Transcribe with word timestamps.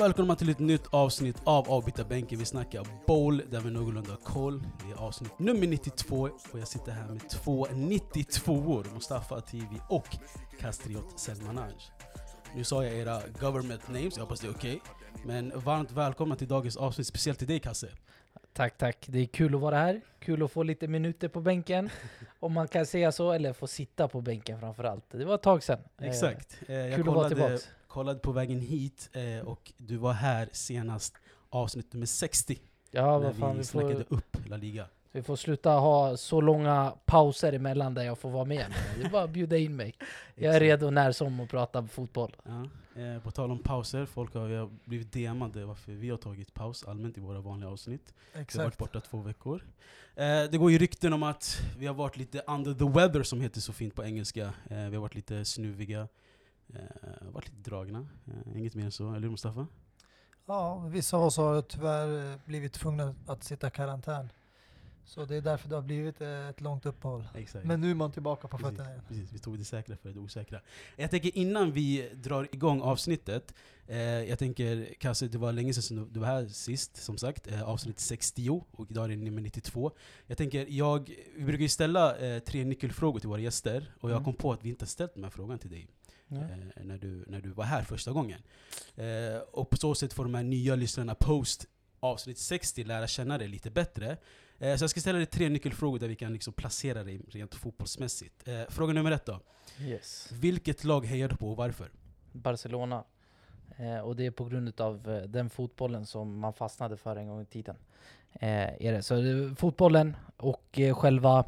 välkomna 0.00 0.36
till 0.36 0.48
ett 0.48 0.58
nytt 0.58 0.86
avsnitt 0.90 1.36
av 1.44 1.70
Avbytarbänken. 1.70 2.38
Vi 2.38 2.44
snackar 2.44 2.86
bowl 3.06 3.42
där 3.50 3.60
vi 3.60 3.70
någorlunda 3.70 4.10
har 4.10 4.16
koll. 4.16 4.62
Det 4.84 4.92
är 4.92 5.06
avsnitt 5.06 5.38
nummer 5.38 5.66
92 5.66 6.28
och 6.52 6.58
jag 6.58 6.68
sitter 6.68 6.92
här 6.92 7.08
med 7.08 7.28
två 7.30 7.66
92-or, 7.66 8.94
Mustafa 8.94 9.36
Ativi 9.36 9.80
och 9.88 10.06
Kastriot 10.60 11.20
Selmanaj. 11.20 11.74
Nu 12.54 12.64
sa 12.64 12.84
jag 12.84 12.94
era 12.94 13.20
government 13.40 13.88
names, 13.88 14.16
jag 14.16 14.24
hoppas 14.24 14.40
det 14.40 14.46
är 14.46 14.50
okej. 14.50 14.80
Men 15.24 15.52
varmt 15.54 15.92
välkomna 15.92 16.36
till 16.36 16.48
dagens 16.48 16.76
avsnitt, 16.76 17.06
speciellt 17.06 17.38
till 17.38 17.48
dig 17.48 17.60
Kasse. 17.60 17.88
Tack, 18.52 18.78
tack. 18.78 19.04
Det 19.08 19.18
är 19.18 19.26
kul 19.26 19.54
att 19.54 19.60
vara 19.60 19.76
här. 19.76 20.00
Kul 20.18 20.42
att 20.42 20.52
få 20.52 20.62
lite 20.62 20.88
minuter 20.88 21.28
på 21.28 21.40
bänken. 21.40 21.90
Om 22.40 22.52
man 22.52 22.68
kan 22.68 22.86
säga 22.86 23.12
så, 23.12 23.32
eller 23.32 23.52
få 23.52 23.66
sitta 23.66 24.08
på 24.08 24.20
bänken 24.20 24.60
framförallt. 24.60 25.04
Det 25.10 25.24
var 25.24 25.34
ett 25.34 25.42
tag 25.42 25.62
sedan. 25.62 25.80
Eh, 25.98 26.08
Exakt. 26.08 26.58
Eh, 26.60 26.96
Kul 26.96 27.08
att 27.08 27.14
vara 27.14 27.28
tillbaks. 27.28 27.68
Kollade 27.90 28.18
på 28.18 28.32
vägen 28.32 28.60
hit 28.60 29.10
eh, 29.12 29.46
och 29.48 29.72
du 29.76 29.96
var 29.96 30.12
här 30.12 30.48
senast 30.52 31.14
avsnitt 31.50 31.92
nummer 31.92 32.06
60. 32.06 32.58
Ja, 32.90 33.18
när 33.18 33.26
vad 33.26 33.36
fan. 33.36 33.52
vi 33.52 33.58
Vi 33.58 33.64
snackade 33.64 34.04
får, 34.04 34.16
upp 34.16 34.36
La 34.48 34.56
Liga. 34.56 34.86
vi 35.12 35.22
får 35.22 35.36
sluta 35.36 35.70
ha 35.70 36.16
så 36.16 36.40
långa 36.40 36.94
pauser 37.06 37.52
emellan 37.52 37.94
där 37.94 38.02
jag 38.02 38.18
får 38.18 38.30
vara 38.30 38.44
med. 38.44 38.66
Det 38.98 39.06
är 39.06 39.10
bara 39.10 39.22
att 39.24 39.30
bjuda 39.30 39.56
in 39.58 39.76
mig. 39.76 39.94
Jag 40.34 40.44
är 40.44 40.60
Exakt. 40.60 40.62
redo 40.82 40.90
när 40.90 41.12
som 41.12 41.40
att 41.40 41.50
prata 41.50 41.86
fotboll. 41.86 42.36
Ja. 42.44 42.66
Eh, 43.00 43.22
på 43.22 43.30
tal 43.30 43.50
om 43.50 43.58
pauser, 43.58 44.06
folk 44.06 44.34
har, 44.34 44.46
vi 44.46 44.56
har 44.56 44.70
blivit 44.84 45.12
DMade 45.12 45.64
varför 45.64 45.92
vi 45.92 46.10
har 46.10 46.16
tagit 46.16 46.54
paus 46.54 46.84
allmänt 46.84 47.16
i 47.18 47.20
våra 47.20 47.40
vanliga 47.40 47.70
avsnitt. 47.70 48.14
Vi 48.32 48.38
har 48.38 48.40
varit 48.40 48.48
Exakt. 48.48 48.78
borta 48.78 49.00
två 49.00 49.20
veckor. 49.20 49.64
Eh, 50.16 50.42
det 50.50 50.58
går 50.58 50.70
ju 50.70 50.78
rykten 50.78 51.12
om 51.12 51.22
att 51.22 51.60
vi 51.78 51.86
har 51.86 51.94
varit 51.94 52.16
lite 52.16 52.42
under 52.46 52.74
the 52.74 52.98
weather 52.98 53.22
som 53.22 53.40
heter 53.40 53.60
så 53.60 53.72
fint 53.72 53.94
på 53.94 54.04
engelska. 54.04 54.44
Eh, 54.70 54.76
vi 54.88 54.94
har 54.94 55.00
varit 55.02 55.14
lite 55.14 55.44
snuviga, 55.44 56.08
eh, 56.74 57.28
varit 57.32 57.48
lite 57.48 57.70
dragna. 57.70 58.08
Eh, 58.26 58.58
inget 58.58 58.74
mer 58.74 58.84
än 58.84 58.92
så, 58.92 59.08
eller 59.10 59.20
hur 59.20 59.30
Mustafa? 59.30 59.66
Ja, 60.46 60.78
vissa 60.78 61.16
av 61.16 61.22
oss 61.24 61.36
har 61.36 61.62
tyvärr 61.62 62.32
eh, 62.32 62.38
blivit 62.44 62.72
tvungna 62.72 63.14
att 63.26 63.44
sitta 63.44 63.68
i 63.68 63.70
karantän. 63.70 64.32
Så 65.04 65.24
det 65.24 65.36
är 65.36 65.40
därför 65.40 65.68
det 65.68 65.74
har 65.74 65.82
blivit 65.82 66.20
eh, 66.20 66.48
ett 66.48 66.60
långt 66.60 66.86
uppehåll. 66.86 67.28
Exakt. 67.34 67.64
Men 67.66 67.80
nu 67.80 67.90
är 67.90 67.94
man 67.94 68.12
tillbaka 68.12 68.48
på 68.48 68.58
Precis, 68.58 68.70
fötterna 68.76 68.90
igen. 68.90 69.02
precis, 69.08 69.32
vi 69.32 69.38
tog 69.38 69.58
det 69.58 69.64
säkra 69.64 69.96
för 69.96 70.08
det 70.12 70.18
osäkra. 70.20 70.60
Jag 70.96 71.10
tänker 71.10 71.36
innan 71.38 71.72
vi 71.72 72.08
drar 72.14 72.48
igång 72.52 72.80
avsnittet, 72.80 73.54
eh, 73.86 73.98
jag 74.00 74.38
tänker 74.38 74.94
Kasse, 75.00 75.28
det 75.28 75.38
var 75.38 75.52
länge 75.52 75.74
sedan 75.74 76.08
du, 76.12 76.20
var 76.20 76.26
här 76.26 76.46
sist, 76.46 76.96
som 76.96 77.18
sagt, 77.18 77.46
eh, 77.46 77.62
avsnitt 77.62 77.98
60 78.00 78.64
och 78.70 78.90
idag 78.90 79.04
är 79.04 79.08
det 79.08 79.16
nummer 79.16 79.40
92. 79.42 79.90
Jag 80.26 80.38
tänker, 80.38 80.66
jag, 80.68 81.10
vi 81.36 81.44
brukar 81.44 81.62
ju 81.62 81.68
ställa 81.68 82.16
eh, 82.16 82.38
tre 82.38 82.64
nyckelfrågor 82.64 83.20
till 83.20 83.28
våra 83.28 83.40
gäster, 83.40 83.92
och 84.00 84.10
jag 84.10 84.16
Mm. 84.16 84.24
kom 84.24 84.34
på 84.34 84.52
att 84.52 84.64
vi 84.64 84.68
inte 84.68 84.82
har 84.82 84.88
ställt 84.88 85.14
de 85.14 85.22
här 85.22 85.30
frågorna 85.30 85.58
till 85.58 85.70
dig 85.70 85.88
eh, 86.30 86.84
när, 86.84 86.98
du, 86.98 87.24
när 87.26 87.40
du 87.40 87.50
var 87.50 87.64
här 87.64 87.82
första 87.82 88.12
gången. 88.12 88.42
Eh, 88.96 89.38
och 89.52 89.70
på 89.70 89.76
så 89.76 89.94
sätt 89.94 90.12
får 90.12 90.24
de 90.24 90.34
här 90.34 90.42
nya 90.42 90.76
lyssnarna 90.76 91.14
post 91.14 91.66
avsnitt 92.00 92.38
60 92.38 92.84
lära 92.84 93.06
känna 93.06 93.38
dig 93.38 93.48
lite 93.48 93.70
bättre. 93.70 94.16
Eh, 94.58 94.76
så 94.76 94.82
jag 94.82 94.90
ska 94.90 95.00
ställa 95.00 95.18
dig 95.18 95.26
tre 95.26 95.48
nyckelfrågor 95.48 95.98
där 95.98 96.08
vi 96.08 96.16
kan 96.16 96.32
liksom 96.32 96.52
placera 96.52 97.04
dig 97.04 97.20
rent 97.28 97.54
fotbollsmässigt. 97.54 98.48
Eh, 98.48 98.62
fråga 98.68 98.92
nummer 98.92 99.10
ett 99.10 99.26
då. 99.26 99.40
Yes. 99.80 100.28
Vilket 100.32 100.84
lag 100.84 101.06
hejar 101.06 101.28
du 101.28 101.36
på 101.36 101.50
och 101.50 101.56
varför? 101.56 101.90
Barcelona. 102.32 103.04
Eh, 103.76 103.98
och 103.98 104.16
det 104.16 104.26
är 104.26 104.30
på 104.30 104.44
grund 104.44 104.80
av 104.80 105.10
eh, 105.10 105.22
den 105.22 105.50
fotbollen 105.50 106.06
som 106.06 106.38
man 106.38 106.52
fastnade 106.52 106.96
för 106.96 107.16
en 107.16 107.28
gång 107.28 107.40
i 107.40 107.46
tiden. 107.46 107.76
Är 108.32 108.92
det. 108.92 109.02
Så 109.02 109.14
det, 109.14 109.54
fotbollen 109.56 110.16
och 110.36 110.78
själva 110.94 111.44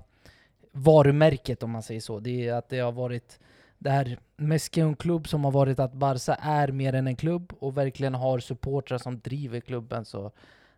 varumärket 0.73 1.63
om 1.63 1.71
man 1.71 1.83
säger 1.83 2.01
så. 2.01 2.21
Det 2.21 2.49
är 2.49 2.55
att 2.55 2.69
det 2.69 2.79
har 2.79 2.93
varit 2.93 3.41
det 3.83 3.91
här 3.91 4.19
Messi 4.37 4.81
är 4.81 4.85
en 4.85 4.97
klubb 4.97 5.29
som 5.29 5.45
har 5.45 5.51
varit 5.51 5.79
att 5.79 5.93
Barca 5.93 6.35
är 6.35 6.69
mer 6.69 6.93
än 6.93 7.07
en 7.07 7.17
klubb 7.17 7.53
och 7.59 7.77
verkligen 7.77 8.15
har 8.15 8.39
supportrar 8.39 8.99
som 8.99 9.21
driver 9.21 9.61
klubben. 9.61 10.05
Så 10.05 10.33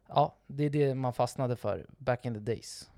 ja, 0.08 0.36
det 0.46 0.64
är 0.64 0.70
det 0.70 0.94
man 0.94 1.12
fastnade 1.12 1.56
för 1.56 1.86
back 1.98 2.26
in 2.26 2.34
the 2.34 2.40
days. 2.40 2.90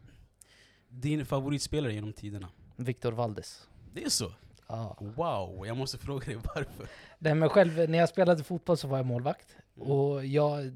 Din 0.89 1.27
favoritspelare 1.27 1.95
genom 1.95 2.13
tiderna? 2.13 2.49
Victor 2.77 3.13
Valdes. 3.13 3.69
Det 3.95 4.05
är 4.05 4.09
så? 4.09 4.33
Ja. 4.69 4.97
Wow, 5.01 5.67
jag 5.67 5.77
måste 5.77 5.99
fråga 5.99 6.27
dig 6.27 6.37
varför. 6.55 6.87
Nej, 7.19 7.35
men 7.35 7.49
själv, 7.49 7.91
när 7.91 7.99
jag 7.99 8.09
spelade 8.09 8.45
fotboll 8.45 8.77
så 8.77 8.89
var 8.89 8.97
jag 8.97 9.07
målvakt. 9.07 9.57
Mm. 9.77 9.91
Och 9.91 10.27
jag, 10.27 10.73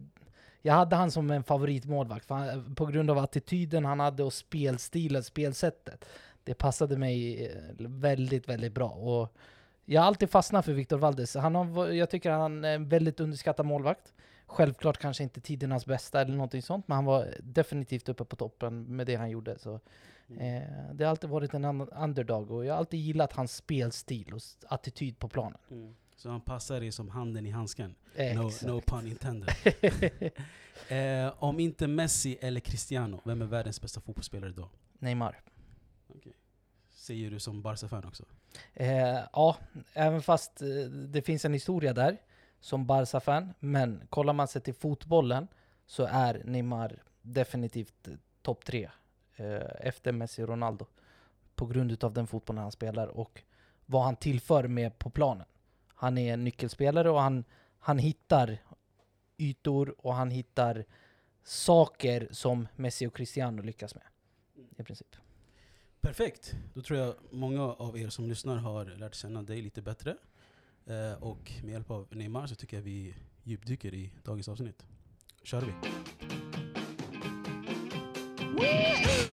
jag 0.63 0.75
hade 0.75 0.97
han 0.97 1.11
som 1.11 1.31
en 1.31 1.45
favoritmålvakt 1.45 2.31
han, 2.31 2.75
på 2.75 2.87
grund 2.87 3.11
av 3.11 3.19
attityden 3.19 3.85
han 3.85 4.01
hade 4.01 4.23
och 4.23 4.33
spelstilen, 4.33 5.25
spelsättet. 5.25 6.05
Det 6.45 6.55
passade 6.55 6.97
mig 6.97 7.47
eh, 7.47 7.59
väldigt, 7.78 8.49
väldigt 8.49 8.73
bra. 8.73 8.89
Och 8.91 9.37
jag 9.84 10.01
har 10.01 10.06
alltid 10.06 10.31
fastnat 10.31 10.65
för 10.65 10.73
Victor 10.73 10.99
Valdes. 10.99 11.34
Han 11.34 11.55
har, 11.55 11.89
jag 11.89 12.11
tycker 12.11 12.31
han 12.31 12.65
är 12.65 12.75
en 12.75 12.89
väldigt 12.89 13.21
underskattad 13.21 13.67
målvakt. 13.67 14.12
Självklart 14.47 14.99
kanske 14.99 15.23
inte 15.23 15.41
tidernas 15.41 15.87
bästa 15.87 16.21
eller 16.21 16.33
någonting 16.34 16.62
sånt, 16.62 16.89
men 16.89 16.95
han 16.95 17.05
var 17.05 17.34
definitivt 17.43 18.09
uppe 18.09 18.25
på 18.25 18.37
toppen 18.37 18.97
med 18.97 19.06
det 19.06 19.15
han 19.17 19.31
gjorde. 19.31 19.59
Så, 19.59 19.75
eh, 20.39 20.62
det 20.93 21.05
har 21.05 21.11
alltid 21.11 21.31
varit 21.31 21.55
en 21.55 21.65
un- 21.65 22.03
underdog 22.05 22.51
och 22.51 22.65
jag 22.65 22.72
har 22.72 22.78
alltid 22.78 23.01
gillat 23.01 23.33
hans 23.33 23.57
spelstil 23.57 24.34
och 24.34 24.41
attityd 24.69 25.19
på 25.19 25.28
planen. 25.28 25.59
Så 26.17 26.31
han 26.31 26.41
passar 26.41 26.81
dig 26.81 26.93
som 26.93 27.09
handen 27.09 27.47
i 27.47 27.51
handsken? 27.51 27.95
No, 28.17 28.21
Exakt. 28.22 28.62
no 28.62 28.81
pun 28.81 29.07
intended. 29.07 29.49
eh, 30.89 31.33
om 31.39 31.61
inte 31.61 31.87
Messi 31.87 32.39
eller 32.41 32.61
Cristiano, 32.61 33.21
vem 33.25 33.43
är 33.43 33.47
världens 33.47 33.81
bästa 33.83 34.01
fotbollsspelare 34.01 34.51
då? 34.51 34.69
Neymar. 34.99 35.41
Säger 36.88 37.31
du 37.31 37.41
som 37.41 37.62
Barca-fan 37.62 38.04
också? 38.04 38.25
Eh, 38.75 39.19
ja, 39.32 39.56
även 39.93 40.22
fast 40.22 40.62
eh, 40.62 40.69
det 40.91 41.22
finns 41.22 41.44
en 41.44 41.53
historia 41.53 41.93
där 41.93 42.16
som 42.60 42.87
Barca-fan. 42.87 43.54
Men 43.60 44.03
kollar 44.10 44.32
man 44.32 44.48
sig 44.48 44.62
till 44.62 44.75
fotbollen 44.75 45.48
så 45.87 46.04
är 46.10 46.43
Neymar 46.44 47.03
definitivt 47.22 48.09
eh, 48.09 48.15
topp 48.43 48.65
tre 48.65 48.91
eh, 49.37 49.87
efter 49.87 50.12
Messi 50.12 50.43
och 50.43 50.48
Ronaldo. 50.48 50.87
På 51.54 51.66
grund 51.66 52.04
av 52.04 52.12
den 52.12 52.27
fotbollen 52.27 52.62
han 52.62 52.72
spelar 52.72 53.06
och 53.06 53.42
vad 53.87 54.03
han 54.03 54.16
tillför 54.16 54.69
med 54.69 54.98
på 54.98 55.10
planen. 55.10 55.47
Han 55.94 56.19
är 56.19 56.32
en 56.32 56.44
nyckelspelare 56.44 57.10
och 57.10 57.21
han, 57.21 57.44
han 57.78 57.98
hittar 57.98 58.59
ytor 59.37 59.94
och 59.98 60.15
han 60.15 60.31
hittar 60.31 60.84
saker 61.44 62.28
som 62.31 62.69
Messi 62.77 63.06
och 63.06 63.16
Cristiano 63.16 63.62
lyckas 63.62 63.94
med. 63.94 64.04
I 64.77 64.82
princip. 64.82 65.16
Perfekt! 66.00 66.55
Då 66.75 66.83
tror 66.83 66.99
jag 66.99 67.15
många 67.31 67.62
av 67.62 67.99
er 67.99 68.09
som 68.09 68.28
lyssnar 68.28 68.56
har 68.56 68.84
lärt 68.84 69.15
känna 69.15 69.43
dig 69.43 69.62
lite 69.62 69.83
bättre. 69.83 70.16
Eh, 70.87 71.22
och 71.22 71.53
med 71.62 71.72
hjälp 71.72 71.91
av 71.91 72.06
Neymar 72.11 72.47
så 72.47 72.55
tycker 72.55 72.77
jag 72.77 72.84
vi 72.84 73.15
djupdyker 73.43 73.94
i 73.94 74.12
dagens 74.25 74.49
avsnitt. 74.49 74.87
kör 75.43 75.60
vi! 75.60 75.72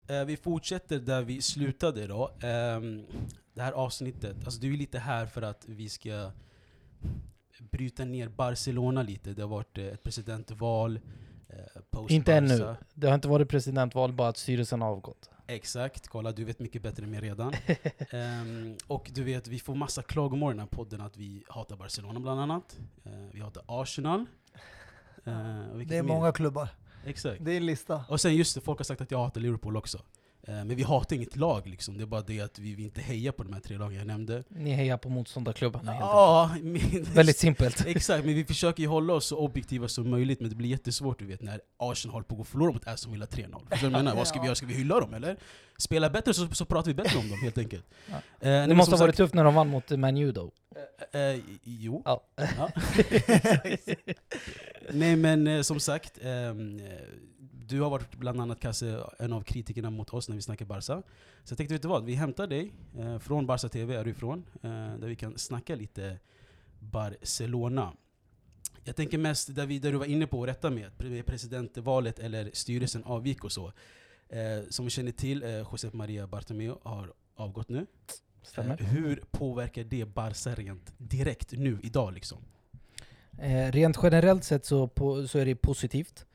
Eh, 0.08 0.26
vi 0.26 0.38
fortsätter 0.38 1.00
där 1.00 1.22
vi 1.22 1.42
slutade 1.42 2.08
då. 2.08 2.32
Ehm, 2.42 3.06
det 3.54 3.62
här 3.62 3.72
avsnittet, 3.72 4.36
alltså 4.46 4.60
du 4.60 4.74
är 4.74 4.78
lite 4.78 5.00
här 5.00 5.26
för 5.26 5.42
att 5.42 5.66
vi 5.68 5.90
ska 5.90 6.32
bryta 7.60 8.06
ner 8.06 8.28
Barcelona 8.30 9.04
lite. 9.04 9.34
Det 9.34 9.42
har 9.42 9.50
varit 9.50 9.78
eh, 9.78 9.86
ett 9.86 10.04
presidentval. 10.04 11.00
Eh, 11.50 12.16
Inte 12.16 12.34
ännu. 12.34 12.76
Det 12.94 13.08
har 13.08 13.16
inte 13.16 13.28
varit 13.28 13.50
presidentval, 13.50 14.14
bara 14.14 14.28
att 14.28 14.38
styrelsen 14.38 14.82
har 14.82 14.90
avgått. 14.90 15.30
Exakt, 15.48 16.08
kolla 16.08 16.32
du 16.32 16.44
vet 16.44 16.60
mycket 16.60 16.82
bättre 16.82 17.04
än 17.04 17.12
mig 17.12 17.20
redan. 17.20 17.54
Ehm, 18.12 18.78
och 18.88 19.12
du 19.14 19.24
vet, 19.24 19.48
vi 19.48 19.60
får 19.60 19.76
massa 19.76 20.02
klagomål 20.04 20.52
i 20.52 20.54
den 20.54 20.60
här 20.60 20.68
podden 20.68 21.02
att 21.02 21.18
vi 21.18 21.44
hatar 21.48 21.76
Barcelona 21.76 22.20
bland 22.20 22.42
annat. 22.42 22.80
Eh, 23.04 23.12
vi 23.32 23.40
hatar 23.40 23.64
Arsenal. 23.68 24.26
Vilket 25.74 25.90
Det 25.90 25.98
är 25.98 26.04
många 26.04 26.32
klubbar. 26.32 26.70
Exakt. 27.06 27.46
Det 27.46 27.52
är 27.52 27.58
en 27.58 27.66
lista. 27.66 28.04
Och 28.10 28.22
sen 28.22 28.36
just 28.36 28.56
det, 28.56 28.62
folk 28.62 28.80
har 28.80 28.84
sagt 28.84 29.02
att 29.02 29.12
jag 29.12 29.24
hatar 29.24 29.42
Liverpool 29.42 29.78
också. 29.78 30.00
Eh, 30.48 30.54
men 30.54 30.76
vi 30.76 30.84
hatar 30.84 31.16
inget 31.16 31.36
lag 31.36 31.68
liksom, 31.68 31.98
det 31.98 32.04
är 32.04 32.06
bara 32.06 32.22
det 32.22 32.42
att 32.42 32.60
vi, 32.60 32.76
vi 32.76 32.84
inte 32.84 33.02
hejar 33.02 33.32
på 33.32 33.44
de 33.44 33.54
här 33.54 33.60
tre 33.60 33.78
lagen 33.78 33.98
jag 33.98 34.08
nämnde. 34.08 34.44
Ni 34.50 34.72
hejar 34.74 34.98
på 34.98 35.10
motståndarklubbarna 35.10 35.94
Ja, 36.00 36.56
men-. 36.62 37.04
Väldigt 37.14 37.38
simpelt. 37.38 37.86
Exakt, 37.88 38.26
men 38.26 38.36
vi 38.36 38.46
försöker 38.46 38.84
ju 38.84 38.90
hålla 38.90 39.14
oss 39.14 39.26
så 39.26 39.38
objektiva 39.38 39.88
som 39.88 40.10
möjligt, 40.10 40.40
men 40.40 40.50
det 40.50 40.56
blir 40.56 40.70
jättesvårt 40.70 41.20
du 41.20 41.26
vet 41.26 41.42
när 41.42 41.62
Arsenal 41.78 42.14
håller 42.14 42.26
på 42.26 42.42
att 42.42 42.48
förlora 42.48 42.72
mot 42.74 42.88
Aston 42.88 43.12
Villa 43.12 43.26
3-0. 43.26 43.30
Förstår 43.36 43.48
du 43.50 43.60
vad 43.70 43.84
jag 43.84 43.92
menar? 43.92 44.16
Vad 44.16 44.28
ska 44.28 44.40
vi 44.40 44.46
göra? 44.46 44.56
Ska 44.56 44.66
vi 44.66 44.74
hylla 44.74 45.00
dem 45.00 45.14
eller? 45.14 45.38
Spela 45.78 46.10
bättre 46.10 46.34
så, 46.34 46.48
så 46.48 46.66
pratar 46.66 46.88
vi 46.88 46.94
bättre 46.94 47.20
om 47.20 47.30
dem 47.30 47.40
helt 47.44 47.58
enkelt. 47.58 47.86
Ja. 48.10 48.16
Eh, 48.16 48.22
Det 48.40 48.68
men 48.68 48.78
måste 48.78 48.96
ha 48.96 49.00
varit 49.00 49.12
sagt- 49.16 49.18
tufft 49.18 49.34
när 49.34 49.44
de 49.44 49.56
vann 49.56 49.68
mot 49.70 49.90
Man 49.90 50.18
U 50.18 50.32
då. 50.32 50.52
Eh, 51.14 51.22
eh, 51.22 51.40
jo. 51.64 52.02
Ja. 52.06 52.24
Ja. 52.36 52.70
Nej 54.92 55.16
men 55.16 55.48
eh, 55.48 55.62
som 55.62 55.80
sagt, 55.80 56.20
ehm, 56.24 56.80
eh, 56.80 56.86
du 57.68 57.82
har 57.82 57.90
varit 57.90 58.16
bland 58.16 58.42
annat 58.42 58.60
Kasse, 58.60 59.04
en 59.20 59.34
av 59.34 59.42
kritikerna 59.42 59.90
mot 59.90 60.14
oss 60.14 60.30
när 60.30 60.36
vi 60.36 60.42
snackar 60.42 60.66
Barca. 60.66 60.82
Så 61.44 61.52
jag 61.52 61.58
tänkte, 61.58 61.74
vet 61.76 61.82
du 61.82 61.88
vad? 61.88 62.06
Vi 62.06 62.14
hämtar 62.16 62.48
dig 62.48 62.74
eh, 62.98 63.20
från 63.20 63.46
Barca 63.46 63.70
TV, 63.70 63.96
är 63.96 64.04
du 64.04 64.12
ifrån, 64.12 64.46
eh, 64.62 64.70
där 64.72 65.08
vi 65.08 65.16
kan 65.16 65.38
snacka 65.38 65.76
lite 65.76 66.20
Barcelona. 66.80 67.94
Jag 68.84 68.96
tänker 68.96 69.18
mest 69.18 69.56
där, 69.56 69.66
vi, 69.66 69.80
där 69.80 69.92
du 69.92 69.98
var 69.98 70.06
inne 70.06 70.28
på 70.28 70.46
rätta 70.46 70.70
med, 70.70 70.92
pre- 70.98 71.22
presidentvalet 71.24 72.20
eller 72.20 72.50
styrelsen 72.54 73.04
avgick 73.04 73.44
och 73.44 73.52
så. 73.52 73.72
Eh, 74.30 74.70
som 74.70 74.86
vi 74.86 74.92
känner 74.92 75.12
till, 75.12 75.44
eh, 75.44 75.50
Josep 75.50 75.94
Maria 75.94 76.28
Bartomeu 76.28 76.76
har 76.84 77.14
avgått 77.36 77.70
nu. 77.70 77.86
Stämmer. 78.42 78.82
Eh, 78.82 78.88
hur 78.88 79.24
påverkar 79.32 79.84
det 79.84 80.06
Barca 80.06 80.56
rent 80.56 80.94
direkt 80.98 81.52
nu, 81.52 81.80
idag 81.84 82.14
liksom? 82.14 82.38
Eh, 83.38 83.72
rent 83.72 83.98
generellt 84.04 84.44
sett 84.44 84.66
så, 84.66 84.88
på, 84.88 85.28
så 85.28 85.40
är 85.40 85.46
det 85.46 85.56
positivt. 85.56 86.26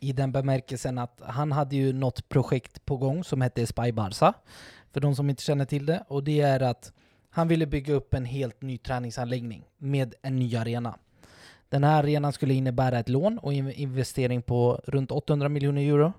I 0.00 0.12
den 0.12 0.32
bemärkelsen 0.32 0.98
att 0.98 1.20
han 1.24 1.52
hade 1.52 1.76
ju 1.76 1.92
något 1.92 2.28
projekt 2.28 2.84
på 2.84 2.96
gång 2.96 3.24
som 3.24 3.40
hette 3.40 3.66
Spy 3.66 3.92
Barca. 3.92 4.34
För 4.92 5.00
de 5.00 5.16
som 5.16 5.30
inte 5.30 5.42
känner 5.42 5.64
till 5.64 5.86
det. 5.86 6.04
Och 6.08 6.24
det 6.24 6.40
är 6.40 6.60
att 6.60 6.92
han 7.30 7.48
ville 7.48 7.66
bygga 7.66 7.94
upp 7.94 8.14
en 8.14 8.24
helt 8.24 8.62
ny 8.62 8.78
träningsanläggning 8.78 9.64
med 9.78 10.14
en 10.22 10.36
ny 10.36 10.56
arena. 10.56 10.98
Den 11.68 11.84
här 11.84 12.02
arenan 12.02 12.32
skulle 12.32 12.54
innebära 12.54 12.98
ett 12.98 13.08
lån 13.08 13.38
och 13.38 13.54
en 13.54 13.72
investering 13.72 14.42
på 14.42 14.80
runt 14.84 15.10
800 15.10 15.48
miljoner 15.48 15.82
euro. 15.82 16.12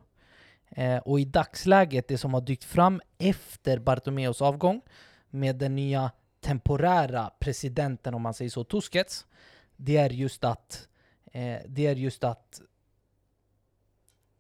Eh, 0.69 0.97
och 0.97 1.19
i 1.19 1.25
dagsläget, 1.25 2.07
det 2.07 2.17
som 2.17 2.33
har 2.33 2.41
dykt 2.41 2.63
fram 2.63 3.01
efter 3.17 3.79
Bartomeos 3.79 4.41
avgång 4.41 4.81
med 5.29 5.55
den 5.55 5.75
nya 5.75 6.11
temporära 6.39 7.31
presidenten, 7.39 8.13
om 8.13 8.21
man 8.21 8.33
säger 8.33 8.51
så, 8.51 8.63
Tusquets, 8.63 9.25
det 9.75 9.97
är 9.97 10.09
just 10.09 10.43
att, 10.43 10.87
eh, 11.31 11.57
det 11.67 11.87
är 11.87 11.95
just 11.95 12.23
att 12.23 12.61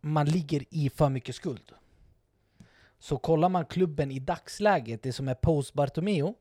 man 0.01 0.25
ligger 0.25 0.63
i 0.69 0.89
för 0.89 1.09
mycket 1.09 1.35
skuld. 1.35 1.71
Så 2.99 3.17
kollar 3.17 3.49
man 3.49 3.65
klubben 3.65 4.11
i 4.11 4.19
dagsläget, 4.19 5.03
det 5.03 5.13
som 5.13 5.27
är 5.27 5.33
post 5.33 5.73
Bartomeu, 5.73 6.33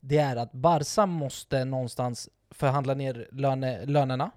det 0.00 0.18
är 0.18 0.36
att 0.36 0.52
Barca 0.52 1.06
måste 1.06 1.64
någonstans 1.64 2.28
förhandla 2.50 2.94
ner 2.94 3.28
löne, 3.32 3.86
lönerna 3.86 4.30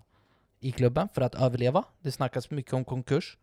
i 0.60 0.72
klubben 0.72 1.10
för 1.14 1.22
att 1.22 1.36
överleva. 1.36 1.84
Det 2.00 2.12
snackas 2.12 2.52
mycket 2.52 2.74
om 2.74 2.86
konkurs. 2.86 3.38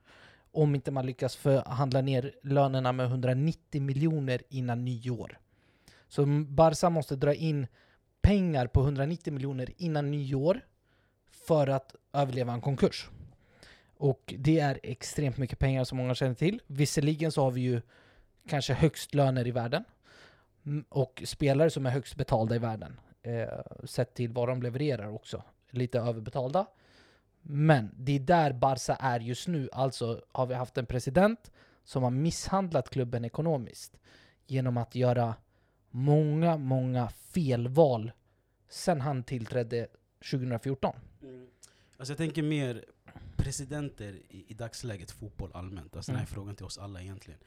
Om 0.52 0.74
inte 0.74 0.90
man 0.90 1.06
lyckas 1.06 1.36
förhandla 1.36 2.00
ner 2.00 2.34
lönerna 2.42 2.92
med 2.92 3.06
190 3.06 3.82
miljoner 3.82 4.42
innan 4.48 4.84
nyår. 4.84 5.38
Så 6.08 6.26
Barca 6.48 6.90
måste 6.90 7.16
dra 7.16 7.34
in 7.34 7.66
pengar 8.22 8.66
på 8.66 8.82
190 8.82 9.32
miljoner 9.32 9.70
innan 9.76 10.10
nyår 10.10 10.60
för 11.46 11.66
att 11.66 11.94
överleva 12.12 12.52
en 12.52 12.60
konkurs. 12.60 13.08
Och 13.96 14.34
det 14.38 14.60
är 14.60 14.80
extremt 14.82 15.36
mycket 15.36 15.58
pengar 15.58 15.84
som 15.84 15.98
många 15.98 16.14
känner 16.14 16.34
till. 16.34 16.62
Visserligen 16.66 17.32
så 17.32 17.42
har 17.42 17.50
vi 17.50 17.60
ju 17.60 17.82
kanske 18.48 18.74
högst 18.74 19.14
löner 19.14 19.46
i 19.46 19.50
världen 19.50 19.84
mm, 20.66 20.84
och 20.88 21.22
spelare 21.26 21.70
som 21.70 21.86
är 21.86 21.90
högst 21.90 22.16
betalda 22.16 22.54
i 22.54 22.58
världen. 22.58 23.00
Eh, 23.22 23.84
sett 23.84 24.14
till 24.14 24.32
vad 24.32 24.48
de 24.48 24.62
levererar 24.62 25.08
också. 25.08 25.42
Lite 25.70 25.98
överbetalda. 25.98 26.66
Men 27.42 27.90
det 27.96 28.12
är 28.12 28.20
där 28.20 28.52
Barca 28.52 28.94
är 28.94 29.20
just 29.20 29.48
nu. 29.48 29.68
Alltså 29.72 30.24
har 30.32 30.46
vi 30.46 30.54
haft 30.54 30.78
en 30.78 30.86
president 30.86 31.50
som 31.84 32.02
har 32.02 32.10
misshandlat 32.10 32.90
klubben 32.90 33.24
ekonomiskt 33.24 33.98
genom 34.46 34.76
att 34.76 34.94
göra 34.94 35.34
många, 35.90 36.56
många 36.56 37.08
felval 37.08 38.12
sen 38.68 39.00
han 39.00 39.22
tillträdde 39.22 39.86
2014. 40.30 40.96
Mm. 41.22 41.46
Alltså 41.96 42.12
jag 42.12 42.18
tänker 42.18 42.42
mer 42.42 42.84
presidenter 43.44 44.12
i, 44.28 44.44
i 44.48 44.54
dagsläget, 44.54 45.10
fotboll 45.10 45.50
allmänt. 45.54 45.96
Alltså 45.96 46.12
Den 46.12 46.18
här 46.18 46.26
Mm. 46.26 46.34
frågan 46.34 46.56
till 46.56 46.64
oss 46.66 46.78
alla 46.78 47.02
egentligen. 47.02 47.40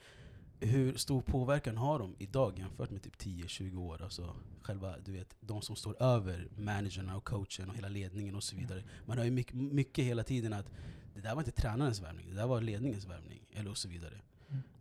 Hur 0.59 0.94
stor 0.97 1.21
påverkan 1.21 1.77
har 1.77 1.99
de 1.99 2.15
idag 2.17 2.59
jämfört 2.59 2.89
med 2.89 3.01
typ 3.03 3.17
10-20 3.17 3.77
år? 3.77 4.01
Alltså 4.01 4.35
själva, 4.61 4.95
du 5.05 5.11
vet, 5.11 5.35
de 5.39 5.61
som 5.61 5.75
står 5.75 6.01
över 6.03 6.47
managerna 6.57 7.17
och 7.17 7.23
coachen 7.23 7.69
och 7.69 7.75
hela 7.75 7.88
ledningen 7.89 8.35
och 8.35 8.44
så 8.44 8.55
vidare. 8.55 8.83
Man 9.05 9.17
har 9.17 9.25
ju 9.25 9.31
mycket, 9.31 9.53
mycket 9.55 10.05
hela 10.05 10.23
tiden 10.23 10.53
att 10.53 10.71
det 11.15 11.21
där 11.21 11.35
var 11.35 11.41
inte 11.41 11.51
tränarens 11.61 12.01
värvning, 12.01 12.29
det 12.29 12.35
där 12.35 12.47
var 12.47 12.61
ledningens 12.61 13.05
värvning. 13.05 13.39
Eller 13.53 13.69
och 13.71 13.77
så 13.77 13.89
vidare. 13.89 14.21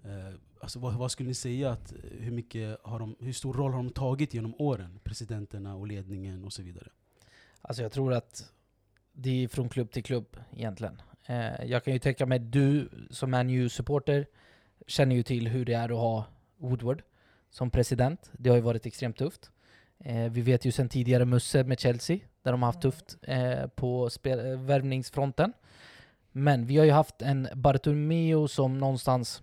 Eh, 0.04 0.34
alltså 0.60 0.78
vad, 0.78 0.94
vad 0.94 1.10
skulle 1.10 1.28
ni 1.28 1.34
säga 1.34 1.70
att, 1.70 1.92
eh, 1.92 1.98
hur, 2.19 2.30
mycket 2.32 2.78
har 2.84 2.98
de, 2.98 3.16
hur 3.20 3.32
stor 3.32 3.54
roll 3.54 3.72
har 3.72 3.82
de 3.82 3.90
tagit 3.90 4.34
genom 4.34 4.54
åren? 4.58 4.98
Presidenterna 5.04 5.76
och 5.76 5.86
ledningen 5.86 6.44
och 6.44 6.52
så 6.52 6.62
vidare. 6.62 6.88
Alltså 7.60 7.82
jag 7.82 7.92
tror 7.92 8.12
att 8.12 8.52
det 9.16 9.44
är 9.44 9.48
från 9.48 9.68
klubb 9.68 9.90
till 9.90 10.02
klubb 10.04 10.36
egentligen. 10.56 11.02
Eh, 11.26 11.64
jag 11.64 11.84
kan 11.84 11.92
ju 11.92 11.98
tänka 11.98 12.26
mig, 12.26 12.38
du 12.38 12.88
som 13.10 13.34
är 13.34 13.44
new 13.44 13.68
supporter 13.68 14.26
känner 14.86 15.16
ju 15.16 15.22
till 15.22 15.48
hur 15.48 15.64
det 15.64 15.72
är 15.74 15.84
att 15.84 15.98
ha 15.98 16.24
Woodward 16.56 17.02
som 17.50 17.70
president. 17.70 18.30
Det 18.32 18.48
har 18.50 18.56
ju 18.56 18.62
varit 18.62 18.86
extremt 18.86 19.16
tufft. 19.16 19.50
Eh, 19.98 20.30
vi 20.30 20.40
vet 20.40 20.64
ju 20.64 20.72
sedan 20.72 20.88
tidigare 20.88 21.24
Musse 21.24 21.64
med 21.64 21.80
Chelsea, 21.80 22.18
där 22.42 22.52
de 22.52 22.62
har 22.62 22.68
haft 22.68 22.82
tufft 22.82 23.16
eh, 23.22 23.66
på 23.66 24.10
spel- 24.10 24.56
värvningsfronten. 24.56 25.52
Men 26.32 26.66
vi 26.66 26.76
har 26.76 26.84
ju 26.84 26.90
haft 26.90 27.22
en 27.22 27.48
Bartomeu 27.54 28.48
som 28.48 28.78
någonstans 28.78 29.42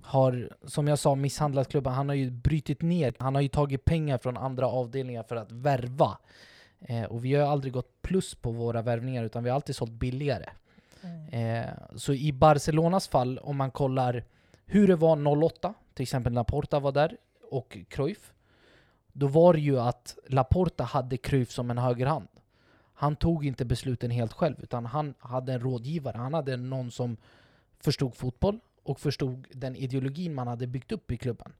har, 0.00 0.50
som 0.64 0.88
jag 0.88 0.98
sa, 0.98 1.14
misshandlat 1.14 1.68
klubben. 1.68 1.92
Han 1.92 2.08
har 2.08 2.16
ju 2.16 2.30
brutit 2.30 2.82
ner, 2.82 3.14
han 3.18 3.34
har 3.34 3.42
ju 3.42 3.48
tagit 3.48 3.84
pengar 3.84 4.18
från 4.18 4.36
andra 4.36 4.66
avdelningar 4.66 5.22
för 5.22 5.36
att 5.36 5.52
värva. 5.52 6.18
Eh, 6.84 7.04
och 7.04 7.24
vi 7.24 7.34
har 7.34 7.52
aldrig 7.52 7.72
gått 7.72 8.02
plus 8.02 8.34
på 8.34 8.50
våra 8.50 8.82
värvningar, 8.82 9.24
utan 9.24 9.44
vi 9.44 9.50
har 9.50 9.54
alltid 9.54 9.76
sålt 9.76 9.92
billigare. 9.92 10.48
Eh, 11.30 11.70
så 11.96 12.12
i 12.12 12.32
Barcelonas 12.32 13.08
fall, 13.08 13.38
om 13.38 13.56
man 13.56 13.70
kollar 13.70 14.24
hur 14.66 14.88
det 14.88 14.96
var 14.96 15.44
08, 15.44 15.74
till 15.94 16.02
exempel 16.02 16.32
Laporta 16.32 16.80
var 16.80 16.92
där, 16.92 17.16
och 17.50 17.78
Cruyff. 17.88 18.32
Då 19.12 19.26
var 19.26 19.54
det 19.54 19.60
ju 19.60 19.80
att 19.80 20.18
Laporta 20.28 20.84
hade 20.84 21.16
Cruyff 21.16 21.50
som 21.50 21.70
en 21.70 21.78
högerhand. 21.78 22.28
Han 22.94 23.16
tog 23.16 23.46
inte 23.46 23.64
besluten 23.64 24.10
helt 24.10 24.32
själv, 24.32 24.56
utan 24.62 24.86
han 24.86 25.14
hade 25.18 25.52
en 25.52 25.60
rådgivare. 25.60 26.16
Han 26.16 26.34
hade 26.34 26.56
någon 26.56 26.90
som 26.90 27.16
förstod 27.80 28.14
fotboll 28.14 28.60
och 28.82 29.00
förstod 29.00 29.46
den 29.52 29.76
ideologin 29.76 30.34
man 30.34 30.48
hade 30.48 30.66
byggt 30.66 30.92
upp 30.92 31.10
i 31.10 31.16
klubben. 31.16 31.52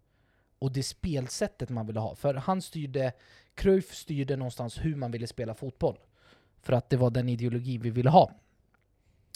Och 0.62 0.72
det 0.72 0.82
spelsättet 0.82 1.70
man 1.70 1.86
ville 1.86 2.00
ha. 2.00 2.14
För 2.14 2.34
han 2.34 2.62
styrde, 2.62 3.12
Cruyff 3.54 3.94
styrde 3.94 4.36
någonstans 4.36 4.78
hur 4.78 4.96
man 4.96 5.10
ville 5.10 5.26
spela 5.26 5.54
fotboll. 5.54 5.98
För 6.60 6.72
att 6.72 6.90
det 6.90 6.96
var 6.96 7.10
den 7.10 7.28
ideologi 7.28 7.78
vi 7.78 7.90
ville 7.90 8.10
ha. 8.10 8.32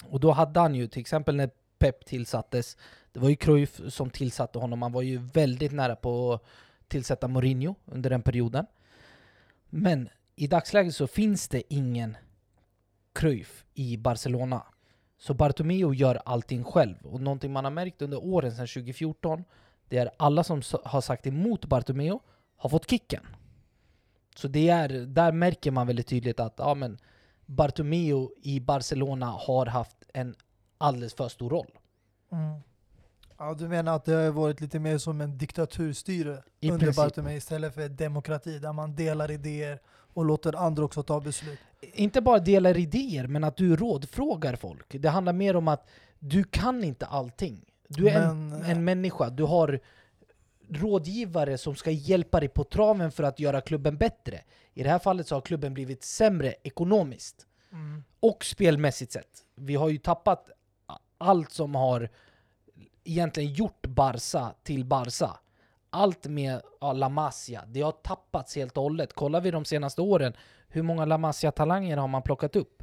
Och 0.05 0.21
då 0.21 0.33
hade 0.33 0.61
han 0.61 0.75
ju, 0.75 0.87
till 0.87 1.01
exempel 1.01 1.37
när 1.37 1.51
Pep 1.79 2.05
tillsattes, 2.05 2.77
det 3.13 3.21
var 3.21 3.29
ju 3.29 3.37
Cruyff 3.37 3.81
som 3.89 4.11
tillsatte 4.11 4.59
honom, 4.59 4.83
han 4.83 4.93
var 4.93 5.03
ju 5.03 5.19
väldigt 5.19 5.73
nära 5.73 5.97
på 5.97 6.33
att 6.33 6.45
tillsätta 6.89 7.29
Mourinho 7.29 7.75
under 7.85 8.11
den 8.11 8.23
perioden. 8.23 8.67
Men 9.71 10.09
i 10.37 10.47
dagsläget 10.47 10.95
så 10.95 11.07
finns 11.07 11.49
det 11.49 11.75
ingen 11.75 12.17
Cruyff 13.13 13.65
i 13.75 13.97
Barcelona. 13.97 14.67
Så 15.19 15.35
Bartomeu 15.35 15.95
gör 15.95 16.23
allting 16.25 16.65
själv. 16.65 16.97
Och 17.03 17.21
någonting 17.21 17.53
man 17.53 17.65
har 17.65 17.71
märkt 17.71 18.03
under 18.03 18.25
åren 18.25 18.51
sedan 18.51 18.67
2014, 18.67 19.45
det 19.89 19.99
är 19.99 20.11
alla 20.17 20.45
som 20.45 20.63
har 20.85 21.01
sagt 21.01 21.27
emot 21.27 21.67
Bartomeu 21.67 22.19
har 22.57 22.71
fått 22.71 22.91
kicken. 22.91 23.27
Så 24.37 24.49
det 24.49 24.69
är, 24.69 24.89
där 24.89 25.33
märker 25.33 25.71
man 25.71 25.87
väldigt 25.87 26.07
tydligt 26.07 26.41
att 26.41 26.55
ja, 26.59 26.75
men 26.75 26.99
Bartomeu 27.47 28.29
i 28.43 28.61
Barcelona 28.61 29.27
har 29.27 29.67
haft 29.67 29.97
en 30.15 30.35
alldeles 30.79 31.15
för 31.15 31.29
stor 31.29 31.51
roll. 31.51 31.79
Mm. 32.33 32.61
Ja, 33.39 33.55
du 33.55 33.69
menar 33.69 33.97
att 33.97 34.05
det 34.05 34.13
har 34.13 34.31
varit 34.31 34.61
lite 34.61 34.79
mer 34.79 34.99
som 34.99 35.21
en 35.21 35.39
diktaturstyre 35.39 36.43
I 36.61 36.71
under 36.71 36.87
princip. 36.87 37.05
Bartomeu 37.05 37.37
istället 37.37 37.75
för 37.75 37.89
demokrati 37.89 38.59
där 38.59 38.73
man 38.73 38.95
delar 38.95 39.31
idéer 39.31 39.81
och 39.89 40.25
låter 40.25 40.57
andra 40.57 40.85
också 40.85 41.03
ta 41.03 41.21
beslut. 41.21 41.59
Inte 41.81 42.21
bara 42.21 42.39
delar 42.39 42.77
idéer, 42.79 43.27
men 43.27 43.45
att 43.45 43.57
du 43.57 43.77
rådfrågar 43.77 44.57
folk. 44.57 44.87
Det 45.01 45.09
handlar 45.09 45.33
mer 45.33 45.57
om 45.57 45.69
att 45.69 45.89
du 46.19 46.45
kan 46.45 46.85
inte 46.85 47.07
allting. 47.07 47.65
Du 47.89 48.09
är 48.09 48.23
en, 48.23 48.49
Men, 48.49 48.63
en 48.63 48.85
människa, 48.85 49.31
du 49.31 49.43
har 49.43 49.81
rådgivare 50.71 51.59
som 51.59 51.75
ska 51.77 51.91
hjälpa 51.91 52.41
dig 52.41 52.49
på 52.49 52.65
traven 52.65 53.13
för 53.13 53.23
att 53.23 53.41
göra 53.41 53.61
klubben 53.61 53.97
bättre. 53.97 54.41
I 54.75 54.83
det 54.83 54.91
här 54.91 54.99
fallet 54.99 55.29
så 55.29 55.35
har 55.35 55.41
klubben 55.41 55.75
blivit 55.75 56.05
sämre 56.05 56.55
ekonomiskt 56.63 57.47
Mm. 57.73 58.05
och 58.21 58.45
spelmässigt 58.45 59.13
sett. 59.13 59.45
Vi 59.55 59.75
har 59.75 59.89
ju 59.89 59.99
tappat 59.99 60.51
allt 61.19 61.51
som 61.53 61.75
har 61.75 62.11
egentligen 63.05 63.53
gjort 63.53 63.87
Barca 63.87 64.55
till 64.63 64.85
Barca. 64.85 65.39
Allt 65.91 66.27
med 66.27 66.61
ja, 66.81 66.93
La 66.93 67.09
Masia, 67.09 67.65
det 67.67 67.81
har 67.81 67.93
tappats 67.93 68.57
helt 68.57 68.77
och 68.77 68.83
hållet. 68.83 69.13
Kollar 69.13 69.41
vi 69.41 69.51
de 69.51 69.65
senaste 69.65 70.01
åren, 70.03 70.33
hur 70.69 70.83
många 70.83 71.05
La 71.05 71.19
Masia-talanger 71.19 71.97
har 71.97 72.09
man 72.09 72.23
plockat 72.23 72.57
upp? 72.57 72.83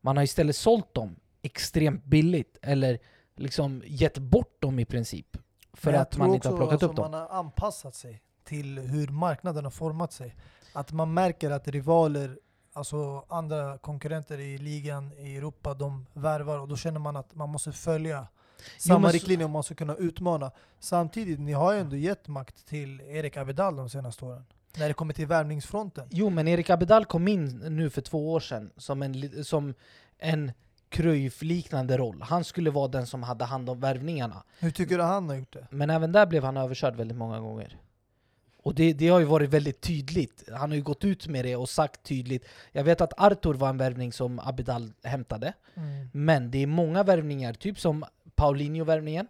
Man 0.00 0.16
har 0.16 0.24
istället 0.24 0.56
sålt 0.56 0.94
dem 0.94 1.16
extremt 1.42 2.04
billigt, 2.04 2.58
eller 2.62 2.98
liksom 3.40 3.82
gett 3.86 4.18
bort 4.18 4.62
dem 4.62 4.78
i 4.78 4.84
princip. 4.84 5.36
För 5.72 5.92
jag 5.92 6.00
att 6.02 6.16
man 6.16 6.26
tror 6.26 6.34
inte 6.34 6.48
har 6.48 6.56
plockat 6.56 6.82
upp 6.82 6.90
alltså, 6.90 7.02
dem. 7.02 7.10
Man 7.10 7.20
har 7.20 7.28
anpassat 7.38 7.94
sig 7.94 8.22
till 8.44 8.78
hur 8.78 9.08
marknaden 9.08 9.64
har 9.64 9.70
format 9.70 10.12
sig. 10.12 10.36
Att 10.72 10.92
man 10.92 11.14
märker 11.14 11.50
att 11.50 11.68
rivaler, 11.68 12.38
alltså 12.72 13.24
andra 13.28 13.78
konkurrenter 13.78 14.38
i 14.40 14.58
ligan 14.58 15.12
i 15.12 15.36
Europa, 15.36 15.74
de 15.74 16.06
värvar 16.12 16.58
och 16.58 16.68
då 16.68 16.76
känner 16.76 17.00
man 17.00 17.16
att 17.16 17.34
man 17.34 17.48
måste 17.48 17.72
följa 17.72 18.26
samma 18.78 19.08
så- 19.08 19.12
riktlinjer 19.14 19.44
och 19.44 19.50
man 19.50 19.62
ska 19.62 19.74
kunna 19.74 19.94
utmana. 19.94 20.50
Samtidigt, 20.78 21.40
ni 21.40 21.52
har 21.52 21.72
ju 21.72 21.80
ändå 21.80 21.96
gett 21.96 22.28
makt 22.28 22.66
till 22.66 23.00
Erik 23.00 23.36
Abidal 23.36 23.76
de 23.76 23.90
senaste 23.90 24.24
åren. 24.24 24.44
När 24.78 24.88
det 24.88 24.94
kommer 24.94 25.14
till 25.14 25.26
värvningsfronten. 25.26 26.08
Jo, 26.10 26.30
men 26.30 26.48
Erik 26.48 26.70
Abidal 26.70 27.04
kom 27.04 27.28
in 27.28 27.48
nu 27.58 27.90
för 27.90 28.00
två 28.00 28.32
år 28.32 28.40
sedan 28.40 28.70
som 28.76 29.02
en, 29.02 29.44
som 29.44 29.74
en 30.18 30.52
Cruyff-liknande 30.90 31.96
roll. 31.96 32.22
Han 32.22 32.44
skulle 32.44 32.70
vara 32.70 32.88
den 32.88 33.06
som 33.06 33.22
hade 33.22 33.44
hand 33.44 33.70
om 33.70 33.80
värvningarna. 33.80 34.42
Hur 34.58 34.70
tycker 34.70 34.98
du 34.98 35.04
han 35.04 35.28
har 35.28 35.36
gjort 35.36 35.52
det? 35.52 35.66
Men 35.70 35.90
även 35.90 36.12
där 36.12 36.26
blev 36.26 36.44
han 36.44 36.56
överkörd 36.56 36.96
väldigt 36.96 37.16
många 37.16 37.40
gånger. 37.40 37.76
Och 38.62 38.74
det, 38.74 38.92
det 38.92 39.08
har 39.08 39.18
ju 39.18 39.24
varit 39.24 39.50
väldigt 39.50 39.80
tydligt. 39.80 40.44
Han 40.52 40.70
har 40.70 40.76
ju 40.76 40.82
gått 40.82 41.04
ut 41.04 41.26
med 41.26 41.44
det 41.44 41.56
och 41.56 41.68
sagt 41.68 42.02
tydligt. 42.02 42.44
Jag 42.72 42.84
vet 42.84 43.00
att 43.00 43.20
Arthur 43.20 43.54
var 43.54 43.68
en 43.68 43.78
värvning 43.78 44.12
som 44.12 44.38
Abidal 44.38 44.92
hämtade. 45.02 45.52
Mm. 45.74 46.08
Men 46.12 46.50
det 46.50 46.58
är 46.58 46.66
många 46.66 47.02
värvningar, 47.02 47.52
typ 47.52 47.80
som 47.80 48.04
Paulinho-värvningen. 48.34 49.26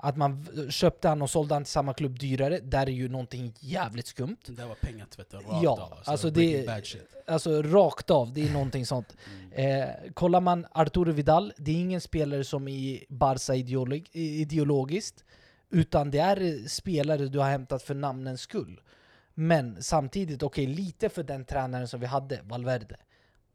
Att 0.00 0.16
man 0.16 0.46
köpte 0.70 1.08
han 1.08 1.22
och 1.22 1.30
sålde 1.30 1.54
han 1.54 1.64
till 1.64 1.72
samma 1.72 1.94
klubb 1.94 2.18
dyrare. 2.18 2.58
Där 2.58 2.86
är 2.86 2.90
ju 2.90 3.08
någonting 3.08 3.54
jävligt 3.60 4.06
skumt. 4.06 4.36
Det 4.46 4.52
där 4.52 4.66
var 4.66 4.74
pengatvätt 4.74 5.34
rakt 5.34 5.46
Ja, 5.62 5.70
av. 5.70 5.92
Alltså, 5.92 6.10
alltså 6.10 6.30
det- 6.30 6.66
Bad 6.66 6.86
shit. 6.86 7.14
Alltså 7.26 7.62
rakt 7.62 8.10
av, 8.10 8.32
det 8.32 8.48
är 8.48 8.52
någonting 8.52 8.86
sånt. 8.86 9.16
Mm. 9.52 9.82
Eh, 9.82 10.12
kollar 10.14 10.40
man 10.40 10.66
Arturo 10.72 11.12
Vidal, 11.12 11.52
det 11.56 11.70
är 11.70 11.80
ingen 11.80 12.00
spelare 12.00 12.44
som 12.44 12.68
är 12.68 13.04
Barca 13.08 13.54
ideolog 13.54 14.08
ideologiskt. 14.12 15.24
Utan 15.70 16.10
det 16.10 16.18
är 16.18 16.68
spelare 16.68 17.26
du 17.28 17.38
har 17.38 17.50
hämtat 17.50 17.82
för 17.82 17.94
namnens 17.94 18.40
skull. 18.40 18.80
Men 19.34 19.82
samtidigt, 19.82 20.42
okej, 20.42 20.66
lite 20.66 21.08
för 21.08 21.22
den 21.22 21.44
tränaren 21.44 21.88
som 21.88 22.00
vi 22.00 22.06
hade, 22.06 22.40
Valverde. 22.42 22.96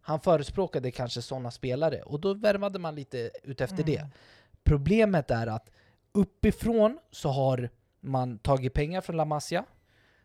Han 0.01 0.19
förespråkade 0.19 0.91
kanske 0.91 1.21
sådana 1.21 1.51
spelare 1.51 2.01
och 2.01 2.19
då 2.19 2.33
värvade 2.33 2.79
man 2.79 2.95
lite 2.95 3.31
utefter 3.43 3.83
det. 3.83 3.97
Mm. 3.97 4.09
Problemet 4.63 5.31
är 5.31 5.47
att 5.47 5.69
uppifrån 6.13 6.99
så 7.11 7.29
har 7.29 7.69
man 7.99 8.37
tagit 8.39 8.73
pengar 8.73 9.01
från 9.01 9.17
La 9.17 9.25
Masia. 9.25 9.65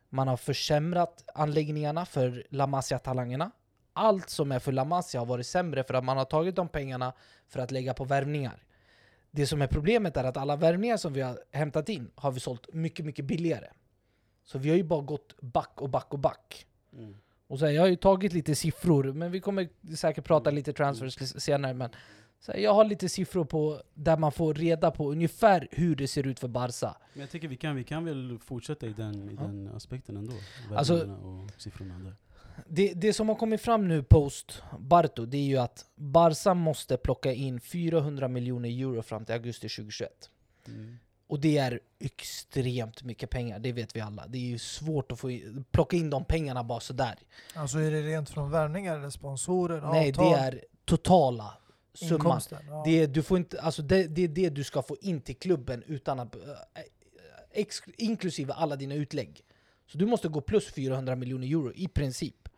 Man 0.08 0.28
har 0.28 0.36
försämrat 0.36 1.24
anläggningarna 1.34 2.06
för 2.06 2.46
La 2.50 2.66
Masia-talangerna. 2.66 3.50
Allt 3.92 4.30
som 4.30 4.52
är 4.52 4.58
för 4.58 4.72
La 4.72 4.84
Masia 4.84 5.20
har 5.20 5.26
varit 5.26 5.46
sämre 5.46 5.84
för 5.84 5.94
att 5.94 6.04
man 6.04 6.16
har 6.16 6.24
tagit 6.24 6.56
de 6.56 6.68
pengarna 6.68 7.12
för 7.48 7.60
att 7.60 7.70
lägga 7.70 7.94
på 7.94 8.04
värvningar. 8.04 8.62
Det 9.30 9.46
som 9.46 9.62
är 9.62 9.66
problemet 9.66 10.16
är 10.16 10.24
att 10.24 10.36
alla 10.36 10.56
värvningar 10.56 10.96
som 10.96 11.12
vi 11.12 11.20
har 11.20 11.38
hämtat 11.52 11.88
in 11.88 12.10
har 12.14 12.30
vi 12.32 12.40
sålt 12.40 12.74
mycket, 12.74 13.06
mycket 13.06 13.24
billigare. 13.24 13.66
Så 14.44 14.58
vi 14.58 14.68
har 14.68 14.76
ju 14.76 14.82
bara 14.82 15.00
gått 15.02 15.40
back 15.40 15.80
och 15.82 15.88
back 15.88 16.12
och 16.12 16.18
back. 16.18 16.66
Mm. 16.92 17.16
Och 17.46 17.58
så 17.58 17.66
här, 17.66 17.72
jag 17.72 17.82
har 17.82 17.88
ju 17.88 17.96
tagit 17.96 18.32
lite 18.32 18.54
siffror, 18.54 19.04
men 19.12 19.30
vi 19.32 19.40
kommer 19.40 19.68
säkert 19.96 20.24
prata 20.24 20.50
lite 20.50 20.72
transfers 20.72 21.22
s- 21.22 21.40
senare. 21.44 21.74
Men 21.74 21.90
så 22.40 22.52
jag 22.56 22.74
har 22.74 22.84
lite 22.84 23.08
siffror 23.08 23.44
på 23.44 23.82
där 23.94 24.16
man 24.16 24.32
får 24.32 24.54
reda 24.54 24.90
på 24.90 25.10
ungefär 25.10 25.68
hur 25.70 25.96
det 25.96 26.08
ser 26.08 26.26
ut 26.26 26.40
för 26.40 26.48
Barca. 26.48 26.96
Men 27.12 27.20
jag 27.20 27.30
tycker 27.30 27.48
vi 27.48 27.56
kan, 27.56 27.76
vi 27.76 27.84
kan 27.84 28.04
väl 28.04 28.38
fortsätta 28.44 28.86
i 28.86 28.92
den, 28.92 29.30
i 29.30 29.34
Ja. 29.34 29.42
den 29.42 29.68
aspekten 29.74 30.16
ändå. 30.16 30.32
Alltså- 30.74 31.06
och 31.06 31.50
siffrorna 31.60 31.98
där. 31.98 32.14
Det, 32.68 32.92
det 32.94 33.12
som 33.12 33.28
har 33.28 33.36
kommit 33.36 33.60
fram 33.60 33.88
nu 33.88 34.02
post 34.02 34.62
Barto, 34.78 35.26
det 35.26 35.36
är 35.36 35.42
ju 35.42 35.56
att 35.56 35.84
Barca 35.96 36.54
måste 36.54 36.96
plocka 36.96 37.32
in 37.32 37.60
400 37.60 38.28
miljoner 38.28 38.68
euro 38.68 39.02
fram 39.02 39.24
till 39.24 39.34
augusti 39.34 39.68
2021. 39.68 40.30
Mm. 40.66 40.98
Och 41.26 41.40
det 41.40 41.58
är 41.58 41.80
extremt 41.98 43.02
mycket 43.02 43.30
pengar, 43.30 43.58
det 43.58 43.72
vet 43.72 43.96
vi 43.96 44.00
alla. 44.00 44.26
Det 44.26 44.38
är 44.38 44.42
ju 44.42 44.58
svårt 44.58 45.12
att 45.12 45.20
få 45.20 45.30
in, 45.30 45.64
plocka 45.70 45.96
in 45.96 46.10
de 46.10 46.24
pengarna 46.24 46.64
bara 46.64 46.80
sådär. 46.80 47.18
Alltså 47.54 47.78
är 47.78 47.90
det 47.90 48.02
rent 48.02 48.30
från 48.30 48.50
värvningar 48.50 48.98
eller 48.98 49.10
sponsorer, 49.10 49.80
Nej, 49.80 50.08
avtal, 50.10 50.24
det 50.32 50.38
är 50.38 50.64
totala 50.84 51.54
summan. 52.06 52.40
Ja. 52.68 52.82
Det, 52.84 52.90
är- 53.02 53.06
du 53.06 53.22
får 53.22 53.38
inte, 53.38 53.60
alltså 53.60 53.82
det, 53.82 54.06
det 54.06 54.22
är 54.24 54.28
det 54.28 54.48
du 54.50 54.64
ska 54.64 54.82
få 54.82 54.96
in 55.00 55.20
till 55.20 55.36
klubben 55.36 55.82
utan 55.86 56.20
att, 56.20 56.34
eh, 56.36 56.40
ex, 57.52 57.82
inklusive 57.96 58.52
alla 58.52 58.76
dina 58.76 58.94
utlägg. 58.94 59.40
Så 59.86 59.98
du 59.98 60.06
måste 60.06 60.28
gå 60.28 60.40
plus 60.40 60.72
400 60.72 61.16
miljoner 61.16 61.46
euro 61.46 61.72
i 61.74 61.88
princip. 61.88 62.48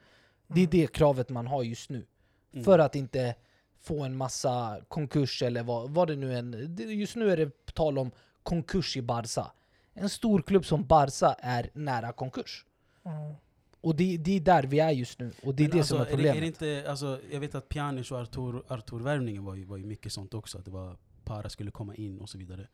Det 0.47 0.61
är 0.61 0.65
Mm. 0.65 0.71
det 0.71 0.87
kravet 0.93 1.29
man 1.29 1.47
har 1.47 1.63
just 1.63 1.91
nu. 1.91 2.07
Mm. 2.53 2.65
För 2.65 2.79
att 2.79 2.95
inte 2.95 3.35
få 3.81 4.03
en 4.03 4.17
massa 4.17 4.81
konkurs 4.89 5.43
eller 5.43 5.63
vad, 5.63 5.91
vad 5.91 6.09
det 6.09 6.17
nu 6.17 6.35
än... 6.39 6.77
Just 6.79 7.17
nu 7.17 7.31
är 7.33 7.37
det 7.37 7.65
tal 7.75 7.99
om 7.99 8.11
konkurs 8.43 8.97
i 8.97 9.03
Barca. 9.03 9.53
En 9.95 10.09
stor 10.09 10.43
klubb 10.43 10.67
som 10.67 10.87
Barca 10.87 11.37
är 11.39 11.71
nära 11.75 12.13
konkurs. 12.13 12.65
Mm. 13.05 13.35
Och 13.81 13.97
det, 13.97 14.17
det 14.17 14.37
är 14.37 14.41
där 14.41 14.63
vi 14.63 14.79
är 14.81 14.91
just 14.91 15.19
nu. 15.19 15.33
Och 15.43 15.55
det 15.55 15.65
är 15.65 15.69
Men 15.69 15.79
det 15.79 15.85
som 15.85 15.97
är 15.97 16.01
alltså, 16.01 16.11
problemet. 16.17 16.37
Är 16.37 16.41
det, 16.41 16.47
inte, 16.47 16.91
alltså, 16.91 17.21
jag 17.33 17.41
vet 17.41 17.55
att 17.55 17.69
Pjanic 17.69 18.11
och 18.13 18.21
Artur, 18.21 18.63
Artur-värvningen 18.69 19.45
var 19.45 19.55
ju, 19.55 19.65
var 19.65 19.77
ju 19.77 19.85
mycket 19.85 20.13
sånt 20.13 20.35
också. 20.35 20.59
Att 20.59 20.65
det 20.65 20.71
var 20.71 20.97
Para 21.25 21.49
skulle 21.49 21.71
komma 21.71 21.95
in 21.95 22.21
och 22.21 22.29
så 22.29 22.39
vidare. 22.39 22.67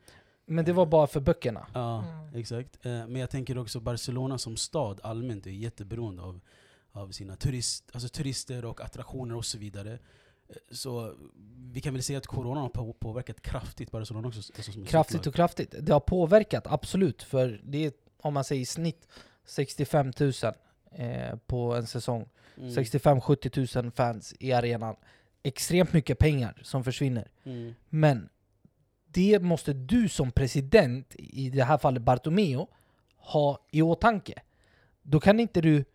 Men 0.45 0.65
det 0.65 0.73
var 0.73 0.85
bara 0.85 1.07
för 1.07 1.19
böckerna. 1.19 1.67
Ja, 1.73 2.03
Mm. 2.03 2.35
exakt. 2.39 2.85
Eh, 2.85 2.91
Men 2.91 3.15
jag 3.15 3.29
tänker 3.29 3.57
också 3.57 3.79
Barcelona 3.79 4.37
som 4.37 4.57
stad 4.57 4.99
allmänt 5.03 5.47
är 5.47 5.51
jätteberoende 5.51 6.21
av, 6.21 6.39
av 6.91 7.11
sina 7.11 7.35
turist, 7.35 7.89
alltså 7.93 8.09
turister 8.09 8.65
och 8.65 8.81
attraktioner 8.81 9.35
och 9.35 9.45
så 9.45 9.57
vidare. 9.57 9.91
Eh, 10.49 10.55
Så 10.71 11.13
vi 11.73 11.81
kan 11.81 11.93
väl 11.93 12.03
säga 12.03 12.17
att 12.17 12.27
corona 12.27 12.59
har 12.61 12.69
på- 12.69 12.93
påverkat 12.93 13.41
kraftigt 13.41 13.91
Barcelona 13.91 14.27
också. 14.27 14.53
alltså 14.57 14.71
Kraftigt 14.85 15.27
och 15.27 15.35
kraftigt. 15.35 15.75
Det 15.79 15.93
har 15.93 15.99
påverkat, 15.99 16.67
absolut. 16.67 17.23
För 17.23 17.61
det 17.63 17.85
är, 17.85 17.91
om 18.21 18.33
man 18.33 18.43
säger 18.43 18.61
i 18.61 18.65
snitt, 18.65 19.07
65 19.45 20.13
000 20.19 20.33
eh, 20.97 21.35
på 21.47 21.75
en 21.75 21.87
säsong. 21.87 22.29
Mm. 22.57 22.69
65-70 22.69 23.81
000 23.81 23.91
fans 23.91 24.35
i 24.39 24.53
arenan. 24.53 24.95
Extremt 25.43 25.93
mycket 25.93 26.19
pengar 26.19 26.61
som 26.61 26.83
försvinner. 26.83 27.27
Mm. 27.43 27.75
Men 27.89 28.29
det 29.07 29.39
måste 29.41 29.73
du 29.73 30.09
som 30.09 30.31
president, 30.31 31.15
i 31.17 31.49
det 31.49 31.63
här 31.63 31.77
fallet 31.77 32.03
Bartomeu, 32.03 32.65
ha 33.17 33.65
i 33.71 33.81
åtanke. 33.81 34.41
Då 35.01 35.19
kan 35.19 35.39
inte 35.39 35.61
du 35.61 35.85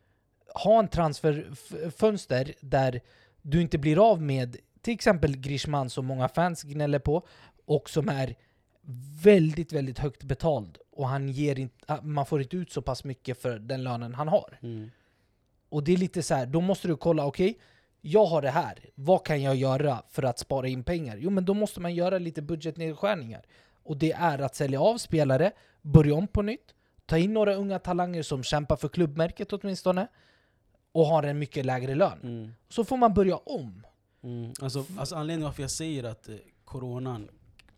ha 0.55 0.79
en 0.79 0.89
transferfönster 0.89 2.55
där 2.61 3.01
du 3.43 3.61
inte 3.61 3.79
blir 3.79 4.11
av 4.11 4.23
med 4.23 4.57
till 4.81 4.95
exempel 4.95 5.37
Griezmann 5.37 5.91
som 5.91 6.07
många 6.07 6.29
fans 6.29 6.63
gnäller 6.63 6.99
på 6.99 7.27
och 7.67 7.91
som 7.91 8.09
är 8.09 8.35
väldigt, 9.23 9.73
väldigt 9.73 9.99
högt 9.99 10.25
betald 10.25 10.79
och 10.93 11.09
han 11.09 11.29
ger 11.29 11.59
inte, 11.59 12.01
man 12.03 12.27
får 12.27 12.43
inte 12.43 12.57
ut 12.57 12.73
så 12.73 12.83
pass 12.83 13.05
mycket 13.05 13.43
för 13.43 13.59
den 13.59 13.83
lönen 13.83 14.15
han 14.15 14.29
har. 14.29 14.59
Mm. 14.63 14.91
Och 15.69 15.85
det 15.85 15.93
är 15.93 15.97
lite 15.97 16.23
så 16.23 16.35
här, 16.35 16.47
då 16.47 16.61
måste 16.61 16.89
du 16.89 16.97
kolla, 16.97 17.27
okej, 17.27 17.59
jag 18.01 18.27
har 18.27 18.43
det 18.43 18.51
här, 18.51 18.79
vad 18.95 19.27
kan 19.27 19.43
jag 19.43 19.57
göra 19.57 20.03
för 20.09 20.23
att 20.23 20.39
spara 20.39 20.69
in 20.69 20.85
pengar? 20.85 21.17
Jo 21.17 21.31
men 21.31 21.45
då 21.45 21.55
måste 21.55 21.81
man 21.81 21.95
göra 21.95 22.19
lite 22.19 22.43
budgetnedskärningar. 22.43 23.43
Och 23.83 23.97
det 23.97 24.13
är 24.13 24.39
att 24.39 24.55
sälja 24.55 24.81
av 24.81 24.99
spelare, 24.99 25.53
börja 25.83 26.15
om 26.15 26.27
på 26.27 26.43
nytt, 26.43 26.75
ta 27.07 27.19
in 27.19 27.35
några 27.35 27.55
unga 27.55 27.79
talanger 27.79 28.23
som 28.23 28.43
kämpar 28.43 28.77
för 28.77 28.89
klubbmärket 28.89 29.53
åtminstone, 29.53 30.07
och 30.93 31.07
har 31.07 31.23
en 31.23 31.39
mycket 31.39 31.67
lägre 31.67 31.95
lön. 31.95 32.19
Mm. 32.23 32.53
Så 32.69 32.85
får 32.85 32.97
man 32.97 33.15
börja 33.15 33.37
om. 33.37 33.87
Mm. 34.23 34.53
Alltså, 34.61 34.85
alltså 34.99 35.15
anledningen 35.17 35.45
varför 35.45 35.63
jag 35.63 35.71
säger 35.71 36.05
att 36.05 36.29
eh, 36.29 36.35
coronan 36.65 37.29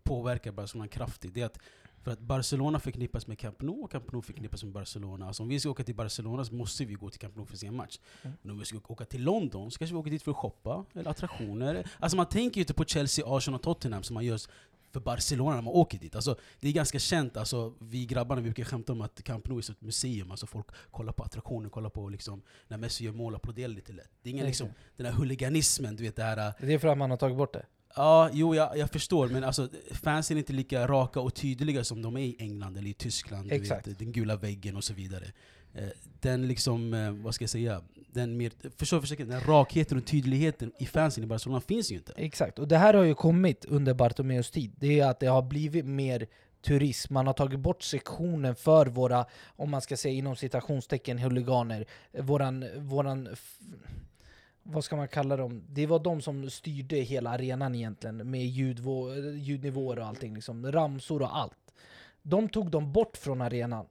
påverkar 0.03 0.53
Barcelona 0.53 0.89
kraftigt, 0.89 1.35
det 1.35 1.41
är 1.41 1.47
att 1.47 1.59
för 2.05 2.11
att 2.11 2.21
Barcelona 2.21 2.81
förknippas 2.81 3.27
med 3.27 3.39
Camp 3.39 3.63
Nou 3.63 3.85
och 3.85 3.91
Camp 3.91 4.13
Nou 4.13 4.23
förknippas 4.23 4.65
med 4.65 4.73
Barcelona. 4.73 5.27
Alltså 5.27 5.43
om 5.43 5.49
vi 5.49 5.61
ska 5.61 5.71
åka 5.71 5.85
till 5.85 5.95
Barcelona 5.95 6.45
så 6.45 6.55
måste 6.55 6.85
vi 6.85 6.95
gå 6.95 7.11
till 7.11 7.21
Camp 7.21 7.37
Nou 7.37 7.47
för 7.47 7.55
att 7.55 7.61
se 7.61 7.67
en 7.67 7.77
match. 7.77 7.99
Mm. 8.23 8.37
Men 8.43 8.51
om 8.51 8.59
vi 8.59 8.65
ska 8.65 8.79
åka 8.89 9.05
till 9.05 9.23
London 9.23 9.71
så 9.71 9.79
kanske 9.79 9.95
vi 9.95 10.01
åker 10.01 10.11
dit 10.11 10.23
för 10.23 10.31
att 10.31 10.37
shoppa, 10.37 10.85
eller 10.95 11.11
attraktioner. 11.11 11.91
Alltså 11.99 12.17
man 12.17 12.27
tänker 12.27 12.57
ju 12.57 12.63
inte 12.63 12.75
på 12.75 12.85
Chelsea, 12.85 13.25
Arsenal 13.27 13.59
och 13.59 13.63
Tottenham 13.63 14.03
som 14.03 14.15
man 14.15 14.25
gör 14.25 14.39
för 14.95 15.01
Barcelona 15.01 15.55
när 15.55 15.63
man 15.63 15.75
åker 15.75 15.99
dit. 15.99 16.15
Alltså, 16.15 16.37
det 16.61 16.69
är 16.69 16.73
ganska 16.73 16.99
känt, 16.99 17.37
alltså, 17.37 17.75
vi 17.79 18.07
grabbarna 18.07 18.41
vi 18.41 18.51
brukar 18.51 18.65
skämta 18.65 18.93
om 18.93 19.01
att 19.01 19.23
Camp 19.23 19.49
Nou 19.49 19.59
är 19.59 19.71
ett 19.71 19.81
museum. 19.81 20.31
Alltså, 20.31 20.47
folk 20.47 20.67
kollar 20.91 21.13
på 21.13 21.23
attraktioner, 21.23 21.69
kollar 21.69 21.91
på 21.91 22.09
liksom, 22.09 22.43
när 22.69 22.79
Messi 22.79 23.05
gör 23.05 23.13
mål 23.13 23.35
och 23.35 23.37
applåderar 23.37 23.69
lite 23.69 23.93
lätt. 23.93 24.11
Det 24.23 24.29
är 24.29 24.33
ingen 24.33 24.47
liksom, 24.47 24.69
den 24.97 25.07
här 25.07 25.13
huliganismen, 25.13 25.97
du 25.97 26.03
vet 26.03 26.17
det 26.17 26.23
här 26.23 26.53
Det 26.61 26.75
är 26.75 26.79
för 26.79 26.89
att 26.89 26.99
man 26.99 27.11
har 27.11 27.17
tagit 27.17 27.37
bort 27.37 27.53
det. 27.53 27.67
Ja, 27.97 28.31
jo 28.33 28.55
jag, 28.55 28.79
jag 28.79 28.91
förstår, 28.91 29.29
men 29.29 29.45
alltså, 29.45 29.69
fansen 29.91 30.37
är 30.37 30.39
inte 30.39 30.53
lika 30.53 30.87
raka 30.87 31.21
och 31.21 31.35
tydliga 31.35 31.85
som 31.85 32.03
de 32.03 32.17
är 32.17 32.21
i 32.21 32.37
England 32.39 32.77
eller 32.77 32.89
i 32.89 32.95
Tyskland. 32.95 33.53
Exakt. 33.53 33.87
vet, 33.87 33.99
den 33.99 34.13
gula 34.13 34.37
väggen 34.37 34.77
och 34.77 34.85
så 34.85 34.95
vidare. 34.95 35.25
Eh, 35.75 35.89
Den 36.21 36.49
liksom, 36.49 36.95
eh, 36.95 37.11
vad 37.11 37.35
ska 37.35 37.43
jag 37.43 37.51
säga, 37.51 37.83
den 38.13 38.37
mer, 38.37 38.53
förstår, 38.77 39.01
försöker, 39.01 39.25
den 39.25 39.41
rakheten 39.41 39.99
och 39.99 40.07
tydligheten 40.07 40.73
i 40.79 40.87
fansen 40.87 41.25
i 41.25 41.27
Barcelona 41.27 41.61
finns 41.61 41.93
ju 41.93 41.97
inte. 41.97 42.13
Exakt, 42.17 42.59
och 42.59 42.69
det 42.69 42.79
här 42.79 42.95
har 42.95 43.05
ju 43.05 43.15
kommit 43.15 43.65
under 43.65 43.95
Bartomeus 43.95 44.51
tid. 44.51 44.73
Det 44.77 45.01
är 45.01 45.07
att 45.07 45.21
det 45.21 45.27
har 45.27 45.43
blivit 45.43 45.85
mer 45.85 46.27
turism. 46.63 47.15
Man 47.15 47.27
har 47.27 47.35
tagit 47.35 47.61
bort 47.61 47.83
sektionen 47.83 48.55
för 48.55 48.87
våra, 48.87 49.27
om 49.57 49.71
man 49.71 49.81
ska 49.81 49.97
säga 49.97 50.15
inom 50.15 50.37
citationstecken, 50.37 51.19
huliganer. 51.19 51.87
Våran, 52.19 52.65
våran 52.77 53.29
vad 54.65 54.85
ska 54.85 54.97
man 54.97 55.09
kalla 55.09 55.37
dem? 55.37 55.63
Det 55.69 55.87
var 55.87 55.99
de 55.99 56.21
som 56.21 56.51
styrde 56.51 56.97
hela 56.97 57.31
arenan 57.31 57.75
egentligen 57.75 58.31
med 58.31 58.47
ljudvå, 58.47 59.15
ljudnivåer 59.17 59.99
och 59.99 60.07
allting. 60.07 60.35
Liksom. 60.35 60.73
Ramsor 60.73 61.23
och 61.23 61.37
allt. 61.37 61.75
De 62.23 62.49
tog 62.49 62.71
dem 62.71 62.93
bort 62.93 63.17
från 63.17 63.41
arenan. 63.41 63.87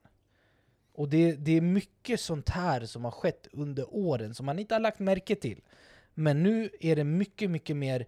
Och 0.94 1.08
det, 1.08 1.32
det 1.32 1.56
är 1.56 1.60
mycket 1.60 2.20
sånt 2.20 2.48
här 2.48 2.86
som 2.86 3.04
har 3.04 3.10
skett 3.10 3.46
under 3.52 3.94
åren 3.94 4.34
som 4.34 4.46
man 4.46 4.58
inte 4.58 4.74
har 4.74 4.80
lagt 4.80 4.98
märke 4.98 5.36
till. 5.36 5.60
Men 6.14 6.42
nu 6.42 6.70
är 6.80 6.96
det 6.96 7.04
mycket, 7.04 7.50
mycket 7.50 7.76
mer 7.76 8.06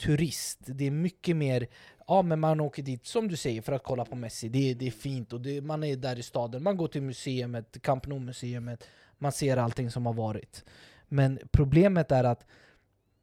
turist. 0.00 0.58
Det 0.66 0.86
är 0.86 0.90
mycket 0.90 1.36
mer, 1.36 1.66
ja 2.06 2.22
men 2.22 2.40
man 2.40 2.60
åker 2.60 2.82
dit 2.82 3.06
som 3.06 3.28
du 3.28 3.36
säger 3.36 3.62
för 3.62 3.72
att 3.72 3.82
kolla 3.82 4.04
på 4.04 4.16
Messi. 4.16 4.48
Det 4.48 4.70
är, 4.70 4.74
det 4.74 4.86
är 4.86 4.90
fint 4.90 5.32
och 5.32 5.40
det, 5.40 5.60
man 5.60 5.84
är 5.84 5.96
där 5.96 6.18
i 6.18 6.22
staden. 6.22 6.62
Man 6.62 6.76
går 6.76 6.88
till 6.88 7.02
museet, 7.02 7.82
Camp 7.82 8.06
Nou-museet. 8.06 8.84
Man 9.18 9.32
ser 9.32 9.56
allting 9.56 9.90
som 9.90 10.06
har 10.06 10.12
varit. 10.12 10.64
Men 11.08 11.38
problemet 11.50 12.12
är 12.12 12.24
att 12.24 12.46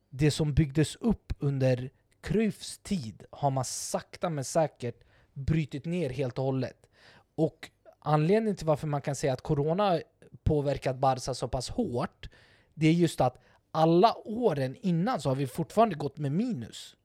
det 0.09 0.31
som 0.31 0.53
byggdes 0.53 0.95
upp 0.95 1.33
under 1.39 1.89
Cruyffs 2.21 2.77
tid 2.77 3.23
har 3.31 3.51
man 3.51 3.65
sakta 3.65 4.29
men 4.29 4.43
säkert 4.43 5.03
brutit 5.33 5.85
ner 5.85 6.09
helt 6.09 6.37
och 6.37 6.45
hållet. 6.45 6.89
Och 7.35 7.69
anledningen 7.99 8.55
till 8.55 8.67
varför 8.67 8.87
man 8.87 9.01
kan 9.01 9.15
säga 9.15 9.33
att 9.33 9.41
Corona 9.41 10.01
påverkat 10.43 10.97
Barca 10.97 11.33
så 11.33 11.47
pass 11.47 11.69
hårt, 11.69 12.29
det 12.73 12.87
är 12.87 12.93
just 12.93 13.21
att 13.21 13.37
alla 13.71 14.15
åren 14.25 14.75
innan 14.81 15.21
så 15.21 15.29
har 15.29 15.35
vi 15.35 15.47
fortfarande 15.47 15.95
gått 15.95 16.17
med 16.17 16.31
minus. 16.31 16.95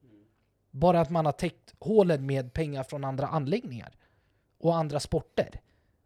Bara 0.71 1.01
att 1.01 1.11
man 1.11 1.27
har 1.27 1.33
täckt 1.33 1.75
hålen 1.79 2.27
med 2.27 2.53
pengar 2.53 2.83
från 2.83 3.05
andra 3.05 3.27
anläggningar 3.27 3.97
och 4.59 4.77
andra 4.77 5.01
sporter. 5.01 5.61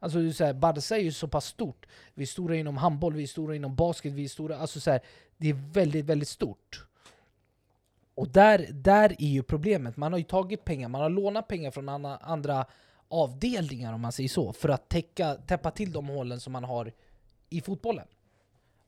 Alltså 0.04 0.18
det 0.18 0.28
är 0.28 0.32
så 0.32 0.44
här, 0.44 0.52
Barca 0.52 0.96
är 0.96 1.00
ju 1.00 1.12
så 1.12 1.28
pass 1.28 1.46
stort. 1.46 1.86
Vi 2.14 2.22
är 2.22 2.26
stora 2.26 2.56
inom 2.56 2.76
handboll, 2.76 3.14
vi 3.14 3.22
är 3.22 3.26
stora 3.26 3.56
inom 3.56 3.74
basket, 3.74 4.12
vi 4.12 4.24
är 4.24 4.28
stora... 4.28 4.58
Alltså 4.58 4.80
så 4.80 4.90
här, 4.90 5.00
det 5.36 5.48
är 5.48 5.72
väldigt, 5.72 6.04
väldigt 6.04 6.28
stort. 6.28 6.86
Och 8.14 8.28
där, 8.28 8.68
där 8.72 9.16
är 9.18 9.28
ju 9.28 9.42
problemet. 9.42 9.96
Man 9.96 10.12
har 10.12 10.18
ju 10.18 10.24
tagit 10.24 10.64
pengar, 10.64 10.88
man 10.88 11.00
har 11.00 11.10
lånat 11.10 11.48
pengar 11.48 11.70
från 11.70 11.88
andra, 11.88 12.16
andra 12.16 12.66
avdelningar 13.08 13.92
om 13.92 14.00
man 14.00 14.12
säger 14.12 14.28
så, 14.28 14.52
för 14.52 14.68
att 14.68 14.88
täcka, 14.88 15.34
täppa 15.34 15.70
till 15.70 15.92
de 15.92 16.08
hålen 16.08 16.40
som 16.40 16.52
man 16.52 16.64
har 16.64 16.92
i 17.50 17.60
fotbollen. 17.60 18.06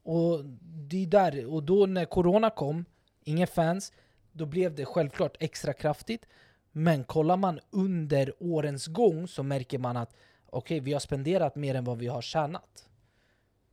Och 0.02 0.44
det 0.60 1.02
är 1.02 1.06
där, 1.06 1.46
och 1.46 1.62
då 1.62 1.86
när 1.86 2.04
corona 2.04 2.50
kom, 2.50 2.84
inga 3.24 3.46
fans, 3.46 3.92
då 4.32 4.46
blev 4.46 4.74
det 4.74 4.84
självklart 4.84 5.36
extra 5.40 5.72
kraftigt. 5.72 6.26
Men 6.72 7.04
kollar 7.04 7.36
man 7.36 7.60
under 7.70 8.32
årens 8.38 8.86
gång 8.86 9.28
så 9.28 9.42
märker 9.42 9.78
man 9.78 9.96
att 9.96 10.14
okej, 10.46 10.80
vi 10.80 10.92
har 10.92 11.00
spenderat 11.00 11.56
mer 11.56 11.74
än 11.74 11.84
vad 11.84 11.98
vi 11.98 12.06
har 12.06 12.22
tjänat. 12.22 12.88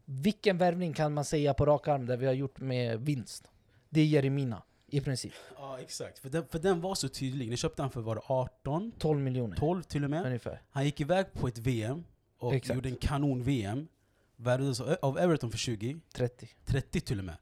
Vilken 0.06 0.58
värvning 0.58 0.94
kan 0.94 1.14
man 1.14 1.26
säga 1.26 1.54
på 1.54 1.66
rak 1.66 1.88
arm 1.88 2.06
där 2.06 2.18
vi 2.18 2.26
har 2.26 2.34
gjort 2.34 2.60
med 2.60 3.00
vinst? 3.02 3.52
Det 3.90 4.02
är 4.02 4.06
Jeremina, 4.06 4.64
i 4.88 5.02
princip. 5.02 5.34
Ja 5.58 5.80
exakt, 5.80 6.20
för 6.20 6.30
den, 6.30 6.48
för 6.48 6.60
den 6.60 6.82
var 6.82 6.96
så 6.96 7.10
tydlig. 7.10 7.50
Ni 7.50 7.58
köpte 7.58 7.82
han 7.82 7.92
för 7.92 8.02
var 8.02 8.16
det 8.16 8.22
18? 8.28 8.92
12 9.00 9.20
miljoner 9.20 9.58
12 9.58 9.82
till 9.84 10.04
och 10.04 10.10
med. 10.10 10.26
ungefär. 10.26 10.62
Han 10.70 10.86
gick 10.86 11.02
iväg 11.02 11.34
på 11.34 11.48
ett 11.48 11.58
VM 11.58 12.04
och 12.38 12.54
Exakt. 12.54 12.76
gjorde 12.76 12.90
en 12.90 12.96
kanon-VM. 12.96 13.88
Värvades 14.36 14.82
av- 14.82 14.98
av 15.02 15.18
Everton 15.20 15.52
för 15.52 15.58
20, 15.58 16.00
30. 16.14 16.50
30 16.66 17.02
till 17.02 17.20
och 17.20 17.26
med. 17.26 17.36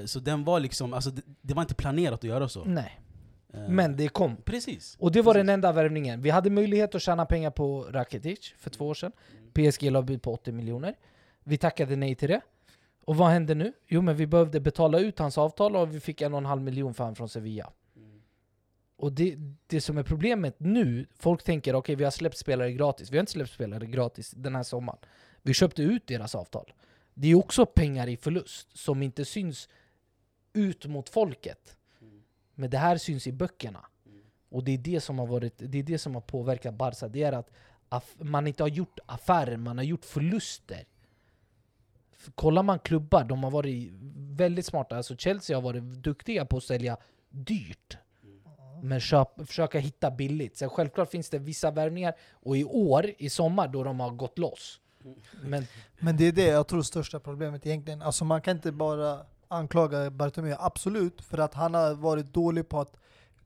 Eh, 0.00 0.04
så 0.06 0.20
den 0.20 0.44
var 0.44 0.60
liksom, 0.60 0.92
alltså 0.92 1.10
det, 1.10 1.22
det 1.40 1.54
var 1.54 1.62
inte 1.62 1.74
planerat 1.74 2.14
att 2.20 2.24
göra 2.24 2.48
så. 2.48 2.64
Nej, 2.64 3.00
men 3.68 3.96
det 3.96 4.08
kom. 4.08 4.36
Precis. 4.36 4.96
Och 5.00 5.12
det 5.12 5.22
var 5.22 5.32
precis. 5.32 5.46
den 5.46 5.54
enda 5.54 5.72
värvningen. 5.72 6.22
Vi 6.22 6.30
hade 6.30 6.50
möjlighet 6.50 6.94
att 6.94 7.02
tjäna 7.02 7.26
pengar 7.26 7.50
på 7.50 7.82
Rakitic 7.90 8.54
för 8.58 8.70
två 8.70 8.88
år 8.88 8.94
sedan. 8.94 9.12
PSG 9.52 9.90
la 9.90 10.02
bud 10.02 10.22
på 10.22 10.32
80 10.32 10.52
miljoner. 10.52 10.94
Vi 11.44 11.58
tackade 11.58 11.96
nej 11.96 12.14
till 12.14 12.28
det. 12.28 12.40
Och 13.04 13.16
vad 13.16 13.28
hände 13.28 13.54
nu? 13.54 13.72
Jo 13.86 14.02
men 14.02 14.16
vi 14.16 14.26
behövde 14.26 14.60
betala 14.60 14.98
ut 14.98 15.18
hans 15.18 15.38
avtal 15.38 15.76
och 15.76 15.94
vi 15.94 16.00
fick 16.00 16.20
en 16.20 16.34
och 16.34 16.38
en 16.38 16.46
halv 16.46 16.62
miljon 16.62 16.94
för 16.94 17.04
han 17.04 17.14
från 17.14 17.28
Sevilla. 17.28 17.72
Och 18.96 19.12
det, 19.12 19.36
det 19.66 19.80
som 19.80 19.98
är 19.98 20.02
problemet 20.02 20.54
nu, 20.58 21.06
folk 21.18 21.42
tänker 21.42 21.74
okej 21.74 21.94
vi 21.94 22.04
har 22.04 22.10
släppt 22.10 22.36
spelare 22.36 22.72
gratis. 22.72 23.10
Vi 23.10 23.16
har 23.16 23.20
inte 23.20 23.32
släppt 23.32 23.50
spelare 23.50 23.86
gratis 23.86 24.30
den 24.30 24.54
här 24.54 24.62
sommaren. 24.62 24.98
Vi 25.42 25.54
köpte 25.54 25.82
ut 25.82 26.06
deras 26.06 26.34
avtal. 26.34 26.72
Det 27.14 27.30
är 27.30 27.34
också 27.34 27.66
pengar 27.66 28.08
i 28.08 28.16
förlust 28.16 28.78
som 28.78 29.02
inte 29.02 29.24
syns 29.24 29.68
ut 30.52 30.86
mot 30.86 31.08
folket. 31.08 31.76
Men 32.54 32.70
det 32.70 32.78
här 32.78 32.96
syns 32.96 33.26
i 33.26 33.32
böckerna. 33.32 33.86
Och 34.48 34.64
det 34.64 34.72
är 34.72 34.78
det 34.78 35.00
som 35.00 35.18
har, 35.18 35.26
varit, 35.26 35.54
det 35.56 35.78
är 35.78 35.82
det 35.82 35.98
som 35.98 36.14
har 36.14 36.20
påverkat 36.20 36.74
Barca. 36.74 37.08
Det 37.08 37.22
är 37.22 37.32
att 37.32 37.50
man 38.18 38.46
inte 38.46 38.62
har 38.62 38.68
gjort 38.68 38.98
affärer, 39.06 39.56
man 39.56 39.78
har 39.78 39.84
gjort 39.84 40.04
förluster. 40.04 40.84
För 42.12 42.32
Kollar 42.32 42.62
man 42.62 42.78
klubbar, 42.78 43.24
de 43.24 43.44
har 43.44 43.50
varit 43.50 43.92
väldigt 44.16 44.66
smarta. 44.66 44.96
Alltså 44.96 45.16
Chelsea 45.16 45.56
har 45.56 45.62
varit 45.62 45.82
duktiga 45.82 46.44
på 46.44 46.56
att 46.56 46.64
sälja 46.64 46.96
dyrt. 47.28 47.96
Men 48.82 49.00
köp, 49.00 49.46
försöka 49.46 49.78
hitta 49.78 50.10
billigt. 50.10 50.56
Sen 50.56 50.70
självklart 50.70 51.10
finns 51.10 51.30
det 51.30 51.38
vissa 51.38 51.70
värvningar, 51.70 52.14
och 52.32 52.56
i 52.56 52.64
år, 52.64 53.10
i 53.18 53.30
sommar, 53.30 53.68
då 53.68 53.84
de 53.84 54.00
har 54.00 54.10
gått 54.10 54.38
loss. 54.38 54.80
Men 55.42 55.66
Men 55.98 56.16
det 56.16 56.24
är 56.24 56.32
det 56.32 56.46
jag 56.46 56.68
tror 56.68 56.78
är 56.78 56.82
största 56.82 57.20
problemet 57.20 57.66
egentligen. 57.66 58.02
Alltså 58.02 58.24
man 58.24 58.42
kan 58.42 58.56
inte 58.56 58.72
bara 58.72 59.26
anklaga 59.54 60.10
Bartomeu, 60.10 60.56
absolut, 60.58 61.20
för 61.20 61.38
att 61.38 61.54
han 61.54 61.74
har 61.74 61.94
varit 61.94 62.32
dålig 62.32 62.68
på 62.68 62.80
att 62.80 62.96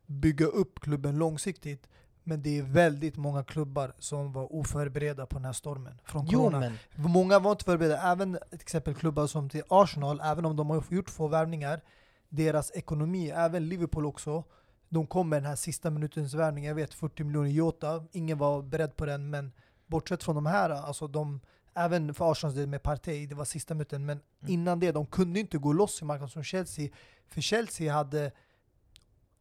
bygga 0.07 0.47
upp 0.47 0.81
klubben 0.81 1.19
långsiktigt. 1.19 1.89
Men 2.25 2.43
det 2.43 2.59
är 2.59 2.63
väldigt 2.63 3.17
många 3.17 3.45
klubbar 3.45 3.93
som 3.99 4.33
var 4.33 4.53
oförberedda 4.53 5.27
på 5.27 5.37
den 5.37 5.45
här 5.45 5.53
stormen 5.53 6.01
från 6.05 6.27
jo 6.27 6.39
corona. 6.39 6.59
men, 6.59 6.79
Många 7.13 7.39
var 7.39 7.51
inte 7.51 7.65
förberedda, 7.65 8.03
även 8.03 8.39
till 8.51 8.61
exempel 8.61 8.95
klubbar 8.95 9.27
som 9.27 9.49
till 9.49 9.63
Arsenal, 9.69 10.21
även 10.25 10.45
om 10.45 10.57
de 10.57 10.71
har 10.71 10.85
gjort 10.91 11.11
få 11.11 11.29
värvningar, 11.29 11.81
deras 12.29 12.71
ekonomi, 12.71 13.31
även 13.31 13.69
Liverpool 13.69 14.07
också, 14.07 14.45
de 14.89 15.07
kom 15.07 15.29
med 15.29 15.43
den 15.43 15.49
här 15.49 15.57
sista 15.57 15.91
minutens 15.91 16.35
värvning, 16.35 16.65
jag 16.65 16.75
vet 16.75 16.95
40 16.95 17.25
miljoner 17.25 17.51
Jota, 17.51 18.05
ingen 18.13 18.39
var 18.39 18.63
beredd 18.63 18.97
på 18.97 19.07
den, 19.07 19.31
men 19.31 19.53
bortsett 19.87 20.23
från 20.23 20.35
de 20.35 20.47
här, 20.47 20.71
alltså 20.71 21.07
de, 21.07 21.41
även 21.79 22.15
för 22.15 22.33
Arsenals 22.33 22.57
del 22.57 22.67
med 22.67 22.83
Partey, 22.83 23.27
det 23.27 23.35
var 23.35 23.45
sista 23.45 23.75
minuten, 23.75 24.07
men 24.07 24.21
Mm. 24.41 24.53
innan 24.53 24.81
det, 24.81 24.93
de 24.93 25.07
kunde 25.07 25.41
inte 25.41 25.59
gå 25.59 25.73
loss 25.73 26.03
i 26.03 26.05
marknaden 26.05 26.31
som 26.31 26.43
Chelsea, 26.43 26.89
för 27.29 27.41
Chelsea 27.41 27.93
hade, 27.93 28.33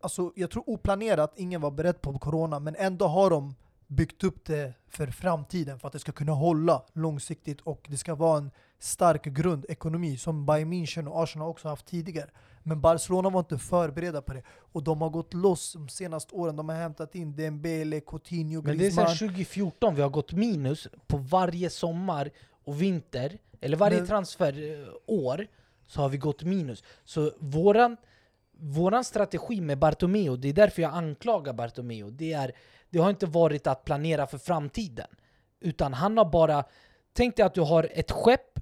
alltså 0.01 0.31
jag 0.35 0.51
tror 0.51 0.69
oplanerat, 0.69 1.33
ingen 1.35 1.61
var 1.61 1.71
beredd 1.71 2.01
på 2.01 2.19
corona, 2.19 2.59
men 2.59 2.75
ändå 2.75 3.07
har 3.07 3.29
de 3.29 3.55
byggt 3.87 4.23
upp 4.23 4.45
det 4.45 4.73
för 4.87 5.07
framtiden 5.07 5.79
för 5.79 5.87
att 5.87 5.93
det 5.93 5.99
ska 5.99 6.11
kunna 6.11 6.31
hålla 6.31 6.83
långsiktigt 6.93 7.61
och 7.61 7.85
det 7.89 7.97
ska 7.97 8.15
vara 8.15 8.37
en 8.37 8.51
stark 8.79 9.23
grundekonomi 9.23 10.17
som 10.17 10.45
Bayern 10.45 10.73
München 10.73 11.07
och 11.07 11.23
Arsenal 11.23 11.49
också 11.49 11.67
haft 11.67 11.85
tidigare. 11.85 12.29
Men 12.63 12.81
Barcelona 12.81 13.29
var 13.29 13.39
inte 13.39 13.57
förberedda 13.57 14.21
på 14.21 14.33
det 14.33 14.43
och 14.49 14.83
de 14.83 15.01
har 15.01 15.09
gått 15.09 15.33
loss 15.33 15.73
de 15.73 15.89
senaste 15.89 16.35
åren. 16.35 16.55
De 16.55 16.69
har 16.69 16.75
hämtat 16.75 17.15
in 17.15 17.35
Dembele, 17.35 17.99
Coutinho, 17.99 18.61
men 18.61 18.77
det 18.77 18.87
är 18.87 18.91
sedan 18.91 19.05
Griezmann. 19.05 19.29
2014 19.29 19.95
vi 19.95 20.01
har 20.01 20.09
gått 20.09 20.33
minus 20.33 20.87
på 21.07 21.17
varje 21.17 21.69
sommar 21.69 22.31
och 22.63 22.81
vinter, 22.81 23.37
eller 23.61 23.77
varje 23.77 23.97
Men- 23.97 24.07
transferår, 24.07 25.47
så 25.87 26.01
har 26.01 26.09
vi 26.09 26.17
gått 26.17 26.43
minus. 26.43 26.83
Så 27.03 27.31
våran, 27.39 27.97
våran 28.59 29.03
strategi 29.03 29.61
med 29.61 29.77
Bartomeu, 29.79 30.37
det 30.37 30.47
är 30.49 30.53
därför 30.53 30.81
jag 30.81 30.93
anklagar 30.93 31.53
Bartomeu, 31.53 32.11
det, 32.11 32.33
är, 32.33 32.51
det 32.89 32.99
har 32.99 33.09
inte 33.09 33.25
varit 33.25 33.67
att 33.67 33.85
planera 33.85 34.27
för 34.27 34.37
framtiden. 34.37 35.07
Utan 35.59 35.93
han 35.93 36.17
har 36.17 36.25
bara... 36.25 36.63
Tänk 37.13 37.35
dig 37.35 37.45
att 37.45 37.53
du 37.53 37.61
har 37.61 37.89
ett 37.91 38.11
skepp, 38.11 38.59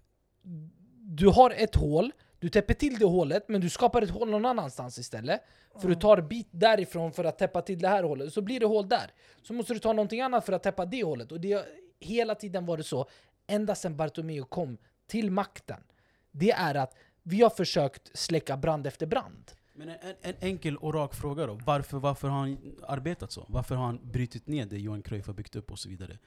du 1.02 1.28
har 1.28 1.52
ett 1.52 1.76
hål, 1.76 2.12
du 2.40 2.50
täpper 2.50 2.74
till 2.74 3.00
det 3.00 3.06
hålet, 3.06 3.50
men 3.50 3.62
du 3.62 3.70
skapar 3.70 4.02
ett 4.02 4.10
hål 4.10 4.30
någon 4.30 4.46
annanstans 4.46 4.98
istället. 4.98 5.42
För 5.82 5.88
du 5.88 5.96
tar 5.96 6.22
bit 6.22 6.48
därifrån 6.52 7.12
för 7.12 7.24
att 7.24 7.38
täppa 7.38 7.62
till 7.62 7.80
det 7.80 7.88
här 7.88 8.04
hålet, 8.04 8.34
så 8.34 8.42
blir 8.42 8.60
det 8.60 8.66
hål 8.66 8.90
där. 8.90 9.12
Så 9.42 9.54
måste 9.54 9.74
du 9.74 9.80
ta 9.80 9.94
någonting 9.94 10.22
annat 10.22 10.46
för 10.46 10.54
att 10.54 10.64
täppa 10.64 10.86
det 10.86 11.04
hålet. 11.04 11.32
Och 11.32 11.40
det 11.40 11.54
har 11.54 11.66
hela 12.00 12.36
tiden 12.36 12.66
varit 12.66 12.86
så, 12.86 13.10
ända 13.48 13.76
sedan 13.76 13.98
Bartomeu 13.98 14.44
kom 14.44 14.78
till 15.08 15.32
makten. 15.32 15.84
Det 16.32 16.52
är 16.52 16.76
att 16.76 16.96
vi 17.24 17.42
har 17.42 17.50
försökt 17.50 18.18
släcka 18.18 18.58
brand 18.58 18.88
efter 18.88 19.06
brand. 19.06 19.52
Men 19.74 19.90
en, 19.90 19.96
en, 20.02 20.16
en 20.22 20.36
enkel 20.40 20.78
och 20.78 20.94
rak 20.94 21.16
fråga 21.16 21.46
då. 21.46 21.60
Varför, 21.66 21.98
varför 21.98 22.28
har 22.28 22.40
han 22.40 22.58
arbetat 22.88 23.32
så? 23.32 23.46
Varför 23.50 23.76
har 23.76 23.86
han 23.86 24.00
brutit 24.04 24.48
ner 24.48 24.66
det 24.66 24.78
Johan 24.78 25.02
Cruyff 25.02 25.28
har 25.28 25.34
byggt 25.34 25.56
upp 25.56 25.72
och 25.72 25.80
så 25.80 25.90
vidare? 25.90 26.18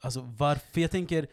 Alltså 0.00 0.20
varför? 0.20 0.80
Jag 0.80 0.90
tänker, 0.90 1.26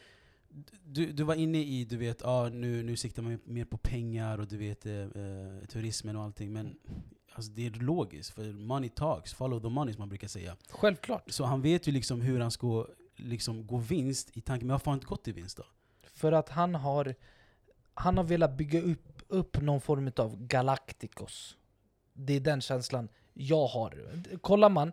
du, 0.83 1.11
du 1.11 1.23
var 1.23 1.35
inne 1.35 1.57
i, 1.57 1.85
du 1.85 1.97
vet, 1.97 2.25
ah, 2.25 2.49
nu, 2.49 2.83
nu 2.83 2.95
siktar 2.95 3.21
man 3.21 3.39
mer 3.43 3.65
på 3.65 3.77
pengar 3.77 4.37
och 4.37 4.47
du 4.47 4.57
vet, 4.57 4.85
eh, 4.85 4.93
eh, 4.93 5.65
turismen 5.67 6.15
och 6.15 6.23
allting. 6.23 6.53
Men 6.53 6.77
alltså, 7.33 7.51
det 7.51 7.65
är 7.65 7.71
logiskt, 7.71 8.29
för 8.33 8.53
money 8.53 8.89
talks, 8.89 9.33
follow 9.33 9.59
the 9.59 9.69
money 9.69 9.93
som 9.93 10.01
man 10.01 10.09
brukar 10.09 10.27
säga. 10.27 10.55
Självklart. 10.69 11.31
Så 11.31 11.43
han 11.43 11.61
vet 11.61 11.87
ju 11.87 11.91
liksom 11.91 12.21
hur 12.21 12.39
han 12.39 12.51
ska 12.51 12.87
liksom, 13.15 13.67
gå 13.67 13.77
vinst 13.77 14.37
i 14.37 14.41
tanken, 14.41 14.67
men 14.67 14.73
varför 14.73 14.85
har 14.85 14.91
han 14.91 14.97
inte 14.97 15.07
gått 15.07 15.27
i 15.27 15.31
vinst 15.31 15.57
då? 15.57 15.63
För 16.03 16.31
att 16.31 16.49
han 16.49 16.75
har, 16.75 17.15
han 17.93 18.17
har 18.17 18.23
velat 18.23 18.57
bygga 18.57 18.81
upp, 18.81 19.21
upp 19.27 19.61
någon 19.61 19.81
form 19.81 20.11
av 20.15 20.47
Galacticos. 20.47 21.57
Det 22.13 22.33
är 22.33 22.39
den 22.39 22.61
känslan 22.61 23.09
jag 23.33 23.67
har. 23.67 24.23
Kollar 24.41 24.69
man, 24.69 24.91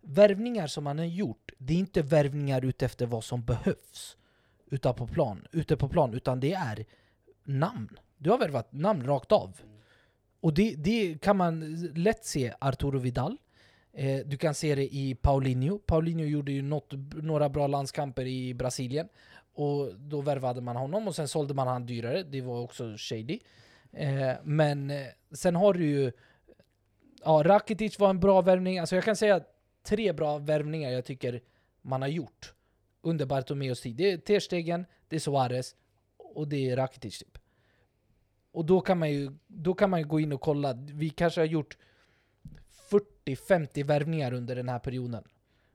värvningar 0.00 0.66
som 0.66 0.86
han 0.86 0.98
har 0.98 1.04
gjort, 1.04 1.52
det 1.58 1.74
är 1.74 1.78
inte 1.78 2.02
värvningar 2.02 2.64
utefter 2.64 3.06
vad 3.06 3.24
som 3.24 3.44
behövs 3.44 4.16
utan 4.74 4.94
på 4.94 5.06
plan, 5.06 5.46
ute 5.52 5.76
på 5.76 5.88
plan, 5.88 6.14
utan 6.14 6.40
det 6.40 6.52
är 6.52 6.84
namn. 7.44 7.98
Du 8.18 8.30
har 8.30 8.38
värvat 8.38 8.72
namn 8.72 9.06
rakt 9.06 9.32
av. 9.32 9.60
Och 10.40 10.54
det, 10.54 10.74
det 10.74 11.20
kan 11.22 11.36
man 11.36 11.76
lätt 11.94 12.24
se 12.24 12.52
Arturo 12.60 12.98
Vidal. 12.98 13.36
Eh, 13.92 14.26
du 14.26 14.36
kan 14.36 14.54
se 14.54 14.74
det 14.74 14.94
i 14.94 15.14
Paulinho. 15.14 15.78
Paulinho 15.78 16.24
gjorde 16.24 16.52
ju 16.52 16.62
något, 16.62 16.92
några 17.14 17.48
bra 17.48 17.66
landskamper 17.66 18.26
i 18.26 18.54
Brasilien. 18.54 19.08
Och 19.54 19.94
då 19.94 20.20
värvade 20.20 20.60
man 20.60 20.76
honom 20.76 21.08
och 21.08 21.14
sen 21.14 21.28
sålde 21.28 21.54
man 21.54 21.68
han 21.68 21.86
dyrare. 21.86 22.22
Det 22.22 22.40
var 22.40 22.60
också 22.60 22.94
shady. 22.98 23.38
Eh, 23.92 24.32
men 24.42 24.90
eh, 24.90 25.06
sen 25.32 25.56
har 25.56 25.74
du 25.74 25.86
ju... 25.86 26.12
Ja, 27.24 27.42
Rakitic 27.44 27.98
var 27.98 28.10
en 28.10 28.20
bra 28.20 28.40
värvning. 28.40 28.78
Alltså 28.78 28.94
jag 28.94 29.04
kan 29.04 29.16
säga 29.16 29.40
tre 29.82 30.12
bra 30.12 30.38
värvningar 30.38 30.90
jag 30.90 31.04
tycker 31.04 31.40
man 31.82 32.02
har 32.02 32.08
gjort 32.08 32.54
under 33.04 33.26
Bartomeus 33.26 33.80
tid. 33.80 33.96
Det 33.96 34.12
är 34.12 34.18
Ter 34.18 34.40
Stegen, 34.40 34.86
det 35.08 35.16
är 35.16 35.20
Suarez 35.20 35.74
och 36.16 36.48
det 36.48 36.70
är 36.70 36.76
Rakitic 36.76 37.18
typ. 37.18 37.38
Och 38.52 38.64
då 38.64 38.80
kan 38.80 38.98
man 38.98 39.10
ju, 39.10 39.32
då 39.46 39.74
kan 39.74 39.90
man 39.90 40.00
ju 40.00 40.06
gå 40.06 40.20
in 40.20 40.32
och 40.32 40.40
kolla. 40.40 40.72
Vi 40.72 41.10
kanske 41.10 41.40
har 41.40 41.46
gjort 41.46 41.76
40-50 43.26 43.84
värvningar 43.84 44.32
under 44.32 44.56
den 44.56 44.68
här 44.68 44.78
perioden. 44.78 45.24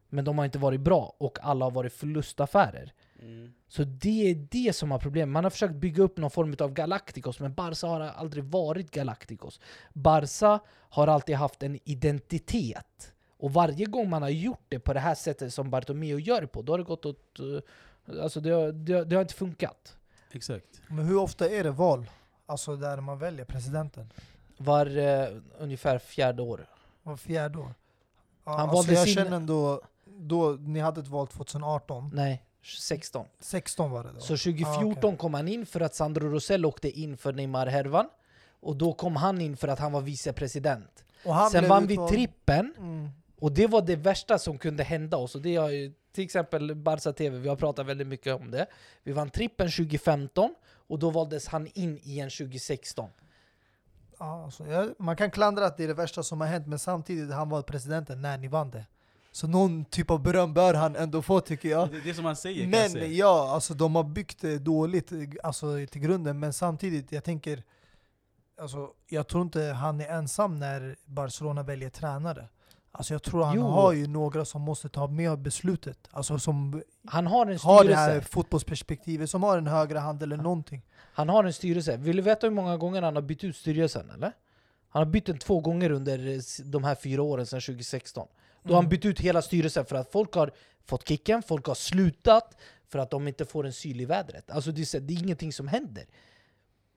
Men 0.09 0.25
de 0.25 0.37
har 0.37 0.45
inte 0.45 0.59
varit 0.59 0.81
bra 0.81 1.15
och 1.17 1.37
alla 1.41 1.65
har 1.65 1.71
varit 1.71 1.93
förlustaffärer. 1.93 2.93
Mm. 3.21 3.53
Så 3.67 3.83
det 3.83 4.29
är 4.31 4.47
det 4.51 4.75
som 4.75 4.91
har 4.91 4.99
problem. 4.99 5.31
Man 5.31 5.43
har 5.43 5.51
försökt 5.51 5.75
bygga 5.75 6.03
upp 6.03 6.17
någon 6.17 6.31
form 6.31 6.55
av 6.59 6.73
Galacticos, 6.73 7.39
men 7.39 7.53
Barca 7.53 7.87
har 7.87 7.99
aldrig 8.01 8.43
varit 8.43 8.91
Galacticos. 8.91 9.59
Barca 9.93 10.59
har 10.69 11.07
alltid 11.07 11.35
haft 11.35 11.63
en 11.63 11.79
identitet. 11.83 13.13
Och 13.39 13.53
varje 13.53 13.85
gång 13.85 14.09
man 14.09 14.21
har 14.21 14.29
gjort 14.29 14.65
det 14.69 14.79
på 14.79 14.93
det 14.93 14.99
här 14.99 15.15
sättet 15.15 15.53
som 15.53 15.69
Bartomeu 15.69 16.19
gör 16.19 16.41
det 16.41 16.47
på, 16.47 16.61
då 16.61 16.73
har 16.73 16.77
det 16.77 16.83
gått 16.83 17.05
åt... 17.05 17.39
eh, 17.39 18.23
Alltså 18.23 18.39
det, 18.39 18.49
har- 18.49 18.71
det, 18.71 18.93
har- 18.93 19.05
det 19.05 19.15
har 19.15 19.21
inte 19.21 19.33
funkat. 19.33 19.97
Exakt. 20.31 20.81
Men 20.87 21.05
hur 21.05 21.17
ofta 21.17 21.49
är 21.49 21.63
det 21.63 21.71
val? 21.71 22.05
Alltså 22.45 22.75
där 22.75 23.01
man 23.01 23.19
väljer 23.19 23.45
presidenten? 23.45 24.13
Var 24.57 24.97
eh, 24.97 25.27
ungefär 25.59 25.99
fjärde 25.99 26.41
år. 26.41 26.65
Var 27.03 27.17
fjärde 27.17 27.57
år? 27.57 27.73
Ja, 28.45 28.51
Han 28.51 28.59
alltså 28.59 28.75
valde 28.75 28.93
jag 28.93 29.03
sin- 29.05 29.15
känner 29.15 29.31
ändå, 29.37 29.81
då, 30.05 30.51
ni 30.59 30.79
hade 30.79 31.01
ett 31.01 31.07
val 31.07 31.27
2018, 31.27 32.11
Nej, 32.13 32.43
16. 32.63 33.25
16 33.39 33.91
var 33.91 34.03
det 34.03 34.09
då? 34.13 34.19
Så 34.19 34.27
2014 34.37 34.83
Ah, 34.83 34.93
okej. 35.07 35.17
kom 35.17 35.33
han 35.33 35.47
in 35.47 35.65
för 35.65 35.79
att 35.81 35.95
Sandro 35.95 36.29
Rosell 36.29 36.65
åkte 36.65 36.89
in 36.99 37.17
för 37.17 37.33
Neymar-härvan. 37.33 38.09
Och 38.61 38.75
då 38.75 38.93
kom 38.93 39.15
han 39.15 39.41
in 39.41 39.57
för 39.57 39.67
att 39.67 39.79
han 39.79 39.91
var 39.91 40.01
vicepresident. 40.01 41.03
Och 41.25 41.33
han 41.35 41.49
Sen 41.51 41.67
vann 41.67 41.87
vi 41.87 41.97
trippen, 42.09 42.73
Mm. 42.77 43.09
Och 43.39 43.51
det 43.51 43.67
var 43.67 43.81
det 43.81 43.95
värsta 43.95 44.39
som 44.39 44.57
kunde 44.57 44.83
hända 44.83 45.17
oss. 45.17 45.35
Och 45.35 45.41
det 45.41 45.55
har 45.55 45.69
ju, 45.69 45.93
till 46.11 46.23
exempel 46.23 46.75
Barca 46.75 47.13
TV, 47.13 47.37
vi 47.37 47.49
har 47.49 47.55
pratat 47.55 47.85
väldigt 47.85 48.07
mycket 48.07 48.35
om 48.35 48.51
det. 48.51 48.67
Vi 49.03 49.11
vann 49.11 49.29
trippen 49.29 49.71
2015, 49.71 50.55
och 50.89 50.99
då 50.99 51.09
valdes 51.09 51.47
han 51.47 51.67
in 51.73 51.97
igen 51.97 52.29
2016. 52.29 53.09
Ja, 54.19 54.43
alltså, 54.43 54.67
jag, 54.67 54.93
man 54.97 55.15
kan 55.15 55.31
klandra 55.31 55.65
att 55.65 55.77
det 55.77 55.83
är 55.83 55.87
det 55.87 55.93
värsta 55.93 56.23
som 56.23 56.41
har 56.41 56.47
hänt, 56.47 56.67
men 56.67 56.79
samtidigt 56.79 57.33
han 57.33 57.49
var 57.49 57.61
presidenten 57.61 58.21
när 58.21 58.37
ni 58.37 58.47
vann 58.47 58.71
det. 58.71 58.85
Så 59.31 59.47
någon 59.47 59.85
typ 59.85 60.09
av 60.11 60.21
beröm 60.21 60.53
bör 60.53 60.73
han 60.73 60.95
ändå 60.95 61.21
få 61.21 61.39
tycker 61.39 61.69
jag. 61.69 61.91
Det 61.91 61.97
är 61.97 62.01
det 62.01 62.13
som 62.13 62.23
man 62.23 62.35
säger 62.35 62.63
kan 62.63 62.71
jag 62.71 62.91
säga. 62.91 63.03
Men 63.03 63.15
ja, 63.15 63.51
alltså 63.53 63.73
de 63.73 63.95
har 63.95 64.03
byggt 64.03 64.41
det 64.41 64.59
dåligt 64.59 65.11
alltså, 65.43 65.85
till 65.91 66.01
grunden, 66.01 66.39
men 66.39 66.53
samtidigt, 66.53 67.11
jag 67.11 67.23
tänker 67.23 67.63
alltså, 68.61 68.89
jag 69.07 69.27
tror 69.27 69.43
inte 69.43 69.61
han 69.61 70.01
är 70.01 70.07
ensam 70.07 70.59
när 70.59 70.95
Barcelona 71.05 71.63
väljer 71.63 71.89
tränare. 71.89 72.47
Alltså 72.91 73.13
jag 73.13 73.23
tror 73.23 73.43
han 73.43 73.55
Jo. 73.55 73.63
har 73.63 73.93
ju 73.93 74.07
några 74.07 74.45
som 74.45 74.61
måste 74.61 74.89
ta 74.89 75.07
med 75.07 75.39
beslutet. 75.39 76.07
Alltså 76.11 76.39
som 76.39 76.81
Han 77.05 77.27
har 77.27 77.45
en 77.45 77.57
har 77.59 77.83
det 77.83 77.95
här 77.95 78.21
fotbollsperspektivet, 78.21 79.29
som 79.29 79.43
har 79.43 79.57
en 79.57 79.67
högre 79.67 79.97
hand 79.99 80.23
eller 80.23 80.37
någonting. 80.37 80.81
Han 81.13 81.29
har 81.29 81.43
en 81.43 81.53
styrelse. 81.53 81.97
Vill 81.97 82.15
du 82.15 82.21
veta 82.21 82.47
hur 82.47 82.53
många 82.53 82.77
gånger 82.77 83.01
han 83.01 83.15
har 83.15 83.21
bytt 83.23 83.43
ut 83.43 83.55
styrelsen 83.55 84.09
eller? 84.09 84.31
Han 84.89 85.03
har 85.03 85.11
bytt 85.11 85.25
den 85.25 85.37
två 85.37 85.59
gånger 85.59 85.91
under 85.91 86.27
eh, 86.35 86.39
de 86.65 86.83
här 86.83 86.95
fyra 86.95 87.21
åren 87.21 87.45
sedan 87.45 87.61
2016. 87.61 88.27
Då 88.63 88.69
har 88.69 88.75
han 88.75 88.83
Mm. 88.85 88.89
bytt 88.89 89.05
ut 89.05 89.19
hela 89.19 89.41
styrelsen 89.41 89.85
för 89.85 89.95
att 89.95 90.11
folk 90.11 90.33
har 90.33 90.51
fått 90.85 91.07
kicken, 91.07 91.41
folk 91.43 91.65
har 91.67 91.75
slutat 91.75 92.57
för 92.87 92.99
att 92.99 93.09
de 93.11 93.27
inte 93.27 93.45
får 93.45 93.65
en 93.65 93.73
syl 93.73 94.01
i 94.01 94.05
vädret. 94.05 94.51
Alltså 94.51 94.71
det 94.71 94.93
är, 94.93 94.99
det 94.99 95.13
är 95.13 95.17
ingenting 95.23 95.53
som 95.53 95.67
händer. 95.67 96.03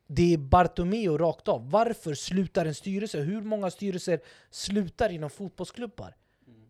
Det 0.07 0.33
är 0.33 0.39
Bartomeu 0.39 1.19
rakt 1.19 1.49
av. 1.49 1.71
Varför 1.71 2.15
slutar 2.15 2.67
en 2.67 2.75
styrelse? 2.75 3.21
Hur 3.21 3.43
många 3.43 3.71
styrelser 3.71 4.21
slutar 4.51 5.11
inom 5.11 5.31
fotbollsklubbar? 5.31 6.15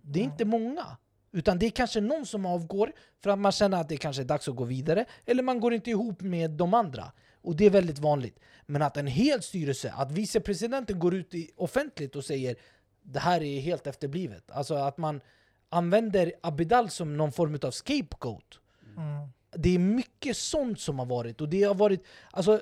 Det 0.03 0.21
är 0.21 0.25
inte 0.25 0.45
många. 0.45 0.97
Utan 1.33 1.59
det 1.59 1.67
är 1.67 1.71
kanske 1.71 2.01
någon 2.01 2.27
som 2.27 2.47
avgår 2.47 2.93
för 3.23 3.31
att 3.31 3.39
man 3.39 3.53
känner 3.53 3.81
att 3.81 3.89
det 3.89 3.97
kanske 3.97 4.23
är 4.23 4.27
dags 4.27 4.49
att 4.49 4.57
gå 4.57 4.65
vidare. 4.65 5.05
Eller 5.27 5.43
man 5.43 5.61
går 5.61 5.75
inte 5.75 5.91
ihop 5.91 6.21
med 6.21 6.51
de 6.51 6.75
andra. 6.75 7.13
Och 7.43 7.57
det 7.57 7.67
är 7.67 7.71
väldigt 7.71 7.99
vanligt. 7.99 8.39
Men 8.67 8.83
att 8.83 8.97
en 8.97 9.07
hel 9.07 9.43
styrelse, 9.43 9.93
att 9.97 10.13
vicepresidenten 10.13 10.99
går 10.99 11.15
ut 11.15 11.35
offentligt 11.57 12.17
och 12.17 12.25
säger 12.25 12.57
det 13.03 13.19
här 13.19 13.43
är 13.43 13.61
helt 13.61 13.87
efterblivet. 13.87 14.51
Alltså 14.51 14.75
att 14.75 14.99
man 14.99 15.21
använder 15.69 16.33
Abidal 16.41 16.91
som 16.91 17.17
någon 17.17 17.33
form 17.33 17.59
av 17.63 17.71
scapegoat. 17.71 18.59
Mm. 18.97 19.29
Det 19.57 19.75
är 19.75 19.79
mycket 19.79 20.37
sånt 20.37 20.81
som 20.81 20.99
har 20.99 21.07
varit. 21.07 21.41
Och 21.41 21.49
det 21.49 21.63
har 21.63 21.75
varit 21.75 22.05
alltså, 22.31 22.61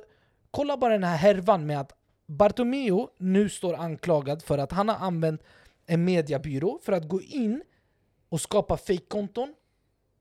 kolla 0.50 0.76
bara 0.76 0.92
den 0.92 1.04
här 1.04 1.16
härvan 1.16 1.66
med 1.66 1.80
att 1.80 1.92
Bartomeu 2.26 3.06
nu 3.18 3.48
står 3.48 3.74
anklagad 3.74 4.42
för 4.42 4.58
att 4.58 4.72
han 4.72 4.88
har 4.88 4.96
använt 4.96 5.42
en 5.86 6.04
mediebyrå 6.04 6.78
för 6.82 6.92
att 6.92 7.08
gå 7.08 7.20
in 7.22 7.62
och 8.28 8.40
skapa 8.40 8.76
fake-konton 8.76 9.54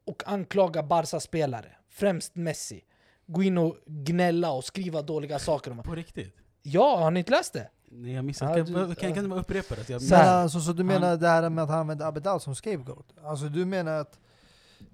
och 0.06 0.24
anklaga 0.26 0.84
Barca-spelare, 0.84 1.76
främst 1.90 2.36
Messi. 2.36 2.84
Gå 3.26 3.44
in 3.44 3.58
och 3.58 3.76
gnälla 3.86 4.52
och 4.52 4.64
skriva 4.64 5.02
dåliga 5.02 5.40
saker 5.40 5.72
om 5.72 5.84
På 5.84 5.96
riktigt? 5.96 6.36
Ja, 6.62 6.98
har 6.98 7.12
ni 7.12 7.20
inte 7.20 7.32
läst 7.32 7.54
det? 7.54 7.70
Nej 7.92 8.14
jag 8.14 8.26
missade. 8.26 8.60
Ja, 8.60 8.66
kan, 8.66 8.74
du- 8.90 8.96
kan, 8.96 9.14
kan 9.14 9.24
du 9.24 9.30
bara 9.30 9.40
upprepa 9.40 9.76
det? 9.76 9.90
Jag 9.90 10.02
Så 10.02 10.16
alltså, 10.16 10.60
så 10.60 10.74
du 10.74 10.84
menar 10.84 11.18
det 11.18 11.28
här 11.28 11.50
med 11.50 11.64
att 11.64 11.70
han 11.70 11.80
använder 11.80 12.06
Abidal 12.06 12.42
som 12.42 12.56
scapegoat? 12.56 13.06
Alltså 13.24 13.46
du 13.46 13.66
menar 13.66 13.92
att 14.00 14.20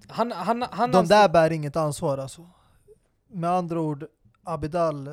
Han, 0.08 0.32
han, 0.32 0.62
han 0.70 0.92
de 0.92 1.06
där 1.06 1.28
bär 1.28 1.52
inget 1.52 1.76
ansvar 1.76 2.18
alltså? 2.18 2.50
Med 3.28 3.50
andra 3.50 3.80
ord, 3.80 4.06
Abidal 4.46 5.10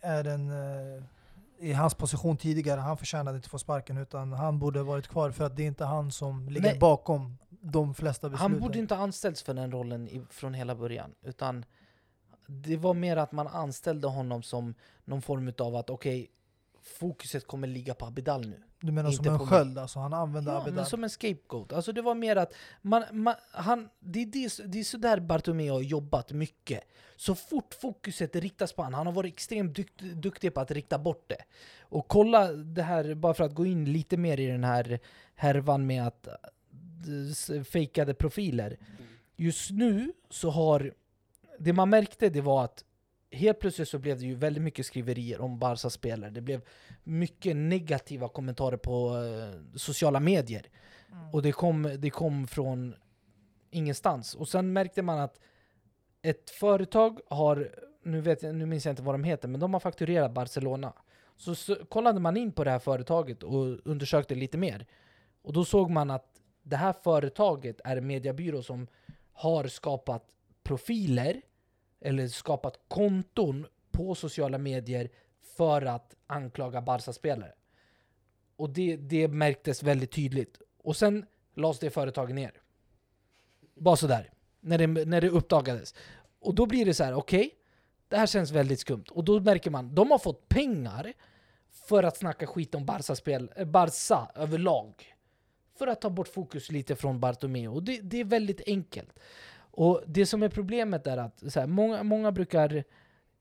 är 0.00 0.24
en 0.24 0.50
eh, 0.50 1.02
i 1.58 1.72
hans 1.72 1.94
position 1.94 2.36
tidigare, 2.36 2.80
han 2.80 2.96
förtjänade 2.96 3.36
inte 3.36 3.48
få 3.48 3.58
sparken 3.58 3.98
utan 3.98 4.32
han 4.32 4.58
borde 4.58 4.82
varit 4.82 5.08
kvar 5.08 5.30
för 5.30 5.44
att 5.44 5.56
det 5.56 5.62
är 5.62 5.66
inte 5.66 5.84
han 5.84 6.12
som 6.12 6.48
ligger 6.48 6.70
Nej. 6.70 6.78
bakom 6.78 7.38
de 7.48 7.94
flesta 7.94 8.28
besluten. 8.28 8.52
Han 8.52 8.60
borde 8.60 8.78
inte 8.78 8.96
anställts 8.96 9.42
för 9.42 9.54
den 9.54 9.72
rollen 9.72 10.08
i, 10.08 10.22
från 10.30 10.54
hela 10.54 10.74
början. 10.74 11.14
Utan 11.22 11.64
det 12.46 12.76
var 12.76 12.94
mer 12.94 13.16
att 13.16 13.32
man 13.32 13.46
anställde 13.46 14.08
honom 14.08 14.42
som 14.42 14.74
någon 15.04 15.22
form 15.22 15.52
av 15.58 15.76
att 15.76 15.90
okej, 15.90 16.30
fokuset 16.82 17.46
kommer 17.46 17.68
ligga 17.68 17.94
på 17.94 18.06
Abidal 18.06 18.46
nu. 18.46 18.62
du 18.80 18.92
menar 18.92 19.10
som 19.10 19.20
inte 19.24 19.30
en 19.30 19.38
på 19.38 19.44
mig. 19.44 19.50
sköld 19.50 19.78
alltså, 19.78 19.98
han 19.98 20.12
använder 20.12 20.52
Ja, 20.52 20.58
Abidal. 20.58 20.74
men 20.74 20.86
som 20.86 21.04
en 21.04 21.10
scapegoat. 21.10 21.72
Alltså 21.72 21.92
det 21.92 22.02
var 22.02 22.14
mer 22.14 22.36
att 22.36 22.52
man, 22.82 23.02
man, 23.12 23.34
han, 23.52 23.88
det, 24.00 24.22
är 24.22 24.26
det, 24.26 24.60
det 24.72 24.80
är 24.80 24.84
sådär 24.84 25.20
Bartomeu 25.20 25.70
har 25.70 25.80
jobbat 25.80 26.32
mycket. 26.32 26.80
Så 27.16 27.34
fort 27.34 27.74
fokuset 27.74 28.36
riktas 28.36 28.72
på 28.72 28.82
honom, 28.82 28.94
han 28.98 29.06
har 29.06 29.14
varit 29.14 29.32
extremt 29.34 29.76
dukt, 29.76 29.98
duktig 30.00 30.54
på 30.54 30.60
att 30.60 30.70
rikta 30.70 30.98
bort 30.98 31.24
det. 31.28 31.44
Och 31.80 32.08
kolla 32.08 32.52
det 32.52 32.82
här, 32.82 33.14
bara 33.14 33.34
för 33.34 33.44
att 33.44 33.54
gå 33.54 33.66
in 33.66 33.92
lite 33.92 34.16
mer 34.16 34.40
i 34.40 34.46
den 34.46 34.64
här 34.64 35.00
härvan 35.34 35.86
med 35.86 36.06
att 36.06 36.26
eh, 36.26 37.62
fejkade 37.62 38.14
profiler. 38.14 38.76
Just 39.36 39.70
nu 39.70 40.12
så 40.30 40.50
har, 40.50 40.94
det 41.58 41.72
man 41.72 41.90
märkte 41.90 42.28
det 42.28 42.40
var 42.40 42.64
att 42.64 42.84
helt 43.32 43.58
plötsligt 43.58 43.88
så 43.88 43.98
blev 43.98 44.18
det 44.18 44.26
ju 44.26 44.34
väldigt 44.34 44.62
mycket 44.62 44.86
skriverier 44.86 45.40
om 45.40 45.58
Barca 45.58 45.90
spelare. 45.90 46.30
Det 46.30 46.40
blev 46.40 46.60
mycket 47.02 47.56
negativa 47.56 48.28
kommentarer 48.28 48.76
på 48.76 49.16
eh, 49.16 49.76
sociala 49.76 50.20
medier. 50.20 50.66
Mm. 51.12 51.30
Och 51.30 51.42
det 51.42 51.52
kom, 51.52 51.96
det 51.98 52.10
kom 52.10 52.46
från 52.46 52.94
ingenstans. 53.70 54.34
Och 54.34 54.48
sen 54.48 54.72
märkte 54.72 55.02
man 55.02 55.18
att 55.18 55.40
ett 56.22 56.50
företag 56.50 57.20
har, 57.26 57.70
nu, 58.02 58.20
vet 58.20 58.42
nu 58.42 58.66
minns 58.66 58.84
jag 58.84 58.92
inte 58.92 59.02
vad 59.02 59.14
de 59.14 59.24
heter, 59.24 59.48
men 59.48 59.60
de 59.60 59.72
har 59.72 59.80
fakturerat 59.80 60.32
Barcelona. 60.32 60.92
Så, 61.36 61.54
så 61.54 61.74
kollade 61.74 62.20
man 62.20 62.36
in 62.36 62.52
på 62.52 62.64
det 62.64 62.70
här 62.70 62.78
företaget 62.78 63.42
och 63.42 63.78
undersökte 63.84 64.34
lite 64.34 64.58
mer. 64.58 64.86
Och 65.42 65.52
då 65.52 65.64
såg 65.64 65.90
man 65.90 66.10
att 66.10 66.40
det 66.62 66.76
här 66.76 66.92
företaget 66.92 67.80
är 67.84 67.96
en 67.96 68.06
mediebyrå 68.06 68.62
som 68.62 68.86
har 69.32 69.66
skapat 69.66 70.24
profiler 70.62 71.42
eller 72.02 72.28
skapat 72.28 72.78
konton 72.88 73.66
på 73.90 74.14
sociala 74.14 74.58
medier 74.58 75.10
för 75.56 75.82
att 75.82 76.16
anklaga 76.26 76.80
Barca-spelare. 76.80 77.52
Och 78.56 78.70
det, 78.70 78.96
det 78.96 79.28
märktes 79.28 79.82
väldigt 79.82 80.12
tydligt. 80.12 80.60
Och 80.78 80.96
sen 80.96 81.26
lades 81.54 81.78
det 81.78 81.90
företaget 81.90 82.34
ner. 82.34 82.52
Bara 83.74 83.96
sådär. 83.96 84.30
När 84.60 84.78
det, 84.78 84.86
när 84.86 85.20
det 85.20 85.28
uppdagades. 85.28 85.94
Och 86.40 86.54
då 86.54 86.66
blir 86.66 86.84
det 86.84 86.94
så 86.94 87.04
här: 87.04 87.14
okej, 87.14 87.50
det 88.08 88.16
här 88.16 88.26
känns 88.26 88.50
väldigt 88.50 88.80
skumt. 88.80 89.04
Och 89.10 89.24
då 89.24 89.40
märker 89.40 89.70
man, 89.70 89.94
de 89.94 90.10
har 90.10 90.18
fått 90.18 90.48
pengar 90.48 91.12
för 91.70 92.02
att 92.02 92.16
snacka 92.16 92.46
skit 92.46 92.74
om 92.74 92.86
Barca, 92.86 93.16
spel, 93.16 93.52
eh, 93.56 93.64
Barca 93.64 94.30
överlag. 94.34 95.14
För 95.78 95.86
att 95.86 96.00
ta 96.00 96.10
bort 96.10 96.28
fokus 96.28 96.70
lite 96.70 96.96
från 96.96 97.20
Bartomeu. 97.20 97.68
Och 97.68 97.82
det, 97.82 98.00
det 98.00 98.20
är 98.20 98.24
väldigt 98.24 98.60
enkelt. 98.66 99.18
Och 99.72 100.02
det 100.06 100.26
som 100.26 100.42
är 100.42 100.48
problemet 100.48 101.06
är 101.06 101.16
att 101.16 101.52
så 101.52 101.60
här, 101.60 101.66
många, 101.66 102.02
många 102.02 102.32
brukar 102.32 102.84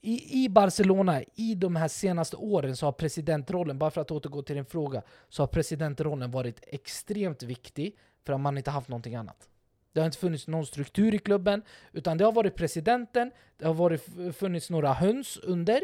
i, 0.01 0.43
I 0.45 0.49
Barcelona, 0.49 1.23
i 1.35 1.55
de 1.55 1.75
här 1.75 1.87
senaste 1.87 2.35
åren, 2.35 2.75
så 2.75 2.85
har 2.85 2.91
presidentrollen, 2.91 3.79
bara 3.79 3.91
för 3.91 4.01
att 4.01 4.11
återgå 4.11 4.41
till 4.41 4.55
din 4.55 4.65
fråga, 4.65 5.01
så 5.29 5.41
har 5.41 5.47
presidentrollen 5.47 6.31
varit 6.31 6.59
extremt 6.67 7.43
viktig 7.43 7.97
för 8.25 8.33
att 8.33 8.39
man 8.39 8.57
inte 8.57 8.71
haft 8.71 8.89
någonting 8.89 9.15
annat. 9.15 9.49
Det 9.93 9.99
har 9.99 10.05
inte 10.05 10.17
funnits 10.17 10.47
någon 10.47 10.65
struktur 10.65 11.13
i 11.13 11.17
klubben, 11.17 11.61
utan 11.91 12.17
det 12.17 12.25
har 12.25 12.31
varit 12.31 12.55
presidenten, 12.55 13.31
det 13.57 13.65
har 13.65 13.73
varit, 13.73 14.05
funnits 14.35 14.69
några 14.69 14.93
höns 14.93 15.37
under, 15.37 15.81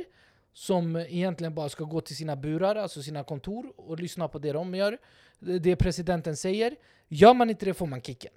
som 0.54 0.96
egentligen 0.96 1.56
bara 1.56 1.70
ska 1.70 1.84
gå 1.84 2.02
till 2.02 2.16
sina 2.16 2.36
burar, 2.36 2.76
alltså 2.76 3.04
sina 3.04 3.24
kontor, 3.24 3.74
och 3.76 4.00
lyssna 4.00 4.28
på 4.28 4.40
det 4.40 4.52
de 4.52 4.76
gör. 4.76 4.98
Det 5.40 5.76
presidenten 5.76 6.38
säger. 6.38 6.76
Gör 7.08 7.34
man 7.34 7.50
inte 7.50 7.66
det 7.66 7.74
får 7.74 7.88
man 7.88 8.02
kicken. 8.02 8.32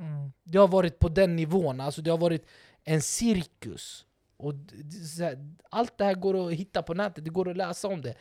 Mm. 0.00 0.32
Det 0.44 0.58
har 0.58 0.68
varit 0.68 0.98
på 0.98 1.08
den 1.08 1.36
nivån, 1.36 1.80
alltså 1.80 2.02
det 2.02 2.10
har 2.10 2.18
varit 2.18 2.46
en 2.84 3.02
cirkus. 3.02 4.06
Och 4.36 4.54
allt 5.70 5.98
det 5.98 6.04
här 6.04 6.14
går 6.14 6.48
att 6.48 6.54
hitta 6.54 6.82
på 6.82 6.94
nätet, 6.94 7.24
det 7.24 7.30
går 7.30 7.50
att 7.50 7.56
läsa 7.56 7.88
om 7.88 8.02
det. 8.02 8.14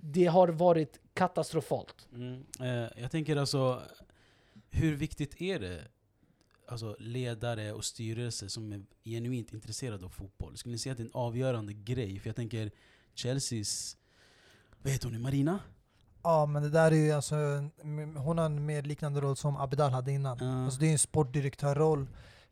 Det 0.00 0.26
har 0.26 0.48
varit 0.48 1.00
katastrofalt. 1.14 2.08
Mm. 2.12 2.44
Eh, 2.60 3.00
jag 3.02 3.10
tänker 3.10 3.36
alltså, 3.36 3.82
hur 4.70 4.96
viktigt 4.96 5.40
är 5.40 5.60
det 5.60 5.88
alltså, 6.68 6.96
ledare 6.98 7.72
och 7.72 7.84
styrelse 7.84 8.48
som 8.48 8.72
är 8.72 8.82
genuint 9.04 9.52
intresserade 9.52 10.04
av 10.04 10.08
fotboll? 10.08 10.56
Skulle 10.56 10.72
ni 10.72 10.78
säga 10.78 10.92
att 10.92 10.96
det 10.96 11.02
är 11.02 11.06
en 11.06 11.14
avgörande 11.14 11.72
grej? 11.72 12.18
För 12.18 12.28
jag 12.28 12.36
tänker 12.36 12.70
Chelseas, 13.14 13.96
vad 14.82 14.92
heter 14.92 15.08
hon, 15.08 15.22
Marina? 15.22 15.60
Ja 16.26 16.46
men 16.46 16.62
det 16.62 16.70
där 16.70 16.90
är 16.92 16.96
ju 16.96 17.12
alltså, 17.12 17.34
hon 18.16 18.38
har 18.38 18.46
en 18.46 18.66
mer 18.66 18.82
liknande 18.82 19.20
roll 19.20 19.36
som 19.36 19.56
Abidal 19.56 19.90
hade 19.90 20.12
innan. 20.12 20.38
Ja. 20.40 20.64
Alltså 20.64 20.80
det 20.80 20.86
är 20.88 20.92
en 20.92 20.98
sportdirektörroll 20.98 22.06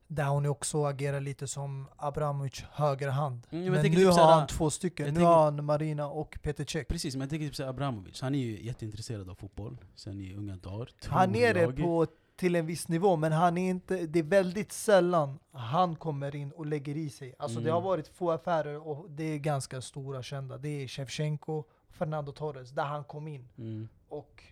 där 0.06 0.24
hon 0.24 0.46
också 0.46 0.84
agerar 0.86 1.20
lite 1.20 1.48
som 1.48 1.88
Abramovic 1.96 2.64
högra 2.72 3.10
hand. 3.10 3.46
Mm, 3.50 3.72
men 3.72 3.82
nu 3.82 3.94
typ 3.96 4.08
har 4.08 4.32
han 4.32 4.46
två 4.46 4.70
stycken. 4.70 5.06
Nu 5.06 5.12
tänker- 5.12 5.26
har 5.26 5.44
han 5.44 5.64
Marina 5.64 6.08
och 6.08 6.38
Peter 6.42 6.64
Cech. 6.64 6.86
Precis, 6.88 7.14
men 7.14 7.20
jag 7.20 7.30
tänker 7.30 7.46
typ 7.46 7.56
såhär 7.56 7.70
Abramovic, 7.70 8.20
han 8.20 8.34
är 8.34 8.38
ju 8.38 8.64
jätteintresserad 8.66 9.30
av 9.30 9.34
fotboll 9.34 9.76
sen 9.94 10.20
i 10.20 10.34
unga 10.34 10.56
dagar. 10.56 10.88
Han 11.06 11.34
är 11.34 11.54
det 11.54 11.72
på 11.72 12.06
till 12.36 12.56
en 12.56 12.66
viss 12.66 12.88
nivå, 12.88 13.16
men 13.16 13.32
han 13.32 13.58
är 13.58 13.70
inte, 13.70 14.06
det 14.06 14.18
är 14.18 14.22
väldigt 14.22 14.72
sällan 14.72 15.38
han 15.52 15.96
kommer 15.96 16.36
in 16.36 16.52
och 16.52 16.66
lägger 16.66 16.96
i 16.96 17.10
sig. 17.10 17.34
Alltså 17.38 17.58
det 17.60 17.62
Mm. 17.70 17.74
har 17.74 17.80
varit 17.80 18.08
få 18.08 18.30
affärer 18.30 18.88
och 18.88 19.10
det 19.10 19.24
är 19.24 19.38
ganska 19.38 19.80
stora 19.80 20.22
kända. 20.22 20.58
Det 20.58 20.68
är 20.82 20.88
Shevchenko, 20.88 21.64
Fernando 21.94 22.32
Torres, 22.32 22.70
där 22.70 22.84
han 22.84 23.04
kom 23.04 23.28
in 23.28 23.48
Mm. 23.58 23.88
och 24.08 24.42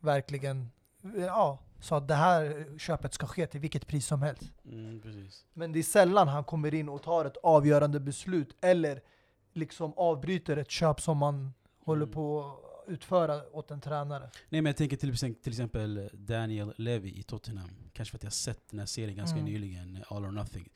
verkligen 0.00 0.70
ja, 1.16 1.58
sa 1.80 1.96
att 1.98 2.08
det 2.08 2.14
här 2.14 2.66
köpet 2.78 3.14
ska 3.14 3.26
ske 3.26 3.46
till 3.46 3.60
vilket 3.60 3.86
pris 3.86 4.06
som 4.06 4.22
helst. 4.22 4.52
Mm. 4.64 5.28
Men 5.52 5.72
det 5.72 5.78
är 5.78 5.82
sällan 5.82 6.28
han 6.28 6.44
kommer 6.44 6.74
in 6.74 6.88
och 6.88 7.02
tar 7.02 7.24
ett 7.24 7.36
avgörande 7.36 8.00
beslut 8.00 8.56
eller 8.60 9.00
liksom 9.52 9.92
avbryter 9.96 10.56
ett 10.56 10.70
köp 10.70 11.00
som 11.00 11.18
man 11.18 11.52
håller 11.84 12.02
Mm. 12.02 12.14
på 12.14 12.40
att 12.44 12.88
utföra 12.92 13.42
åt 13.52 13.70
en 13.70 13.80
tränare. 13.80 14.30
Nej 14.48 14.62
men 14.62 14.66
jag 14.66 14.76
tänker 14.76 14.96
till, 14.96 15.10
exempel- 15.12 15.42
till 15.42 15.52
exempel 15.52 16.10
Daniel 16.12 16.72
Levy 16.76 17.08
i 17.10 17.22
Tottenham. 17.22 17.70
Kanske 17.92 18.10
för 18.10 18.18
att 18.18 18.22
jag 18.24 18.32
sett 18.32 18.68
den 18.70 18.78
här 18.78 18.86
serien 18.86 19.16
ganska 19.16 19.38
Mm. 19.38 19.52
nyligen, 19.52 20.04
All 20.08 20.24
or 20.24 20.30
Nothing. 20.30 20.68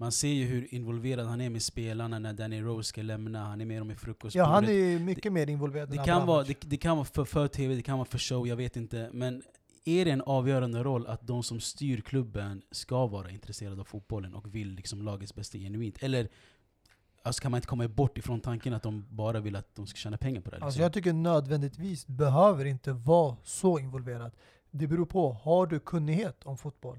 Man 0.00 0.12
ser 0.12 0.28
ju 0.28 0.44
hur 0.44 0.74
involverad 0.74 1.26
han 1.26 1.40
är 1.40 1.50
med 1.50 1.62
spelarna 1.62 2.18
när 2.18 2.32
Danny 2.32 2.60
Rose 2.60 2.88
ska 2.88 3.02
lämna, 3.02 3.44
han 3.44 3.60
är 3.60 3.64
med 3.64 3.80
dem 3.80 3.90
i 3.90 3.94
frukostbordet. 3.94 4.34
Ja, 4.34 4.44
han 4.44 4.64
är 4.64 4.72
ju 4.72 4.98
mycket 4.98 5.32
mer 5.32 5.50
involverad 5.50 5.90
det, 5.90 5.98
än 5.98 6.04
kan 6.04 6.26
vara, 6.26 6.44
det, 6.44 6.56
det 6.60 6.76
kan 6.76 6.96
vara 6.96 7.04
för, 7.04 7.24
för 7.24 7.48
TV, 7.48 7.74
det 7.74 7.82
kan 7.82 7.98
vara 7.98 8.08
för 8.08 8.18
show, 8.18 8.48
jag 8.48 8.56
vet 8.56 8.76
inte. 8.76 9.10
Men 9.12 9.42
är 9.84 10.04
det 10.04 10.10
en 10.10 10.22
avgörande 10.22 10.82
roll 10.82 11.06
att 11.06 11.26
de 11.26 11.42
som 11.42 11.60
styr 11.60 12.00
klubben 12.00 12.62
ska 12.70 13.06
vara 13.06 13.30
intresserade 13.30 13.80
av 13.80 13.84
fotbollen 13.84 14.34
och 14.34 14.54
vill 14.54 14.70
liksom 14.74 15.02
lagets 15.02 15.34
bästa 15.34 15.58
genuint? 15.58 16.02
Eller 16.02 16.28
alltså, 17.22 17.42
kan 17.42 17.50
man 17.50 17.58
inte 17.58 17.68
komma 17.68 17.88
bort 17.88 18.18
ifrån 18.18 18.40
tanken 18.40 18.74
att 18.74 18.82
de 18.82 19.06
bara 19.10 19.40
vill 19.40 19.56
att 19.56 19.74
de 19.74 19.86
ska 19.86 19.96
tjäna 19.96 20.16
pengar 20.16 20.40
på 20.40 20.50
det? 20.50 20.56
Alltså 20.56 20.66
Liksom? 20.66 20.82
jag 20.82 20.92
tycker 20.92 21.12
nödvändigtvis 21.12 22.06
behöver 22.06 22.64
inte 22.64 22.92
vara 22.92 23.36
så 23.44 23.78
involverad. 23.78 24.32
Det 24.70 24.86
beror 24.86 25.06
på, 25.06 25.32
har 25.32 25.66
du 25.66 25.80
kunnighet 25.80 26.44
om 26.44 26.58
fotboll? 26.58 26.98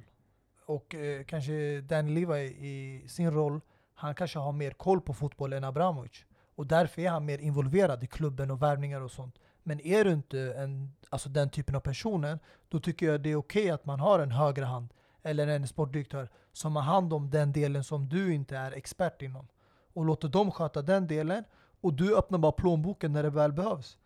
Och 0.76 0.96
eh, 0.96 1.24
kanske 1.24 1.82
Dan 1.82 2.14
Levi 2.14 2.42
i 2.44 3.04
sin 3.08 3.32
roll, 3.32 3.62
han 3.94 4.16
kanske 4.16 4.40
har 4.40 4.52
mer 4.52 4.72
koll 4.72 5.02
på 5.02 5.14
fotboll 5.14 5.54
än 5.54 5.64
Abramovic. 5.64 6.26
Och 6.56 6.68
därför 6.68 7.02
är 7.02 7.10
han 7.10 7.26
mer 7.26 7.38
involverad 7.40 8.04
i 8.04 8.08
klubben 8.08 8.52
och 8.52 8.62
värvningar 8.62 9.02
och 9.02 9.12
sånt. 9.12 9.36
Men 9.64 9.80
är 9.80 10.04
du 10.04 10.12
inte 10.12 10.40
en, 10.58 10.92
alltså 11.10 11.30
den 11.30 11.50
typen 11.50 11.76
av 11.76 11.80
personer, 11.80 12.40
då 12.70 12.80
tycker 12.80 13.06
jag 13.06 13.22
det 13.22 13.32
är 13.32 13.36
okej 13.36 13.70
att 13.70 13.86
man 13.86 14.00
har 14.00 14.20
en 14.20 14.32
högra 14.32 14.66
hand 14.66 14.90
eller 15.24 15.48
en 15.48 15.68
sportdirektör 15.68 16.30
som 16.54 16.76
har 16.76 16.84
hand 16.84 17.14
om 17.14 17.30
den 17.30 17.52
delen 17.54 17.84
som 17.84 18.10
du 18.10 18.34
inte 18.34 18.58
är 18.58 18.72
expert 18.72 19.22
inom. 19.22 19.48
Och 19.94 20.06
låter 20.06 20.28
dem 20.28 20.52
sköta 20.52 20.82
den 20.82 21.08
delen 21.08 21.44
och 21.82 21.94
du 21.94 22.16
öppnar 22.18 22.38
bara 22.40 22.52
plånboken 22.52 23.14
när 23.14 23.24
det 23.24 23.30
väl 23.30 23.52
behövs. 23.54 23.98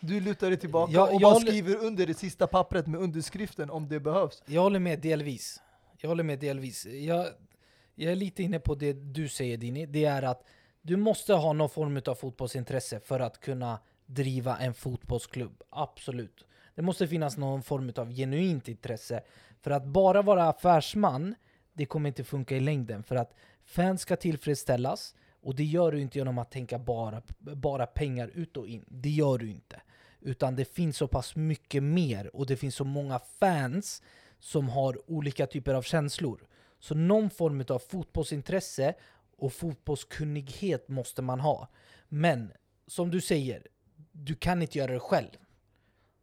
Du 0.00 0.20
lutar 0.20 0.48
dig 0.48 0.58
tillbaka 0.58 0.92
Jag- 0.92 1.08
och 1.08 1.14
jag 1.14 1.20
bara 1.22 1.32
håller- 1.32 1.46
skriver 1.46 1.76
under 1.86 2.06
det 2.06 2.14
sista 2.14 2.46
pappret 2.46 2.86
med 2.86 3.00
underskriften 3.00 3.70
om 3.70 3.88
det 3.88 4.00
behövs. 4.00 4.42
Jag 4.46 4.62
håller 4.62 4.78
med 4.80 5.00
delvis. 5.00 5.60
Jag 6.00 6.08
håller 6.08 6.24
med 6.24 6.38
delvis. 6.38 6.86
Jag, 6.86 7.26
jag 7.94 8.12
är 8.12 8.16
lite 8.16 8.42
inne 8.42 8.58
på 8.58 8.74
det 8.74 8.92
du 8.92 9.28
säger 9.28 9.56
Dini. 9.56 9.86
Det 9.86 10.04
är 10.04 10.22
att 10.22 10.44
du 10.82 10.96
måste 10.96 11.34
ha 11.34 11.52
någon 11.52 11.70
form 11.70 12.02
av 12.06 12.14
fotbollsintresse 12.14 13.00
för 13.00 13.20
att 13.20 13.40
kunna 13.40 13.78
driva 14.06 14.58
en 14.58 14.74
fotbollsklubb. 14.74 15.62
Absolut. 15.70 16.46
Det 16.74 16.82
måste 16.82 17.08
finnas 17.08 17.36
någon 17.36 17.62
form 17.62 17.92
av 17.96 18.12
genuint 18.12 18.68
intresse. 18.68 19.22
För 19.60 19.70
att 19.70 19.84
bara 19.84 20.22
vara 20.22 20.48
affärsman, 20.48 21.34
det 21.72 21.86
kommer 21.86 22.08
inte 22.08 22.24
funka 22.24 22.56
i 22.56 22.60
längden. 22.60 23.02
För 23.02 23.16
att 23.16 23.34
fans 23.64 24.00
ska 24.00 24.16
tillfredsställas 24.16 25.14
och 25.42 25.54
det 25.54 25.64
gör 25.64 25.92
du 25.92 26.00
inte 26.00 26.18
genom 26.18 26.38
att 26.38 26.50
tänka 26.50 26.78
bara, 26.78 27.22
bara 27.38 27.86
pengar 27.86 28.30
ut 28.34 28.56
och 28.56 28.66
in. 28.66 28.84
Det 28.88 29.10
gör 29.10 29.38
du 29.38 29.50
inte. 29.50 29.80
Utan 30.20 30.56
det 30.56 30.64
finns 30.64 30.96
så 30.96 31.08
pass 31.08 31.36
mycket 31.36 31.82
mer 31.82 32.36
och 32.36 32.46
det 32.46 32.56
finns 32.56 32.74
så 32.74 32.84
många 32.84 33.18
fans 33.18 34.02
som 34.38 34.68
har 34.68 35.10
olika 35.10 35.46
typer 35.46 35.74
av 35.74 35.82
känslor. 35.82 36.46
Så 36.78 36.94
någon 36.94 37.30
form 37.30 37.64
av 37.68 37.78
fotbollsintresse 37.78 38.94
och 39.36 39.52
fotbollskunnighet 39.52 40.88
måste 40.88 41.22
man 41.22 41.40
ha. 41.40 41.68
Men 42.08 42.52
som 42.86 43.10
du 43.10 43.20
säger, 43.20 43.66
du 44.12 44.34
kan 44.34 44.62
inte 44.62 44.78
göra 44.78 44.92
det 44.92 45.00
själv. 45.00 45.30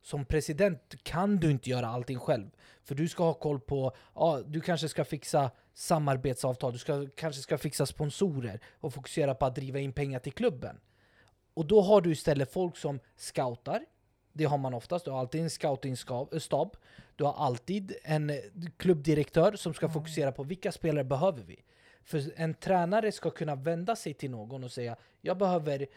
Som 0.01 0.25
president 0.25 0.95
kan 1.03 1.37
du 1.37 1.51
inte 1.51 1.69
göra 1.69 1.87
allting 1.87 2.19
själv. 2.19 2.49
För 2.83 2.95
du 2.95 3.07
ska 3.07 3.23
ha 3.23 3.33
koll 3.33 3.59
på, 3.59 3.95
ja, 4.15 4.41
du 4.45 4.61
kanske 4.61 4.89
ska 4.89 5.05
fixa 5.05 5.51
samarbetsavtal, 5.73 6.73
du 6.73 6.79
ska, 6.79 7.07
kanske 7.15 7.41
ska 7.41 7.57
fixa 7.57 7.85
sponsorer 7.85 8.59
och 8.79 8.93
fokusera 8.93 9.35
på 9.35 9.45
att 9.45 9.55
driva 9.55 9.79
in 9.79 9.93
pengar 9.93 10.19
till 10.19 10.33
klubben. 10.33 10.79
Och 11.53 11.65
då 11.65 11.81
har 11.81 12.01
du 12.01 12.11
istället 12.11 12.53
folk 12.53 12.77
som 12.77 12.99
scoutar, 13.15 13.85
det 14.37 14.45
har 14.45 14.57
man 14.57 14.73
oftast, 14.73 15.05
du 15.05 15.11
har 15.11 15.19
alltid 15.19 15.41
en 15.41 15.49
scouting-stab. 15.49 16.75
Du 17.15 17.23
har 17.23 17.33
alltid 17.33 17.95
en 18.03 18.29
eh, 18.29 18.37
klubbdirektör 18.77 19.55
som 19.55 19.73
ska 19.73 19.89
fokusera 19.89 20.31
på 20.31 20.43
vilka 20.43 20.71
spelare 20.71 21.03
behöver 21.03 21.43
vi. 21.43 21.63
För 22.03 22.23
en 22.35 22.53
tränare 22.53 23.11
ska 23.11 23.29
kunna 23.29 23.55
vända 23.55 23.95
sig 23.95 24.13
till 24.13 24.31
någon 24.31 24.63
och 24.63 24.71
säga 24.71 24.95
jag 25.21 25.37
behöver 25.37 25.87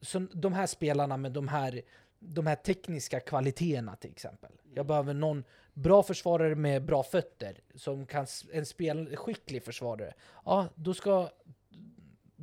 så 0.00 0.18
de 0.32 0.52
här 0.52 0.66
spelarna 0.66 1.16
med 1.16 1.32
de 1.32 1.48
här, 1.48 1.82
de 2.18 2.46
här 2.46 2.56
tekniska 2.56 3.20
kvaliteterna 3.20 3.96
till 3.96 4.10
exempel. 4.10 4.52
Jag 4.74 4.86
behöver 4.86 5.14
någon 5.14 5.44
bra 5.74 6.02
försvarare 6.02 6.54
med 6.54 6.84
bra 6.84 7.02
fötter, 7.02 7.60
som 7.74 8.06
kan, 8.06 8.26
en 8.52 8.66
spel, 8.66 9.16
skicklig 9.16 9.64
försvarare. 9.64 10.14
Ja, 10.44 10.68
då 10.74 10.94
ska 10.94 11.28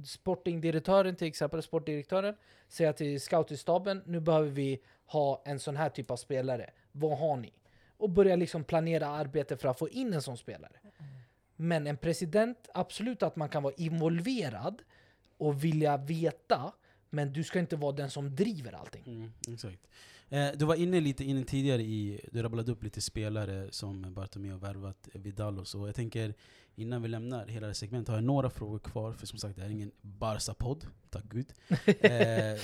sportingdirektören 0.05 1.15
till 1.15 1.27
exempel, 1.27 1.63
sportdirektören, 1.63 2.35
säga 2.67 2.93
till 2.93 3.21
scoutingstaben, 3.21 4.01
nu 4.05 4.19
behöver 4.19 4.49
vi 4.49 4.81
ha 5.11 5.41
en 5.45 5.59
sån 5.59 5.77
här 5.77 5.89
typ 5.89 6.11
av 6.11 6.15
spelare. 6.15 6.69
Vad 6.91 7.17
har 7.17 7.37
ni? 7.37 7.53
Och 7.97 8.09
börja 8.09 8.35
liksom 8.35 8.63
planera 8.63 9.07
arbete 9.07 9.57
för 9.57 9.67
att 9.67 9.79
få 9.79 9.89
in 9.89 10.13
en 10.13 10.21
sån 10.21 10.37
spelare. 10.37 10.79
Men 11.55 11.87
en 11.87 11.97
president, 11.97 12.69
absolut 12.73 13.23
att 13.23 13.35
man 13.35 13.49
kan 13.49 13.63
vara 13.63 13.73
involverad 13.77 14.81
och 15.37 15.63
vilja 15.63 15.97
veta, 15.97 16.73
men 17.09 17.33
du 17.33 17.43
ska 17.43 17.59
inte 17.59 17.75
vara 17.75 17.91
den 17.91 18.09
som 18.09 18.35
driver 18.35 18.73
allting. 18.73 19.03
Mm, 19.05 19.31
exakt. 19.53 19.87
Eh, 20.29 20.49
du 20.55 20.65
var 20.65 20.75
inne 20.75 20.99
lite 20.99 21.23
inne 21.23 21.43
tidigare 21.43 21.81
i, 21.81 22.19
du 22.31 22.43
rabblade 22.43 22.71
upp 22.71 22.83
lite 22.83 23.01
spelare 23.01 23.67
som 23.71 24.13
Bartomeu 24.13 24.51
har 24.51 24.59
värvat, 24.59 25.09
eh, 25.13 25.21
Vidal 25.21 25.59
och 25.59 25.67
så. 25.67 25.87
Jag 25.87 25.95
tänker, 25.95 26.33
innan 26.75 27.01
vi 27.01 27.07
lämnar 27.07 27.47
hela 27.47 27.67
det 27.67 27.73
segmentet 27.73 28.09
har 28.09 28.15
jag 28.15 28.23
några 28.23 28.49
frågor 28.49 28.79
kvar, 28.79 29.13
för 29.13 29.27
som 29.27 29.39
sagt 29.39 29.55
det 29.55 29.61
här 29.61 29.69
är 29.69 29.73
ingen 29.73 29.91
Barca-podd, 30.01 30.85
tack 31.09 31.25
gud. 31.29 31.53
Eh, 31.99 32.59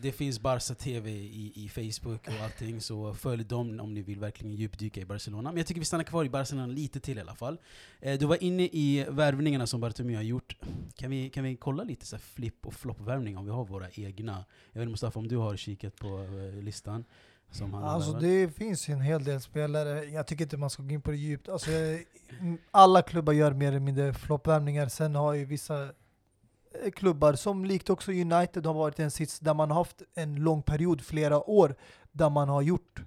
det 0.00 0.12
finns 0.12 0.40
Barca 0.40 0.74
TV 0.74 1.10
i, 1.10 1.52
i 1.54 1.68
Facebook 1.68 2.28
och 2.28 2.44
allting, 2.44 2.80
så 2.80 3.14
följ 3.14 3.44
dem 3.44 3.80
om 3.80 3.94
ni 3.94 4.02
vill 4.02 4.20
verkligen 4.20 4.54
djupdyka 4.54 5.00
i 5.00 5.04
Barcelona. 5.04 5.50
Men 5.50 5.56
jag 5.56 5.66
tycker 5.66 5.80
vi 5.80 5.84
stannar 5.84 6.04
kvar 6.04 6.24
i 6.24 6.28
Barcelona 6.28 6.66
lite 6.66 7.00
till 7.00 7.18
i 7.18 7.20
alla 7.20 7.34
fall. 7.34 7.58
Eh, 8.00 8.18
du 8.18 8.26
var 8.26 8.42
inne 8.42 8.62
i 8.62 9.06
värvningarna 9.08 9.66
som 9.66 9.80
Bartomeu 9.80 10.16
har 10.16 10.22
gjort. 10.22 10.56
Kan 10.94 11.10
vi, 11.10 11.30
kan 11.30 11.44
vi 11.44 11.56
kolla 11.56 11.84
lite 11.84 12.06
så 12.06 12.16
här 12.16 12.20
flipp 12.20 12.66
och 12.66 12.74
flopp-värvningar 12.74 13.38
om 13.38 13.44
vi 13.44 13.50
har 13.50 13.64
våra 13.64 13.90
egna? 13.90 14.44
Jag 14.72 14.80
vet 14.80 14.82
inte 14.82 14.90
Mustafa 14.90 15.18
om 15.18 15.28
du 15.28 15.36
har 15.36 15.56
kikat 15.56 15.96
på 15.96 16.08
eh, 16.08 16.62
listan? 16.98 17.04
Som 17.50 17.74
han 17.74 17.84
Alltså 17.84 18.12
det 18.12 18.48
finns 18.56 18.88
ju 18.88 18.92
en 18.94 19.00
hel 19.00 19.24
del 19.24 19.40
spelare, 19.40 20.04
jag 20.04 20.26
tycker 20.26 20.44
inte 20.44 20.56
man 20.56 20.70
ska 20.70 20.82
gå 20.82 20.90
in 20.90 21.02
på 21.02 21.10
det 21.10 21.16
djupt. 21.16 21.48
Alltså, 21.48 21.70
jag- 21.70 22.04
m- 22.40 22.58
alla 22.70 23.02
klubbar 23.02 23.32
gör 23.32 23.52
mer 23.52 23.68
eller 23.68 23.80
mindre 23.80 24.12
floppvärvningar, 24.14 24.88
sen 24.88 25.14
har 25.14 25.32
ju 25.34 25.44
vissa 25.44 25.82
eh, 25.84 26.90
klubbar 26.94 27.32
som 27.34 27.64
likt 27.64 27.90
också 27.90 28.12
United 28.12 28.66
har 28.66 28.74
varit 28.74 28.98
i 28.98 29.02
en 29.02 29.10
sits 29.10 29.40
där 29.40 29.54
man 29.54 29.70
har 29.70 29.78
haft 29.78 30.02
en 30.14 30.34
lång 30.36 30.62
period, 30.62 31.00
flera 31.00 31.50
år, 31.50 31.74
där 32.12 32.30
man 32.30 32.48
har 32.48 32.62
gjort 32.62 33.02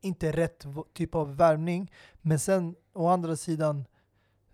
inte 0.00 0.32
rätt 0.32 0.66
typ 0.94 1.14
av 1.14 1.36
värvning. 1.36 1.92
Men 2.20 2.38
sen 2.38 2.74
å 2.92 3.08
andra 3.08 3.36
sidan, 3.36 3.84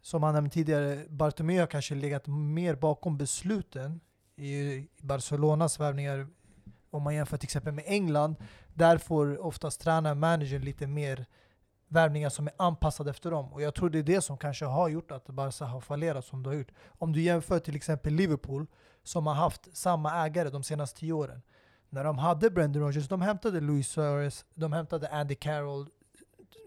som 0.01 0.23
han 0.23 0.35
nämnde 0.35 0.51
tidigare, 0.51 1.05
Bartomeu 1.09 1.61
har 1.61 1.67
kanske 1.67 1.95
legat 1.95 2.27
mer 2.27 2.75
bakom 2.75 3.17
besluten 3.19 4.01
i 4.37 4.87
Barcelonas 5.01 5.81
värvningar 5.81 6.27
om 6.99 7.05
man 7.05 7.15
jämför 7.15 7.37
till 7.37 7.47
exempel 7.47 7.75
med 7.75 7.85
England, 7.87 8.37
där 8.75 8.99
får 8.99 9.47
oftast 9.47 9.81
tränaren, 9.81 10.19
managern 10.19 10.63
lite 10.63 10.87
mer 10.87 11.27
värvningar 11.89 12.29
som 12.29 12.47
är 12.47 12.53
anpassade 12.57 13.11
efter 13.11 13.31
dem. 13.31 13.53
Och 13.53 13.63
jag 13.63 13.75
tror 13.75 13.91
det 13.91 13.99
är 13.99 14.03
det 14.03 14.21
som 14.21 14.39
kanske 14.39 14.65
har 14.65 14.89
gjort 14.89 15.11
att 15.11 15.27
Barca 15.27 15.65
har 15.65 15.81
fallerat 15.81 16.25
som 16.25 16.43
det 16.43 16.51
har 16.51 16.55
gjort. 16.55 16.73
Om 16.87 17.13
du 17.13 17.23
jämför 17.23 17.59
till 17.59 17.77
exempel 17.77 18.15
Liverpool, 18.15 18.67
som 19.03 19.27
har 19.27 19.35
haft 19.35 19.77
samma 19.77 20.27
ägare 20.27 20.51
de 20.51 20.63
senaste 20.63 21.01
tio 21.01 21.13
åren. 21.13 21.43
När 21.91 22.05
de 22.05 22.19
hade 22.19 22.51
Brendan 22.51 22.83
Rodgers, 22.83 23.09
de 23.09 23.21
hämtade 23.21 23.61
Luis 23.61 23.89
Suarez, 23.89 24.45
de 24.55 24.73
hämtade 24.73 25.09
Andy 25.09 25.35
Carroll, 25.35 25.89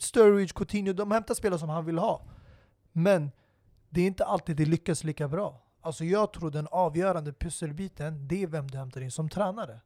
Sturridge, 0.02 0.54
Coutinho, 0.54 0.94
de 0.94 1.12
hämtade 1.12 1.36
spelare 1.36 1.60
som 1.60 1.70
han 1.70 1.86
vill 1.86 1.98
ha. 1.98 2.22
Men 2.92 3.32
det 3.90 4.02
är 4.02 4.08
inte 4.08 4.26
alltid 4.26 4.58
det 4.58 4.66
lyckas 4.66 5.04
lika 5.04 5.28
bra. 5.28 5.62
Alltså 5.82 6.06
jag 6.06 6.34
tror 6.34 6.52
den 6.52 6.68
avgörande 6.72 7.34
pusselbiten, 7.34 8.28
det 8.28 8.44
är 8.44 8.48
vem 8.48 8.68
du 8.68 8.78
hämtar 8.78 9.02
in 9.02 9.12
som 9.12 9.30
tränare. 9.30 9.80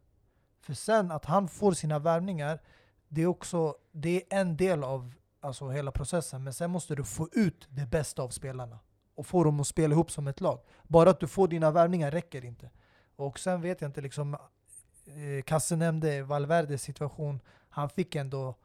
För 0.66 0.74
sen 0.74 1.12
att 1.12 1.26
han 1.26 1.48
får 1.48 1.72
sina 1.72 2.00
värvningar, 2.00 2.60
det 3.08 3.22
är 3.22 3.28
också 3.28 3.76
det 3.92 4.16
är 4.16 4.40
en 4.40 4.58
del 4.58 4.84
av 4.84 5.14
alltså, 5.42 5.70
hela 5.70 5.92
processen. 5.92 6.44
Men 6.44 6.54
sen 6.54 6.72
måste 6.72 6.96
du 6.96 7.04
få 7.04 7.30
ut 7.32 7.68
det 7.70 7.86
bästa 7.86 8.24
av 8.24 8.30
spelarna. 8.30 8.80
Och 9.16 9.28
få 9.28 9.44
dem 9.44 9.60
att 9.60 9.68
spela 9.68 9.94
ihop 9.94 10.12
som 10.12 10.28
ett 10.28 10.42
lag. 10.42 10.60
Bara 10.84 11.10
att 11.10 11.20
du 11.20 11.28
får 11.28 11.48
dina 11.48 11.72
värvningar 11.72 12.12
räcker 12.12 12.46
inte. 12.46 12.70
Och 13.16 13.40
sen 13.40 13.62
vet 13.62 13.82
jag 13.82 13.90
inte, 13.90 14.02
liksom, 14.02 14.34
eh, 14.34 15.44
Kasse 15.46 15.76
nämnde 15.76 16.24
Valverdes 16.24 16.82
situation. 16.82 17.40
Han 17.70 17.90
fick 17.90 18.16
ändå 18.16 18.56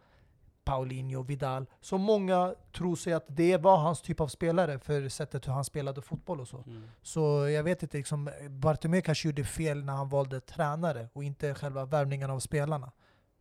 Paulinho, 0.64 1.22
Vidal. 1.22 1.66
Så 1.80 1.98
många 1.98 2.54
tror 2.72 2.96
sig 2.96 3.12
att 3.12 3.24
det 3.28 3.56
var 3.56 3.76
hans 3.76 4.02
typ 4.02 4.20
av 4.20 4.28
spelare 4.28 4.78
för 4.78 5.08
sättet 5.08 5.48
hur 5.48 5.52
han 5.52 5.64
spelade 5.64 6.02
fotboll 6.02 6.40
och 6.40 6.48
så. 6.48 6.64
Mm. 6.66 6.82
Så 7.02 7.48
jag 7.48 7.62
vet 7.62 7.82
inte, 7.82 7.96
liksom, 7.96 8.30
Bartomeu 8.50 9.00
kanske 9.02 9.28
gjorde 9.28 9.44
fel 9.44 9.84
när 9.84 9.92
han 9.92 10.08
valde 10.08 10.40
tränare 10.40 11.08
och 11.12 11.24
inte 11.24 11.54
själva 11.54 11.84
värvningen 11.84 12.30
av 12.30 12.40
spelarna. 12.40 12.92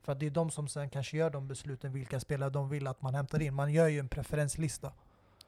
För 0.02 0.12
att 0.12 0.20
det 0.20 0.26
är 0.26 0.30
de 0.32 0.52
som 0.52 0.68
sen 0.68 0.90
kanske 0.90 1.18
gör 1.18 1.30
de 1.30 1.48
besluten, 1.48 1.92
vilka 1.94 2.20
spelare 2.20 2.50
de 2.50 2.70
vill 2.70 2.88
att 2.88 3.02
man 3.02 3.16
hämtar 3.16 3.42
in. 3.42 3.54
Man 3.54 3.74
gör 3.74 3.88
ju 3.88 4.00
en 4.00 4.10
preferenslista. 4.10 4.92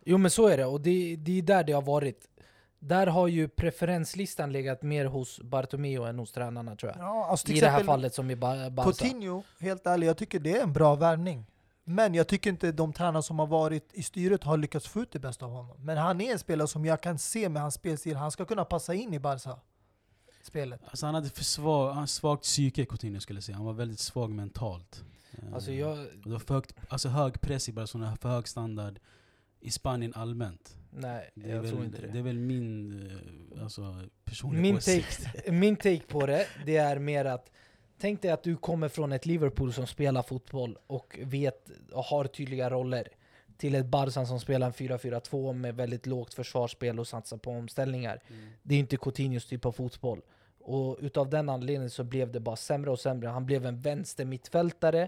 Jo 0.06 0.18
men 0.18 0.32
så 0.32 0.48
är 0.48 0.58
det, 0.58 0.66
och 0.66 0.82
det, 0.82 1.16
det 1.16 1.38
är 1.38 1.42
där 1.42 1.64
det 1.64 1.74
har 1.74 1.82
varit. 1.82 2.28
Där 2.80 3.08
har 3.08 3.28
ju 3.28 3.48
preferenslistan 3.48 4.52
legat 4.52 4.82
mer 4.82 5.06
hos 5.06 5.42
Bartomeu 5.42 6.06
än 6.06 6.20
hos 6.20 6.32
tränarna 6.32 6.76
tror 6.76 6.92
jag. 6.92 7.02
Ja, 7.02 7.26
alltså 7.30 7.52
I 7.52 7.60
det 7.60 7.70
här 7.70 7.84
fallet 7.84 8.14
som 8.14 8.32
i 8.32 8.36
Ba- 8.36 8.70
Barca. 8.70 8.92
Coutinho, 8.92 9.44
helt 9.60 9.88
ärligt, 9.88 10.08
jag 10.08 10.18
tycker 10.18 10.40
det 10.40 10.58
är 10.58 10.64
en 10.64 10.74
bra 10.74 10.96
värvning. 10.96 11.46
Men 11.96 12.14
jag 12.14 12.28
tycker 12.28 12.50
inte 12.50 12.72
de 12.72 12.94
tränare 12.94 13.24
som 13.24 13.40
har 13.40 13.48
varit 13.48 13.94
i 13.94 14.04
styret 14.04 14.44
har 14.44 14.58
lyckats 14.58 14.88
få 14.88 15.02
ut 15.02 15.12
det 15.12 15.20
bästa 15.20 15.46
av 15.46 15.52
honom. 15.52 15.78
Men 15.80 15.98
han 15.98 16.22
är 16.22 16.32
en 16.32 16.40
spelare 16.40 16.68
som 16.68 16.86
jag 16.86 17.02
kan 17.02 17.18
se 17.20 17.50
med 17.50 17.62
hans 17.62 17.74
spelstil, 17.76 18.16
han 18.16 18.32
ska 18.32 18.46
kunna 18.46 18.66
passa 18.66 18.94
in 18.94 19.14
i 19.14 19.20
Barca-spelet. 19.20 20.82
Alltså 20.86 21.06
han 21.06 21.16
hade 21.16 21.30
för 21.30 21.44
svag, 21.44 21.88
han 21.88 21.96
hade 21.96 22.08
svagt 22.08 22.44
psyke 22.44 22.86
Coutinho 22.86 23.20
skulle 23.20 23.38
jag 23.38 23.44
säga. 23.44 23.56
Han 23.56 23.66
var 23.66 23.74
väldigt 23.74 24.00
svag 24.00 24.30
mentalt. 24.32 25.04
Eh, 25.32 25.54
Alltså 25.54 25.72
jag, 25.72 25.98
det 26.24 26.30
var 26.30 26.40
för 26.40 26.54
högt, 26.54 26.76
alltså 26.90 27.10
hög 27.10 27.42
press 27.42 27.70
i 27.70 27.72
Barcelona, 27.74 28.16
för 28.22 28.30
hög 28.30 28.48
standard 28.48 29.00
i 29.60 29.72
Spanien 29.72 30.14
allmänt. 30.16 30.76
nej, 30.92 31.30
Det 31.36 31.52
är, 31.52 31.56
jag 31.56 31.66
tror 31.68 31.78
väl, 31.78 31.86
inte 31.86 32.02
det. 32.02 32.08
det 32.08 32.20
är 32.20 32.24
väl 32.24 32.40
min 32.40 33.02
eh, 33.56 33.64
alltså, 33.64 34.02
personliga 34.26 34.62
Min 34.62 34.76
åsikt. 34.78 35.24
take, 35.24 35.52
min 35.52 35.76
take 35.76 36.02
på 36.08 36.26
det, 36.26 36.48
det 36.66 36.78
är 36.78 37.00
mer 37.00 37.26
att 37.26 37.52
Tänk 38.02 38.22
dig 38.22 38.32
att 38.32 38.44
du 38.44 38.56
kommer 38.56 38.90
från 38.90 39.12
ett 39.12 39.26
Liverpool 39.26 39.74
som 39.74 39.88
spelar 39.88 40.22
fotboll 40.22 40.78
och 40.88 41.20
vet 41.24 41.70
och 41.94 42.04
har 42.04 42.26
tydliga 42.26 42.70
roller 42.70 43.08
till 43.58 43.76
ett 43.76 43.86
Barca 43.86 44.26
som 44.26 44.40
spelar 44.40 44.68
en 44.68 44.74
4-4-2 44.74 45.54
med 45.54 45.76
väldigt 45.76 46.06
lågt 46.06 46.34
försvarsspel 46.34 47.00
och 47.00 47.08
satsar 47.08 47.38
på 47.38 47.52
omställningar. 47.52 48.22
Mm. 48.28 48.50
Det 48.64 48.76
är 48.76 48.80
inte 48.80 48.98
Coutinhos 48.98 49.46
typ 49.46 49.66
av 49.66 49.72
fotboll. 49.72 50.22
Och 50.60 50.98
utav 51.02 51.30
den 51.30 51.50
anledningen 51.50 51.90
så 51.90 52.04
blev 52.04 52.32
det 52.32 52.40
bara 52.40 52.56
sämre 52.56 52.92
och 52.92 53.00
sämre. 53.00 53.28
Han 53.28 53.46
blev 53.46 53.66
en 53.66 53.80
vänster 53.80 54.26
mittfältare 54.26 55.08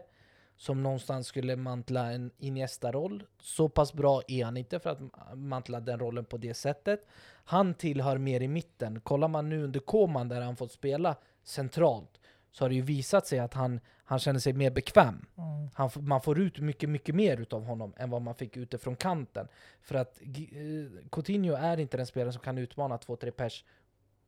som 0.58 0.84
någonstans 0.84 1.28
skulle 1.28 1.56
mantla 1.56 2.12
en 2.12 2.32
Iniesta-roll. 2.38 3.24
Så 3.42 3.70
pass 3.70 3.94
bra 3.94 4.22
är 4.28 4.46
han 4.46 4.58
inte 4.58 4.80
för 4.80 4.90
att 4.90 5.00
mantla 5.36 5.80
den 5.80 6.00
rollen 6.00 6.26
på 6.26 6.38
det 6.38 6.54
sättet. 6.54 7.08
Han 7.44 7.74
tillhör 7.74 8.18
mer 8.18 8.42
i 8.42 8.48
mitten. 8.48 9.00
Kollar 9.00 9.28
man 9.28 9.50
nu 9.50 9.64
under 9.64 9.80
Koman 9.80 10.30
där 10.30 10.42
han 10.42 10.56
fått 10.56 10.72
spela 10.72 11.16
centralt 11.44 12.20
så 12.54 12.64
har 12.64 12.70
det 12.70 12.76
ju 12.76 12.82
visat 12.82 13.28
sig 13.28 13.40
att 13.40 13.54
han, 13.54 13.80
han 14.04 14.20
känner 14.20 14.40
sig 14.40 14.54
mer 14.54 14.72
bekväm. 14.72 15.26
Mm. 15.38 15.70
Han, 15.74 15.90
man 15.96 16.22
får 16.22 16.40
ut 16.40 16.60
mycket, 16.60 16.90
mycket 16.90 17.16
mer 17.16 17.38
utav 17.42 17.64
honom 17.64 17.94
än 17.98 18.10
vad 18.10 18.22
man 18.22 18.36
fick 18.36 18.58
utifrån 18.58 18.96
kanten. 18.96 19.48
För 19.82 19.96
att 19.96 20.22
eh, 20.22 21.08
Coutinho 21.12 21.56
är 21.56 21.80
inte 21.80 21.98
den 21.98 22.06
spelaren 22.06 22.34
som 22.34 22.42
kan 22.42 22.58
utmana 22.58 22.98
två, 22.98 23.16
tre 23.16 23.32
pers 23.32 23.66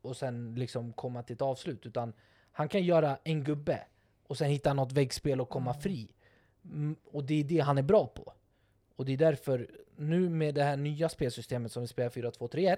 och 0.02 0.18
sen 0.18 0.56
liksom 0.56 0.94
komma 0.94 1.24
till 1.24 1.34
ett 1.34 1.42
avslut. 1.42 1.86
Utan 1.86 2.14
han 2.52 2.70
kan 2.70 2.84
göra 2.84 3.18
en 3.24 3.44
gubbe 3.44 3.82
och 4.28 4.38
sen 4.38 4.50
hitta 4.50 4.74
något 4.74 4.92
väggspel 4.92 5.42
och 5.42 5.50
komma 5.50 5.72
Mm. 5.72 5.82
fri. 5.82 6.12
Mm, 6.64 6.96
och 7.12 7.24
det 7.24 7.40
är 7.40 7.44
det 7.44 7.60
han 7.60 7.78
är 7.78 7.84
bra 7.84 8.08
på. 8.08 8.34
Och 8.96 9.06
det 9.06 9.14
är 9.14 9.18
därför, 9.18 9.70
nu 9.96 10.30
med 10.30 10.56
det 10.56 10.64
här 10.64 10.78
nya 10.78 11.10
spelsystemet 11.10 11.72
som 11.72 11.82
vi 11.82 11.88
spelar 11.88 12.10
4-2-3-1 12.10 12.78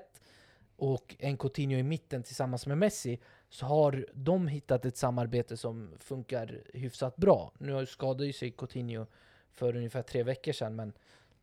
och 0.76 1.16
en 1.20 1.38
Coutinho 1.38 1.78
i 1.78 1.84
mitten 1.84 2.24
tillsammans 2.24 2.68
med 2.68 2.78
Messi 2.78 3.20
så 3.50 3.66
har 3.66 4.06
de 4.14 4.48
hittat 4.48 4.86
ett 4.86 4.98
samarbete 4.98 5.58
som 5.58 5.92
funkar 6.00 6.62
hyfsat 6.74 7.16
bra. 7.16 7.52
Nu 7.58 7.86
skadade 7.86 8.26
ju 8.26 8.34
sig 8.34 8.52
Coutinho 8.52 9.06
för 9.52 9.76
ungefär 9.76 10.02
tre 10.02 10.24
veckor 10.24 10.52
sedan 10.52 10.76
men 10.76 10.94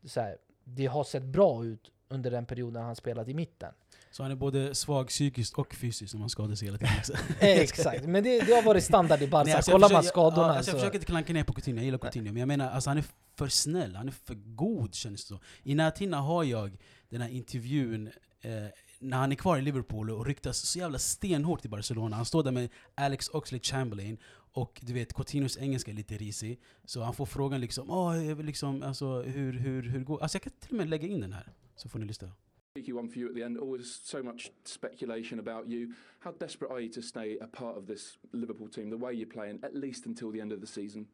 så 0.04 0.20
här, 0.20 0.38
det 0.64 0.86
har 0.86 1.04
sett 1.04 1.22
bra 1.22 1.64
ut 1.64 1.90
under 2.08 2.30
den 2.30 2.46
perioden 2.46 2.82
han 2.82 2.96
spelat 2.96 3.28
i 3.28 3.34
mitten. 3.34 3.72
Så 4.10 4.22
han 4.22 4.32
är 4.32 4.36
både 4.36 4.74
svag 4.74 5.08
psykiskt 5.08 5.54
och 5.54 5.74
fysiskt 5.74 6.14
om 6.14 6.20
han 6.20 6.30
skadar 6.30 6.54
sig 6.54 6.68
hela 6.68 6.78
tiden. 6.78 6.94
också. 6.98 7.12
Exakt, 7.40 8.06
men 8.06 8.24
det, 8.24 8.40
det 8.40 8.54
har 8.54 8.62
varit 8.62 8.84
standard 8.84 9.22
i 9.22 9.26
Barca. 9.26 9.44
Nej, 9.44 9.54
alltså 9.54 9.70
jag 9.70 9.80
Kollar 9.80 9.92
man 9.92 10.04
skadorna 10.04 10.54
alltså 10.54 10.70
jag 10.70 10.74
så... 10.74 10.78
försöker 10.78 10.98
inte 10.98 11.06
klanka 11.06 11.32
ner 11.32 11.44
på 11.44 11.52
Coutinho, 11.52 11.78
jag 11.78 11.84
gillar 11.84 11.98
Coutinho. 11.98 12.32
Men 12.32 12.40
jag 12.40 12.48
menar, 12.48 12.70
alltså 12.70 12.90
han 12.90 12.98
är 12.98 13.04
för 13.36 13.48
snäll, 13.48 13.96
han 13.96 14.08
är 14.08 14.12
för 14.12 14.34
god 14.34 14.94
känns 14.94 15.24
det 15.24 15.34
så. 15.34 15.40
I 15.62 15.74
näthinna 15.74 16.20
har 16.20 16.44
jag 16.44 16.76
den 17.08 17.20
här 17.20 17.28
intervjun 17.28 18.10
eh, 18.40 18.66
när 18.98 19.16
han 19.16 19.32
är 19.32 19.36
kvar 19.36 19.58
i 19.58 19.62
Liverpool 19.62 20.10
och 20.10 20.26
ryktas 20.26 20.58
så 20.58 20.78
jävla 20.78 20.98
stenhårt 20.98 21.64
i 21.64 21.68
Barcelona. 21.68 22.16
Han 22.16 22.24
står 22.24 22.42
där 22.42 22.52
med 22.52 22.68
Alex 22.94 23.30
Oxlade-Chamberlain 23.30 24.18
och 24.52 24.80
du 24.82 24.92
vet, 24.92 25.14
Coutinhos 25.14 25.58
engelska 25.58 25.90
är 25.90 25.94
lite 25.94 26.14
risig. 26.14 26.60
Så 26.84 27.02
han 27.02 27.14
får 27.14 27.26
frågan 27.26 27.60
liksom, 27.60 27.90
oh, 27.90 28.42
liksom 28.42 28.82
alltså, 28.82 29.22
hur, 29.22 29.52
hur, 29.52 29.82
hur 29.82 30.04
går 30.04 30.22
Alltså 30.22 30.36
jag 30.36 30.42
kan 30.42 30.52
till 30.52 30.70
och 30.70 30.76
med 30.76 30.90
lägga 30.90 31.08
in 31.08 31.20
den 31.20 31.32
här, 31.32 31.52
så 31.76 31.88
får 31.88 31.98
ni 31.98 32.06
lyssna. 32.06 32.30
Cheeky 32.76 32.92
one 32.92 33.08
for 33.08 33.18
you 33.18 33.28
at 33.28 33.36
the 33.36 33.42
end. 33.42 33.58
Always 33.58 33.94
so 34.04 34.22
much 34.22 34.50
speculation 34.64 35.38
about 35.38 35.68
you. 35.68 35.94
How 36.18 36.32
desperate 36.32 36.72
are 36.72 36.80
you 36.80 36.92
to 36.92 37.02
stay 37.02 37.38
a 37.38 37.46
part 37.46 37.76
of 37.76 37.86
this 37.86 38.18
Liverpool 38.32 38.68
team, 38.68 38.90
the 38.90 38.96
way 38.96 39.12
you're 39.14 39.32
playing, 39.32 39.60
at 39.62 39.74
least 39.74 40.06
until 40.06 40.32
the 40.32 40.40
end 40.40 40.52
of 40.52 40.60
the 40.60 40.66
season? 40.66 41.06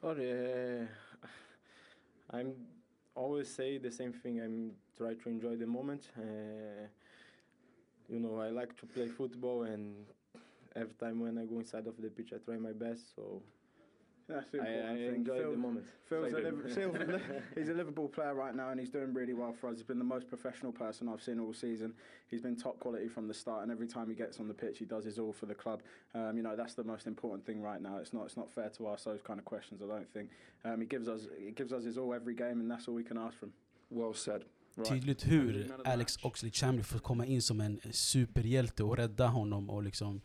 Sorry, 0.00 0.32
uh, 0.32 0.86
I'm 2.32 2.54
always 3.14 3.48
say 3.48 3.78
the 3.78 3.90
same 3.90 4.12
thing. 4.12 4.40
I'm 4.40 4.72
try 4.96 5.14
to 5.14 5.28
enjoy 5.28 5.56
the 5.56 5.66
moment. 5.66 6.08
Uh, 6.16 6.86
you 8.08 8.18
know, 8.18 8.40
I 8.40 8.48
like 8.48 8.76
to 8.80 8.86
play 8.86 9.08
football, 9.08 9.62
and 9.62 10.06
every 10.74 10.94
time 10.94 11.20
when 11.20 11.38
I 11.38 11.44
go 11.44 11.58
inside 11.58 11.86
of 11.86 12.00
the 12.00 12.08
pitch, 12.08 12.32
I 12.34 12.38
try 12.38 12.56
my 12.56 12.72
best. 12.72 13.14
So 13.14 13.42
That's 14.30 14.50
the 14.50 14.58
I, 14.60 14.66
important 14.66 14.90
I 14.90 15.06
thing. 15.06 15.14
enjoy 15.14 15.38
Phil- 15.40 15.50
the 15.50 15.56
moment. 15.56 15.86
Phil's 16.08 16.30
So 16.30 16.36
a 16.36 16.40
I 17.02 17.04
do. 17.04 17.20
He's 17.56 17.68
a 17.68 17.74
Liverpool 17.74 18.08
player 18.08 18.34
right 18.34 18.54
now, 18.54 18.70
and 18.70 18.80
he's 18.80 18.90
doing 18.90 19.12
really 19.14 19.34
well 19.34 19.52
for 19.52 19.68
us. 19.68 19.76
He's 19.76 19.82
been 19.92 19.98
the 19.98 20.12
most 20.16 20.28
professional 20.28 20.72
person 20.72 21.08
I've 21.08 21.22
seen 21.22 21.38
all 21.40 21.52
season. 21.52 21.94
He's 22.30 22.40
been 22.40 22.56
top 22.56 22.78
quality 22.80 23.08
from 23.08 23.28
the 23.28 23.34
start, 23.34 23.62
and 23.62 23.70
every 23.72 23.86
time 23.86 24.08
he 24.08 24.14
gets 24.14 24.40
on 24.40 24.48
the 24.48 24.54
pitch, 24.54 24.78
he 24.78 24.84
does 24.84 25.04
his 25.04 25.18
all 25.18 25.32
for 25.32 25.46
the 25.46 25.54
club. 25.54 25.82
Um, 26.14 26.36
you 26.36 26.42
know 26.42 26.56
that's 26.56 26.74
the 26.74 26.84
most 26.84 27.06
important 27.06 27.44
thing 27.46 27.60
right 27.62 27.82
now. 27.82 27.98
It's 27.98 28.12
not 28.12 28.24
it's 28.26 28.36
not 28.36 28.50
fair 28.52 28.68
to 28.70 28.88
ask 28.88 29.04
those 29.04 29.22
kind 29.22 29.38
of 29.38 29.44
questions. 29.44 29.82
I 29.82 29.86
don't 29.86 30.12
think 30.12 30.30
um, 30.64 30.80
he 30.80 30.86
gives 30.86 31.08
us 31.08 31.28
he 31.46 31.50
gives 31.50 31.72
us 31.72 31.84
his 31.84 31.96
all 31.98 32.14
every 32.14 32.34
game, 32.34 32.60
and 32.60 32.70
that's 32.70 32.88
all 32.88 32.94
we 32.94 33.04
can 33.04 33.18
ask 33.18 33.38
from. 33.38 33.52
Well 33.90 34.14
said. 34.14 34.44
Right. 34.76 34.88
Tydligt 34.88 35.22
hur 35.26 35.66
Alex 35.84 36.18
Oxlade-Chamberlain 36.24 36.84
får 36.84 36.98
komma 36.98 37.26
in 37.26 37.42
som 37.42 37.60
en 37.60 37.80
superhjälte 37.90 38.84
och 38.84 38.96
rädda 38.96 39.26
honom 39.26 39.70
och 39.70 39.82
liksom 39.82 40.20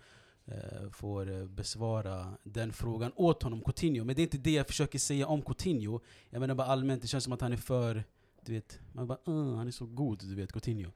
får 0.91 1.31
eh, 1.31 1.45
besvara 1.45 2.37
den 2.43 2.73
frågan 2.73 3.11
åt 3.15 3.43
honom, 3.43 3.61
Coutinho. 3.61 4.03
Men 4.03 4.15
det 4.15 4.21
är 4.21 4.23
inte 4.23 4.37
det 4.37 4.51
jag 4.51 4.67
försöker 4.67 4.99
säga 4.99 5.27
om 5.27 5.41
Coutinho. 5.41 5.99
Jag 6.29 6.39
menar 6.39 6.55
bara 6.55 6.67
allmänt, 6.67 7.01
det 7.01 7.07
känns 7.07 7.23
som 7.23 7.33
att 7.33 7.41
han 7.41 7.53
är 7.53 7.57
för, 7.57 8.03
du 8.41 8.53
vet, 8.53 8.79
man 8.93 9.07
bara 9.07 9.19
uh, 9.27 9.55
han 9.55 9.67
är 9.67 9.71
så 9.71 9.85
god, 9.85 10.19
du 10.19 10.35
vet, 10.35 10.51
Coutinho. 10.51 10.91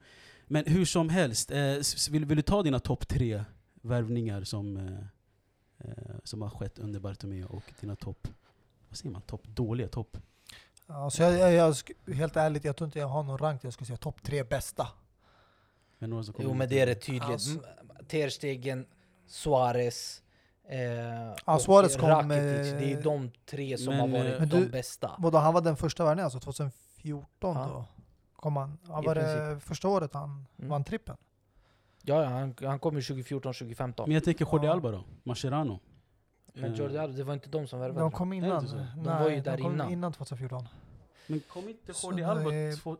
Men 0.46 0.64
hur 0.66 0.84
som 0.84 1.08
helst, 1.08 1.50
eh, 1.50 1.74
vill, 2.10 2.24
vill 2.24 2.36
du 2.36 2.42
ta 2.42 2.62
dina 2.62 2.80
topp 2.80 3.08
tre 3.08 3.44
värvningar 3.82 4.44
som, 4.44 4.76
eh, 4.76 4.98
eh, 5.78 6.14
som 6.24 6.42
har 6.42 6.50
skett 6.50 6.78
under 6.78 7.00
Bartomeu 7.00 7.44
och 7.44 7.64
dina 7.80 7.96
topp, 7.96 8.28
vad 8.88 8.98
säger 8.98 9.10
man, 9.10 9.22
topp 9.22 9.44
dåliga, 9.46 9.88
topp? 9.88 10.16
Ja, 10.86 11.10
så 11.10 11.22
jag, 11.22 11.52
jag, 11.52 11.74
jag, 12.06 12.14
helt 12.14 12.36
ärligt, 12.36 12.64
jag 12.64 12.76
tror 12.76 12.86
inte 12.86 12.98
jag 12.98 13.06
har 13.08 13.22
någon 13.22 13.38
rank. 13.38 13.64
Jag 13.64 13.72
skulle 13.72 13.86
säga 13.86 13.96
topp 13.96 14.22
tre 14.22 14.44
bästa. 14.44 14.88
Men 15.98 16.24
Jo 16.38 16.54
men 16.54 16.68
det 16.68 16.80
är 16.80 16.86
rätt 16.86 17.02
tydligt. 17.02 17.22
Alltså- 17.22 17.50
M- 17.50 17.96
Ter 18.08 18.28
Stegen, 18.28 18.86
Suarez 19.30 20.22
eh, 20.68 20.78
Ja, 21.46 21.54
och 21.54 21.60
Suarez 21.60 21.96
kom, 21.96 22.08
Rakitic. 22.08 22.72
eh, 22.72 22.78
Det 22.78 22.92
är 22.92 23.02
de 23.02 23.30
tre 23.46 23.78
som 23.78 23.86
men, 23.86 24.00
har 24.00 24.08
varit 24.08 24.34
eh, 24.34 24.40
Men 24.40 24.48
de 24.48 24.56
du- 24.56 24.68
bästa. 24.68 25.10
Vadå, 25.18 25.38
han 25.38 25.54
var 25.54 25.60
den 25.60 25.76
första 25.76 26.04
värvningen, 26.04 26.24
alltså 26.24 26.40
2014 26.40 27.56
Ja. 27.56 27.66
då? 27.66 27.84
Kom 28.36 28.56
han. 28.56 28.78
han 28.88 29.04
I 29.04 29.06
var 29.06 29.14
det 29.14 29.60
första 29.60 29.88
året 29.88 30.14
han 30.14 30.46
Mm. 30.58 30.70
vann 30.70 30.84
trippen? 30.84 31.16
Ja, 32.02 32.22
ja 32.22 32.28
han, 32.28 32.54
han 32.62 32.78
kom 32.78 32.96
ju 32.96 33.02
2014, 33.02 33.52
2015. 33.54 34.08
Men 34.08 34.14
jag 34.14 34.24
tänker 34.24 34.44
Jordi 34.52 34.66
Ja. 34.66 34.72
Alba 34.72 34.90
då, 34.90 35.04
Mascherano. 35.22 35.80
Men 36.54 36.64
Eh, 36.72 36.78
Jordi 36.78 36.98
Alba, 36.98 37.16
det 37.16 37.24
var 37.24 37.34
inte 37.34 37.48
de 37.48 37.66
som 37.66 37.80
värvade 37.80 38.00
De 38.00 38.10
kom 38.10 38.32
innan. 38.32 38.66
De 38.96 39.04
var 39.04 39.28
ju 39.28 39.40
där 39.40 39.56
de 39.56 39.62
kom 39.62 39.72
innan. 39.72 39.90
innan 39.92 40.12
2014. 40.12 40.68
Men 41.26 41.40
kom 41.40 41.68
inte 41.68 41.92
Jordi 42.02 42.22
Alba... 42.22 42.50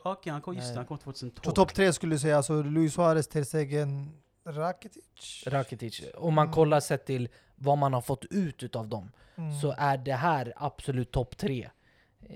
Okej, 0.03 0.33
han 0.33 0.41
kom, 0.43 0.55
just 0.55 0.68
det, 0.72 0.76
han 0.76 0.87
kom 0.87 0.99
2012. 0.99 1.45
Så 1.45 1.53
topp 1.53 1.74
tre 1.74 1.93
skulle 1.93 2.14
du 2.14 2.18
säga, 2.18 2.37
alltså 2.37 2.62
Luis 2.62 2.95
Suarez, 2.95 3.28
Ter 3.28 3.45
Stegen, 3.45 4.12
Rakitic? 4.53 5.42
Rakitic. 5.46 6.03
Om 6.14 6.34
man 6.34 6.44
Mm. 6.46 6.55
kollar 6.55 6.80
sett 6.80 7.07
till 7.07 7.28
vad 7.57 7.78
man 7.78 7.92
har 7.92 8.01
fått 8.01 8.24
ut 8.24 8.62
utav 8.62 8.88
dem 8.88 9.11
Mm. 9.36 9.61
så 9.61 9.74
är 9.78 9.96
det 9.98 10.12
här 10.12 10.53
absolut 10.57 11.11
topp 11.12 11.36
tre. 11.36 11.70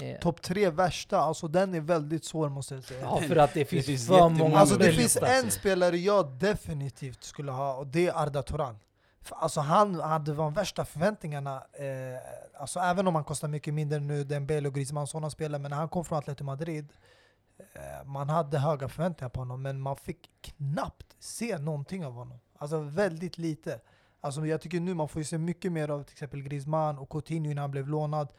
Eh, 0.03 0.19
Topp 0.21 0.43
tre 0.43 0.71
värsta, 0.71 1.19
alltså 1.19 1.49
den 1.49 1.75
är 1.75 1.81
väldigt 1.81 2.25
svår 2.25 2.49
måste 2.49 2.75
jag 2.75 2.85
säga. 2.85 3.01
ja, 3.01 3.21
för 3.21 3.37
att 3.37 3.55
det 3.55 3.65
finns, 3.65 3.87
finns 3.87 4.07
för 4.09 4.29
många 4.29 4.59
Alltså 4.59 4.77
det 4.77 4.93
finns 4.93 5.17
en 5.17 5.51
spelare 5.51 5.97
jag 5.97 6.27
definitivt 6.33 7.25
skulle 7.25 7.53
ha 7.53 7.75
och 7.75 7.87
det 7.87 8.07
är 8.07 8.23
Arda 8.23 8.43
Turan. 8.43 8.79
Alltså 9.31 9.61
han 9.61 10.01
hade 10.01 10.35
de 10.35 10.55
värsta 10.55 10.85
förväntningarna, 10.85 11.57
eh, 11.73 12.61
alltså 12.61 12.81
även 12.81 13.07
om 13.07 13.15
han 13.15 13.25
kostar 13.25 13.49
mycket 13.49 13.75
mindre 13.75 14.01
nu, 14.01 14.25
Dembele 14.25 14.69
och 14.69 14.75
Griezmann 14.75 15.07
sådana 15.07 15.31
spelare, 15.31 15.63
men 15.63 15.71
när 15.71 15.79
han 15.79 15.89
kom 15.89 16.05
från 16.05 16.19
Atletico 16.19 16.45
Madrid, 16.45 16.85
eh, 16.85 16.89
Eh, 17.59 18.05
man 18.05 18.29
hade 18.29 18.59
höga 18.59 18.89
förväntningar 18.89 19.29
på 19.29 19.41
honom, 19.41 19.63
men 19.63 19.81
man 19.81 19.97
fick 19.97 20.31
knappt 20.41 21.17
se 21.19 21.59
någonting 21.59 22.07
av 22.07 22.13
honom. 22.13 22.39
Alltså 22.59 22.81
väldigt 22.81 23.39
lite. 23.39 23.81
Alltså 24.21 24.47
jag 24.47 24.61
tycker 24.61 24.81
nu 24.81 24.95
man 24.95 25.09
får 25.09 25.21
ju 25.21 25.25
se 25.25 25.39
mycket 25.39 25.73
mer 25.73 25.89
av 25.89 26.03
till 26.03 26.13
exempel 26.13 26.43
Griezmann 26.43 26.99
och 26.99 27.11
Coutinho 27.11 27.51
innan 27.51 27.63
han 27.63 27.71
blev 27.71 27.89
lånad. 27.89 28.33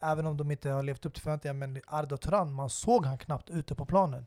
Även 0.00 0.26
om 0.26 0.36
de 0.36 0.50
inte 0.50 0.70
har 0.70 0.82
levt 0.82 1.06
upp 1.06 1.14
till 1.14 1.22
förväntningarna, 1.22 1.58
men 1.58 1.82
Arda 1.86 2.16
Turan, 2.16 2.52
man 2.52 2.70
såg 2.70 3.06
han 3.06 3.18
knappt 3.18 3.50
ute 3.50 3.74
på 3.74 3.86
planen. 3.86 4.26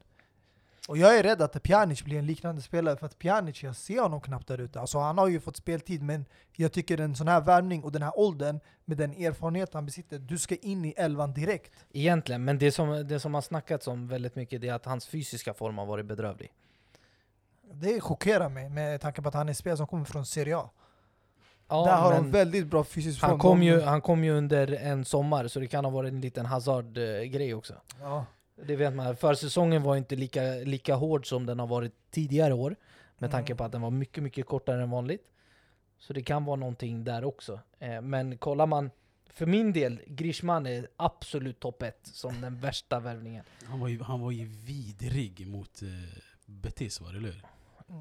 Och 0.89 0.97
jag 0.97 1.19
är 1.19 1.23
rädd 1.23 1.41
att 1.41 1.63
Pjanic 1.63 2.03
blir 2.03 2.19
en 2.19 2.25
liknande 2.25 2.61
spelare, 2.61 2.97
för 2.97 3.05
att 3.05 3.19
Pjanic, 3.19 3.63
jag 3.63 3.75
ser 3.75 4.01
honom 4.01 4.21
knappt 4.21 4.47
där 4.47 4.57
ute. 4.57 4.79
Alltså 4.79 4.99
han 4.99 5.17
har 5.17 5.27
ju 5.27 5.39
fått 5.39 5.57
speltid, 5.57 6.03
men 6.03 6.25
jag 6.55 6.71
tycker 6.71 7.01
en 7.01 7.15
sån 7.15 7.27
här 7.27 7.41
värvning 7.41 7.83
och 7.83 7.91
den 7.91 8.01
här 8.01 8.19
åldern, 8.19 8.59
med 8.85 8.97
den 8.97 9.11
erfarenhet 9.11 9.73
han 9.73 9.85
besitter, 9.85 10.19
du 10.19 10.37
ska 10.37 10.55
in 10.55 10.85
i 10.85 10.93
elvan 10.97 11.33
direkt. 11.33 11.71
Egentligen, 11.91 12.43
men 12.43 12.57
det 12.57 12.71
som, 12.71 13.07
det 13.07 13.19
som 13.19 13.33
har 13.33 13.41
snackats 13.41 13.87
om 13.87 14.07
väldigt 14.07 14.35
mycket 14.35 14.63
är 14.63 14.73
att 14.73 14.85
hans 14.85 15.07
fysiska 15.07 15.53
form 15.53 15.77
har 15.77 15.85
varit 15.85 16.05
bedrövlig. 16.05 16.53
Det 17.73 18.01
chockerar 18.01 18.49
mig 18.49 18.69
med 18.69 19.01
tanke 19.01 19.21
på 19.21 19.27
att 19.27 19.33
han 19.33 19.47
är 19.47 19.51
en 19.51 19.55
spelare 19.55 19.77
som 19.77 19.87
kommer 19.87 20.05
från 20.05 20.25
Serie 20.25 20.57
A. 20.57 20.69
Ja, 21.67 21.85
där 21.85 21.95
har 21.95 22.13
de 22.13 22.31
väldigt 22.31 22.67
bra 22.67 22.83
fysisk 22.83 23.19
form. 23.19 23.29
han, 23.29 23.39
kom 23.39 23.63
ju, 23.63 23.81
han 23.81 24.01
kom 24.01 24.23
ju 24.23 24.31
under 24.31 24.73
en 24.73 25.05
sommar, 25.05 25.47
så 25.47 25.59
det 25.59 25.67
kan 25.67 25.85
ha 25.85 25.91
varit 25.91 26.13
en 26.13 26.21
liten 26.21 26.45
Hazard-grej 26.45 27.53
också. 27.53 27.73
Ja. 28.01 28.25
Det 28.67 28.75
vet 28.75 28.93
man. 28.93 29.15
Försäsongen 29.15 29.83
var 29.83 29.95
inte 29.95 30.15
lika, 30.15 30.41
lika 30.43 30.95
hård 30.95 31.29
som 31.29 31.45
den 31.45 31.59
har 31.59 31.67
varit 31.67 31.93
tidigare 32.11 32.53
år. 32.53 32.75
Med 33.17 33.31
tanke 33.31 33.51
Mm. 33.51 33.57
på 33.57 33.63
att 33.63 33.71
den 33.71 33.81
var 33.81 33.91
mycket, 33.91 34.23
mycket 34.23 34.45
kortare 34.45 34.83
än 34.83 34.89
vanligt. 34.89 35.23
Så 35.97 36.13
det 36.13 36.21
kan 36.21 36.45
vara 36.45 36.55
någonting 36.55 37.03
där 37.03 37.23
också. 37.23 37.59
Eh, 37.79 38.01
men 38.01 38.37
kollar 38.37 38.65
man, 38.65 38.91
för 39.29 39.45
min 39.45 39.73
del, 39.73 40.01
Grishman 40.07 40.65
är 40.65 40.87
absolut 40.97 41.59
topp 41.59 41.81
ett 41.81 41.99
som 42.03 42.41
den 42.41 42.59
värsta 42.59 42.99
värvningen. 42.99 43.43
Han 43.63 43.79
var 43.79 43.87
ju, 43.87 44.01
han 44.03 44.19
var 44.21 44.31
ju 44.31 44.45
vidrig 44.45 45.47
mot 45.47 45.81
eh, 45.81 45.87
Betis 46.45 47.01
var 47.01 47.11
det, 47.11 47.17
eller? 47.17 47.41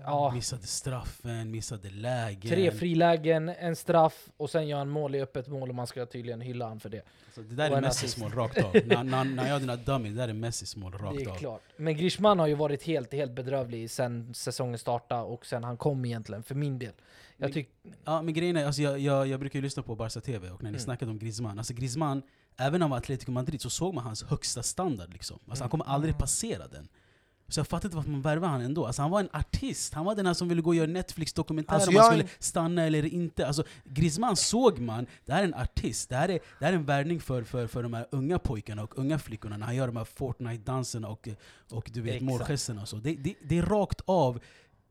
Ja, 0.03 0.31
Missade 0.35 0.63
straffen, 0.67 1.51
missade 1.51 1.91
lägen. 1.91 2.51
tre 2.51 2.71
frilägen, 2.71 3.49
en 3.49 3.77
straff 3.77 4.29
och 4.37 4.51
sen 4.51 4.69
gör 4.69 4.79
han 4.79 4.89
mål 4.89 5.15
i 5.15 5.21
öppet 5.21 5.49
mål 5.49 5.69
och 5.69 5.75
man 5.75 5.87
ska 5.87 6.07
tydligen 6.07 6.41
hylla 6.41 6.69
han 6.69 6.81
för 6.81 6.89
det. 6.89 7.03
Alltså, 7.27 7.43
det 7.43 7.55
där 7.55 7.71
Och 7.71 7.77
är 7.77 7.81
Messis 7.81 8.17
mål 8.19 8.33
rakt 8.33 8.65
av. 8.65 8.73
när, 8.87 9.05
när, 9.05 9.25
när 9.25 9.49
jag 9.49 9.63
gör 9.63 9.77
dummy, 9.77 10.09
det 10.09 10.15
där 10.17 10.29
är 10.29 10.33
Messis 10.33 10.77
mål 10.77 10.93
Det 10.93 10.99
rakt 10.99 11.21
är 11.21 11.29
av. 11.29 11.37
klart. 11.37 11.63
Men 11.77 11.97
Grishman 11.97 12.39
har 12.39 12.47
ju 12.47 12.55
varit 12.55 12.83
helt, 12.83 13.13
helt 13.13 13.33
bedrövlig 13.33 13.91
sen 13.91 14.35
säsongen 14.35 14.79
startade 14.79 15.23
och 15.23 15.47
sen 15.47 15.65
han 15.65 15.77
kom 15.77 16.05
egentligen, 16.05 16.43
för 16.43 16.55
min 16.55 16.79
del. 16.79 16.93
Jag 17.37 17.53
tyck, 17.53 17.69
Ja 18.05 18.23
men 18.23 18.35
grejen 18.35 18.57
är, 18.57 18.67
alltså, 18.67 18.83
jag, 18.83 18.99
jag, 18.99 19.27
jag 19.27 19.41
brukar 19.41 19.59
ju 19.59 19.63
lyssna 19.63 19.83
på 19.83 19.95
Barca 19.95 20.21
TV 20.21 20.51
och 20.51 20.63
när 20.63 20.71
ni 20.71 20.77
Mm. 20.77 20.81
snackade 20.81 21.11
om 21.11 21.19
Griezmann, 21.19 21.59
alltså 21.59 21.75
Griezmann, 21.75 22.23
även 22.57 22.75
om 22.75 22.81
han 22.83 22.91
var 22.91 22.99
Atletico 22.99 23.31
Madrid 23.31 23.61
så 23.61 23.71
såg 23.71 23.95
man 23.95 24.05
hans 24.05 24.23
högsta 24.25 24.63
standard 24.63 25.13
liksom. 25.13 25.39
Alltså 25.49 25.65
han 25.65 25.67
Mm. 25.67 25.71
kommer 25.71 25.85
aldrig 25.85 26.11
Mm. 26.13 26.19
passera 26.19 26.69
den. 26.69 26.89
Så 27.51 27.61
jag 27.61 27.67
fattar 27.67 27.87
inte 27.89 27.97
varför 27.97 28.11
man 28.11 28.23
värvar 28.23 28.49
han 28.49 28.61
ändå. 28.61 28.87
Alltså 28.87 29.03
han 29.03 29.11
var 29.11 29.21
en 29.21 29.29
artist, 29.33 29.95
han 29.95 30.05
var 30.05 30.15
den 30.15 30.27
här 30.27 30.35
som 30.35 30.49
ville 30.49 30.63
gå 30.63 30.71
och 30.71 30.75
göra 30.77 30.87
Netflix-dokumentär 30.87 31.75
Alltså, 31.75 31.91
om 31.91 31.95
jag- 31.97 32.07
skulle 32.07 32.29
stanna 32.39 32.85
eller 32.87 33.05
inte. 33.15 33.47
Alltså 33.47 33.65
Griezmann 33.85 34.37
såg 34.37 34.79
man, 34.79 35.07
det 35.27 35.33
här 35.33 35.41
är 35.41 35.45
en 35.47 35.55
artist, 35.55 36.09
det 36.09 36.17
här 36.17 36.29
är, 36.29 36.39
det 36.59 36.65
här 36.65 36.73
är 36.73 36.77
en 36.77 36.85
värvning 36.85 37.21
för, 37.21 37.43
för, 37.43 37.67
för 37.67 37.83
de 37.83 37.95
här 37.95 38.07
unga 38.11 38.39
pojkarna 38.39 38.83
och 38.83 38.99
unga 38.99 39.19
flickorna 39.19 39.57
när 39.57 39.67
han 39.67 39.77
gör 39.77 39.87
de 39.87 39.97
här 39.97 40.05
Fortnite-danserna 40.05 41.09
och, 41.09 41.29
och 41.71 41.91
du 41.93 42.01
vet 42.01 42.23
målgesterna 42.23 42.83
och 42.83 42.89
så. 42.89 42.97
Det, 42.97 43.15
det, 43.15 43.35
det 43.49 43.59
är 43.59 43.63
rakt 43.63 44.01
av 44.05 44.41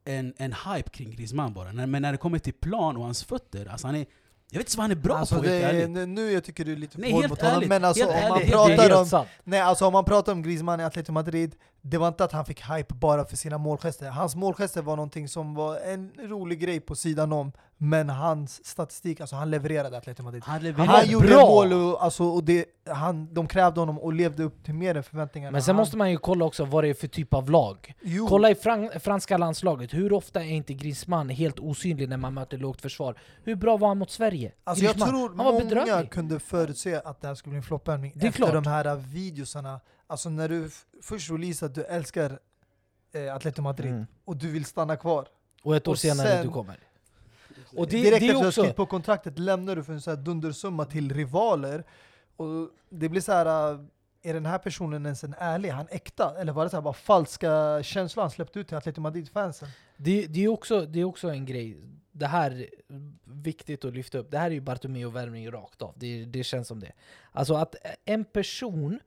en, 0.05 0.33
en 0.37 0.53
hype 0.53 0.89
kring 0.89 1.11
Griezmann 1.11 1.53
bara. 1.53 1.73
Men 1.73 2.01
när 2.01 2.11
det 2.11 2.17
kommer 2.17 2.39
till 2.39 2.53
plan 2.53 2.97
och 2.97 3.03
hans 3.03 3.23
fötter, 3.23 3.65
alltså 3.65 3.87
han 3.87 3.95
är, 3.95 4.05
jag 4.49 4.59
vet 4.59 4.67
inte 4.67 4.77
vad 4.77 4.83
han 4.83 4.91
är 4.91 4.95
bra 4.95 5.17
alltså 5.17 5.35
på 5.35 5.41
det 5.41 5.55
är, 5.63 5.87
nu- 5.87 6.05
nu 6.05 6.31
jag 6.31 6.43
tycker 6.43 6.65
du 6.65 6.71
är 6.71 6.75
lite 6.75 6.97
Nej, 6.99 7.11
hård 7.11 7.29
mot 7.29 7.41
honom, 7.41 7.63
men 7.67 7.85
alltså 7.85 8.05
om 8.05 8.13
man 8.13 8.23
ärligt. 8.37 8.51
pratar 8.51 8.99
om 8.99 9.05
sant. 9.05 9.27
Nej, 9.43 9.59
alltså 9.59 9.85
om 9.85 9.93
man 9.93 10.05
pratar 10.05 10.31
om 10.31 10.41
Griezmann 10.41 10.79
i 10.79 10.83
Atletico 10.83 11.11
Madrid, 11.11 11.55
det 11.81 11.97
var 11.97 12.07
inte 12.07 12.23
att 12.23 12.31
han 12.31 12.45
fick 12.45 12.61
hype 12.69 12.93
bara 12.93 13.25
för 13.25 13.37
sina 13.37 13.57
målgester. 13.57 14.09
Hans 14.09 14.35
målgester 14.35 14.81
var 14.81 14.95
någonting 14.95 15.27
som 15.29 15.55
var 15.55 15.77
en 15.79 16.11
rolig 16.19 16.59
grej 16.59 16.79
på 16.79 16.95
sidan 16.95 17.33
om, 17.33 17.51
men 17.79 18.09
hans 18.09 18.65
statistik, 18.65 19.21
alltså 19.21 19.35
han 19.35 19.51
levererade 19.51 19.97
Atletico 19.97 20.23
Madrid. 20.23 20.43
Han 20.45 20.53
Han, 20.53 20.63
levererar 20.63 20.91
var 20.93 21.03
gjorde 21.03 21.27
bra. 21.27 21.45
mål 21.45 21.73
och, 21.73 22.03
alltså, 22.03 22.23
och 22.23 22.43
det, 22.43 22.65
han, 22.89 23.33
de 23.33 23.47
krävde 23.47 23.79
honom 23.79 23.99
och 23.99 24.13
levde 24.13 24.43
upp 24.43 24.63
till 24.63 24.73
mer 24.73 24.97
än 24.97 25.03
förväntningarna. 25.03 25.51
Men 25.51 25.61
sen 25.63 25.75
han, 25.75 25.81
måste 25.81 25.97
man 25.97 26.11
ju 26.11 26.17
kolla 26.17 26.45
också 26.45 26.65
vad 26.65 26.83
det 26.83 26.87
är 26.87 26.93
för 26.93 27.07
typ 27.07 27.33
av 27.33 27.49
lag. 27.51 27.93
jo, 28.01 28.27
Kolla 28.27 28.49
i 28.51 28.55
fran 28.55 28.89
franska 28.99 29.37
landslaget, 29.37 29.93
hur 29.93 30.13
ofta 30.13 30.43
är 30.43 30.49
inte 30.49 30.73
Griezmann 30.73 31.29
helt 31.29 31.59
osynlig 31.59 32.09
när 32.09 32.17
man 32.17 32.33
möter 32.33 32.57
lågt 32.57 32.81
försvar? 32.81 33.15
Hur 33.43 33.55
bra 33.55 33.77
var 33.77 33.87
han 33.87 33.97
mot 33.97 34.11
Sverige? 34.11 34.51
alltså 34.63 34.85
jag 34.85 34.93
Griezmann, 34.93 35.09
tror 35.09 35.27
han 35.29 35.37
många 35.37 35.59
bedrövlig. 35.59 36.11
kunde 36.11 36.39
förutse 36.39 37.01
att 37.05 37.21
det 37.21 37.27
här 37.27 37.35
skulle 37.35 37.51
bli 37.51 37.57
en 37.57 37.63
är 38.25 38.27
efter 38.29 38.31
klart. 38.31 38.53
de 38.63 38.69
här 38.69 38.95
videosarna. 38.95 39.79
Alltså 40.07 40.29
när 40.29 40.49
du 40.49 40.69
först 41.01 41.31
releasar 41.31 41.65
att 41.67 41.75
du 41.75 41.83
älskar 41.83 42.39
eh, 43.13 43.35
Atletico 43.35 43.61
Madrid 43.61 43.91
Mm. 43.91 44.05
och 44.25 44.37
du 44.37 44.47
vill 44.51 44.65
stanna 44.65 44.95
kvar. 44.95 45.27
Och 45.63 45.75
ett 45.75 45.87
år 45.87 45.91
Och 45.91 45.99
senare 45.99 46.27
sen- 46.27 46.45
du 46.45 46.51
kommer. 46.51 46.79
Och 47.75 47.87
det, 47.87 48.01
Direkt 48.01 48.19
det 48.19 48.27
efter 48.27 48.47
att 48.47 48.55
du 48.55 48.61
har 48.61 48.73
på 48.73 48.85
kontraktet 48.85 49.39
lämnar 49.39 49.75
du 49.75 49.83
för 49.83 49.93
en 49.93 50.01
så 50.01 50.09
här 50.09 50.17
dundersumma 50.17 50.85
till 50.85 51.13
rivaler. 51.13 51.83
Och 52.35 52.69
det 52.89 53.09
blir 53.09 53.21
så 53.21 53.31
här. 53.31 53.73
äh, 53.73 53.79
Är 54.21 54.33
den 54.33 54.45
här 54.45 54.57
personen 54.57 55.05
ens 55.05 55.23
en 55.23 55.35
ärlig? 55.37 55.69
Är 55.69 55.73
han 55.73 55.87
äkta? 55.89 56.35
Eller 56.39 56.53
var 56.53 56.63
det 56.63 56.69
så 56.69 56.77
här 56.77 56.81
bara 56.81 56.93
falska 56.93 57.83
känslor 57.83 58.21
han 58.21 58.31
släppte 58.31 58.59
ut 58.59 58.67
till 58.67 58.77
Atletico 58.77 59.01
Madrid-fansen? 59.01 59.69
Det, 59.97 60.27
det, 60.27 60.43
är 60.43 60.47
också, 60.47 60.81
det 60.85 60.99
är 60.99 61.03
också 61.03 61.29
en 61.29 61.45
grej, 61.45 61.77
det 62.11 62.27
här 62.27 62.51
är 62.51 62.67
viktigt 63.23 63.85
att 63.85 63.93
lyfta 63.93 64.17
upp. 64.17 64.31
Det 64.31 64.37
här 64.37 64.45
är 64.45 64.55
ju 64.55 64.61
Bartomeu-värvning 64.61 65.51
rakt 65.51 65.81
av, 65.81 65.93
det, 65.97 66.25
det 66.25 66.43
känns 66.43 66.67
som 66.67 66.79
det. 66.79 66.91
Alltså 67.31 67.53
att 67.53 67.75
en 68.05 68.25
person 68.25 68.99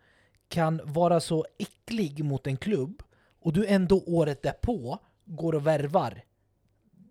kan 0.48 0.80
vara 0.84 1.20
så 1.20 1.46
äcklig 1.58 2.24
mot 2.24 2.46
en 2.46 2.56
klubb 2.56 3.02
och 3.40 3.52
du 3.52 3.66
ändå 3.66 4.02
året 4.06 4.42
därpå 4.42 4.98
går 5.24 5.54
och 5.54 5.66
värvar 5.66 6.22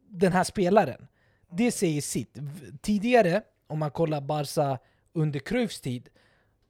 den 0.08 0.32
här 0.32 0.44
spelaren. 0.44 1.08
Det 1.52 1.72
säger 1.72 2.02
sitt. 2.02 2.38
Tidigare, 2.82 3.42
om 3.68 3.80
man 3.80 3.92
kollar 3.92 4.22
Barca 4.22 4.80
under 5.14 5.40
Cruyffs 5.40 5.82
tid, 5.82 6.10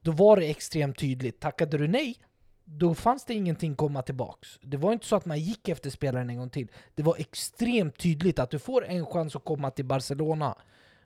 då 0.00 0.12
var 0.12 0.36
det 0.36 0.50
extremt 0.50 0.98
tydligt. 0.98 1.40
Tackade 1.40 1.78
du 1.78 1.88
nej, 1.88 2.16
då 2.64 2.94
fanns 2.94 3.24
det 3.24 3.34
ingenting 3.34 3.76
komma 3.76 4.02
tillbaks. 4.02 4.58
Det 4.62 4.76
var 4.76 4.92
inte 4.92 5.06
så 5.06 5.16
att 5.16 5.26
man 5.26 5.38
gick 5.38 5.68
efter 5.68 5.90
spelaren 5.90 6.30
en 6.30 6.36
gång 6.36 6.50
till. 6.50 6.70
Det 6.94 7.02
var 7.02 7.16
extremt 7.18 7.98
tydligt 7.98 8.38
att 8.38 8.50
du 8.50 8.58
får 8.58 8.84
en 8.84 9.06
chans 9.06 9.36
att 9.36 9.44
komma 9.44 9.70
till 9.70 9.84
Barcelona. 9.84 10.58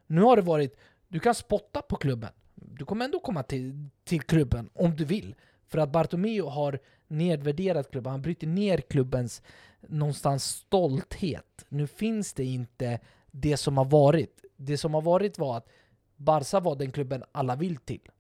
Nu 0.07 0.23
har 0.23 0.37
det 0.37 0.43
varit, 0.43 0.77
du 1.09 1.21
kan 1.21 1.35
spotta 1.35 1.83
på 1.83 1.97
klubben. 1.97 2.31
Du 2.55 2.85
kommer 2.85 3.05
ändå 3.05 3.21
komma 3.21 3.43
till, 3.43 3.89
till 4.05 4.23
klubben 4.23 4.71
om 4.75 4.97
du 4.97 5.05
vill. 5.05 5.35
För 5.69 5.79
att 5.79 5.93
Bartomeu 5.93 6.43
har 6.43 6.79
nedvärderat 7.09 7.91
klubben, 7.91 8.11
han 8.11 8.23
bryter 8.23 8.47
ner 8.47 8.79
klubbens 8.79 9.43
någonstans 9.81 10.45
stolthet. 10.45 11.65
Nu 11.69 11.87
finns 11.87 12.33
det 12.33 12.45
inte 12.45 13.01
det 13.35 13.57
som 13.57 13.77
har 13.79 13.85
varit. 13.85 14.45
Det 14.57 14.79
som 14.79 14.95
har 14.95 15.03
varit 15.03 15.39
var 15.39 15.57
att 15.57 15.69
Barca 16.17 16.61
var 16.61 16.77
den 16.77 16.93
klubben 16.93 17.25
alla 17.33 17.57
vill 17.57 17.77
till. 17.77 18.11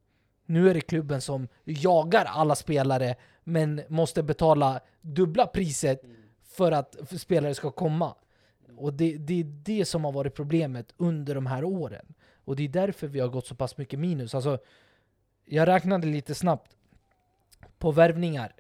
Nu 0.46 0.70
är 0.70 0.74
det 0.74 0.80
klubben 0.80 1.20
som 1.20 1.48
jagar 1.64 2.24
alla 2.24 2.54
spelare 2.54 3.14
men 3.44 3.82
måste 3.88 4.22
betala 4.22 4.80
dubbla 5.00 5.46
priset 5.46 6.02
för 6.42 6.72
att 6.72 6.96
spelare 7.20 7.54
ska 7.54 7.70
komma. 7.70 8.14
Och 8.76 8.94
det, 8.94 9.16
det 9.16 9.40
är 9.40 9.44
det 9.44 9.84
som 9.84 10.04
har 10.04 10.12
varit 10.12 10.34
problemet 10.34 10.94
under 10.96 11.34
de 11.34 11.46
här 11.46 11.64
åren. 11.64 12.14
Och 12.44 12.56
det 12.56 12.64
är 12.64 12.68
därför 12.68 13.06
vi 13.06 13.20
har 13.20 13.28
gått 13.28 13.46
så 13.46 13.54
pass 13.54 13.78
mycket 13.78 13.98
minus. 13.98 14.34
Alltså, 14.34 14.58
jag 15.44 15.68
räknade 15.68 16.06
lite 16.06 16.34
snabbt 16.34 16.76
på 17.78 17.92
värvningar. 17.92 18.52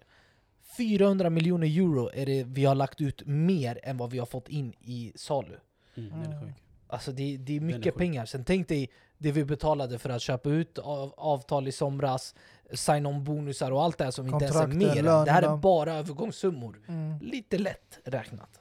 400 0.76 1.30
miljoner 1.30 1.66
euro 1.66 2.10
är 2.14 2.26
det 2.26 2.44
vi 2.44 2.64
har 2.64 2.74
lagt 2.74 3.00
ut 3.00 3.22
mer 3.26 3.78
än 3.82 3.96
vad 3.96 4.10
vi 4.10 4.18
har 4.18 4.26
fått 4.26 4.48
in 4.48 4.72
i 4.80 5.12
salu. 5.16 5.56
Mm, 5.96 6.10
den 6.22 6.32
är 6.32 6.40
sjuk. 6.40 6.54
Alltså 6.86 7.12
det, 7.12 7.36
det 7.36 7.52
är 7.52 7.56
är 7.56 7.60
mycket 7.60 7.84
sjuk. 7.84 7.96
pengar. 7.96 8.26
Sen 8.26 8.44
tänk 8.44 8.68
dig 8.68 8.90
det 9.18 9.32
vi 9.32 9.44
betalade 9.44 9.98
för 9.98 10.10
att 10.10 10.22
köpa 10.22 10.48
ut 10.48 10.78
av, 10.78 11.14
avtal 11.16 11.68
i 11.68 11.72
somras, 11.72 12.34
sign-on 12.72 13.24
bonusar 13.24 13.70
och 13.70 13.82
allt 13.82 13.98
det 13.98 14.04
här 14.04 14.10
som 14.10 14.26
inte 14.28 14.44
ens 14.44 14.56
är 14.56 14.66
mer. 14.66 15.24
Det 15.24 15.30
här 15.30 15.42
är 15.42 15.56
bara 15.56 15.94
övergångssummor. 15.94 16.80
Mm. 16.88 17.18
Lite 17.18 17.58
lätt 17.58 17.98
räknat. 18.04 18.60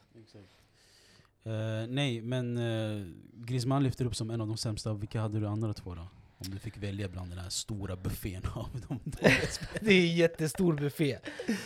Eh, 1.46 1.88
nej, 1.90 2.22
men 2.22 2.58
uh, 2.58 3.08
Griezmann 3.34 3.84
lyfter 3.84 4.06
upp 4.06 4.16
som 4.16 4.30
en 4.32 4.42
av 4.42 4.48
de 4.48 4.58
sämsta. 4.58 4.94
Vilka 4.94 5.22
hade 5.22 5.40
du 5.40 5.48
andra 5.48 5.74
två 5.74 5.96
då? 5.96 6.02
Om 6.38 6.50
du 6.52 6.60
fick 6.60 6.78
välja 6.78 7.08
bland 7.08 7.32
den 7.32 7.40
här 7.40 7.50
stora 7.50 7.96
buffén 7.96 8.42
av 8.56 8.70
de. 8.88 9.00
Det 9.82 9.94
är 9.94 10.02
en 10.02 10.16
jättestor 10.16 10.74
buffé. 10.74 11.18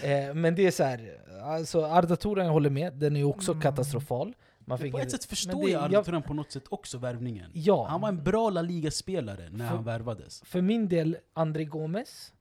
Eh, 0.03 0.33
men 0.33 0.55
det 0.55 0.67
är 0.67 0.71
så 0.71 0.83
här, 0.83 1.17
alltså 1.43 1.85
Arda 1.85 2.15
Turan 2.15 2.45
jag 2.45 2.53
håller 2.53 2.69
med, 2.69 2.93
den 2.93 3.15
är 3.15 3.23
också 3.23 3.51
Mm. 3.51 3.61
katastrofal. 3.61 4.33
Man 4.69 4.77
fick 4.77 4.91
På 4.91 4.99
ett 4.99 5.11
sätt 5.11 5.25
förstår 5.25 5.69
jag 5.69 5.91
jag- 5.91 6.05
Turan 6.05 6.21
på 6.23 6.33
något 6.33 6.51
sätt 6.51 6.63
också 6.69 6.97
värvningen. 6.97 7.51
Ja, 7.53 7.87
Han 7.89 8.01
var 8.01 8.09
en 8.09 8.23
bra 8.23 8.49
La 8.49 8.61
Liga-spelare 8.61 9.49
när 9.51 9.67
För- 9.69 9.75
han 9.75 9.83
värvades. 9.83 10.41
för 10.45 10.61
min 10.61 10.87
del 10.89 11.17
André 11.33 11.63
Gomes, 11.63 12.33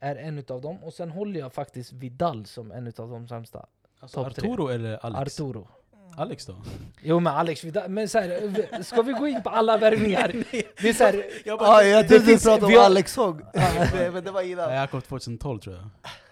är 0.00 0.16
en 0.16 0.38
utav 0.38 0.60
dem. 0.60 0.82
Och 0.84 0.92
sen 0.94 1.10
håller 1.10 1.40
jag 1.40 1.52
faktiskt 1.52 1.92
Vidal 1.92 2.46
som 2.46 2.72
en 2.72 2.86
utav 2.86 3.10
de 3.10 3.28
sämsta. 3.28 3.66
Alltså 4.00 4.24
Topp 4.24 4.34
tre. 4.34 4.50
Arturo 4.50 4.68
eller 4.68 5.06
Alex? 5.06 5.40
Arturo. 5.40 5.68
Alex 6.16 6.46
då? 6.46 6.56
Jo 7.02 7.20
men 7.20 7.32
Alex 7.34 7.64
Vidal, 7.64 7.88
men 7.88 8.08
så 8.08 8.18
här, 8.18 8.82
ska 8.82 9.02
vi 9.02 9.12
gå 9.12 9.26
in 9.28 9.42
på 9.42 9.50
alla 9.50 9.76
värvningar? 9.78 10.28
Det 10.82 10.88
är 10.88 10.92
så 10.92 11.04
här, 11.04 11.24
Jag 11.44 11.86
jag 11.86 12.08
trodde 12.08 12.24
du 12.24 12.26
finns- 12.30 12.42
pratade 12.44 12.66
vi 12.72 12.78
om 12.78 12.84
Alex 12.84 13.16
Hogg, 13.16 13.40
men 13.94 14.12
men 14.12 14.24
det 14.24 14.30
var 14.30 14.42
innan. 14.42 14.74
jag 14.74 14.90
kom 14.90 15.02
2012 15.02 15.58
tror 15.58 15.76
jag. 15.76 15.84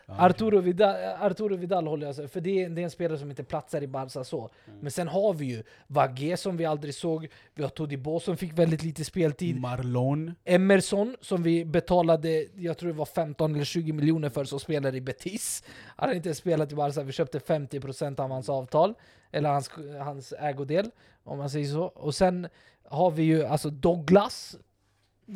Arturo 0.08 0.60
Vidal, 0.60 0.96
Arturo 1.20 1.56
Vidal 1.56 1.86
håller 1.86 2.06
jag 2.06 2.30
för 2.30 2.40
det 2.40 2.62
är, 2.62 2.68
det 2.68 2.80
är 2.80 2.84
en 2.84 2.90
spelare 2.90 3.18
som 3.18 3.30
inte 3.30 3.44
platsar 3.44 3.82
i 3.82 3.86
Barca 3.86 4.24
så. 4.24 4.50
Mm. 4.66 4.78
Men 4.80 4.90
sen 4.90 5.08
har 5.08 5.34
vi 5.34 5.46
ju 5.46 5.62
Vagge 5.86 6.36
som 6.36 6.56
vi 6.56 6.64
aldrig 6.64 6.94
såg, 6.94 7.28
vi 7.54 7.62
har 7.62 7.70
Todibo 7.70 8.20
som 8.20 8.36
fick 8.36 8.52
väldigt 8.52 8.82
lite 8.82 9.04
speltid, 9.04 9.60
Marlon. 9.60 10.34
Emerson 10.44 11.16
som 11.20 11.42
vi 11.42 11.64
betalade, 11.64 12.46
jag 12.54 12.78
tror 12.78 12.88
det 12.88 12.98
var 12.98 13.06
15 13.06 13.54
eller 13.54 13.64
20 13.64 13.92
miljoner 13.92 14.28
för 14.28 14.44
som 14.44 14.60
spelar 14.60 14.94
i 14.94 15.00
Betis. 15.00 15.64
Han 15.96 16.08
har 16.08 16.16
inte 16.16 16.34
spelat 16.34 16.72
i 16.72 16.74
Barca, 16.74 17.02
vi 17.02 17.12
köpte 17.12 17.38
50% 17.38 18.20
av 18.20 18.30
hans 18.30 18.48
avtal, 18.48 18.94
eller 19.30 19.50
hans, 19.50 19.70
hans 20.00 20.32
ägodel, 20.38 20.90
om 21.24 21.38
man 21.38 21.50
säger 21.50 21.66
så. 21.66 21.84
Och 21.84 22.14
sen 22.14 22.48
har 22.88 23.10
vi 23.10 23.22
ju 23.22 23.44
alltså 23.44 23.70
Douglas, 23.70 24.56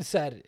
så 0.05 0.19
här, 0.19 0.43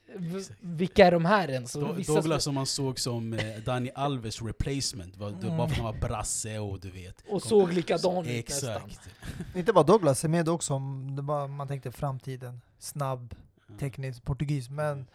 vilka 0.60 1.06
är 1.06 1.10
de 1.12 1.24
här 1.24 1.50
ens? 1.50 1.76
Do- 1.76 2.06
Douglas 2.14 2.44
som 2.44 2.54
man 2.54 2.66
såg 2.66 3.00
som 3.00 3.32
eh, 3.32 3.40
Dani 3.64 3.90
Alves 3.94 4.42
replacement, 4.42 5.16
var, 5.16 5.30
det, 5.30 5.46
bara 5.46 5.56
för 5.56 5.64
att 5.64 5.72
han 5.72 5.84
var 5.84 5.92
brasse 6.08 6.58
och 6.58 6.80
du 6.80 6.90
vet. 6.90 7.24
Och 7.28 7.42
såg 7.42 7.72
likadan 7.72 8.24
ut 8.26 8.30
Exakt. 8.38 8.86
nästan. 8.86 9.12
Inte 9.54 9.72
bara 9.72 9.84
Douglas 9.84 10.24
är 10.24 10.28
med 10.28 10.48
också, 10.48 10.74
om 10.74 11.16
det 11.16 11.22
bara, 11.22 11.46
man 11.46 11.68
tänkte 11.68 11.92
framtiden. 11.92 12.60
Snabb, 12.78 13.34
Mm. 13.68 13.78
teknisk, 13.78 14.24
portugis. 14.24 14.70
Men 14.70 15.06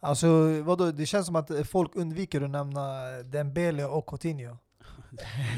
alltså, 0.00 0.26
vadå, 0.62 0.90
det 0.90 1.06
känns 1.06 1.26
som 1.26 1.36
att 1.36 1.50
folk 1.68 1.90
undviker 1.96 2.40
att 2.40 2.50
nämna 2.50 3.02
Dembele 3.24 3.84
och 3.84 4.06
Coutinho. 4.06 4.56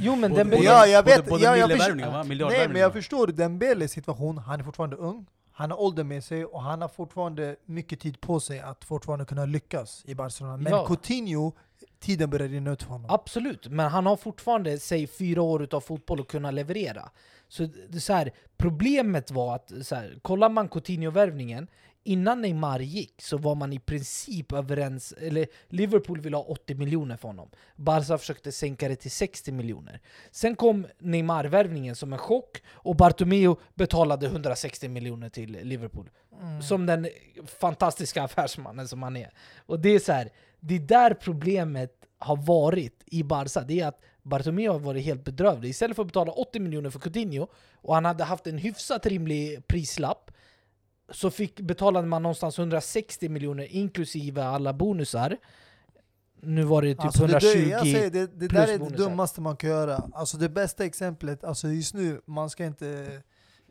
Jo 0.00 0.16
men 0.16 0.30
Både- 0.30 0.40
den 0.44 0.50
både- 0.50 0.62
ja, 0.64 0.86
jag 0.86 1.04
både- 1.04 1.16
vet, 1.16 1.26
både 1.28 1.44
ja, 1.44 1.56
jag 1.56 1.70
förstår-? 1.70 2.48
Nej 2.50 2.68
men 2.68 2.80
jag 2.80 2.92
förstår 2.92 3.26
Dembeles 3.26 3.92
situation, 3.92 4.38
han 4.38 4.60
är 4.60 4.64
fortfarande 4.64 4.96
ung, 4.96 5.26
han 5.56 5.70
har 5.70 5.80
ålder 5.80 6.04
med 6.04 6.24
sig 6.24 6.44
och 6.44 6.62
han 6.62 6.80
har 6.82 6.88
fortfarande 6.88 7.56
mycket 7.64 8.00
tid 8.00 8.20
på 8.20 8.40
sig 8.40 8.60
att 8.60 8.84
fortfarande 8.84 9.24
kunna 9.24 9.44
lyckas 9.44 10.02
i 10.06 10.14
Barcelona. 10.14 10.56
Men 10.56 10.72
Ja. 10.72 10.86
Coutinho, 10.86 11.52
tiden 11.98 12.30
börjar 12.30 12.48
rinna 12.48 12.72
ut 12.72 12.82
för 12.82 12.90
honom. 12.90 13.10
Absolut, 13.10 13.68
men 13.68 13.90
han 13.90 14.06
har 14.06 14.16
fortfarande, 14.16 14.78
säg 14.78 15.06
fyra 15.06 15.42
år 15.42 15.62
utav 15.62 15.80
fotboll 15.80 16.20
att 16.20 16.28
kunna 16.28 16.50
leverera. 16.50 17.10
Så, 17.48 17.68
så 18.00 18.12
här, 18.12 18.32
problemet 18.56 19.30
var 19.30 19.54
att, 19.54 19.72
så 19.82 19.94
här, 19.94 20.18
kollar 20.22 20.48
man 20.48 20.68
Coutinho-värvningen, 20.68 21.66
innan 22.04 22.42
Neymar 22.42 22.80
gick 22.80 23.22
så 23.22 23.38
var 23.38 23.54
man 23.54 23.72
i 23.72 23.78
princip 23.78 24.52
överens, 24.52 25.12
eller 25.12 25.46
Liverpool 25.68 26.20
ville 26.20 26.36
ha 26.36 26.44
80 26.44 26.74
miljoner 26.74 27.16
för 27.16 27.28
honom. 27.28 27.50
Barca 27.76 28.18
försökte 28.18 28.52
sänka 28.52 28.88
det 28.88 28.96
till 28.96 29.10
60 29.10 29.52
miljoner. 29.52 30.00
Sen 30.30 30.56
kom 30.56 30.86
Neymar-värvningen 30.98 31.94
som 31.94 32.12
en 32.12 32.18
chock, 32.18 32.62
och 32.68 32.96
Bartomeu 32.96 33.56
betalade 33.74 34.26
160 34.26 34.88
miljoner 34.88 35.28
till 35.28 35.58
Liverpool. 35.62 36.10
Mm. 36.40 36.62
Som 36.62 36.86
den 36.86 37.08
fantastiska 37.60 38.22
affärsmannen 38.22 38.88
som 38.88 39.02
han 39.02 39.16
är. 39.16 39.30
Och 39.56 39.80
det 39.80 39.88
är 39.88 39.98
så 39.98 40.12
här, 40.12 40.30
det 40.60 40.74
är 40.74 40.80
där 40.80 41.14
problemet 41.14 41.92
har 42.18 42.36
varit 42.36 43.02
i 43.06 43.22
Barca. 43.22 43.60
Det 43.60 43.80
är 43.80 43.86
att 43.86 44.00
Bartomeu 44.22 44.68
har 44.68 44.78
varit 44.78 45.04
helt 45.04 45.24
bedrövlig. 45.24 45.68
Istället 45.68 45.96
för 45.96 46.02
att 46.02 46.08
betala 46.08 46.32
80 46.32 46.60
miljoner 46.60 46.90
för 46.90 46.98
Coutinho, 46.98 47.46
och 47.74 47.94
han 47.94 48.04
hade 48.04 48.24
haft 48.24 48.46
en 48.46 48.58
hyfsat 48.58 49.06
rimlig 49.06 49.66
prislapp, 49.66 50.30
så 51.10 51.30
fick, 51.30 51.60
betalade 51.60 52.06
man 52.08 52.22
någonstans 52.22 52.58
160 52.58 53.28
miljoner 53.28 53.64
inklusive 53.76 54.42
alla 54.44 54.72
bonusar. 54.72 55.36
Nu 56.40 56.62
var 56.64 56.82
det 56.82 56.94
typ 56.94 57.04
Alltså 57.04 57.26
det, 57.26 57.32
120 57.32 57.46
där- 57.58 57.70
jag 57.70 57.80
säger, 57.80 58.10
det, 58.10 58.26
det 58.40 58.48
där 58.48 58.62
är 58.68 58.72
det 58.72 58.78
bonusar. 58.78 58.96
dummaste 58.96 59.40
man 59.40 59.56
kan 59.56 59.70
göra. 59.70 60.10
Alltså 60.14 60.36
det 60.36 60.48
bästa 60.48 60.84
exemplet, 60.84 61.44
alltså 61.44 61.68
just 61.68 61.94
nu, 61.94 62.20
man 62.26 62.50
ska 62.50 62.64
inte... 62.64 63.20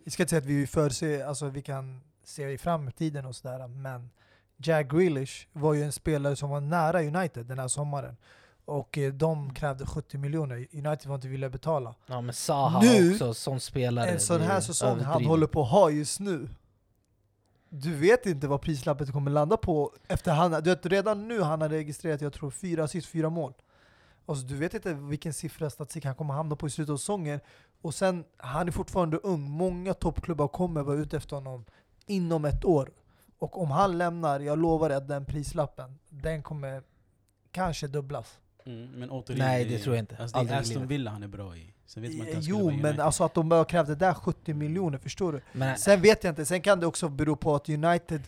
Jag 0.04 0.14
ska 0.14 0.24
inte 0.24 0.30
säga 0.30 0.40
att 0.40 0.46
vi 0.46 0.68
förser, 0.68 1.26
alltså 1.26 1.50
vi 1.50 1.62
kan 1.62 2.02
se 2.24 2.50
i 2.50 2.58
framtiden 2.58 3.26
och 3.26 3.36
sådär, 3.36 3.68
men 3.68 4.10
Jack 4.58 4.92
Grealish 4.92 5.48
var 5.54 5.74
ju 5.74 5.84
en 5.84 5.92
spelare 5.92 6.36
som 6.36 6.50
var 6.50 6.62
nära 6.62 7.02
United 7.04 7.46
den 7.46 7.60
här 7.60 7.68
sommaren. 7.68 8.18
Och 8.66 8.98
eh, 8.98 9.14
de 9.14 9.54
krävde 9.54 9.86
70 9.86 10.18
miljoner, 10.18 10.56
United 10.56 11.06
var 11.06 11.16
inte 11.16 11.28
villiga 11.28 11.50
betala. 11.50 11.96
Ja 12.08 12.22
men 12.22 12.34
Zaha 12.34 12.82
Nu, 12.82 13.12
också 13.12 13.34
som 13.34 13.60
spelare. 13.60 14.10
En 14.10 14.20
sån 14.20 14.38
det 14.40 14.46
är 14.46 14.48
här 14.50 14.62
säsong 14.62 15.00
han 15.00 15.26
håller 15.26 15.48
på 15.48 15.62
att 15.62 15.70
ha 15.70 15.90
just 15.90 16.20
nu. 16.20 16.50
Du 17.76 17.96
vet 17.96 18.26
inte 18.26 18.48
vad 18.48 18.62
prislappet 18.62 19.12
kommer 19.12 19.32
landa 19.32 19.58
på 19.58 19.94
efter 20.08 20.32
han, 20.32 20.52
du 20.52 20.70
vet, 20.70 20.86
redan 20.86 21.28
nu 21.28 21.42
han 21.42 21.62
har 21.62 21.70
registrerat 21.70 22.22
jag 22.22 22.34
tror 22.34 22.52
fyra 22.52 22.84
assist, 22.84 23.08
fyra 23.08 23.30
mål. 23.30 23.54
Alltså, 24.26 24.46
du 24.46 24.56
vet 24.56 24.74
inte 24.74 24.94
vilken 24.94 25.34
siffra 25.34 25.70
statistik 25.70 26.06
han 26.06 26.16
kommer 26.16 26.34
hamna 26.34 26.56
på 26.56 26.68
i 26.68 26.70
slutet 26.70 26.94
av 26.94 26.98
säsongen. 26.98 27.40
Och 27.82 27.94
sen, 27.94 28.24
han 28.38 28.68
är 28.68 28.72
fortfarande 28.72 29.18
ung, 29.18 29.42
många 29.42 29.94
toppklubbar 29.94 30.48
kommer 30.48 30.84
vara 30.84 30.98
ute 30.98 31.18
efter 31.18 31.36
honom 31.36 31.66
inom 32.06 32.46
ett 32.46 32.66
år. 32.66 32.92
Och 33.40 33.62
om 33.62 33.72
han 33.72 33.98
lämnar, 33.98 34.40
jag 34.40 34.60
lovar 34.60 34.90
dig 34.90 34.98
att 34.98 35.08
den 35.08 35.26
prislappen, 35.26 36.00
den 36.10 36.44
kommer 36.44 36.84
kanske 37.52 37.88
dubblas. 37.88 38.40
Mm, 38.66 38.86
men 38.92 39.10
återigen, 39.10 39.46
Nej, 39.48 39.66
det 39.66 39.80
tror 39.80 39.96
jag 39.96 40.04
inte. 40.04 40.18
Alltså, 40.18 40.44
det 40.44 40.54
är 40.54 40.60
Aston. 40.60 40.88
Villa 40.88 41.12
han 41.12 41.24
är 41.24 41.28
bra 41.28 41.58
i. 41.58 41.74
Sen 41.86 42.04
vet 42.04 42.18
man 42.18 42.28
inte 42.28 42.40
Jo, 42.42 42.72
men 42.72 43.00
alltså 43.00 43.24
att 43.24 43.34
de 43.34 43.50
bara 43.50 43.66
krävde 43.66 43.96
där 43.96 44.14
70 44.14 44.54
miljoner, 44.54 44.98
förstår 44.98 45.32
du? 45.34 45.42
Men, 45.52 45.78
Sen 45.78 46.02
vet 46.02 46.24
jag 46.24 46.32
inte, 46.32 46.46
sen 46.46 46.62
kan 46.62 46.80
det 46.80 46.86
också 46.88 47.10
bero 47.10 47.36
på 47.36 47.56
att 47.56 47.70
United 47.70 48.22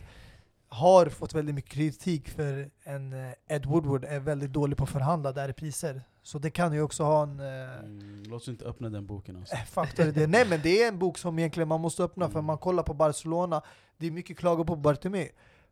har 0.68 1.06
fått 1.06 1.34
väldigt 1.34 1.54
mycket 1.54 1.70
kritik 1.70 2.28
för 2.28 2.70
en 2.84 3.12
eh, 3.12 3.32
Ed 3.48 3.66
Woodward 3.66 4.04
är 4.04 4.20
väldigt 4.20 4.52
dålig 4.52 4.78
på 4.78 4.84
att 4.84 4.90
förhandla 4.90 5.32
där 5.32 5.48
i 5.48 5.52
priser. 5.52 6.02
Så 6.22 6.38
det 6.38 6.50
kan 6.50 6.72
ju 6.72 6.82
också 6.82 7.04
ha 7.04 7.22
en 7.22 7.40
eh, 7.40 7.46
Mm, 7.78 8.22
låt 8.26 8.42
oss 8.42 8.48
inte 8.48 8.64
öppna 8.64 8.88
den 8.90 9.06
boken 9.06 9.36
alltså. 9.36 9.56
faktor 9.56 10.06
i 10.06 10.10
det. 10.12 10.26
Nej 10.26 10.46
men 10.48 10.60
det 10.62 10.82
är 10.82 10.88
en 10.88 10.98
bok 10.98 11.18
som 11.18 11.38
egentligen 11.38 11.68
man 11.68 11.80
måste 11.80 12.02
öppna 12.02 12.26
för 12.28 12.32
Mm. 12.38 12.44
man 12.44 12.58
kollar 12.58 12.82
på 12.82 12.94
Barcelona, 12.94 13.62
det 13.98 14.06
är 14.06 14.10
mycket 14.10 14.38
klagomål 14.38 14.66
på 14.66 14.76
Bartomeu. 14.76 15.28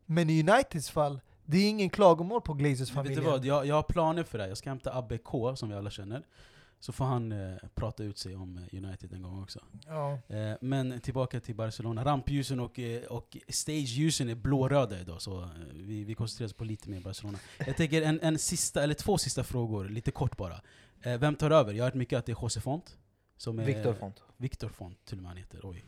Men 0.06 0.30
i 0.30 0.40
Uniteds 0.42 0.90
fall, 0.90 1.20
det 1.46 1.58
är 1.58 1.68
ingen 1.68 1.90
klagomål 1.90 2.40
på 2.40 2.54
Glazers 2.54 2.94
Men 2.94 3.04
vet 3.04 3.12
familj. 3.12 3.14
du 3.14 3.30
vad, 3.30 3.44
jag, 3.44 3.66
jag 3.66 3.74
har 3.74 3.82
planer 3.82 4.22
för 4.22 4.38
det 4.38 4.44
här. 4.44 4.48
Jag 4.48 4.58
ska 4.58 4.70
hämta 4.70 4.94
Abbe 4.98 5.18
K, 5.18 5.56
som 5.56 5.68
vi 5.68 5.74
alla 5.74 5.90
känner. 5.90 6.22
Så 6.80 6.92
får 6.92 7.04
han 7.04 7.32
eh, 7.32 7.56
prata 7.74 8.04
ut 8.04 8.18
sig 8.18 8.36
om 8.36 8.56
eh, 8.58 8.84
United 8.84 9.12
en 9.12 9.22
gång 9.22 9.42
också. 9.42 9.60
Ja. 9.86 10.18
Eh, 10.28 10.52
men 10.60 11.00
tillbaka 11.00 11.40
till 11.40 11.54
Barcelona. 11.54 12.04
Rampljusen 12.04 12.60
och, 12.60 12.78
eh, 12.78 13.02
och 13.02 13.36
stageljusen 13.48 14.28
är 14.28 14.34
blåröda 14.34 15.00
idag, 15.00 15.22
så 15.22 15.42
eh, 15.42 15.48
vi, 15.72 16.04
vi 16.04 16.14
koncentrerar 16.14 16.46
oss 16.46 16.52
på 16.52 16.64
lite 16.64 16.90
mer 16.90 17.00
Barcelona. 17.00 17.38
Jag 17.66 17.76
tänker 17.76 18.02
en, 18.02 18.20
en 18.20 18.38
sista, 18.38 18.82
eller 18.82 18.94
två 18.94 19.18
sista 19.18 19.44
frågor, 19.44 19.88
lite 19.88 20.10
kort 20.10 20.36
bara. 20.36 20.60
Eh, 21.02 21.18
vem 21.18 21.34
tar 21.34 21.50
över? 21.50 21.72
Jag 21.72 21.84
har 21.84 21.86
hört 21.86 21.94
mycket 21.94 22.18
att 22.18 22.26
det 22.26 22.32
är 22.32 22.42
José 22.42 22.60
Font. 22.60 22.98
Som 23.36 23.58
är, 23.58 23.64
Victor 23.64 23.94
Font. 23.94 24.22
Victor 24.36 24.68
Font 24.68 25.04
till 25.04 25.16
och 25.16 25.22
med 25.22 25.30
han 25.30 25.38
heter, 25.38 25.60
oj. 25.62 25.84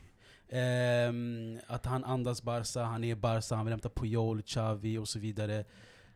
Ehm, 0.49 1.59
att 1.67 1.85
han 1.85 2.03
andas 2.03 2.43
Barca, 2.43 2.83
han 2.83 3.03
är 3.03 3.15
Barca, 3.15 3.55
han 3.55 3.65
vill 3.65 3.73
hämta 3.73 3.89
Puyol, 3.89 4.41
Xavi 4.41 4.97
och 4.97 5.07
så 5.07 5.19
vidare. 5.19 5.65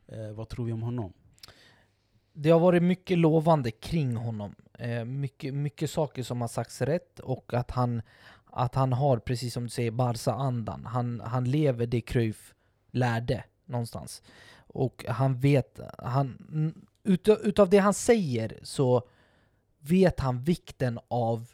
Eh, 0.08 0.32
vad 0.32 0.50
tror 0.50 0.66
vi 0.66 0.72
om 0.72 0.82
honom? 0.82 1.14
Det 2.34 2.50
har 2.50 2.60
varit 2.60 2.84
mycket 2.84 3.18
lovande 3.18 3.72
kring 3.72 4.16
honom. 4.16 4.56
Eh, 4.74 5.06
mycket, 5.06 5.54
mycket 5.54 5.90
saker 5.90 6.24
som 6.24 6.42
har 6.42 6.48
sagts 6.48 6.82
rätt 6.82 7.20
och 7.20 7.54
att 7.54 7.72
han, 7.72 8.02
att 8.46 8.76
han 8.76 8.94
har, 8.94 9.18
precis 9.18 9.54
som 9.54 9.64
du 9.64 9.70
säger, 9.70 9.92
Barca-andan. 9.92 10.86
Han, 10.86 11.20
han 11.20 11.52
lever 11.52 11.86
det 11.86 12.02
Cruyff 12.02 12.54
lärde 12.92 13.44
någonstans. 13.66 14.24
Och 14.68 15.06
han 15.08 15.40
vet, 15.40 15.80
han, 15.98 16.38
utav, 17.04 17.38
utav 17.44 17.70
det 17.70 17.78
han 17.78 17.94
säger 17.94 18.60
så 18.64 19.08
vet 19.80 20.20
han 20.20 20.44
vikten 20.44 21.00
av 21.08 21.48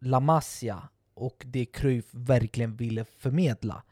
La 0.00 0.20
Masia 0.20 0.88
och 1.20 1.44
det 1.46 1.64
Cruyff 1.64 2.06
verkligen 2.10 2.76
ville 2.76 3.04
förmedla. 3.04 3.82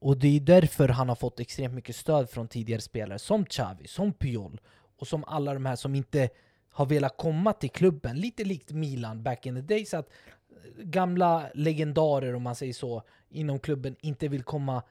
Och 0.00 0.18
det 0.18 0.36
är 0.36 0.40
därför 0.40 0.88
han 0.88 1.08
har 1.08 1.16
fått 1.16 1.40
extremt 1.40 1.74
mycket 1.74 1.96
stöd 1.96 2.30
från 2.30 2.48
tidigare 2.48 2.80
spelare 2.80 3.18
som 3.18 3.44
Xavi, 3.44 3.86
som 3.86 4.12
Puyol 4.12 4.60
och 4.98 5.06
som 5.08 5.24
alla 5.24 5.54
de 5.54 5.66
här 5.66 5.76
som 5.76 5.94
inte 5.94 6.28
har 6.70 6.86
velat 6.86 7.16
komma 7.16 7.52
till 7.52 7.70
klubben. 7.70 8.16
Lite 8.16 8.44
likt 8.44 8.72
Milan 8.72 9.22
back 9.22 9.46
in 9.46 9.54
the 9.54 9.74
days. 9.74 9.94
Att 9.94 10.08
eh, 10.08 10.84
gamla 10.84 11.50
legendarer, 11.54 12.34
om 12.34 12.42
man 12.42 12.54
säger 12.54 12.72
så, 12.72 13.02
inom 13.28 13.58
klubben 13.58 13.96
inte 14.00 14.28
vill 14.28 14.42
komma 14.42 14.82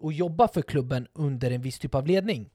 och 0.00 0.12
jobba 0.12 0.48
för 0.48 0.62
klubben 0.62 1.08
under 1.12 1.50
en 1.50 1.62
viss 1.62 1.78
typ 1.78 1.94
av 1.94 2.06
ledning. 2.06 2.50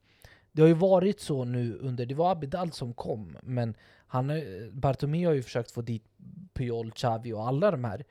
Det 0.51 0.61
har 0.61 0.69
ju 0.69 0.73
varit 0.73 1.19
så 1.19 1.43
nu 1.43 1.77
under, 1.77 2.05
det 2.05 2.15
var 2.15 2.31
Abidal 2.31 2.71
som 2.71 2.93
kom, 2.93 3.37
men 3.41 3.75
han, 4.07 4.29
eh, 4.29 4.43
Bartomeu 4.71 5.25
har 5.25 5.33
ju 5.33 5.43
försökt 5.43 5.71
få 5.71 5.81
dit 5.81 6.03
Puyol, 6.53 6.91
Xavi 6.91 7.33
och 7.33 7.47
alla 7.47 7.71
de 7.71 7.83
här. 7.83 8.05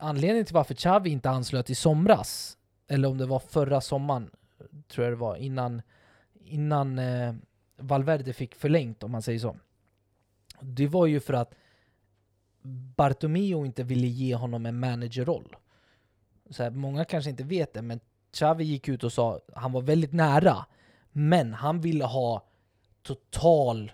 Anledningen 0.00 0.46
till 0.46 0.54
varför 0.54 0.74
Xavi 0.74 1.10
inte 1.10 1.30
anslöt 1.30 1.70
i 1.70 1.74
somras, 1.74 2.58
eller 2.88 3.08
om 3.08 3.18
det 3.18 3.26
var 3.26 3.38
förra 3.38 3.80
sommaren, 3.80 4.30
tror 4.88 5.04
jag 5.04 5.12
det 5.12 5.20
var, 5.20 5.36
innan, 5.36 5.82
innan 6.44 6.98
eh, 6.98 7.34
Valverde 7.76 8.32
fick 8.32 8.54
förlängt 8.54 9.02
om 9.02 9.10
man 9.10 9.22
säger 9.22 9.38
så. 9.38 9.56
Det 10.60 10.86
var 10.86 11.06
ju 11.06 11.20
för 11.20 11.34
att 11.34 11.54
Bartomeu 12.96 13.66
inte 13.66 13.82
ville 13.82 14.06
ge 14.06 14.34
honom 14.34 14.66
en 14.66 14.80
managerroll. 14.80 15.56
Så 16.50 16.62
här, 16.62 16.70
många 16.70 17.04
kanske 17.04 17.30
inte 17.30 17.44
vet 17.44 17.74
det, 17.74 17.82
men 17.82 18.00
Xavi 18.32 18.64
gick 18.64 18.88
ut 18.88 19.04
och 19.04 19.12
sa 19.12 19.40
han 19.54 19.72
var 19.72 19.82
väldigt 19.82 20.12
nära, 20.12 20.66
men 21.12 21.54
han 21.54 21.80
ville 21.80 22.04
ha 22.04 22.44
total 23.02 23.92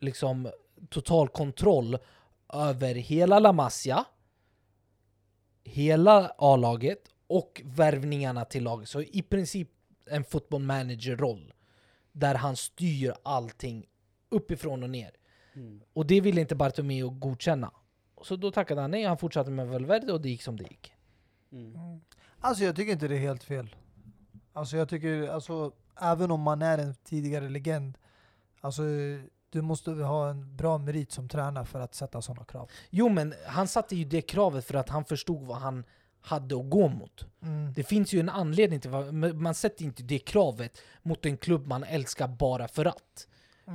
liksom 0.00 0.50
total 0.88 1.28
kontroll 1.28 1.98
över 2.52 2.94
hela 2.94 3.38
La 3.38 3.52
Masia, 3.52 4.04
hela 5.64 6.32
A-laget 6.38 7.08
och 7.26 7.62
värvningarna 7.64 8.44
till 8.44 8.64
laget. 8.64 8.88
Så 8.88 9.02
i 9.02 9.22
princip 9.22 9.68
en 10.06 10.24
football 10.24 10.62
manager-roll 10.62 11.52
där 12.12 12.34
han 12.34 12.56
styr 12.56 13.14
allting 13.22 13.86
uppifrån 14.28 14.82
och 14.82 14.90
ner. 14.90 15.10
Mm. 15.54 15.80
Och 15.92 16.06
det 16.06 16.20
ville 16.20 16.40
inte 16.40 16.54
Bartomeu 16.54 17.10
godkänna. 17.10 17.70
Så 18.22 18.36
då 18.36 18.50
tackade 18.50 18.80
han 18.80 18.90
nej, 18.90 19.04
han 19.04 19.18
fortsatte 19.18 19.50
med 19.50 19.68
Valverde 19.68 20.12
och 20.12 20.20
det 20.20 20.28
gick 20.28 20.42
som 20.42 20.56
det 20.56 20.64
gick. 20.64 20.92
Mm. 21.52 21.74
Mm. 21.74 22.00
Alltså 22.38 22.64
jag 22.64 22.76
tycker 22.76 22.92
inte 22.92 23.08
det 23.08 23.14
är 23.14 23.18
helt 23.18 23.44
fel. 23.44 23.76
Alltså 24.52 24.76
jag 24.76 24.88
tycker, 24.88 25.28
alltså 25.28 25.72
även 26.00 26.30
om 26.30 26.40
man 26.40 26.62
är 26.62 26.78
en 26.78 26.94
tidigare 26.94 27.48
legend, 27.48 27.98
alltså 28.60 28.82
du 29.54 29.62
måste 29.62 29.90
ha 29.90 30.30
en 30.30 30.56
bra 30.56 30.78
merit 30.78 31.12
som 31.12 31.28
tränare 31.28 31.64
för 31.64 31.80
att 31.80 31.94
sätta 31.94 32.22
sådana 32.22 32.44
krav. 32.44 32.70
Jo 32.90 33.08
men 33.08 33.34
han 33.46 33.68
satte 33.68 33.96
ju 33.96 34.04
det 34.04 34.22
kravet 34.22 34.64
för 34.64 34.74
att 34.74 34.88
han 34.88 35.04
förstod 35.04 35.46
vad 35.46 35.56
han 35.56 35.84
hade 36.20 36.56
att 36.56 36.70
gå 36.70 36.88
mot. 36.88 37.26
Mm. 37.42 37.72
Det 37.72 37.82
finns 37.82 38.12
ju 38.12 38.20
en 38.20 38.28
anledning 38.28 38.80
till 38.80 38.94
att 38.94 39.14
man 39.34 39.54
sätter 39.54 39.84
inte 39.84 40.02
det 40.02 40.18
kravet 40.18 40.80
mot 41.02 41.26
en 41.26 41.36
klubb 41.36 41.66
man 41.66 41.84
älskar 41.84 42.28
bara 42.28 42.68
för 42.68 42.84
att. 42.84 43.26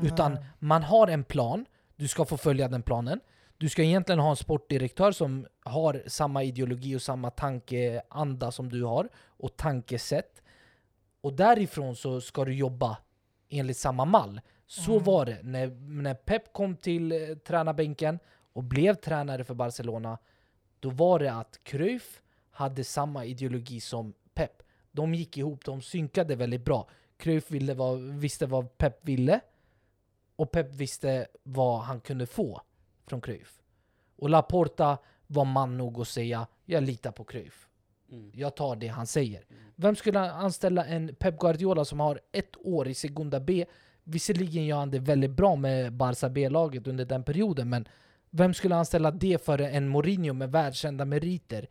Utan 0.04 0.34
Nej. 0.34 0.44
man 0.60 0.84
har 0.84 1.08
en 1.08 1.24
plan, 1.24 1.66
du 1.96 2.08
ska 2.08 2.26
få 2.26 2.38
följa 2.38 2.68
den 2.68 2.82
planen. 2.82 3.20
Du 3.58 3.70
ska 3.70 3.84
egentligen 3.84 4.20
ha 4.20 4.30
en 4.30 4.36
sportdirektör 4.36 5.12
som 5.12 5.48
har 5.64 6.04
samma 6.08 6.44
ideologi 6.44 6.96
och 6.96 7.02
samma 7.02 7.30
tankeanda 7.30 8.52
som 8.52 8.70
du 8.70 8.84
har, 8.84 9.10
och 9.16 9.58
tankesätt. 9.58 10.42
Och 11.22 11.34
därifrån 11.34 11.96
så 11.96 12.22
ska 12.22 12.46
du 12.46 12.54
jobba 12.54 12.98
enligt 13.50 13.78
samma 13.78 14.06
mall. 14.06 14.42
Så 14.72 14.92
Mm. 14.92 15.04
var 15.04 15.26
det 15.26 15.40
när, 15.44 15.68
när 15.88 16.14
Pep 16.14 16.54
kom 16.54 16.76
till 16.76 17.12
eh, 17.12 17.36
tränarbänken 17.38 18.20
och 18.54 18.64
blev 18.64 18.94
tränare 18.94 19.44
för 19.44 19.54
Barcelona. 19.54 20.18
Då 20.80 20.90
var 20.90 21.20
det 21.20 21.34
att 21.34 21.60
Cruyff 21.64 22.22
hade 22.52 22.84
samma 22.84 23.26
ideologi 23.26 23.80
som 23.82 24.14
Pep. 24.34 24.64
De 24.92 25.14
gick 25.16 25.38
ihop, 25.38 25.66
de 25.66 25.82
synkade 25.82 26.36
väldigt 26.36 26.66
bra. 26.66 26.90
Cruyff 27.18 27.52
ville 27.52 27.74
vad, 27.74 28.00
visste 28.00 28.46
vad 28.46 28.78
Pep 28.78 29.08
ville 29.08 29.40
och 30.36 30.52
Pep 30.52 30.74
visste 30.74 31.28
vad 31.44 31.80
han 31.80 32.02
kunde 32.02 32.26
få 32.26 32.62
från 33.08 33.22
Cruyff. 33.22 33.60
Och 34.16 34.30
Laporta 34.30 34.98
var 35.28 35.46
man 35.46 35.78
nog 35.78 36.02
att 36.02 36.08
säga 36.08 36.48
jag 36.66 36.84
litar 36.84 37.12
på 37.12 37.24
Cruyff. 37.24 37.68
Mm. 38.12 38.32
Jag 38.36 38.56
tar 38.56 38.76
det 38.76 38.88
han 38.88 39.08
säger. 39.08 39.46
Vem 39.76 39.96
skulle 39.96 40.20
anställa 40.32 40.86
en 40.86 41.16
Pep 41.16 41.40
Guardiola 41.40 41.86
som 41.86 42.00
har 42.00 42.20
ett 42.32 42.56
år 42.58 42.88
i 42.88 42.94
Segunda 42.94 43.40
B? 43.40 43.66
Visserligen 44.10 44.66
gör 44.66 44.78
han 44.78 44.92
det 44.92 45.00
väldigt 45.00 45.32
bra 45.32 45.56
med 45.56 45.94
Barca 45.94 46.30
B-laget 46.30 46.88
under 46.88 47.06
den 47.06 47.24
perioden, 47.24 47.70
men 47.70 47.88
vem 48.30 48.54
skulle 48.54 48.76
anställa 48.76 49.12
det 49.12 49.46
för 49.46 49.60
en 49.62 49.88
Mourinho 49.88 50.34
med 50.34 50.52
världskända 50.52 51.06
meriter? 51.06 51.68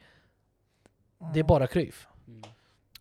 Det 1.35 1.41
är 1.41 1.45
bara 1.45 1.67
Cruyff. 1.67 2.07
Mm. 2.27 2.43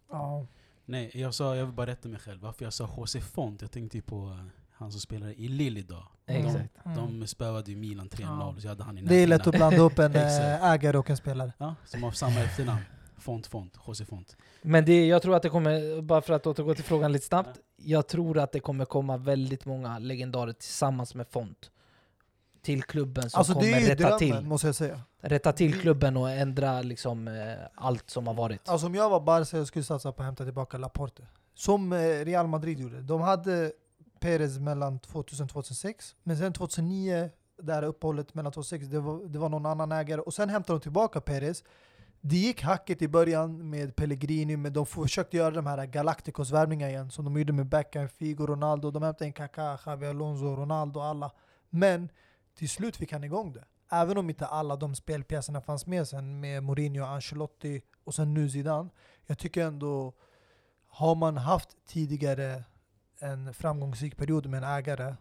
Ja. 0.09 0.45
Nej, 0.85 1.11
jag 1.13 1.33
sa, 1.33 1.55
jag 1.55 1.65
vill 1.65 1.73
bara 1.75 1.87
rätta 1.87 2.09
mig 2.09 2.19
själv. 2.19 2.41
Varför 2.41 2.63
jag 2.65 2.73
sa 2.73 2.89
José 2.97 3.21
Font, 3.21 3.61
jag 3.61 3.71
tänkte 3.71 3.97
ju 3.97 4.01
på 4.01 4.15
eh, 4.15 4.45
han 4.73 4.91
som 4.91 5.01
spelar 5.01 5.29
i 5.39 5.47
Lille 5.47 5.79
idag. 5.79 6.03
Mm. 6.25 6.45
Exakt. 6.45 6.85
Mm. 6.85 6.97
De 7.19 7.27
spöade 7.27 7.71
ju 7.71 7.77
Milan 7.77 8.09
3-0, 8.09 8.21
Ja. 8.21 8.55
så 8.59 8.65
jag 8.67 8.69
hade 8.69 8.83
han 8.83 8.97
i 8.97 9.01
Det 9.01 9.15
är 9.15 9.27
lätt 9.27 9.47
att 9.47 9.55
blanda 9.55 9.81
upp 9.81 9.99
en 9.99 10.15
eh, 10.15 10.63
ägare 10.63 10.97
och 10.97 11.09
en 11.09 11.17
spelare. 11.17 11.53
Ja, 11.57 11.75
som 11.85 12.03
har 12.03 12.11
samma 12.11 12.39
efternamn. 12.39 12.81
Font, 13.17 13.47
Font, 13.47 13.73
José 13.87 14.05
Font. 14.05 14.35
Men 14.61 14.85
det, 14.85 15.07
jag 15.07 15.21
tror 15.21 15.35
att 15.35 15.41
det 15.43 15.49
kommer, 15.49 16.01
bara 16.01 16.21
för 16.21 16.33
att 16.33 16.47
återgå 16.47 16.75
till 16.75 16.83
frågan 16.83 17.11
lite 17.11 17.25
snabbt. 17.25 17.59
Jag 17.75 18.07
tror 18.07 18.37
att 18.37 18.51
det 18.51 18.59
kommer 18.59 18.85
komma 18.85 19.17
väldigt 19.17 19.65
många 19.65 19.99
legendarer 19.99 20.53
tillsammans 20.53 21.15
med 21.15 21.27
Font. 21.27 21.71
Till 22.61 22.83
klubben 22.83 23.29
som 23.29 23.37
Alltså 23.39 23.53
det 23.53 23.59
kommer 23.59 23.77
är 23.77 23.79
ju 23.81 23.87
rätta 23.87 24.03
drömmen, 24.03 24.19
till, 24.19 24.41
måste 24.47 24.67
jag 24.67 24.75
säga. 24.75 25.01
rätta 25.21 25.53
till 25.53 25.71
Det- 25.71 25.77
klubben 25.77 26.17
och 26.17 26.29
ändra 26.29 26.81
liksom 26.81 27.27
eh, 27.27 27.53
allt 27.75 28.09
som 28.09 28.27
har 28.27 28.33
varit. 28.33 28.69
Alltså 28.69 28.87
om 28.87 28.95
jag 28.95 29.09
var 29.09 29.19
Barca 29.19 29.57
jag 29.57 29.67
skulle 29.67 29.85
satsa 29.85 30.11
på 30.11 30.21
att 30.21 30.25
hämta 30.25 30.43
tillbaka 30.43 30.77
Laporte. 30.77 31.27
Som 31.55 31.93
eh, 31.93 31.97
Real 31.99 32.47
Madrid 32.47 32.79
gjorde. 32.79 33.01
De 33.01 33.21
hade 33.21 33.71
Perez 34.19 34.59
mellan 34.59 34.99
2000 34.99 35.43
och 35.43 35.49
2006. 35.49 36.15
Men 36.23 36.37
sen 36.37 36.53
2009, 36.53 37.29
där 37.61 37.83
uppehållet 37.83 38.33
mellan 38.33 38.51
2006, 38.51 38.85
det 38.87 38.99
var, 38.99 39.25
det 39.25 39.39
var 39.39 39.49
någon 39.49 39.65
annan 39.65 39.91
ägare. 39.91 40.21
Och 40.21 40.33
sen 40.33 40.49
hämtade 40.49 40.79
de 40.79 40.81
tillbaka 40.83 41.21
Perez. 41.21 41.63
Det 42.21 42.35
gick 42.35 42.61
hacket 42.61 43.01
i 43.01 43.07
början 43.07 43.69
med 43.69 43.95
Pellegrini, 43.95 44.57
men 44.57 44.73
de 44.73 44.85
försökte 44.85 45.37
göra 45.37 45.51
de 45.51 45.65
här 45.65 45.85
Galacticos-värvningarna 45.85 46.89
igen. 46.89 47.11
Som 47.11 47.25
de 47.25 47.37
gjorde 47.37 47.53
med 47.53 47.65
Beckham, 47.65 48.09
Figo, 48.09 48.45
Ronaldo. 48.45 48.91
De 48.91 49.03
hämtade 49.03 49.25
in 49.25 49.33
Kaká, 49.33 49.77
Xavi 49.77 50.07
Alonso, 50.07 50.55
Ronaldo, 50.55 50.99
alla. 50.99 51.31
Men 51.69 52.09
till 52.55 52.69
slut 52.69 52.95
fick 52.95 53.11
han 53.11 53.23
igång 53.23 53.53
det. 53.53 53.65
Även 53.91 54.17
om 54.17 54.29
inte 54.29 54.45
alla 54.45 54.75
de 54.75 54.95
spelpjäserna 54.95 55.61
fanns 55.61 55.85
med 55.85 56.07
sen 56.07 56.39
med 56.39 56.63
Mourinho, 56.63 57.05
Ancelotti 57.05 57.81
och 58.03 58.13
sen 58.13 58.33
nu 58.33 58.49
Zidane. 58.49 58.89
Jag 59.25 59.37
tycker 59.37 59.65
ändå, 59.65 60.13
har 60.87 61.15
man 61.15 61.37
haft 61.37 61.69
tidigare 61.87 62.63
en 63.19 63.53
framgångsrik 63.53 64.17
period 64.17 64.45
med 64.45 64.63
en 64.63 64.69
ägare, 64.69 65.15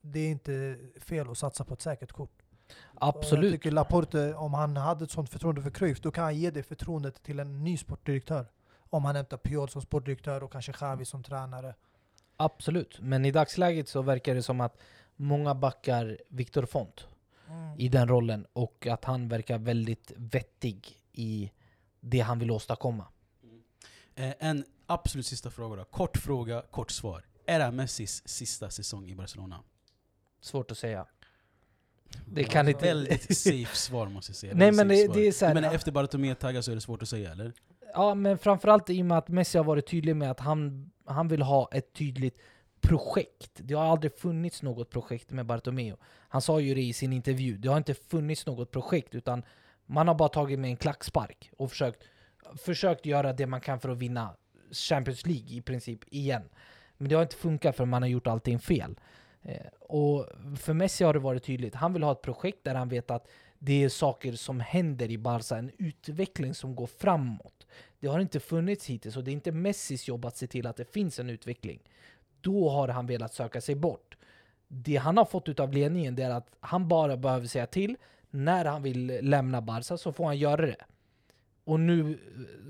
det 0.00 0.20
är 0.20 0.30
inte 0.30 0.78
fel 1.00 1.30
att 1.30 1.38
satsa 1.38 1.64
på 1.64 1.74
ett 1.74 1.82
säkert 1.82 2.12
kort. 2.12 2.42
Och 2.78 3.06
Jag 3.06 3.16
Absolut. 3.16 3.52
tycker 3.52 3.70
Laporte, 3.70 4.34
om 4.34 4.54
han 4.54 4.76
hade 4.76 5.04
ett 5.04 5.10
sånt 5.10 5.30
förtroende 5.30 5.62
för 5.62 5.70
Cruyff, 5.70 6.00
då 6.00 6.10
kan 6.10 6.24
han 6.24 6.36
ge 6.36 6.50
det 6.50 6.62
förtroendet 6.62 7.22
till 7.22 7.40
en 7.40 7.64
ny 7.64 7.76
sportdirektör. 7.76 8.46
Om 8.90 9.04
han 9.04 9.16
hämtar 9.16 9.36
Piol 9.36 9.68
som 9.68 9.82
sportdirektör 9.82 10.42
och 10.42 10.52
kanske 10.52 10.72
Xavi 10.72 11.04
som 11.04 11.22
tränare. 11.22 11.74
Absolut. 12.36 13.00
Men 13.00 13.24
i 13.24 13.30
dagsläget 13.30 13.88
så 13.88 14.02
verkar 14.02 14.34
det 14.34 14.42
som 14.42 14.60
att 14.60 14.78
många 15.16 15.54
backar 15.54 16.18
Viktor 16.28 16.66
Font 16.66 17.06
i 17.78 17.88
den 17.88 18.08
rollen 18.08 18.46
och 18.52 18.86
att 18.86 19.04
han 19.04 19.28
verkar 19.28 19.58
väldigt 19.58 20.12
vettig 20.16 21.02
i 21.12 21.52
det 22.00 22.20
han 22.20 22.38
vill 22.38 22.50
åstadkomma. 22.50 23.06
Eh, 24.14 24.32
en 24.38 24.64
absolut 24.86 25.26
sista 25.26 25.50
fråga 25.50 25.76
då. 25.76 25.84
Kort 25.84 26.16
fråga, 26.16 26.62
kort 26.70 26.90
svar. 26.90 27.24
Är 27.46 27.58
det 27.58 27.64
här 27.64 27.72
Messis 27.72 28.28
sista 28.28 28.70
säsong 28.70 29.10
i 29.10 29.14
Barcelona? 29.14 29.62
Svårt 30.40 30.70
att 30.70 30.78
säga. 30.78 31.06
Det 32.26 32.44
kan 32.44 32.68
inte... 32.68 32.84
Väldigt 32.86 33.36
safe 33.38 33.76
svar 33.76 34.06
måste 34.08 34.30
jag 34.30 34.36
säga. 34.36 34.52
Nej, 34.56 34.72
men 34.72 34.88
det- 34.88 35.14
det 35.14 35.26
är 35.26 35.32
så 35.32 35.46
här- 35.46 35.54
menar 35.54 35.74
efter 35.74 35.92
Bartomeu 35.92 36.34
taggar 36.34 36.60
så 36.60 36.70
är 36.70 36.74
det 36.74 36.80
svårt 36.80 37.02
att 37.02 37.08
säga 37.08 37.32
eller? 37.32 37.52
Ja, 37.94 38.14
men 38.14 38.38
framförallt 38.38 38.90
i 38.90 39.02
och 39.02 39.06
med 39.06 39.18
att 39.18 39.28
Messi 39.28 39.58
har 39.58 39.64
varit 39.64 39.86
tydlig 39.86 40.16
med 40.16 40.30
att 40.30 40.40
han, 40.40 40.90
han 41.04 41.28
vill 41.28 41.42
ha 41.42 41.68
ett 41.72 41.92
tydligt 41.92 42.38
projekt. 42.80 43.50
Det 43.54 43.74
har 43.74 43.84
aldrig 43.84 44.18
funnits 44.18 44.62
något 44.62 44.90
projekt 44.90 45.30
med 45.30 45.46
Bartomeu. 45.46 45.96
Han 46.28 46.42
sa 46.42 46.60
ju 46.60 46.74
det 46.74 46.82
i 46.82 46.92
sin 46.92 47.12
intervju. 47.12 47.56
Det 47.56 47.68
har 47.68 47.76
inte 47.76 47.94
funnits 47.94 48.46
något 48.46 48.70
projekt, 48.70 49.14
utan 49.14 49.42
man 49.86 50.08
har 50.08 50.14
bara 50.14 50.28
tagit 50.28 50.58
med 50.58 50.70
en 50.70 50.76
klackspark 50.76 51.50
och 51.56 51.70
försökt, 51.70 52.02
försökt 52.58 53.06
göra 53.06 53.32
det 53.32 53.46
man 53.46 53.60
kan 53.60 53.80
för 53.80 53.88
att 53.88 53.98
vinna 53.98 54.36
Champions 54.72 55.26
League 55.26 55.48
i 55.48 55.60
princip 55.62 56.00
igen. 56.06 56.42
Men 56.96 57.08
det 57.08 57.14
har 57.14 57.22
inte 57.22 57.36
funkat 57.36 57.76
för 57.76 57.84
man 57.84 58.02
har 58.02 58.08
gjort 58.08 58.26
allting 58.26 58.58
fel. 58.58 58.98
Eh, 59.42 59.66
och 59.80 60.26
för 60.56 60.72
Messi 60.72 61.04
har 61.04 61.12
det 61.12 61.18
varit 61.18 61.44
tydligt. 61.44 61.74
Han 61.74 61.92
vill 61.92 62.02
ha 62.02 62.12
ett 62.12 62.22
projekt 62.22 62.64
där 62.64 62.74
han 62.74 62.88
vet 62.88 63.10
att 63.10 63.28
det 63.58 63.84
är 63.84 63.88
saker 63.88 64.32
som 64.32 64.60
händer 64.60 65.10
i 65.10 65.18
Barca, 65.18 65.56
en 65.56 65.70
utveckling 65.78 66.54
som 66.54 66.74
går 66.74 66.86
framåt. 66.86 67.66
Det 68.00 68.06
har 68.06 68.20
inte 68.20 68.40
funnits 68.40 68.86
hittills 68.86 69.16
och 69.16 69.24
det 69.24 69.30
är 69.30 69.32
inte 69.32 69.52
Messis 69.52 70.08
jobb 70.08 70.24
att 70.24 70.36
se 70.36 70.46
till 70.46 70.66
att 70.66 70.76
det 70.76 70.92
finns 70.92 71.18
en 71.18 71.30
utveckling. 71.30 71.80
Då 72.40 72.68
har 72.70 72.88
han 72.88 73.06
velat 73.06 73.34
söka 73.34 73.60
sig 73.60 73.74
bort. 73.74 74.16
Det 74.68 74.96
han 74.96 75.16
har 75.16 75.24
fått 75.24 75.48
ut 75.48 75.60
av 75.60 75.72
ledningen 75.72 76.16
det 76.16 76.22
är 76.22 76.30
att 76.30 76.50
han 76.60 76.88
bara 76.88 77.16
behöver 77.16 77.46
säga 77.46 77.66
till 77.66 77.96
när 78.30 78.64
han 78.64 78.82
vill 78.82 79.18
lämna 79.22 79.60
Barca 79.60 79.96
så 79.96 80.12
får 80.12 80.24
han 80.24 80.38
göra 80.38 80.66
det. 80.66 80.84
Och 81.64 81.80
nu, 81.80 82.10
eh, 82.10 82.18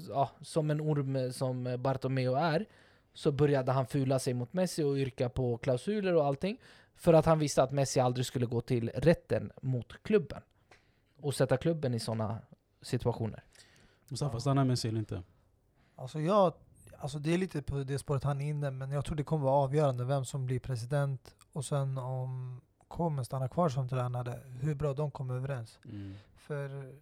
ja, 0.09 0.31
som 0.41 0.71
en 0.71 0.81
orm 0.81 1.16
eh, 1.16 1.31
som 1.31 1.77
Bartomeu 1.79 2.35
är, 2.37 2.66
så 3.14 3.32
började 3.32 3.72
han 3.72 3.86
fula 3.86 4.18
sig 4.18 4.34
mot 4.34 4.52
Messi 4.52 4.82
och 4.82 4.96
yrka 4.96 5.28
på 5.28 5.58
klausuler 5.58 6.14
och 6.14 6.26
allting. 6.26 6.58
För 6.94 7.12
att 7.14 7.26
han 7.26 7.38
visste 7.38 7.62
att 7.62 7.72
Messi 7.72 8.00
aldrig 8.00 8.26
skulle 8.26 8.46
gå 8.46 8.61
till 8.61 8.88
rätten 8.94 9.52
mot 9.62 10.02
klubben. 10.02 10.42
Och 11.20 11.34
sätta 11.34 11.56
klubben 11.56 11.94
i 11.94 12.00
sådana 12.00 12.38
situationer. 12.82 13.44
Mustafa, 14.08 14.40
stannar 14.40 14.64
Messi 14.64 14.88
eller 14.88 14.98
inte? 14.98 15.22
Alltså, 15.96 16.20
jag, 16.20 16.52
alltså 16.98 17.18
det 17.18 17.34
är 17.34 17.38
lite 17.38 17.62
på 17.62 17.78
det 17.78 17.98
spåret 17.98 18.24
han 18.24 18.40
är 18.40 18.48
inne, 18.48 18.70
men 18.70 18.90
jag 18.90 19.04
tror 19.04 19.16
det 19.16 19.24
kommer 19.24 19.44
vara 19.44 19.54
avgörande 19.54 20.04
vem 20.04 20.24
som 20.24 20.46
blir 20.46 20.61
president 20.61 21.34
och 21.52 21.64
sen 21.64 21.98
om 21.98 22.61
Komen 22.90 23.24
stannar 23.24 23.48
kvar 23.48 23.68
som 23.68 23.88
tränare, 23.88 24.40
hur 24.61 24.74
bra 24.74 24.94
de 24.94 25.11
kommer 25.11 25.34
överens. 25.34 25.78
Mm. 25.84 26.14
För 26.36 26.92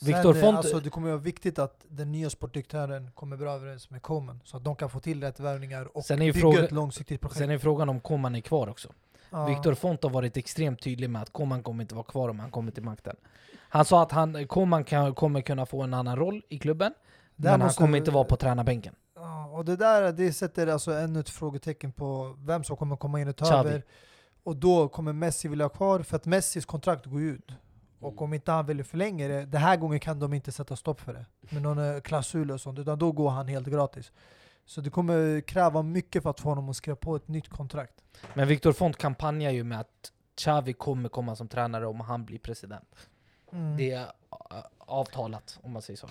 Viktor 0.00 0.34
Font- 0.34 0.56
alltså, 0.56 0.80
det 0.80 0.90
kommer 0.90 1.08
vara 1.08 1.18
viktigt 1.18 1.58
att 1.58 1.84
den 1.88 2.12
nya 2.12 2.30
sportdirektören 2.30 3.10
kommer 3.14 3.36
bra 3.36 3.52
överens 3.52 3.90
med 3.90 4.02
Komen, 4.02 4.40
så 4.44 4.56
att 4.56 4.64
de 4.64 4.76
kan 4.76 4.90
få 4.90 5.00
till 5.00 5.20
rätt 5.22 5.40
värvningar 5.40 5.96
och 5.96 6.04
Sen 6.04 6.22
är 6.22 6.26
ju 6.26 6.32
bygga 6.32 6.40
fråga- 6.40 6.64
ett 6.64 6.72
långsiktigt 6.72 7.20
projekt. 7.20 7.38
Sen 7.38 7.50
är 7.50 7.58
frågan 7.58 7.88
om 7.88 8.00
Koman 8.00 8.34
är 8.34 8.40
kvar 8.40 8.68
också. 8.68 8.88
Ja. 9.30 9.46
Viktor 9.46 9.74
Font 9.74 10.02
har 10.02 10.10
varit 10.10 10.36
extremt 10.36 10.82
tydlig 10.82 11.10
med 11.10 11.22
att 11.22 11.32
Koman 11.32 11.62
kommer 11.62 11.82
inte 11.84 11.94
vara 11.94 12.04
kvar 12.04 12.28
om 12.28 12.38
han 12.40 12.50
kommer 12.50 12.72
till 12.72 12.82
makten. 12.82 13.16
Han 13.58 13.84
sa 13.84 14.02
att 14.02 14.12
han, 14.12 14.46
Koman 14.46 14.84
kan, 14.84 15.14
kommer 15.14 15.40
kunna 15.40 15.66
få 15.66 15.82
en 15.82 15.94
annan 15.94 16.16
roll 16.16 16.42
i 16.48 16.58
klubben, 16.58 16.94
Där 17.36 17.50
men 17.50 17.60
han 17.60 17.70
kommer 17.70 17.98
inte 17.98 18.10
vara 18.10 18.24
på 18.24 18.36
tränarbänken. 18.36 18.94
Ja, 19.16 19.46
och 19.46 19.64
det 19.64 19.76
där 19.76 20.12
det 20.12 20.32
sätter 20.32 20.66
alltså 20.66 20.92
ännu 20.92 21.20
ett 21.20 21.28
frågetecken 21.30 21.92
på 21.92 22.36
vem 22.38 22.64
som 22.64 22.76
kommer 22.76 22.96
komma 22.96 23.20
in 23.20 23.28
och 23.28 23.36
ta 23.36 23.54
över. 23.54 23.82
Och 24.42 24.56
då 24.56 24.88
kommer 24.88 25.12
Messi 25.12 25.48
vilja 25.48 25.64
ha 25.64 25.68
kvar, 25.68 26.00
för 26.00 26.16
att 26.16 26.24
Messis 26.26 26.64
kontrakt 26.64 27.06
går 27.06 27.20
ut. 27.22 27.48
Och 28.04 28.22
om 28.22 28.34
inte 28.34 28.52
han 28.52 28.66
vill 28.66 28.84
förlänga 28.84 29.28
det, 29.28 29.46
den 29.46 29.60
här 29.60 29.76
gången 29.76 30.00
kan 30.00 30.18
de 30.18 30.32
inte 30.32 30.52
sätta 30.52 30.76
stopp 30.76 31.00
för 31.00 31.12
det. 31.12 31.26
Med 31.40 31.62
någon 31.62 31.78
eh, 31.78 32.00
klausul 32.00 32.50
och 32.50 32.60
sånt, 32.60 32.78
utan 32.78 32.98
då 32.98 33.12
går 33.12 33.30
han 33.30 33.48
helt 33.48 33.66
gratis. 33.66 34.12
Så 34.64 34.80
det 34.80 34.90
kommer 34.90 35.40
kräva 35.40 35.82
mycket 35.82 36.22
för 36.22 36.30
att 36.30 36.40
få 36.40 36.48
honom 36.48 36.68
att 36.68 36.76
skriva 36.76 36.96
på 36.96 37.16
ett 37.16 37.28
nytt 37.28 37.48
kontrakt. 37.48 38.04
Men 38.34 38.48
Viktor 38.48 38.72
Font 38.72 38.96
kampanjar 38.96 39.50
ju 39.50 39.64
med 39.64 39.80
att 39.80 40.12
Xavi 40.36 40.72
kommer 40.72 41.08
komma 41.08 41.36
som 41.36 41.48
tränare 41.48 41.86
om 41.86 42.00
han 42.00 42.24
blir 42.24 42.38
president. 42.38 42.96
Mm. 43.52 43.76
Det 43.76 43.90
är 43.90 44.02
äh, 44.02 44.08
avtalat, 44.78 45.58
om 45.62 45.72
man 45.72 45.82
säger 45.82 45.96
så. 45.96 46.08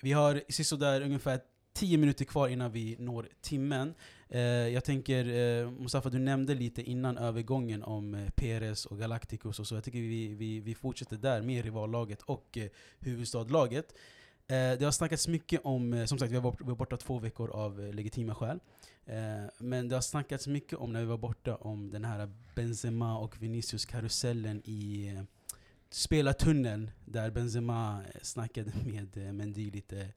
Vi 0.00 0.12
har 0.12 0.42
sisådär 0.48 1.00
ungefär 1.00 1.40
Tio 1.76 1.98
minuter 1.98 2.24
kvar 2.24 2.48
innan 2.48 2.72
vi 2.72 2.96
når 2.98 3.28
timmen. 3.40 3.94
Eh, 4.28 4.40
jag 4.40 4.84
tänker, 4.84 5.28
eh, 5.28 5.70
Mustafa 5.70 6.08
du 6.10 6.18
nämnde 6.18 6.54
lite 6.54 6.82
innan 6.82 7.18
övergången 7.18 7.82
om 7.82 8.14
eh, 8.14 8.30
Perez 8.30 8.86
och 8.86 8.98
Galacticos 8.98 9.60
och 9.60 9.66
så. 9.66 9.74
Jag 9.74 9.84
tycker 9.84 9.98
vi, 9.98 10.34
vi, 10.34 10.60
vi 10.60 10.74
fortsätter 10.74 11.16
där 11.16 11.42
med 11.42 11.64
rivallaget 11.64 12.22
och 12.22 12.58
eh, 12.58 12.68
huvudstadlaget. 12.98 13.94
Eh, 14.48 14.78
det 14.78 14.82
har 14.84 14.90
snackats 14.90 15.28
mycket 15.28 15.60
om, 15.64 15.92
eh, 15.92 16.04
som 16.04 16.18
sagt 16.18 16.32
vi 16.32 16.36
var, 16.36 16.42
bort, 16.42 16.60
vi 16.60 16.64
var 16.64 16.76
borta 16.76 16.96
två 16.96 17.18
veckor 17.18 17.50
av 17.50 17.80
eh, 17.80 17.92
legitima 17.92 18.34
skäl. 18.34 18.60
Eh, 19.06 19.44
men 19.58 19.88
det 19.88 19.94
har 19.94 20.02
snackats 20.02 20.46
mycket 20.46 20.78
om 20.78 20.92
när 20.92 21.00
vi 21.00 21.06
var 21.06 21.18
borta 21.18 21.56
om 21.56 21.90
den 21.90 22.04
här 22.04 22.32
Benzema 22.54 23.18
och 23.18 23.42
Vinicius-karusellen 23.42 24.62
i 24.64 25.08
eh, 25.08 25.22
spelartunneln 25.90 26.90
där 27.04 27.30
Benzema 27.30 28.02
eh, 28.14 28.20
snackade 28.22 28.72
med 28.84 29.16
eh, 29.16 29.32
Mendy 29.32 29.70
lite, 29.70 30.08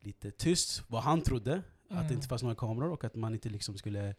lite 0.00 0.30
tyst, 0.30 0.82
vad 0.88 1.02
han 1.02 1.20
trodde. 1.22 1.54
Att 1.54 1.62
det 1.88 1.96
Mm. 2.04 2.12
inte 2.12 2.28
fanns 2.28 2.42
några 2.42 2.54
kameror 2.54 2.92
och 2.92 3.04
att 3.04 3.14
man 3.14 3.34
inte 3.34 3.48
liksom 3.48 3.78
skulle 3.78 4.14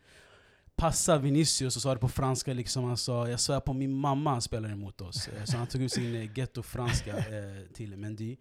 passa 0.75 1.17
Vinicius 1.17 1.75
och 1.75 1.81
sa 1.81 1.93
det 1.93 1.99
på 1.99 2.09
franska 2.09 2.53
liksom. 2.53 2.83
Han 2.83 2.97
sa 2.97 3.27
jag 3.29 3.39
svär 3.39 3.59
på 3.59 3.73
min 3.73 3.93
mamma 3.93 4.29
han 4.31 4.41
spelar 4.41 4.69
emot 4.69 5.01
oss. 5.01 5.27
Eh, 5.27 5.43
Så 5.43 5.57
han 5.57 5.67
tog 5.67 5.81
ut 5.81 5.91
sin 5.91 6.15
eh, 6.15 6.31
ghetto-franska 6.33 7.17
eh, 7.17 7.65
till 7.73 7.97
Mendy. 7.97 8.37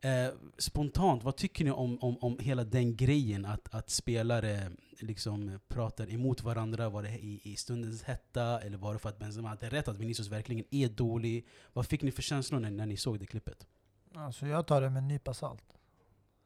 Eh, 0.00 0.28
spontant, 0.58 1.24
vad 1.24 1.36
tycker 1.36 1.64
ni 1.64 1.70
om, 1.70 1.98
om, 2.02 2.18
om 2.18 2.38
hela 2.38 2.64
den 2.64 2.96
grejen 2.96 3.44
att, 3.44 3.74
att 3.74 3.90
spelare 3.90 4.70
liksom 5.00 5.60
pratar 5.68 6.10
emot 6.12 6.42
varandra? 6.42 6.88
Var 6.88 7.02
det 7.02 7.10
i, 7.18 7.40
i 7.44 7.56
stundens 7.56 8.02
hetta 8.02 8.60
eller 8.60 8.78
var 8.78 8.92
det 8.92 8.98
för 8.98 9.08
att 9.08 9.18
Benzema 9.18 9.48
hade 9.48 9.68
rätt 9.68 9.88
att 9.88 9.98
Vinicius 9.98 10.28
verkligen 10.28 10.64
är 10.70 10.88
dålig? 10.88 11.46
Vad 11.72 11.86
fick 11.86 12.02
ni 12.02 12.10
för 12.10 12.22
känslor 12.22 12.60
när, 12.60 12.70
när 12.70 12.86
ni 12.86 12.96
såg 12.96 13.18
det 13.18 13.26
klippet? 13.26 13.66
Alltså 14.14 14.46
jag 14.46 14.66
tar 14.66 14.80
det 14.80 14.90
med 14.90 14.98
en 15.02 15.08
nypa 15.08 15.34
salt. 15.34 15.62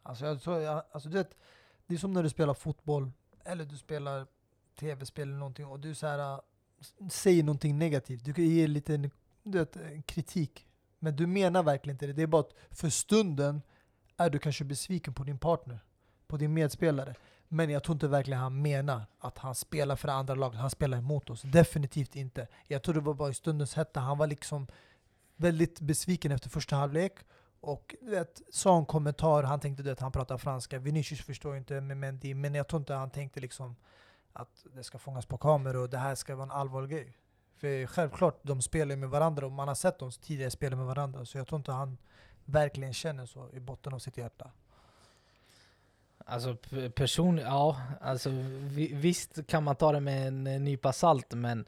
Alltså, 0.03 0.27
jag 0.27 0.43
tror, 0.43 0.61
jag, 0.61 0.83
alltså 0.93 1.09
du 1.09 1.19
vet, 1.19 1.37
det 1.87 1.95
är 1.95 1.99
som 1.99 2.13
när 2.13 2.23
du 2.23 2.29
spelar 2.29 2.55
fotboll, 2.55 3.13
eller 3.45 3.65
du 3.65 3.77
spelar 3.77 4.27
tv-spel 4.79 5.29
eller 5.29 5.39
någonting 5.39 5.67
och 5.67 5.81
du 5.81 5.95
så 5.95 6.07
här, 6.07 6.33
äh, 6.35 7.09
säger 7.09 7.43
någonting 7.43 7.79
negativt. 7.79 8.25
Du 8.25 8.35
kan 8.35 8.45
ge 8.45 8.67
lite 8.67 9.11
du 9.43 9.59
vet, 9.59 9.77
äh, 9.77 10.01
kritik. 10.07 10.67
Men 10.99 11.17
du 11.17 11.27
menar 11.27 11.63
verkligen 11.63 11.95
inte 11.95 12.07
det. 12.07 12.13
Det 12.13 12.23
är 12.23 12.27
bara 12.27 12.41
att 12.41 12.55
för 12.71 12.89
stunden 12.89 13.63
är 14.17 14.31
du 14.31 14.39
kanske 14.39 14.65
besviken 14.65 15.15
på 15.15 15.25
din 15.25 15.39
partner, 15.39 15.79
på 16.27 16.37
din 16.37 16.55
medspelare. 16.55 17.15
Men 17.49 17.71
jag 17.71 17.85
tror 17.85 17.95
inte 17.95 18.09
verkligen 18.09 18.41
han 18.41 18.63
menar 18.63 19.03
att 19.19 19.39
han 19.39 19.55
spelar 19.55 19.97
för 19.97 20.09
det 20.09 20.15
andra 20.15 20.35
laget, 20.35 20.61
han 20.61 20.71
spelar 20.71 20.99
emot 20.99 21.31
oss. 21.31 21.43
Definitivt 21.43 22.17
inte. 22.17 22.49
Jag 22.67 22.83
tror 22.83 22.95
det 22.95 23.01
var 23.01 23.15
bara 23.15 23.31
i 23.31 23.35
stundens 23.35 23.75
hetta. 23.75 24.01
Han 24.01 24.19
var 24.19 24.27
liksom 24.27 24.67
väldigt 25.37 25.81
besviken 25.81 26.33
efter 26.33 26.51
första 26.51 26.77
halvlek. 26.77 27.13
Och 27.61 27.95
vet, 28.01 28.43
sa 28.51 28.79
en 28.79 28.87
kommentar, 28.87 29.43
han 29.43 29.61
tänkte 29.61 29.93
att 29.93 30.01
han 30.01 30.13
pratar 30.13 30.39
franska. 30.39 30.79
Vinicius 30.79 31.21
förstår 31.21 31.57
inte 31.57 31.81
med 31.81 31.97
Mendy, 31.97 32.35
men 32.35 32.55
jag 32.55 32.69
tror 32.69 32.81
inte 32.81 32.95
han 32.95 33.11
tänkte 33.11 33.41
liksom 33.41 33.77
att 34.33 34.67
det 34.75 34.85
ska 34.85 34.99
fångas 34.99 35.27
på 35.27 35.39
kamera 35.39 35.81
och 35.81 35.91
det 35.91 35.99
här 35.99 36.15
ska 36.15 36.37
vara 36.37 36.45
en 36.45 36.51
allvarlig 36.51 36.91
grej. 36.91 37.17
För 37.57 37.87
självklart, 37.87 38.39
de 38.43 38.63
spelar 38.63 38.97
med 38.97 39.11
varandra 39.11 39.47
och 39.47 39.53
man 39.53 39.69
har 39.69 39.75
sett 39.75 39.99
dem 39.99 40.11
tidigare 40.11 40.51
spela 40.51 40.77
med 40.77 40.87
varandra. 40.87 41.25
Så 41.25 41.39
jag 41.39 41.47
tror 41.47 41.59
inte 41.59 41.73
han 41.73 41.99
verkligen 42.45 42.93
känner 42.93 43.27
så 43.27 43.51
i 43.53 43.61
botten 43.61 43.95
av 43.95 43.99
sitt 43.99 44.17
hjärta. 44.17 44.51
Alltså 46.25 46.57
person, 46.95 47.39
ja, 47.39 47.81
alltså 48.01 48.31
vi, 48.61 48.95
visst 48.95 49.47
kan 49.47 49.65
man 49.65 49.77
ta 49.77 49.93
det 49.93 50.01
med 50.01 50.29
en 50.29 50.45
nypa 50.65 50.93
salt, 50.93 51.35
men 51.35 51.65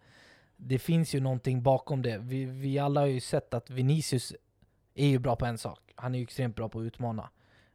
det 0.56 0.78
finns 0.78 1.14
ju 1.14 1.20
någonting 1.20 1.62
bakom 1.62 2.02
det. 2.02 2.18
Vi, 2.18 2.44
vi 2.44 2.78
alla 2.78 3.00
har 3.00 3.06
ju 3.06 3.20
sett 3.20 3.54
att 3.54 3.70
Vinicius 3.70 4.32
är 4.94 5.06
ju 5.06 5.18
bra 5.18 5.36
på 5.36 5.46
en 5.46 5.58
sak. 5.58 5.81
Han 5.94 6.14
är 6.14 6.18
ju 6.18 6.22
extremt 6.22 6.56
bra 6.56 6.68
på 6.68 6.78
att 6.78 6.84
utmana. 6.84 7.30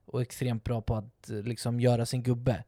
Och 0.06 0.22
extremt 0.22 0.64
bra 0.64 0.82
på 0.82 0.96
att 0.96 1.30
eh, 1.30 1.42
liksom 1.42 1.80
göra 1.80 2.06
sin 2.06 2.24
gubbe. 2.24 2.64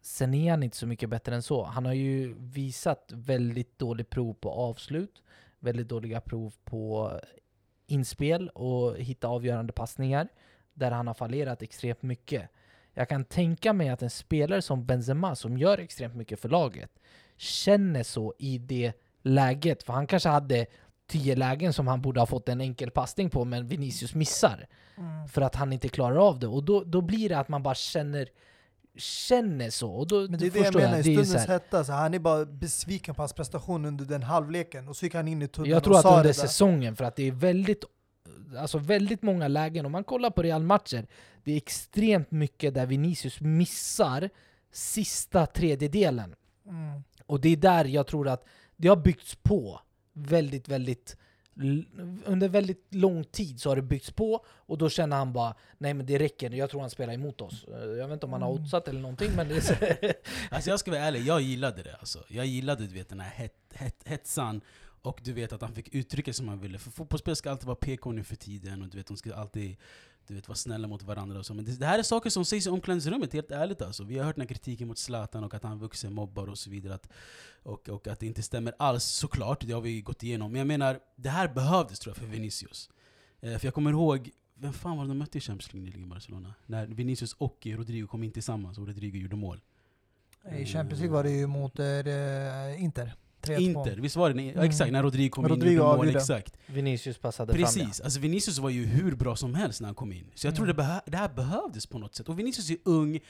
Sen 0.00 0.34
är 0.34 0.50
han 0.50 0.62
inte 0.62 0.76
så 0.76 0.86
mycket 0.86 1.08
bättre 1.08 1.34
än 1.34 1.42
så. 1.42 1.64
Han 1.64 1.86
har 1.86 1.92
ju 1.92 2.34
visat 2.38 3.12
väldigt 3.14 3.78
dåligt 3.78 4.10
prov 4.10 4.34
på 4.34 4.50
avslut, 4.50 5.22
väldigt 5.58 5.88
dåliga 5.88 6.20
prov 6.20 6.54
på 6.64 7.12
inspel 7.86 8.48
och 8.48 8.96
hitta 8.96 9.28
avgörande 9.28 9.72
passningar, 9.72 10.28
där 10.74 10.90
han 10.90 11.06
har 11.06 11.14
fallerat 11.14 11.62
extremt 11.62 12.02
mycket. 12.02 12.50
Jag 12.94 13.08
kan 13.08 13.24
tänka 13.24 13.72
mig 13.72 13.88
att 13.88 14.02
en 14.02 14.10
spelare 14.10 14.62
som 14.62 14.86
Benzema, 14.86 15.34
som 15.34 15.58
gör 15.58 15.78
extremt 15.78 16.14
mycket 16.14 16.40
för 16.40 16.48
laget, 16.48 16.90
känner 17.36 18.02
så 18.02 18.34
i 18.38 18.58
det 18.58 18.92
läget. 19.22 19.82
För 19.82 19.92
han 19.92 20.06
kanske 20.06 20.28
hade 20.28 20.66
tio 21.08 21.36
lägen 21.36 21.72
som 21.72 21.86
han 21.86 22.02
borde 22.02 22.20
ha 22.20 22.26
fått 22.26 22.48
en 22.48 22.60
enkel 22.60 22.90
passning 22.90 23.30
på, 23.30 23.44
men 23.44 23.66
Vinicius 23.66 24.14
missar. 24.14 24.66
För 25.28 25.42
att 25.42 25.54
han 25.54 25.72
inte 25.72 25.88
klarar 25.88 26.28
av 26.28 26.38
det. 26.38 26.46
Och 26.46 26.64
då, 26.64 26.84
då 26.84 27.00
blir 27.00 27.28
det 27.28 27.38
att 27.38 27.48
man 27.48 27.62
bara 27.62 27.74
känner, 27.74 28.28
känner 28.96 29.70
så. 29.70 29.90
Och 29.90 30.06
då, 30.06 30.20
Men 30.20 30.38
det 30.38 30.46
är 30.46 30.50
det 30.50 30.58
jag 30.58 30.74
menar, 30.74 30.98
i 31.06 31.10
ju 31.10 31.16
så 31.16 31.24
stundens 31.24 31.46
här- 31.46 31.54
hetta, 31.54 31.84
så 31.84 31.92
han 31.92 32.14
är 32.14 32.18
bara 32.18 32.44
besviken 32.44 33.14
på 33.14 33.22
hans 33.22 33.32
prestation 33.32 33.84
under 33.84 34.04
den 34.04 34.22
halvleken. 34.22 34.88
Och 34.88 34.96
så 34.96 35.06
gick 35.06 35.14
han 35.14 35.28
in 35.28 35.42
i 35.42 35.48
tunneln 35.48 35.72
Jag 35.72 35.84
tror 35.84 35.92
och 35.92 35.98
att 35.98 36.16
under 36.16 36.32
säsongen, 36.32 36.96
för 36.96 37.04
att 37.04 37.16
det 37.16 37.28
är 37.28 37.32
väldigt, 37.32 37.84
alltså 38.58 38.78
väldigt 38.78 39.22
många 39.22 39.48
lägen, 39.48 39.86
om 39.86 39.92
man 39.92 40.04
kollar 40.04 40.30
på 40.30 40.42
Real-matcher, 40.42 41.06
det 41.44 41.52
är 41.52 41.56
extremt 41.56 42.30
mycket 42.30 42.74
där 42.74 42.86
Vinicius 42.86 43.40
missar 43.40 44.30
sista 44.72 45.46
tredjedelen. 45.46 46.34
Mm. 46.68 47.02
Och 47.26 47.40
det 47.40 47.48
är 47.48 47.56
där 47.56 47.84
jag 47.84 48.06
tror 48.06 48.28
att 48.28 48.44
det 48.76 48.88
har 48.88 48.96
byggts 48.96 49.34
på 49.34 49.80
väldigt, 50.18 50.68
väldigt 50.68 51.16
under 52.24 52.48
väldigt 52.48 52.94
lång 52.94 53.24
tid 53.24 53.60
så 53.60 53.68
har 53.70 53.76
det 53.76 53.82
byggts 53.82 54.10
på 54.10 54.44
och 54.48 54.78
då 54.78 54.88
känner 54.90 55.16
han 55.16 55.32
bara 55.32 55.54
nej 55.78 55.94
men 55.94 56.06
det 56.06 56.18
räcker, 56.18 56.50
jag 56.50 56.70
tror 56.70 56.80
han 56.80 56.90
spelar 56.90 57.12
emot 57.14 57.40
oss. 57.40 57.64
Eh, 57.64 57.74
Jag 57.80 58.08
vet 58.08 58.14
inte 58.14 58.26
om 58.26 58.32
han 58.32 58.42
har 58.42 58.50
Mm. 58.50 58.62
oddsat 58.62 58.88
eller 58.88 59.00
någonting 59.00 59.30
men 59.36 59.48
det 59.48 59.56
är 59.56 59.60
så, 59.60 59.74
Alltså 60.50 60.70
jag 60.70 60.80
ska 60.80 60.90
vara 60.90 61.00
ärlig, 61.00 61.22
jag 61.22 61.40
gillade 61.40 61.82
det 61.82 61.94
alltså. 61.96 62.24
Jag 62.28 62.46
gillade 62.46 62.86
du 62.86 62.94
vet, 62.94 63.08
den 63.08 63.20
här 63.20 63.30
het, 63.30 63.54
het, 63.74 64.02
hetsan, 64.04 64.60
och 65.02 65.20
du 65.24 65.32
vet 65.32 65.52
att 65.52 65.62
han 65.62 65.74
fick 65.74 65.94
uttrycka 65.94 66.32
som 66.32 66.48
han 66.48 66.60
ville. 66.60 66.78
För 66.78 66.90
fotbollsspel 66.90 67.36
ska 67.36 67.50
alltid 67.50 67.66
vara 67.66 67.76
PK 67.76 68.12
nu 68.12 68.24
för 68.24 68.36
tiden, 68.36 68.82
och 68.82 68.88
du 68.88 68.96
vet, 68.98 69.06
de 69.06 69.16
ska 69.16 69.34
alltid 69.34 69.76
du 70.28 70.34
vet, 70.34 70.48
vara 70.48 70.56
snälla 70.56 70.88
mot 70.88 71.02
varandra 71.02 71.38
och 71.38 71.46
så. 71.46 71.54
Men 71.54 71.64
det, 71.64 71.78
det 71.78 71.86
här 71.86 71.98
är 71.98 72.02
saker 72.02 72.30
som 72.30 72.44
sägs 72.44 72.66
i 72.66 72.70
omklädningsrummet, 72.70 73.32
helt 73.32 73.50
ärligt 73.50 73.82
alltså. 73.82 74.04
Vi 74.04 74.18
har 74.18 74.24
hört 74.24 74.36
den 74.36 74.42
här 74.42 74.48
kritiken 74.48 74.88
mot 74.88 74.98
Zlatan 74.98 75.44
och 75.44 75.54
att 75.54 75.62
han 75.62 75.78
vuxen 75.78 76.14
mobbar 76.14 76.46
och 76.46 76.58
så 76.58 76.70
vidare. 76.70 76.94
Att, 76.94 77.08
och, 77.62 77.88
och 77.88 78.06
att 78.06 78.20
det 78.20 78.26
inte 78.26 78.42
stämmer 78.42 78.74
alls, 78.78 79.04
såklart, 79.04 79.66
det 79.66 79.72
har 79.72 79.80
vi 79.80 80.00
gått 80.00 80.22
igenom. 80.22 80.52
Men 80.52 80.58
jag 80.58 80.66
menar, 80.66 81.00
det 81.16 81.30
här 81.30 81.48
behövdes 81.48 81.98
tror 81.98 82.10
jag 82.10 82.16
för 82.16 82.26
Vinicius. 82.26 82.90
Eh, 83.40 83.58
för 83.58 83.66
jag 83.66 83.74
kommer 83.74 83.90
ihåg, 83.90 84.30
vem 84.54 84.72
fan 84.72 84.96
var 84.96 85.04
det 85.04 85.10
de 85.10 85.18
mötte 85.18 85.38
i 85.38 85.40
Champions 85.40 85.72
League 85.72 85.84
nyligen 85.84 86.04
i 86.04 86.10
Barcelona? 86.10 86.54
När 86.66 86.86
Vinicius 86.86 87.32
och 87.32 87.66
Rodrigo 87.66 88.06
kom 88.06 88.22
in 88.22 88.32
tillsammans 88.32 88.78
och 88.78 88.86
Rodrigo 88.86 89.18
gjorde 89.18 89.36
mål. 89.36 89.60
I 90.58 90.66
Champions 90.66 91.00
League 91.00 91.16
var 91.16 91.24
det 91.24 91.30
ju 91.30 91.46
mot 91.46 91.78
eh, 91.78 92.82
Inter. 92.82 93.14
3-2. 93.42 93.58
Inter, 93.60 93.96
visst 93.96 94.16
var 94.16 94.28
det? 94.28 94.34
Nej, 94.34 94.50
Mm. 94.52 94.64
Exakt, 94.64 94.92
när 94.92 95.02
Rodrigo 95.02 95.30
kom 95.30 95.44
in 95.44 95.50
och 95.50 95.56
Rodrigo 95.56 95.72
gjorde 95.82 95.96
mål. 95.96 96.16
Exakt. 96.16 96.56
Vinicius 96.66 97.18
passade 97.18 97.52
fram 97.52 97.62
Precis, 97.62 98.00
alltså 98.00 98.20
Vinicius 98.20 98.58
var 98.58 98.70
ju 98.70 98.84
hur 98.86 99.14
bra 99.16 99.36
som 99.36 99.54
helst 99.54 99.80
när 99.80 99.88
han 99.88 99.94
kom 99.94 100.12
in. 100.12 100.30
Så 100.34 100.46
jag 100.46 100.54
tror 100.54 100.64
Mm. 100.66 100.76
det, 100.76 100.82
behö- 100.82 101.00
det 101.06 101.16
här 101.16 101.28
behövdes 101.28 101.86
på 101.86 101.98
något 101.98 102.14
sätt. 102.14 102.28
Och 102.28 102.38
Vinicius 102.38 102.70
är 102.70 102.76
ung, 102.84 103.20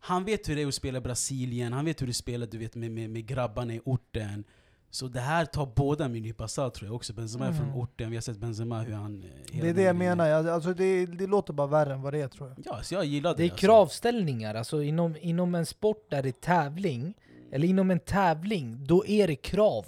han 0.00 0.24
vet 0.24 0.48
hur 0.48 0.56
det 0.56 0.62
är 0.62 0.66
att 0.66 0.74
spela 0.74 0.98
i 0.98 1.00
Brasilien, 1.00 1.72
han 1.72 1.84
vet 1.84 2.02
hur 2.02 2.06
det 2.06 2.12
spelar 2.14 2.46
du 2.46 2.58
vet, 2.58 2.74
med, 2.74 2.90
med, 2.90 3.10
med 3.10 3.26
grabbarna 3.26 3.74
i 3.74 3.80
orten. 3.84 4.44
Så 4.90 5.08
det 5.08 5.20
här 5.20 5.44
tar 5.44 5.72
båda 5.76 6.08
med 6.08 6.16
en 6.16 6.22
nypa 6.22 6.48
salt 6.48 6.74
tror 6.74 6.88
jag 6.88 6.94
också. 6.96 7.12
Benzema 7.12 7.46
är 7.46 7.52
från 7.52 7.64
Mm. 7.66 7.76
orten, 7.78 8.10
vi 8.10 8.16
har 8.16 8.20
sett 8.22 8.36
Benzema 8.38 8.80
hur 8.82 8.92
han... 8.94 9.22
eh, 9.52 9.60
Det 9.62 9.68
är 9.68 9.74
det 9.74 9.82
jag 9.82 9.96
menar, 9.96 10.26
jag- 10.26 10.48
alltså 10.48 10.74
det, 10.74 11.06
det 11.06 11.26
låter 11.26 11.52
bara 11.52 11.66
värre 11.66 11.92
än 11.94 12.02
vad 12.02 12.12
det 12.12 12.20
är 12.20 12.28
tror 12.28 12.48
jag. 12.48 12.58
Ja, 12.66 12.82
så 12.82 12.94
jag 12.94 13.04
gillade 13.04 13.36
Det 13.36 13.42
är 13.42 13.50
alltså. 13.50 13.66
kravställningar, 13.66 14.54
alltså 14.54 14.82
inom, 14.82 15.16
inom 15.20 15.54
en 15.54 15.66
sport 15.66 16.06
där 16.10 16.22
det 16.22 16.28
är 16.28 16.32
tävling, 16.32 17.14
eller 17.52 17.68
inom 17.68 17.90
en 17.90 18.00
tävling, 18.00 18.84
då 18.86 19.06
är 19.06 19.26
det 19.26 19.36
krav 19.36 19.86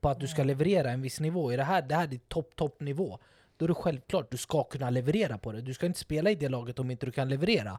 på 0.00 0.08
att 0.08 0.20
du 0.20 0.26
ska 0.26 0.44
leverera 0.44 0.90
en 0.90 1.02
viss 1.02 1.20
nivå. 1.20 1.52
I 1.52 1.56
det 1.56 1.64
här, 1.64 1.82
det 1.82 1.94
här 1.94 2.14
är 2.14 2.18
topp, 2.28 2.56
topp 2.56 2.80
nivå. 2.80 3.18
Då 3.56 3.64
är 3.64 3.68
det 3.68 3.74
självklart, 3.74 4.30
du 4.30 4.36
ska 4.36 4.64
kunna 4.64 4.90
leverera 4.90 5.38
på 5.38 5.52
det. 5.52 5.60
Du 5.60 5.74
ska 5.74 5.86
inte 5.86 5.98
spela 5.98 6.30
i 6.30 6.34
det 6.34 6.48
laget 6.48 6.78
om 6.78 6.90
inte 6.90 7.06
du 7.06 7.12
kan 7.12 7.28
leverera. 7.28 7.78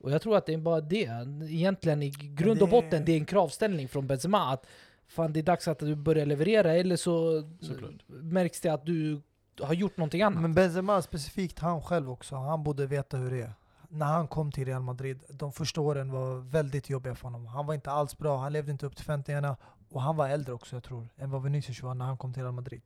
Och 0.00 0.10
jag 0.10 0.22
tror 0.22 0.36
att 0.36 0.46
det 0.46 0.52
är 0.52 0.58
bara 0.58 0.80
det. 0.80 1.10
Egentligen 1.48 2.02
i 2.02 2.10
grund 2.10 2.62
och 2.62 2.68
botten, 2.68 3.04
det 3.04 3.12
är 3.12 3.16
en 3.16 3.24
kravställning 3.24 3.88
från 3.88 4.06
Benzema 4.06 4.52
att 4.52 4.66
fan 5.06 5.32
det 5.32 5.40
är 5.40 5.44
dags 5.44 5.68
att 5.68 5.78
du 5.78 5.94
börjar 5.94 6.26
leverera 6.26 6.72
eller 6.74 6.96
så 6.96 7.42
Såklart. 7.60 7.92
märks 8.06 8.60
det 8.60 8.68
att 8.68 8.86
du 8.86 9.22
har 9.60 9.74
gjort 9.74 9.96
någonting 9.96 10.22
annat. 10.22 10.42
Men 10.42 10.54
Benzema 10.54 11.02
specifikt, 11.02 11.58
han 11.58 11.82
själv 11.82 12.10
också, 12.10 12.36
han 12.36 12.64
borde 12.64 12.86
veta 12.86 13.16
hur 13.16 13.30
det 13.30 13.42
är. 13.42 13.52
När 13.94 14.06
han 14.06 14.28
kom 14.28 14.52
till 14.52 14.64
Real 14.64 14.82
Madrid, 14.82 15.22
de 15.28 15.52
första 15.52 15.80
åren 15.80 16.12
var 16.12 16.36
väldigt 16.36 16.90
jobbiga 16.90 17.14
för 17.14 17.24
honom. 17.24 17.46
Han 17.46 17.66
var 17.66 17.74
inte 17.74 17.90
alls 17.90 18.18
bra, 18.18 18.38
han 18.38 18.52
levde 18.52 18.72
inte 18.72 18.86
upp 18.86 18.96
till 18.96 19.04
förväntningarna. 19.04 19.56
Och 19.88 20.02
han 20.02 20.16
var 20.16 20.28
äldre 20.28 20.52
också 20.52 20.76
jag 20.76 20.82
tror, 20.82 21.08
än 21.16 21.30
vad 21.30 21.42
Vinicius 21.42 21.82
var 21.82 21.94
när 21.94 22.04
han 22.04 22.16
kom 22.16 22.32
till 22.32 22.42
Real 22.42 22.54
Madrid. 22.54 22.82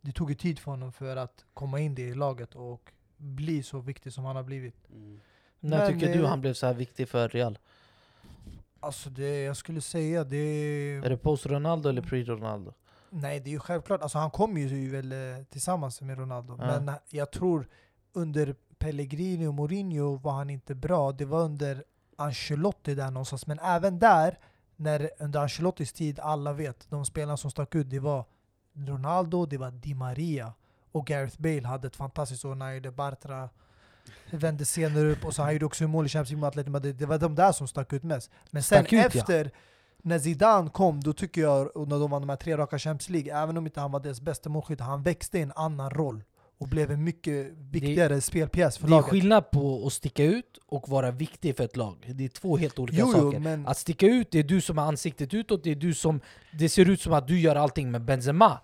Det 0.00 0.12
tog 0.12 0.30
ju 0.30 0.34
tid 0.34 0.58
för 0.58 0.70
honom 0.70 0.92
för 0.92 1.16
att 1.16 1.44
komma 1.54 1.80
in 1.80 1.98
i 1.98 2.14
laget 2.14 2.54
och 2.54 2.92
bli 3.16 3.62
så 3.62 3.80
viktig 3.80 4.12
som 4.12 4.24
han 4.24 4.36
har 4.36 4.42
blivit. 4.42 4.90
Mm. 4.90 5.20
När 5.60 5.78
Men 5.78 6.00
tycker 6.00 6.18
du 6.18 6.26
han 6.26 6.40
blev 6.40 6.54
så 6.54 6.66
här 6.66 6.74
viktig 6.74 7.08
för 7.08 7.28
Real? 7.28 7.58
Alltså 8.80 9.10
det, 9.10 9.42
jag 9.42 9.56
skulle 9.56 9.80
säga 9.80 10.24
det... 10.24 10.36
Är 11.04 11.10
det 11.10 11.16
post-Ronaldo 11.16 11.88
eller 11.88 12.02
pre-Ronaldo? 12.02 12.72
Nej 13.10 13.40
det 13.40 13.50
är 13.50 13.52
ju 13.52 13.58
självklart, 13.58 14.02
alltså 14.02 14.18
han 14.18 14.30
kom 14.30 14.58
ju 14.58 14.90
väl 14.90 15.12
eh, 15.12 15.44
tillsammans 15.44 16.00
med 16.00 16.18
Ronaldo. 16.18 16.56
Ja. 16.58 16.80
Men 16.80 16.94
jag 17.10 17.30
tror 17.30 17.68
under 18.12 18.54
Pellegrini 18.80 19.46
och 19.46 19.54
Mourinho 19.54 20.16
var 20.16 20.32
han 20.32 20.50
inte 20.50 20.74
bra. 20.74 21.12
Det 21.12 21.24
var 21.24 21.40
under 21.40 21.84
Ancelotti 22.16 22.94
där 22.94 23.10
någonstans. 23.10 23.46
Men 23.46 23.58
även 23.58 23.98
där, 23.98 24.38
när, 24.76 25.10
under 25.18 25.40
Ancelottis 25.40 25.92
tid, 25.92 26.20
alla 26.20 26.52
vet, 26.52 26.90
de 26.90 27.06
spelarna 27.06 27.36
som 27.36 27.50
stack 27.50 27.74
ut, 27.74 27.90
det 27.90 27.98
var 27.98 28.24
Ronaldo, 28.72 29.46
det 29.46 29.58
var 29.58 29.70
Di 29.70 29.94
Maria. 29.94 30.52
Och 30.92 31.06
Gareth 31.06 31.40
Bale 31.40 31.66
hade 31.66 31.86
ett 31.86 31.96
fantastiskt 31.96 32.44
år 32.44 32.54
när 32.54 32.66
han 32.66 32.74
gjorde 32.74 32.90
Bartra. 32.90 33.48
Vände 34.30 34.64
senare 34.64 35.12
upp 35.12 35.24
och 35.24 35.34
så 35.34 35.42
han 35.42 35.52
gjorde 35.52 35.66
också 35.66 35.88
mål 35.88 36.06
i 36.06 36.08
Champions 36.08 36.30
League 36.30 36.40
med 36.40 36.48
Atletico 36.48 36.70
Madrid. 36.70 36.96
Det 36.96 37.06
var 37.06 37.18
de 37.18 37.34
där 37.34 37.52
som 37.52 37.68
stack 37.68 37.92
ut 37.92 38.02
mest. 38.02 38.30
Men 38.50 38.62
sen 38.62 38.84
ut, 38.84 38.92
ja. 38.92 39.04
efter, 39.04 39.50
när 40.02 40.18
Zidane 40.18 40.70
kom, 40.70 41.00
då 41.00 41.12
tycker 41.12 41.40
jag, 41.40 41.76
och 41.76 41.88
när 41.88 41.98
de 41.98 42.10
vann 42.10 42.22
de 42.22 42.28
här 42.28 42.36
tre 42.36 42.56
raka 42.56 42.78
Champions 42.78 43.08
League, 43.08 43.42
även 43.42 43.56
om 43.56 43.66
inte 43.66 43.80
han 43.80 43.92
var 43.92 44.00
deras 44.00 44.20
bästa 44.20 44.48
målskytt, 44.48 44.80
han 44.80 45.02
växte 45.02 45.38
i 45.38 45.42
en 45.42 45.52
annan 45.56 45.90
roll. 45.90 46.24
Och 46.60 46.68
blev 46.68 46.90
en 46.90 47.04
mycket 47.04 47.46
viktigare 47.70 48.20
spelpjäs 48.20 48.78
för 48.78 48.86
Det 48.86 48.90
är 48.90 48.90
laget. 48.90 49.10
skillnad 49.10 49.50
på 49.50 49.86
att 49.86 49.92
sticka 49.92 50.24
ut 50.24 50.58
och 50.66 50.88
vara 50.88 51.10
viktig 51.10 51.56
för 51.56 51.64
ett 51.64 51.76
lag. 51.76 52.12
Det 52.14 52.24
är 52.24 52.28
två 52.28 52.56
helt 52.56 52.78
olika 52.78 52.98
Jo, 53.00 53.12
jo, 53.16 53.20
saker. 53.22 53.38
men 53.38 53.66
Att 53.66 53.78
sticka 53.78 54.06
ut, 54.06 54.30
det 54.30 54.38
är 54.38 54.42
du 54.42 54.60
som 54.60 54.78
har 54.78 54.84
ansiktet 54.86 55.34
utåt, 55.34 55.64
det 55.64 55.70
är 55.70 55.74
du 55.74 55.94
som... 55.94 56.20
Det 56.58 56.68
ser 56.68 56.90
ut 56.90 57.00
som 57.00 57.12
att 57.12 57.28
du 57.28 57.40
gör 57.40 57.56
allting 57.56 57.90
med 57.90 58.02
Benzema. 58.04 58.58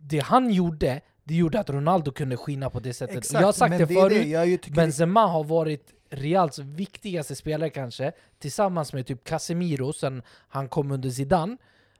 Det 0.00 0.18
han 0.18 0.50
gjorde, 0.50 1.00
det 1.24 1.34
gjorde 1.34 1.60
att 1.60 1.70
Ronaldo 1.70 2.12
kunde 2.12 2.36
skina 2.36 2.70
på 2.70 2.80
det 2.80 2.94
sättet. 2.94 3.16
Exakt, 3.16 3.40
jag 3.40 3.48
har 3.48 3.52
sagt 3.52 3.78
det 3.78 3.84
är 3.84 3.86
förut, 3.86 4.62
det. 4.64 4.70
Benzema 4.72 5.26
har 5.26 5.44
varit 5.44 5.92
Reals 6.10 6.58
viktigaste 6.58 7.34
spelare 7.34 7.70
kanske, 7.70 8.12
tillsammans 8.38 8.92
med 8.92 9.06
typ 9.06 9.24
Casemiro 9.24 9.92
sen 9.92 10.22
han 10.48 10.68
kom 10.68 10.90
under 10.90 11.10
Zidane, 11.10 11.56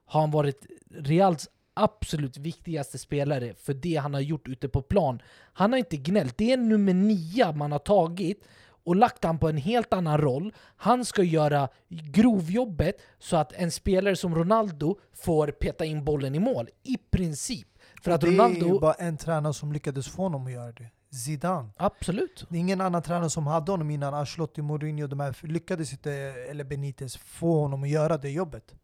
har 0.06 0.20
han 0.20 0.30
varit 0.30 0.66
Reals 0.94 1.48
absolut 1.78 2.36
viktigaste 2.36 2.98
spelare 2.98 3.54
för 3.54 3.74
det 3.74 3.96
han 3.96 4.14
har 4.14 4.20
gjort 4.20 4.48
ute 4.48 4.68
på 4.68 4.82
plan. 4.82 5.22
Han 5.52 5.72
har 5.72 5.78
inte 5.78 5.96
gnällt, 5.96 6.38
det 6.38 6.52
är 6.52 6.56
nummer 6.56 6.94
nio 6.94 7.52
man 7.52 7.72
har 7.72 7.78
tagit 7.78 8.44
och 8.84 8.96
lagt 8.96 9.24
han 9.24 9.38
på 9.38 9.48
en 9.48 9.56
helt 9.56 9.92
annan 9.92 10.18
roll. 10.18 10.54
Han 10.76 11.04
ska 11.04 11.22
göra 11.22 11.68
grovjobbet 11.88 12.96
så 13.18 13.36
att 13.36 13.52
en 13.52 13.70
spelare 13.70 14.16
som 14.16 14.34
Ronaldo 14.34 14.98
får 15.12 15.48
peta 15.48 15.84
in 15.84 16.04
bollen 16.04 16.34
i 16.34 16.38
mål, 16.38 16.68
i 16.82 16.96
princip. 16.96 17.68
För 18.02 18.10
att 18.10 18.20
det 18.20 18.26
är 18.26 18.30
ju 18.30 18.38
Ronaldo... 18.38 18.78
bara 18.78 18.94
en 18.94 19.16
tränare 19.16 19.54
som 19.54 19.72
lyckades 19.72 20.08
få 20.08 20.22
honom 20.22 20.46
att 20.46 20.52
göra 20.52 20.72
det. 20.72 20.90
Zidane. 21.10 21.68
Absolut. 21.76 22.46
Det 22.48 22.56
är 22.56 22.60
ingen 22.60 22.80
annan 22.80 23.02
tränare 23.02 23.30
som 23.30 23.46
hade 23.46 23.72
honom 23.72 23.90
innan 23.90 24.14
Ancelotti, 24.14 24.62
Mourinho, 24.62 25.06
de 25.06 25.20
här 25.20 25.46
lyckades 25.46 25.92
inte, 25.92 26.12
eller 26.50 26.64
Benitez, 26.64 27.16
få 27.16 27.60
honom 27.60 27.82
att 27.82 27.88
göra 27.88 28.18
det 28.18 28.30
jobbet. 28.30 28.74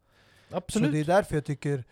Absolut. 0.51 0.87
Så 0.87 0.91
det 0.91 0.99
är 0.99 1.05
därför 1.05 1.35
jag 1.35 1.45
tycker, 1.45 1.83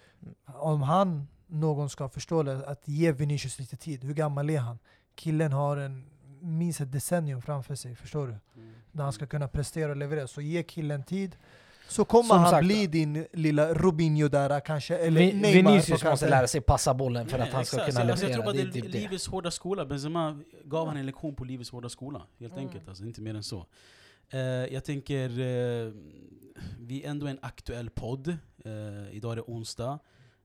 om 0.45 0.81
han, 0.81 1.27
någon 1.47 1.89
ska 1.89 2.09
förstå 2.09 2.43
det, 2.43 2.67
att 2.67 2.87
ge 2.87 3.11
Vinicius 3.11 3.59
lite 3.59 3.77
tid. 3.77 4.03
Hur 4.03 4.13
gammal 4.13 4.49
är 4.49 4.59
han? 4.59 4.79
Killen 5.15 5.51
har 5.53 5.77
en, 5.77 6.05
minst 6.41 6.81
ett 6.81 6.91
decennium 6.91 7.41
framför 7.41 7.75
sig, 7.75 7.95
förstår 7.95 8.27
du? 8.27 8.33
Mm. 8.61 8.73
Där 8.91 9.03
han 9.03 9.13
ska 9.13 9.25
kunna 9.27 9.47
prestera 9.47 9.91
och 9.91 9.97
leverera. 9.97 10.27
Så 10.27 10.41
ge 10.41 10.63
killen 10.63 11.03
tid. 11.03 11.35
Så 11.87 12.05
kommer 12.05 12.23
Som 12.27 12.39
han 12.39 12.49
sagt- 12.49 12.65
bli 12.65 12.87
din 12.87 13.27
lilla 13.33 13.73
Robinho 13.73 14.27
där 14.27 14.59
kanske, 14.59 14.97
eller 14.97 15.19
Vi- 15.21 15.33
Neymar. 15.33 15.71
Vinicius 15.71 16.03
måste 16.03 16.29
lära 16.29 16.47
sig 16.47 16.61
passa 16.61 16.93
bollen 16.93 17.27
för 17.27 17.37
Nej, 17.37 17.47
att 17.47 17.53
han 17.53 17.65
ska 17.65 17.77
exakt. 17.77 17.97
kunna 17.97 18.11
alltså, 18.11 18.25
leverera. 18.25 18.37
Jag 18.37 18.45
tror 18.45 18.53
bara 18.53 18.65
det 18.65 18.71
det 18.71 18.79
är 18.79 18.81
typ 18.81 18.91
det. 18.93 18.99
livets 18.99 19.27
hårda 19.27 19.51
skola. 19.51 19.85
Benzema 19.85 20.39
gav 20.65 20.87
han 20.87 20.97
en 20.97 21.05
lektion 21.05 21.35
på 21.35 21.43
livets 21.43 21.69
hårda 21.71 21.89
skola. 21.89 22.21
Helt 22.39 22.53
Mm. 22.53 22.65
enkelt, 22.67 22.87
alltså, 22.89 23.05
inte 23.05 23.21
mer 23.21 23.35
än 23.35 23.43
så. 23.43 23.65
Eh, 24.33 24.73
jag 24.73 24.83
tänker, 24.83 25.29
eh, 25.29 25.91
vi 26.79 27.03
är 27.03 27.09
ändå 27.09 27.27
en 27.27 27.39
aktuell 27.41 27.89
podd. 27.89 28.27
Eh, 28.65 29.15
idag 29.15 29.31
är 29.31 29.35
det 29.35 29.41
onsdag. 29.41 29.99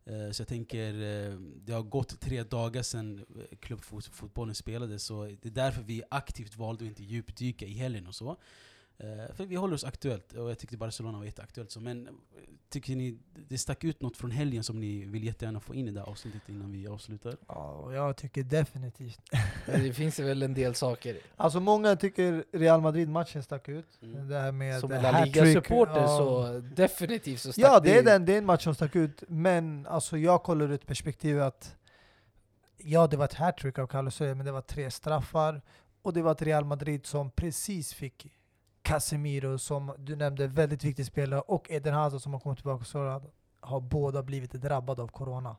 Eh, 0.05 0.31
så 0.31 0.41
jag 0.41 0.49
tänker, 0.49 0.95
eh, 0.95 1.39
det 1.65 1.73
har 1.73 1.83
gått 1.83 2.21
tre 2.21 2.43
dagar 2.43 2.83
sedan 2.83 3.25
eh, 3.37 3.57
klubbfotbollen 3.57 4.55
spelades. 4.55 5.03
Så 5.03 5.25
det 5.25 5.49
är 5.49 5.53
därför 5.53 5.83
vi 5.83 6.03
aktivt 6.11 6.57
valde 6.57 6.85
att 6.85 6.89
inte 6.89 7.03
djupdyka 7.03 7.67
i 7.67 7.73
helgen 7.73 8.07
och 8.07 8.15
så. 8.15 8.37
Eh, 9.01 9.35
för 9.35 9.47
vi 9.47 9.57
håller 9.57 9.75
oss 9.75 9.85
aktuellt, 9.85 10.33
och 10.33 10.51
jag 10.51 10.59
tyckte 10.59 10.77
Barcelona 10.77 11.19
var 11.19 11.25
jätteaktuellt. 11.25 11.71
Så. 11.71 11.81
Men 11.81 12.07
eh, 12.07 12.13
tycker 12.69 12.97
ni 12.97 13.19
det 13.49 13.59
stack 13.59 13.85
ut 13.85 14.03
något 14.03 14.17
från 14.17 14.31
helgen 14.31 14.65
som 14.65 14.81
ni 14.81 15.05
vill 15.05 15.25
jättegärna 15.25 15.61
få 15.61 15.75
in 15.75 15.89
i 15.89 15.91
det 15.91 16.01
här 16.01 16.07
avsnittet 16.07 16.49
innan 16.49 16.73
vi 16.73 16.89
avslutar? 16.89 17.37
Ja, 17.49 17.93
jag 17.93 18.17
tycker 18.17 18.43
definitivt. 18.43 19.21
Det 19.67 19.93
finns 19.93 20.21
ju 20.21 20.25
väl 20.25 20.43
en 20.43 20.55
del 20.55 20.75
saker. 20.75 21.19
Alltså 21.37 21.61
många 21.61 21.97
tycker 21.97 22.45
Real 22.53 22.81
Madrid-matchen 22.81 23.43
stack 23.43 23.69
ut. 23.69 23.99
Mm. 24.03 24.29
Det 24.29 24.39
här 24.39 24.53
med 24.53 24.81
Som 24.81 24.91
La 24.91 25.25
Liga-supporter 25.25 26.01
ja. 26.01 26.09
så 26.19 26.61
definitivt 26.75 27.41
så 27.41 27.53
stack 27.53 27.65
Ja, 27.65 27.81
det 27.81 27.93
är, 27.93 27.97
ju- 27.97 28.03
den, 28.03 28.25
det 28.25 28.35
är 28.35 28.39
en 28.39 28.47
match 28.47 28.65
som 28.65 28.75
stack 28.75 28.97
ut. 28.97 29.23
Men 29.29 29.87
alltså, 29.87 30.19
jag 30.19 30.43
kollar 30.43 30.65
ur 30.67 30.73
ett 30.73 30.87
perspektiv 30.87 31.43
att 31.43 31.77
ja, 32.77 33.07
det 33.07 33.17
var 33.17 33.25
ett 33.25 33.35
hattrick 33.35 33.79
av 33.79 33.87
Carlos 33.87 34.15
Soler, 34.15 34.35
men 34.35 34.47
det 34.47 34.53
var 34.53 34.61
tre 34.61 34.91
straffar. 34.91 35.63
Och 36.03 36.13
det 36.13 36.23
var 36.23 36.33
ett 36.33 36.43
Real 36.43 36.65
Madrid 36.65 37.07
som 37.07 37.31
precis 37.31 37.95
fick 37.95 38.38
Casemiro, 38.89 39.59
som 39.59 39.93
du 39.99 40.17
nämnde, 40.17 40.47
väldigt 40.47 40.85
viktig 40.85 41.07
spelare, 41.07 41.41
och 41.41 41.71
Eden 41.71 41.95
Hazard 41.95 42.21
som 42.21 42.33
har 42.33 42.41
kommit 42.41 42.59
tillbaka 42.59 42.85
så 42.85 43.23
har 43.61 43.81
båda 43.81 44.23
blivit 44.23 44.53
drabbade 44.53 45.03
av 45.03 45.09
corona 45.09 45.57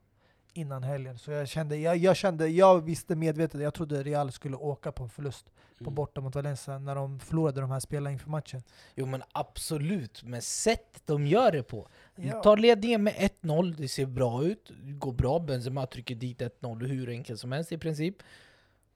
innan 0.53 0.84
helgen. 0.84 1.17
Så 1.17 1.32
jag 1.32 1.47
kände, 1.47 1.77
jag, 1.77 1.97
jag 1.97 2.15
kände, 2.15 2.47
jag 2.47 2.82
visste 2.82 3.15
medvetet, 3.15 3.61
jag 3.61 3.73
trodde 3.73 4.03
Real 4.03 4.32
skulle 4.32 4.55
åka 4.55 4.91
på 4.91 5.03
en 5.03 5.09
förlust 5.09 5.45
på 5.77 5.84
Mm. 5.84 5.95
borta 5.95 6.21
mot 6.21 6.36
Valencia 6.36 6.80
när 6.80 6.95
de 6.95 7.19
förlorade 7.19 7.61
de 7.61 7.71
här 7.71 7.80
spelarna 7.80 8.11
inför 8.11 8.30
matchen. 8.30 8.63
Jo 8.95 9.05
men 9.05 9.23
absolut, 9.32 10.23
men 10.23 10.41
sätt 10.41 11.01
de 11.05 11.27
gör 11.27 11.51
det 11.51 11.63
på. 11.63 11.88
Ja. 12.15 12.43
Tar 12.43 12.57
ledningen 12.57 13.03
med 13.03 13.13
1-0, 13.13 13.75
det 13.77 13.88
ser 13.88 14.05
bra 14.05 14.43
ut, 14.43 14.71
det 14.82 14.91
går 14.91 15.13
bra, 15.13 15.39
Benzema 15.39 15.86
trycker 15.86 16.15
dit 16.15 16.41
1-0 16.41 16.88
hur 16.88 17.09
enkelt 17.09 17.39
som 17.39 17.51
helst 17.51 17.71
i 17.71 17.77
princip. 17.77 18.15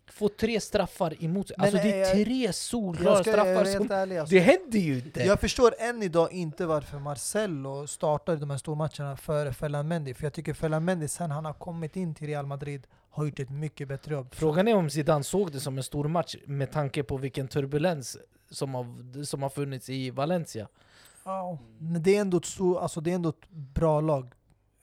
Får 0.07 0.29
tre 0.29 0.59
straffar 0.59 1.23
emot 1.23 1.47
sig. 1.47 1.55
Men, 1.59 1.65
Alltså 1.65 1.83
det 1.83 2.01
är 2.01 2.13
tre 2.13 2.45
Jag 2.45 2.55
solklara 2.55 3.15
ska 3.15 3.31
straffar 3.31 3.65
helt 3.65 3.77
som... 3.77 3.91
ärlig, 3.91 4.17
alltså. 4.17 4.35
Det 4.35 4.41
händer 4.41 4.79
ju 4.79 4.95
inte! 4.95 5.23
Jag 5.23 5.39
förstår 5.39 5.73
än 5.79 6.03
idag 6.03 6.31
inte 6.31 6.65
varför 6.65 6.99
Marcelo 6.99 7.87
startar 7.87 8.35
de 8.35 8.49
här 8.49 8.57
stormatcherna 8.57 9.17
före 9.17 9.53
Ferland 9.53 9.89
Mendy. 9.89 10.13
För 10.13 10.23
jag 10.23 10.33
tycker 10.33 10.53
Ferland 10.53 10.85
Mendy, 10.85 11.07
sen 11.07 11.31
han 11.31 11.45
har 11.45 11.53
kommit 11.53 11.95
in 11.95 12.15
till 12.15 12.27
Real 12.27 12.45
Madrid, 12.45 12.87
har 13.09 13.25
gjort 13.25 13.39
ett 13.39 13.49
mycket 13.49 13.87
bättre 13.87 14.13
jobb. 14.13 14.27
Frågan 14.35 14.67
är 14.67 14.75
om 14.75 14.89
Zidane 14.89 15.23
såg 15.23 15.51
det 15.51 15.59
som 15.59 15.77
en 15.77 15.83
stor 15.83 16.07
match 16.07 16.35
med 16.45 16.71
tanke 16.71 17.03
på 17.03 17.17
vilken 17.17 17.47
turbulens 17.47 18.17
som 18.49 18.73
har, 18.75 19.23
som 19.23 19.41
har 19.43 19.49
funnits 19.49 19.89
i 19.89 20.09
Valencia. 20.09 20.67
Ja, 21.23 21.57
men 21.77 22.03
det 22.03 22.15
är 22.15 22.21
ändå 22.21 22.37
ett, 22.37 22.45
stor, 22.45 22.79
alltså 22.79 23.01
det 23.01 23.11
är 23.11 23.15
ändå 23.15 23.29
ett 23.29 23.49
bra 23.49 24.01
lag. 24.01 24.31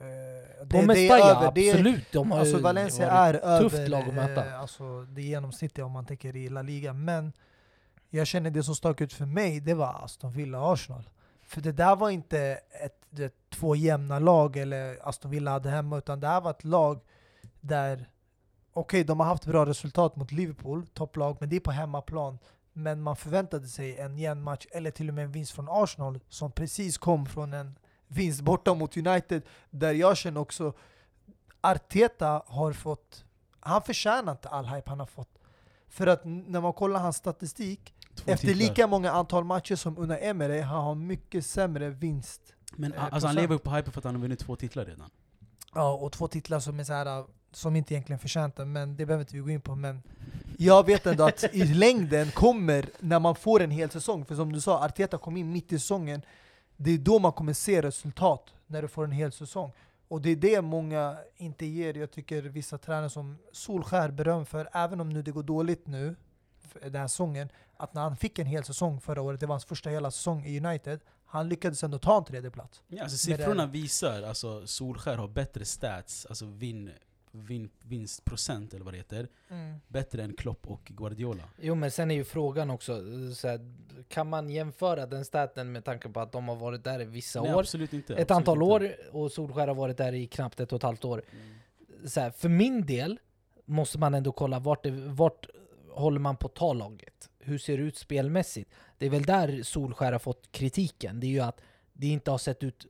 Eh, 0.01 0.07
det, 0.07 0.81
det 0.81 0.87
Mestalla, 0.87 1.31
är 1.31 1.37
över, 1.37 1.53
det 1.55 1.71
absolut! 1.71 2.13
De 2.13 2.31
har 2.31 2.39
alltså 2.39 2.59
Valencia 2.59 3.11
är 3.11 3.61
tufft 3.61 3.77
över 3.77 3.89
lag 3.89 4.09
att 4.09 4.15
möta. 4.15 4.47
eh, 4.47 4.61
alltså 4.61 5.03
det 5.03 5.23
genomsnittliga 5.23 5.87
om 5.87 5.93
man 5.93 6.07
tänker 6.07 6.37
i 6.37 6.49
La 6.49 6.63
Liga. 6.63 6.93
Men 6.93 7.33
jag 8.11 8.27
känner 8.27 8.51
det 8.51 8.63
som 8.63 8.75
stack 8.75 9.01
ut 9.01 9.13
för 9.13 9.27
mig, 9.27 9.61
det 9.61 9.75
var 9.75 10.05
Aston 10.05 10.33
Villa-Arsenal. 10.33 11.11
För 11.43 11.61
det 11.61 11.73
där 11.73 11.97
var 11.97 12.11
inte 12.11 12.41
ett, 12.85 13.01
det, 13.11 13.33
två 13.51 13.77
jämna 13.77 14.19
lag 14.19 14.57
eller 14.57 15.09
Aston 15.09 15.31
Villa 15.31 15.51
hade 15.51 15.71
hemma, 15.71 15.99
utan 15.99 16.21
det 16.21 16.27
här 16.27 16.41
var 16.41 16.51
ett 16.51 16.65
lag 16.65 17.01
där, 17.61 18.09
okej 18.73 19.05
de 19.05 19.21
har 19.21 19.27
haft 19.27 19.47
bra 19.47 19.67
resultat 19.67 20.17
mot 20.17 20.33
Liverpool, 20.33 20.87
topplag, 20.87 21.37
men 21.41 21.49
det 21.49 21.57
är 21.57 21.61
på 21.61 21.71
hemmaplan. 21.71 22.39
Men 22.73 23.03
man 23.03 23.17
förväntade 23.17 23.69
sig 23.69 23.99
en 23.99 24.19
jämn 24.19 24.43
match, 24.43 24.67
eller 24.71 24.91
till 24.91 25.09
och 25.09 25.15
med 25.15 25.25
en 25.25 25.33
vinst 25.33 25.53
från 25.53 25.69
Arsenal, 25.71 26.21
som 26.29 26.53
precis 26.53 26.99
kom 26.99 27.27
från 27.27 27.53
en 27.53 27.79
vinst 28.11 28.41
borta 28.41 28.75
mot 28.75 28.97
United, 28.97 29.43
där 29.71 29.93
jag 29.93 30.17
känner 30.17 30.41
också 30.41 30.73
Arteta 31.61 32.43
har 32.47 32.73
fått, 32.73 33.25
han 33.61 33.83
förtjänar 33.83 34.33
inte 34.33 34.49
all 34.49 34.67
hype 34.67 34.91
han 34.91 35.01
har 35.01 35.07
fått. 35.07 35.39
För 35.89 36.07
att 36.07 36.25
när 36.25 36.61
man 36.61 36.73
kollar 36.73 37.01
hans 37.01 37.17
statistik, 37.17 37.95
Två 38.15 38.33
efter 38.33 38.47
titlar. 38.47 38.69
lika 38.69 38.87
många 38.87 39.11
antal 39.11 39.45
matcher 39.45 39.75
som 39.77 39.99
Unai 39.99 40.19
Emery, 40.27 40.61
han 40.61 40.85
har 40.85 40.95
mycket 40.95 41.47
sämre 41.47 41.91
vinst. 41.91 42.41
Men 42.73 42.93
eh, 42.93 43.05
alltså, 43.05 43.27
han 43.27 43.37
lever 43.37 43.55
upp 43.55 43.63
på 43.63 43.71
hype 43.71 43.91
för 43.91 44.01
att 44.01 44.05
han 44.05 44.15
har 44.15 44.23
vunnit 44.23 44.39
två 44.39 44.57
titlar 44.57 44.85
redan. 44.85 45.11
Ja, 45.75 45.93
och 45.93 46.13
två 46.13 46.29
titlar 46.29 46.61
som 46.61 46.81
är 46.81 46.85
så 46.85 46.93
här, 46.93 47.25
som 47.53 47.77
inte 47.77 47.95
egentligen 47.95 48.19
förtjänta, 48.19 48.65
men 48.65 48.97
det 48.97 49.07
behöver 49.07 49.23
inte 49.23 49.35
vi 49.37 49.41
gå 49.41 49.51
in 49.51 49.61
på. 49.61 49.75
Men 49.77 50.03
jag 50.59 50.87
vet 50.87 51.07
ändå 51.07 51.25
att 51.25 51.45
i 51.53 51.65
längden 51.75 52.31
kommer, 52.31 52.87
när 52.99 53.19
man 53.19 53.35
får 53.35 53.61
en 53.63 53.71
hel 53.71 53.91
säsong, 53.91 54.25
för 54.25 54.35
som 54.35 54.53
du 54.53 54.61
sa, 54.61 54.85
Arteta 54.85 55.19
kom 55.19 55.37
in 55.37 55.53
mitt 55.53 55.73
i 55.73 55.79
säsongen, 55.79 56.23
det 56.83 56.91
är 56.91 56.99
då 56.99 57.19
man 57.19 57.33
kommer 57.33 57.53
se 57.53 57.83
resultat, 57.83 58.55
när 58.67 58.83
du 58.83 58.89
får 58.89 59.05
en 59.05 59.13
hel 59.13 59.33
säsong. 59.33 59.73
Och 60.09 60.23
det 60.23 60.31
är 60.31 60.37
det 60.37 60.63
många 60.63 61.19
inte 61.37 61.67
ger. 61.67 61.95
Jag 61.95 62.11
tycker 62.11 62.43
vissa 62.43 62.79
tränare 62.79 63.11
som 63.11 63.39
Solskär 63.53 64.11
beröm 64.11 64.47
för, 64.47 64.69
även 64.73 65.01
om 65.01 65.09
nu 65.09 65.23
det 65.23 65.31
går 65.31 65.43
dåligt 65.43 65.87
nu, 65.87 66.17
den 66.83 66.95
här 66.95 67.09
säsongen, 67.09 67.49
att 67.77 67.95
när 67.95 68.03
han 68.03 68.17
fick 68.17 68.39
en 68.39 68.47
hel 68.47 68.65
säsong 68.65 69.01
förra 69.01 69.23
året, 69.23 69.41
det 69.41 69.47
var 69.47 69.53
hans 69.53 69.65
första 69.65 69.91
hela 69.91 70.11
säsong 70.11 70.45
i 70.45 70.61
United, 70.61 71.01
han 71.27 71.49
lyckades 71.49 71.85
ändå 71.85 71.99
ta 71.99 72.19
en 72.19 72.25
tredje 72.25 72.51
plats. 72.51 72.83
Ja, 72.89 73.03
alltså 73.03 73.19
siffrorna 73.19 73.67
visar, 73.67 74.23
alltså 74.23 74.67
Solskär 74.67 75.17
har 75.17 75.29
bättre 75.29 75.65
stats, 75.65 76.27
alltså 76.27 76.47
vin, 76.47 76.91
vin, 77.33 77.71
vinstprocent 77.83 78.75
eller 78.75 78.85
vad 78.85 78.95
det 78.95 78.99
heter, 78.99 79.29
bättre 79.89 80.23
än 80.23 80.35
Klopp 80.35 80.71
och 80.71 80.85
Guardiola. 80.85 81.43
Jo 81.61 81.75
men 81.75 81.91
sen 81.91 82.11
är 82.11 82.15
ju 82.15 82.25
frågan 82.25 82.71
också, 82.71 83.03
så 83.35 83.49
här, 83.49 83.75
kan 84.09 84.29
man 84.29 84.51
jämföra 84.51 85.07
den 85.07 85.25
staten 85.25 85.73
med 85.73 85.85
tanke 85.85 86.09
på 86.09 86.21
att 86.21 86.33
de 86.33 86.49
har 86.49 86.57
varit 86.57 86.85
där 86.85 87.01
i 87.01 87.05
vissa 87.05 87.43
Nej, 87.43 87.55
år? 87.55 87.61
absolut 87.61 87.93
inte. 87.93 88.15
Ett 88.15 88.31
absolut 88.31 88.49
antal 88.49 88.83
inte. 88.83 88.95
år 89.15 89.23
och 89.23 89.33
Solskär 89.33 89.69
har 89.69 89.75
varit 89.75 89.97
där 89.97 90.13
i 90.13 90.27
knappt 90.27 90.61
ett 90.61 90.73
och 90.73 90.77
ett 90.77 90.83
halvt 90.83 91.05
år. 91.05 91.23
Mm. 91.33 92.09
Så 92.09 92.21
här, 92.21 92.31
för 92.31 92.49
min 92.49 92.87
del 92.87 93.19
måste 93.65 93.99
man 93.99 94.15
ändå 94.15 94.33
kolla 94.33 94.59
vart, 94.59 94.83
det, 94.83 94.91
vart 94.91 95.47
håller 95.91 96.19
man 96.19 96.37
på 96.37 96.47
att 96.47 96.55
ta 96.55 96.73
laget? 96.73 97.31
Hur 97.39 97.59
ser 97.59 97.79
det 97.79 97.83
ut 97.83 97.97
spelmässigt? 97.97 98.71
Det 98.99 99.07
är 99.07 99.11
väl 99.11 99.23
där 99.23 99.63
Solskär 99.63 100.13
har 100.13 100.19
fått 100.19 100.53
kritiken. 100.53 101.21
Det 101.21 101.27
är 101.27 101.29
ju 101.29 101.41
att 101.41 101.61
det 102.01 102.07
inte 102.07 102.31
har 102.31 102.39
sett 102.39 102.63
ut 102.63 102.87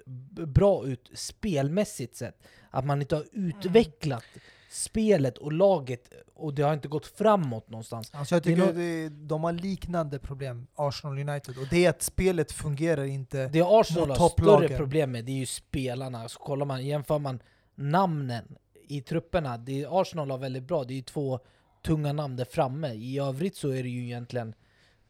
bra 0.47 0.87
ut 0.87 1.11
spelmässigt 1.15 2.17
sett. 2.17 2.43
Att 2.71 2.85
man 2.85 3.01
inte 3.01 3.17
har 3.17 3.25
utvecklat 3.33 4.25
spelet 4.71 5.39
och 5.39 5.53
laget 5.53 6.11
och 6.35 6.55
det 6.55 6.63
har 6.63 6.75
inte 6.75 6.89
gått 6.89 7.07
framåt 7.07 7.71
någonstans. 7.71 8.11
Alltså 8.15 8.35
jag 8.35 8.43
Det 8.43 8.53
är 8.53 8.57
tycker 8.57 8.73
det, 8.73 9.09
de 9.09 9.45
har 9.45 9.53
liknande 9.53 10.19
problem, 10.19 10.67
Arsenal 10.75 11.19
United. 11.19 11.59
Och 11.59 11.67
det 11.71 11.85
är 11.87 11.91
att 11.91 12.03
spelet 12.03 12.53
fungerar 12.53 13.05
inte. 13.05 13.49
Det 13.49 13.63
Arsenal 13.63 14.09
Mot 14.09 14.19
har 14.19 14.29
större 14.29 14.77
problem 14.77 15.13
med, 15.13 15.25
det 15.25 15.33
är 15.33 15.37
ju 15.37 15.47
spelarna. 15.47 16.29
Så 16.29 16.39
kollar 16.39 16.67
man, 16.67 16.87
jämför 16.87 17.19
man 17.19 17.43
namnen 17.75 18.57
i 18.89 19.01
trupperna, 19.01 19.59
det 19.59 19.83
är, 19.83 20.01
Arsenal 20.01 20.31
har 20.31 20.39
väldigt 20.39 20.65
bra, 20.65 20.85
det 20.85 20.93
är 20.93 20.97
ju 20.97 21.03
två 21.03 21.41
tunga 21.85 22.13
namn 22.13 22.37
där 22.37 22.45
framme. 22.45 22.93
I 22.93 23.19
övrigt 23.19 23.57
så 23.57 23.69
är 23.69 23.83
det 23.83 23.89
ju 23.89 24.05
egentligen 24.05 24.55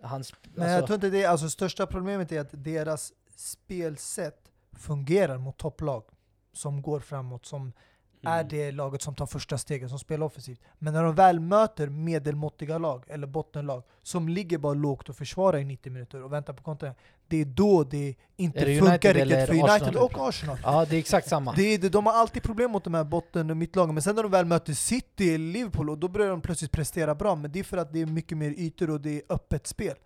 hans... 0.02 0.34
Men 0.54 0.66
jag 0.66 0.74
alltså, 0.74 0.86
tror 0.86 0.94
inte 0.94 1.10
det, 1.10 1.24
alltså 1.24 1.50
största 1.50 1.86
problemet 1.86 2.32
är 2.32 2.40
att 2.40 2.48
deras 2.52 3.12
spelsätt 3.40 4.50
fungerar 4.78 5.38
mot 5.38 5.56
topplag 5.56 6.02
som 6.52 6.82
går 6.82 7.00
framåt, 7.00 7.46
som 7.46 7.72
Mm. 8.22 8.32
är 8.38 8.44
det 8.44 8.72
laget 8.72 9.02
som 9.02 9.14
tar 9.14 9.26
första 9.26 9.58
steget, 9.58 9.88
som 9.90 9.98
spelar 9.98 10.26
offensivt. 10.26 10.60
Men 10.78 10.94
när 10.94 11.04
de 11.04 11.14
väl 11.14 11.40
möter 11.40 11.86
medelmåttiga 11.88 12.78
lag, 12.78 13.04
eller 13.08 13.26
bottenlag, 13.26 13.82
som 14.02 14.28
ligger 14.28 14.58
bara 14.58 14.74
lågt 14.74 15.08
och 15.08 15.16
försvarar 15.16 15.58
i 15.58 15.64
90 15.64 15.92
minuter 15.92 16.22
och 16.22 16.32
väntar 16.32 16.52
på 16.52 16.62
kontring, 16.62 16.92
det 17.28 17.36
är 17.36 17.44
då 17.44 17.84
det 17.84 18.14
inte 18.36 18.64
det 18.64 18.78
funkar 18.78 19.14
riktigt 19.14 19.46
för 19.46 19.52
United 19.54 19.70
Arsenal? 19.70 19.96
och 19.96 20.28
Arsenal. 20.28 20.58
ja, 20.62 20.84
det 20.84 20.96
är 20.96 20.98
exakt 20.98 21.28
samma. 21.28 21.52
Det 21.52 21.62
är, 21.62 21.78
det- 21.78 21.88
de 21.88 22.06
har 22.06 22.12
alltid 22.12 22.42
problem 22.42 22.70
mot 22.70 22.84
de 22.84 22.94
här 22.94 23.04
botten 23.04 23.50
och 23.50 23.56
mittlagen, 23.56 23.94
men 23.94 24.02
sen 24.02 24.16
när 24.16 24.22
de 24.22 24.32
väl 24.32 24.46
möter 24.46 24.72
City 24.72 25.34
eller 25.34 25.52
Liverpool, 25.52 25.90
och 25.90 25.98
då 25.98 26.08
börjar 26.08 26.28
de 26.30 26.40
plötsligt 26.40 26.72
prestera 26.72 27.14
bra. 27.14 27.34
Men 27.36 27.52
det 27.52 27.58
är 27.58 27.64
för 27.64 27.76
att 27.76 27.92
det 27.92 28.00
är 28.00 28.06
mycket 28.06 28.38
mer 28.38 28.50
ytor 28.50 28.90
och 28.90 29.00
det 29.00 29.10
är 29.16 29.22
öppet 29.28 29.66
spel. 29.66 29.96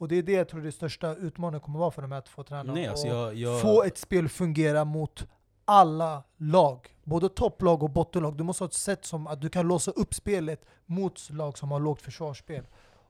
Och 0.00 0.08
det 0.08 0.16
är 0.16 0.22
det 0.22 0.32
jag 0.32 0.48
tror 0.48 0.60
det 0.60 0.72
största 0.72 1.14
utmaningen 1.14 1.60
kommer 1.60 1.78
vara 1.78 1.90
för 1.90 2.02
de 2.02 2.12
här 2.12 2.20
två 2.20 2.42
tränarna. 2.42 2.72
Nej, 2.72 2.86
alltså 2.86 3.06
jag, 3.06 3.34
jag, 3.34 3.60
Få 3.60 3.82
ett 3.82 3.98
spel 3.98 4.28
fungera 4.28 4.84
mot 4.84 5.26
alla 5.64 6.22
lag. 6.36 6.88
Både 7.04 7.28
topplag 7.28 7.82
och 7.82 7.90
bottenlag. 7.90 8.36
Du 8.36 8.44
måste 8.44 8.64
ha 8.64 8.68
ett 8.68 8.74
sätt 8.74 9.04
som 9.04 9.26
att 9.26 9.40
du 9.40 9.48
kan 9.48 9.68
låsa 9.68 9.90
upp 9.90 10.14
spelet 10.14 10.64
mot 10.86 11.30
lag 11.30 11.58
som 11.58 11.70
har 11.70 11.80
lågt 11.80 12.02
försvarsspel. 12.02 12.64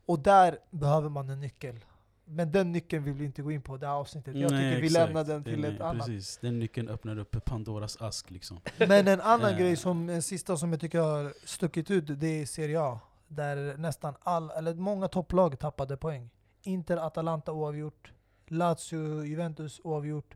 Och 0.07 0.19
där 0.19 0.59
behöver 0.71 1.09
man 1.09 1.29
en 1.31 1.41
nyckel. 1.41 1.85
Men 2.25 2.53
den 2.53 2.73
nyckeln 2.73 3.05
vill 3.05 3.15
vi 3.15 3.25
inte 3.25 3.43
gå 3.43 3.53
in 3.53 3.63
på 3.63 3.77
i 3.77 3.79
det 3.79 3.87
här 3.87 3.95
avsnittet. 3.95 4.35
Jag 4.37 4.51
Nej, 4.51 4.71
tycker 4.71 4.81
vi 4.81 4.87
exakt. 4.87 5.05
lämnar 5.07 5.25
den 5.25 5.45
till 5.45 5.61
Nej, 5.61 5.75
ett 5.75 5.81
annat. 5.81 6.07
Precis, 6.07 6.39
den 6.39 6.59
nyckeln 6.59 6.89
öppnar 6.89 7.19
upp 7.19 7.45
Pandoras 7.45 7.97
ask 8.01 8.31
liksom. 8.31 8.61
Men 8.79 9.09
en 9.09 9.21
annan 9.21 9.51
Eh. 9.53 9.59
grej, 9.59 9.77
som 9.77 10.09
en 10.09 10.23
sista 10.23 10.57
som 10.57 10.73
jag 10.73 10.81
tycker 10.81 11.01
har 11.01 11.33
stuckit 11.47 11.91
ut, 11.91 12.05
det 12.21 12.27
är 12.43 12.47
Serie 12.47 12.81
A. 12.81 13.01
Där 13.29 13.77
nästan 13.77 14.15
all, 14.23 14.51
eller 14.51 14.75
många 14.75 15.09
topplag 15.09 15.59
tappade 15.59 15.97
poäng. 15.97 16.31
Inter, 16.63 16.97
Atalanta 16.97 17.53
oavgjort. 17.53 18.13
Lazio, 18.49 19.25
Juventus 19.25 19.81
oavgjort. 19.85 20.35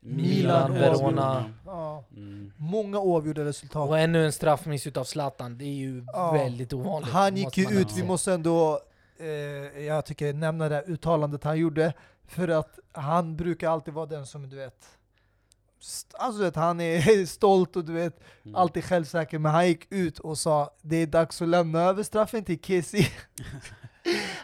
Milan, 0.00 0.72
Verona. 0.72 1.44
Ja, 1.66 2.04
Mm. 2.16 2.52
många 2.56 2.98
oavgjorda 2.98 3.44
resultat. 3.44 3.88
Och 3.88 3.98
ännu 3.98 4.24
en 4.24 4.32
straffmiss 4.32 4.86
utav 4.86 5.04
Zlatan, 5.04 5.58
det 5.58 5.64
är 5.64 5.74
ju 5.74 6.04
Ja. 6.12 6.32
väldigt 6.32 6.72
ovanligt. 6.72 7.10
Han 7.12 7.36
gick 7.36 7.56
ju 7.58 7.64
ut, 7.80 7.92
vi 7.96 8.02
måste 8.04 8.32
ändå, 8.32 8.80
eh, 9.18 9.26
jag 9.84 10.04
tycker 10.06 10.32
nämna 10.32 10.68
det 10.68 10.74
här 10.74 10.90
uttalandet 10.90 11.44
han 11.44 11.58
gjorde. 11.58 11.92
För 12.26 12.48
att 12.48 12.78
han 12.92 13.36
brukar 13.36 13.70
alltid 13.70 13.94
vara 13.94 14.06
den 14.06 14.26
som 14.26 14.48
du 14.48 14.56
vet, 14.56 14.86
alltså 16.12 16.38
du 16.38 16.44
vet, 16.44 16.56
han 16.56 16.80
är 16.80 17.26
stolt 17.26 17.76
och 17.76 17.84
du 17.84 17.92
vet, 17.92 18.20
Mm. 18.44 18.54
alltid 18.56 18.84
självsäker, 18.84 19.38
men 19.38 19.52
han 19.52 19.66
gick 19.68 19.92
ut 19.92 20.18
och 20.18 20.38
sa 20.38 20.70
det 20.82 20.96
är 20.96 21.06
dags 21.06 21.42
att 21.42 21.48
lämna 21.48 21.80
över 21.80 22.02
straffen 22.02 22.44
till 22.44 22.58
Kessie. 22.62 23.06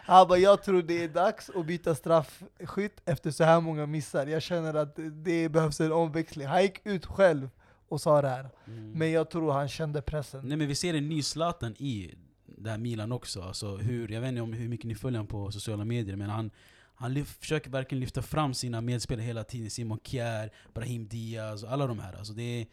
han 0.05 0.27
bara, 0.27 0.39
jag 0.39 0.63
tror 0.63 0.81
det 0.81 1.03
är 1.03 1.07
dags 1.07 1.49
att 1.49 1.65
byta 1.65 1.95
straffskytt 1.95 3.01
efter 3.05 3.31
så 3.31 3.43
här 3.43 3.61
många 3.61 3.85
missar. 3.85 4.27
Jag 4.27 4.41
känner 4.41 4.73
att 4.73 4.99
det 5.11 5.49
behövs 5.49 5.81
en 5.81 5.91
omväxling. 5.91 6.47
Han 6.47 6.61
gick 6.61 6.85
ut 6.85 7.05
själv 7.05 7.49
och 7.87 8.01
sa 8.01 8.21
det 8.21 8.29
här. 8.29 8.49
Mm. 8.67 8.91
Men 8.91 9.11
jag 9.11 9.29
tror 9.29 9.51
han 9.51 9.67
kände 9.67 10.01
pressen. 10.01 10.47
Nej 10.47 10.57
men 10.57 10.67
vi 10.67 10.75
ser 10.75 10.93
en 10.93 11.09
ny 11.09 11.21
Zlatan 11.21 11.75
i 11.77 12.15
det 12.45 12.69
här 12.69 12.77
Milan 12.77 13.11
också. 13.11 13.41
Alltså 13.41 13.77
hur, 13.77 14.11
jag 14.11 14.21
vet 14.21 14.29
inte 14.29 14.41
om 14.41 14.53
hur 14.53 14.69
mycket 14.69 14.85
ni 14.85 14.95
följer 14.95 15.19
honom 15.19 15.27
på 15.27 15.51
sociala 15.51 15.85
medier, 15.85 16.15
men 16.15 16.29
han, 16.29 16.51
han 16.95 17.13
lyf, 17.13 17.37
försöker 17.39 17.69
verkligen 17.69 17.99
lyfta 17.99 18.21
fram 18.21 18.53
sina 18.53 18.81
medspelare 18.81 19.25
hela 19.25 19.43
tiden. 19.43 19.69
Simon 19.69 19.99
Kjär, 20.03 20.51
Brahim 20.73 21.07
Diaz 21.07 21.63
och 21.63 21.71
alla 21.71 21.87
de 21.87 21.99
här. 21.99 22.13
Alltså 22.13 22.33
det 22.33 22.61
är, 22.61 22.67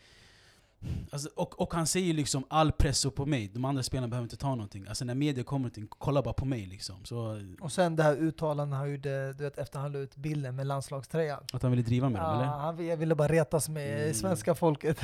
alltså, 1.13 1.29
och, 1.37 1.61
och 1.61 1.75
han 1.75 1.87
säger 1.87 2.15
liksom 2.15 2.45
all 2.51 2.73
press 2.73 3.05
upp 3.05 3.15
på 3.15 3.27
mig, 3.27 3.49
de 3.55 3.65
andra 3.65 3.83
spelarna 3.83 4.09
behöver 4.09 4.25
inte 4.25 4.37
ta 4.37 4.49
någonting. 4.51 4.87
Alltså 4.89 5.05
när 5.05 5.15
media 5.15 5.45
kommer 5.45 5.61
någonting, 5.61 5.87
kolla 5.99 6.23
bara 6.23 6.35
på 6.35 6.45
mig 6.45 6.67
liksom. 6.67 7.05
Så, 7.05 7.43
Och 7.61 7.73
sen 7.73 7.97
det 7.97 8.03
här 8.03 8.17
uttalandet 8.17 8.79
han 8.79 8.91
gjorde 8.91 9.33
du 9.33 9.45
vet, 9.45 9.59
efter 9.59 9.79
han 9.79 9.93
la 9.93 9.99
ut 9.99 10.17
bilden 10.17 10.57
med 10.57 10.67
landslagströjan. 10.67 11.43
att 11.53 11.63
han 11.63 11.71
ville 11.71 11.83
driva 11.83 12.09
med 12.09 12.23
dem 12.23 12.31
Ja, 12.31 12.37
eller? 12.37 12.45
han 12.47 12.77
ville- 12.77 12.97
ville 12.97 13.15
bara 13.15 13.29
retas 13.29 13.69
med 13.69 14.01
Mm. 14.03 14.15
svenska 14.15 14.55
folket. 14.55 15.01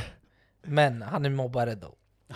Men 0.63 1.03
han 1.03 1.25
är 1.27 1.31
mobbare 1.31 1.75
då. 1.75 1.95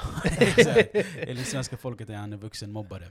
Eller 1.18 1.42
svenska 1.44 1.76
folket 1.76 2.10
är 2.10 2.14
han 2.16 2.32
en 2.32 2.40
vuxen 2.40 2.72
mobbare. 2.72 3.08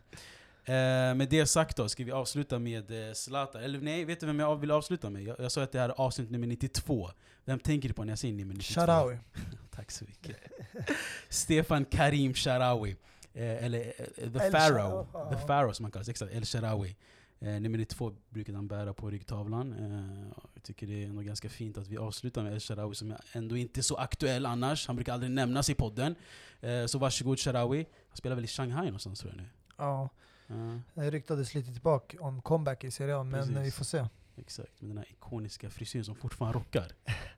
Eh, 0.68 1.16
med 1.16 1.28
det 1.30 1.46
sagt 1.46 1.78
då, 1.78 1.90
ska 1.90 2.04
vi 2.04 2.12
avsluta 2.12 2.60
med 2.60 3.08
eh, 3.08 3.14
Zlatan? 3.14 3.64
Eller 3.64 3.80
nej, 3.80 4.06
vet 4.06 4.20
du 4.20 4.26
vem 4.26 4.40
jag 4.40 4.56
vill 4.56 4.72
avsluta 4.72 5.10
med? 5.10 5.24
Jag, 5.24 5.40
jag 5.40 5.52
sa 5.52 5.64
att 5.64 5.72
det 5.72 5.80
här 5.80 5.90
är 5.90 6.02
avsnitt 6.02 6.32
nummer 6.32 6.48
92. 6.48 7.10
Vem 7.46 7.60
tänker 7.60 7.88
du 7.88 7.94
på 7.94 8.04
när 8.04 8.12
jag 8.12 8.20
säger 8.20 8.34
nummer 8.34 8.54
92? 8.54 8.82
Sharawi. 8.82 9.18
Tack 9.76 9.92
så 9.92 10.06
mycket. 10.06 10.38
Stefan 11.30 11.86
Karim 11.86 12.34
Sharawi. 12.34 12.96
Eh, 13.34 13.66
eller 13.66 13.80
eh, 13.80 14.32
The 14.32 14.46
El 14.46 14.52
Pharaoh. 14.52 15.08
Sharawi, 15.12 15.36
The. 15.36 15.48
Pharaoh 15.48 15.72
som 15.72 15.86
han 15.86 15.92
kallas. 15.92 16.10
Exakt, 16.10 16.34
El 16.34 16.46
Sharawi. 16.46 16.96
Eh, 17.40 17.48
nummer 17.48 17.78
92 17.78 18.14
brukar 18.30 18.54
han 18.54 18.68
bära 18.68 18.94
på 18.94 19.10
ryggtavlan. 19.10 19.74
Eh, 19.74 20.42
jag 20.54 20.64
tycker 20.64 20.88
det 20.88 21.04
är 21.04 21.08
ändå 21.08 21.22
ganska 21.22 21.50
fint 21.50 21.78
att 21.78 21.88
vi 21.88 21.98
avslutar 21.98 22.44
med 22.44 22.54
El 22.54 22.60
Sharawi 22.60 22.96
som 22.96 23.12
är 23.12 23.20
ändå 23.32 23.58
inte 23.58 23.80
är 23.80 23.82
så 23.82 23.96
aktuell 23.96 24.46
annars. 24.46 24.88
Han 24.88 24.96
brukar 24.96 25.14
aldrig 25.14 25.32
nämnas 25.32 25.70
i 25.70 25.74
podden. 25.74 26.16
Eh, 26.62 26.86
så 26.86 26.98
varsågod 26.98 27.40
Sharawi. 27.40 27.86
Han 28.10 28.18
spelar 28.18 28.36
väl 28.36 28.46
i 28.46 28.48
Shanghai 28.48 28.86
någonstans 28.86 29.20
tror 29.20 29.32
jag 29.32 29.38
nu. 29.38 29.50
Ja, 29.78 30.10
Ja, 30.48 30.56
det 30.94 31.12
ryktades 31.12 31.54
lite 31.56 31.72
tillbaka 31.72 32.18
om 32.22 32.42
comeback 32.42 32.84
i 32.84 32.92
Serie 32.92 33.16
A, 33.18 33.24
men 33.24 33.40
Precis. 33.48 33.58
vi 33.58 33.72
får 33.72 33.86
se. 33.86 34.06
exakt. 34.38 34.82
Med 34.82 34.90
den 34.90 34.98
här 34.98 35.08
ikoniska 35.12 35.70
frisyren 35.70 36.06
som 36.06 36.16
fortfarande 36.16 36.60
rockar. 36.60 36.88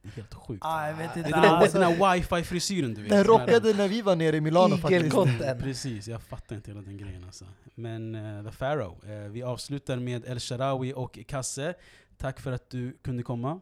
Det 0.01 0.07
är 0.07 0.11
helt 0.11 0.33
sjukt. 0.33 0.61
Ah, 0.65 0.87
jag 0.87 0.95
vet 0.95 1.13
Det 1.13 1.19
inte. 1.19 1.29
är 1.29 1.33
den, 1.33 1.43
här, 1.43 1.55
Alltså, 1.57 1.79
den 1.79 1.93
här 1.97 2.15
wifi-frisyren 2.15 2.93
du 2.93 3.01
vet. 3.01 3.09
den 3.09 3.23
rockade 3.23 3.73
när 3.73 3.87
vi 3.87 4.01
var 4.01 4.15
nere 4.15 4.35
i 4.37 4.41
Milano 4.41 4.77
faktiskt. 4.77 5.15
Precis, 5.59 6.07
jag 6.07 6.21
fattar 6.21 6.55
inte 6.55 6.71
hela 6.71 6.81
den 6.81 6.97
grejen 6.97 7.23
alltså. 7.23 7.45
Men 7.75 8.15
eh, 8.15 8.51
The 8.51 8.57
Pharaoh, 8.57 9.09
eh, 9.11 9.19
vi 9.29 9.43
avslutar 9.43 9.97
med 9.97 10.25
El 10.25 10.39
Sharawi 10.39 10.93
och 10.93 11.19
Kasse. 11.27 11.73
Tack 12.17 12.39
för 12.39 12.51
att 12.51 12.69
du 12.69 12.97
kunde 13.01 13.23
komma. 13.23 13.61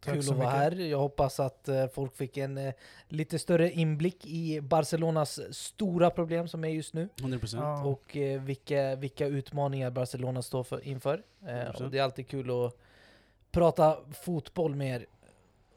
Kul 0.00 0.18
att 0.18 0.26
vara 0.28 0.50
här. 0.50 0.72
Jag 0.72 0.98
hoppas 0.98 1.40
att 1.40 1.68
eh, 1.68 1.86
folk 1.86 2.16
fick 2.16 2.36
en 2.36 2.58
eh, 2.58 2.74
lite 3.08 3.38
större 3.38 3.70
inblick 3.70 4.26
i 4.26 4.60
Barcelonas 4.60 5.40
stora 5.50 6.10
problem 6.10 6.48
som 6.48 6.64
är 6.64 6.68
just 6.68 6.94
nu. 6.94 7.08
100%. 7.16 7.56
Ja. 7.56 7.84
Och 7.84 8.16
eh, 8.16 8.42
vilka, 8.42 8.96
vilka 8.96 9.26
utmaningar 9.26 9.90
Barcelona 9.90 10.42
står 10.42 10.62
för, 10.62 10.84
inför. 10.84 11.22
100%. 11.40 11.82
och 11.82 11.90
det 11.90 11.98
är 11.98 12.02
alltid 12.02 12.28
kul 12.28 12.50
att 12.50 12.76
prata 13.50 13.98
fotboll 14.12 14.74
med 14.74 15.00
er 15.00 15.06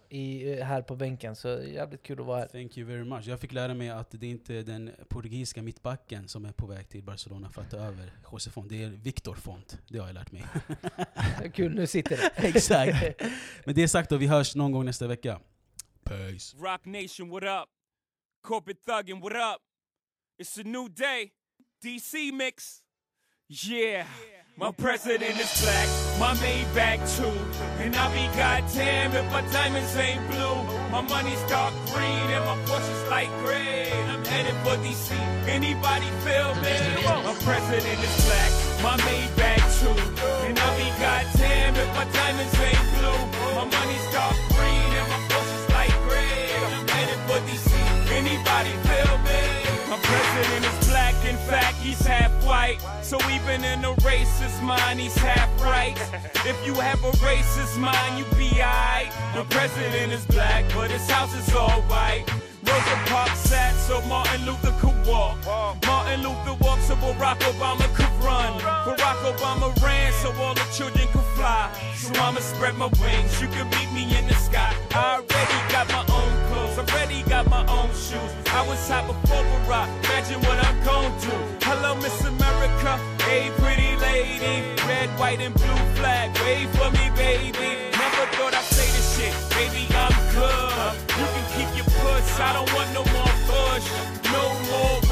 i, 0.10 0.62
här 0.62 0.82
på 0.82 0.96
bänken. 0.96 1.36
Så 1.36 1.48
jävligt 1.48 2.04
kul 2.04 2.20
att 2.20 2.26
vara 2.26 2.40
här. 2.40 2.48
Thank 2.48 2.78
you 2.78 2.88
very 2.88 3.04
much. 3.04 3.28
Jag 3.28 3.40
fick 3.40 3.52
lära 3.52 3.74
mig 3.74 3.90
att 3.90 4.12
det 4.12 4.28
inte 4.28 4.56
är 4.56 4.64
den 4.64 4.92
portugisiska 5.10 5.62
mittbacken 5.62 6.28
som 6.28 6.46
är 6.46 6.52
på 6.52 6.68
väg 6.68 6.90
till 6.90 7.04
Barcelona 7.04 7.50
för 7.50 7.62
att 7.62 7.72
ta 7.72 7.78
över 7.78 8.14
José 8.32 8.50
Font. 8.52 8.70
Det 8.70 8.84
är 8.84 8.90
Victor 8.90 9.36
Font. 9.36 9.78
Det 9.88 10.00
har 10.00 10.08
jag 10.08 10.14
lärt 10.14 10.32
mig. 10.32 10.46
Kul, 11.54 11.76
nu 11.76 11.88
sitter 11.88 12.18
det. 12.18 12.32
Exakt. 12.48 13.22
Med 13.66 13.76
det 13.76 13.88
sagt 13.88 14.10
då, 14.10 14.18
vi 14.18 14.28
hörs 14.28 14.56
någon 14.56 14.72
gång 14.72 14.86
nästa 14.86 15.08
vecka. 15.08 15.40
Peace. 16.04 16.58
Rock 16.58 16.86
Nation, 16.86 17.30
what 17.30 17.44
up? 17.44 17.70
Corporate 18.42 18.80
Thuggin', 18.86 19.22
what 19.22 19.34
up? 19.34 19.62
It's 20.42 20.62
a 20.62 20.64
new 20.64 20.90
day. 20.96 21.32
DC 21.84 22.32
mix. 22.32 22.82
Yeah. 23.50 24.08
My 24.60 24.72
president 24.72 25.40
is 25.40 25.62
black, 25.64 25.88
my 26.20 26.36
Maybach 26.44 27.00
too. 27.16 27.32
And 27.80 27.96
I'll 27.96 28.12
be 28.12 28.28
goddamn 28.36 29.16
if 29.16 29.32
my 29.32 29.40
diamonds 29.54 29.96
ain't 29.96 30.20
blue. 30.28 30.60
My 30.92 31.00
money's 31.00 31.42
dark 31.48 31.74
green 31.96 32.28
and 32.36 32.44
my 32.44 32.58
Porsche's 32.68 33.10
light 33.10 33.32
gray. 33.40 33.88
I'm 34.12 34.26
headed 34.26 34.60
for 34.68 34.76
DC. 34.84 35.16
Anybody 35.48 36.12
feel 36.28 36.52
me? 36.60 36.76
My 37.08 37.36
president 37.48 38.00
is 38.04 38.16
black, 38.28 38.52
my 38.84 38.98
Maybach 39.08 39.64
too. 39.80 39.96
And 40.44 40.60
I'll 40.60 40.76
be 40.76 40.92
goddamn 41.00 41.76
if 41.80 41.90
my 41.96 42.04
diamonds 42.12 42.60
ain't 42.60 42.88
blue. 43.00 43.24
My 43.56 43.64
money's 43.64 44.08
dark 44.12 44.36
green 44.60 44.90
and 45.00 45.08
my 45.08 45.20
Porsche's 45.32 45.70
light 45.72 45.98
gray. 46.04 46.52
I'm 46.68 46.88
headed 46.90 47.20
for 47.32 47.40
DC. 47.48 47.72
Anybody? 48.12 48.89
My 49.90 49.98
president 49.98 50.66
is 50.66 50.88
black, 50.88 51.16
in 51.26 51.36
fact, 51.50 51.78
he's 51.78 52.00
half 52.06 52.32
white. 52.46 52.78
So 53.02 53.18
even 53.32 53.64
in 53.64 53.84
a 53.84 53.94
racist 54.06 54.62
mind, 54.62 55.00
he's 55.00 55.16
half 55.16 55.50
right. 55.64 55.98
If 56.46 56.58
you 56.64 56.76
have 56.76 57.04
a 57.04 57.10
racist 57.26 57.76
mind, 57.80 58.20
you 58.20 58.26
be 58.38 58.52
alright. 58.62 59.12
The 59.34 59.46
president 59.50 60.14
is 60.14 60.24
black, 60.28 60.66
but 60.76 60.92
his 60.92 61.10
house 61.10 61.34
is 61.34 61.52
white. 61.52 62.26
Rosa 62.70 62.98
Parks 63.10 63.40
sat 63.40 63.74
so 63.74 64.00
Martin 64.02 64.46
Luther 64.46 64.76
could 64.80 65.08
walk. 65.08 65.44
Martin 65.88 66.22
Luther 66.22 66.54
walked 66.62 66.84
so 66.84 66.96
Barack 66.96 67.40
Obama 67.50 67.88
could 67.96 68.14
run. 68.24 68.54
Barack 68.86 69.18
Obama 69.26 69.74
ran 69.82 70.14
so 70.22 70.32
all 70.34 70.54
the 70.54 70.68
children 70.72 71.08
could 71.08 71.26
fly. 71.34 71.68
So 71.96 72.14
I'ma 72.22 72.42
spread 72.42 72.76
my 72.76 72.92
wings. 73.02 73.42
You 73.42 73.48
can 73.48 73.68
meet 73.72 73.92
me 73.92 74.04
in 74.16 74.28
the 74.28 74.36
sky. 74.36 74.72
I 74.92 75.16
already 75.16 75.74
got 75.74 75.88
my 75.90 76.06
own 76.14 76.49
clothes. 76.70 76.92
Already 76.92 77.24
got 77.24 77.50
my 77.50 77.66
own 77.68 77.90
shoes. 77.90 78.32
I 78.52 78.66
was 78.68 78.88
hot 78.88 79.08
before 79.08 79.44
Barack. 79.44 79.88
Imagine 80.06 80.42
what 80.42 80.58
I'm 80.66 80.84
gon' 80.84 81.12
do. 81.20 81.36
Hello, 81.66 81.96
Miss 81.96 82.22
America. 82.26 83.00
Hey, 83.24 83.52
pretty 83.58 83.96
lady. 83.98 84.64
Red, 84.88 85.10
white, 85.20 85.42
and 85.42 85.54
blue 85.54 85.82
flag. 85.98 86.36
Wave 86.42 86.70
for 86.78 86.92
me, 86.92 87.10
baby. 87.16 87.70
Never 87.92 88.26
thought 88.36 88.54
I'd 88.54 88.64
say 88.66 88.88
this 88.96 89.08
shit. 89.18 89.34
Baby, 89.56 89.88
I'm 89.96 90.16
good. 90.34 90.96
You 91.18 91.26
can 91.34 91.46
keep 91.56 91.70
your 91.78 91.90
puss. 92.02 92.40
I 92.40 92.54
don't 92.54 92.72
want 92.74 92.90
no 92.94 93.04
more 93.14 93.34
push. 93.48 93.86
No 94.32 94.44
more 94.72 95.09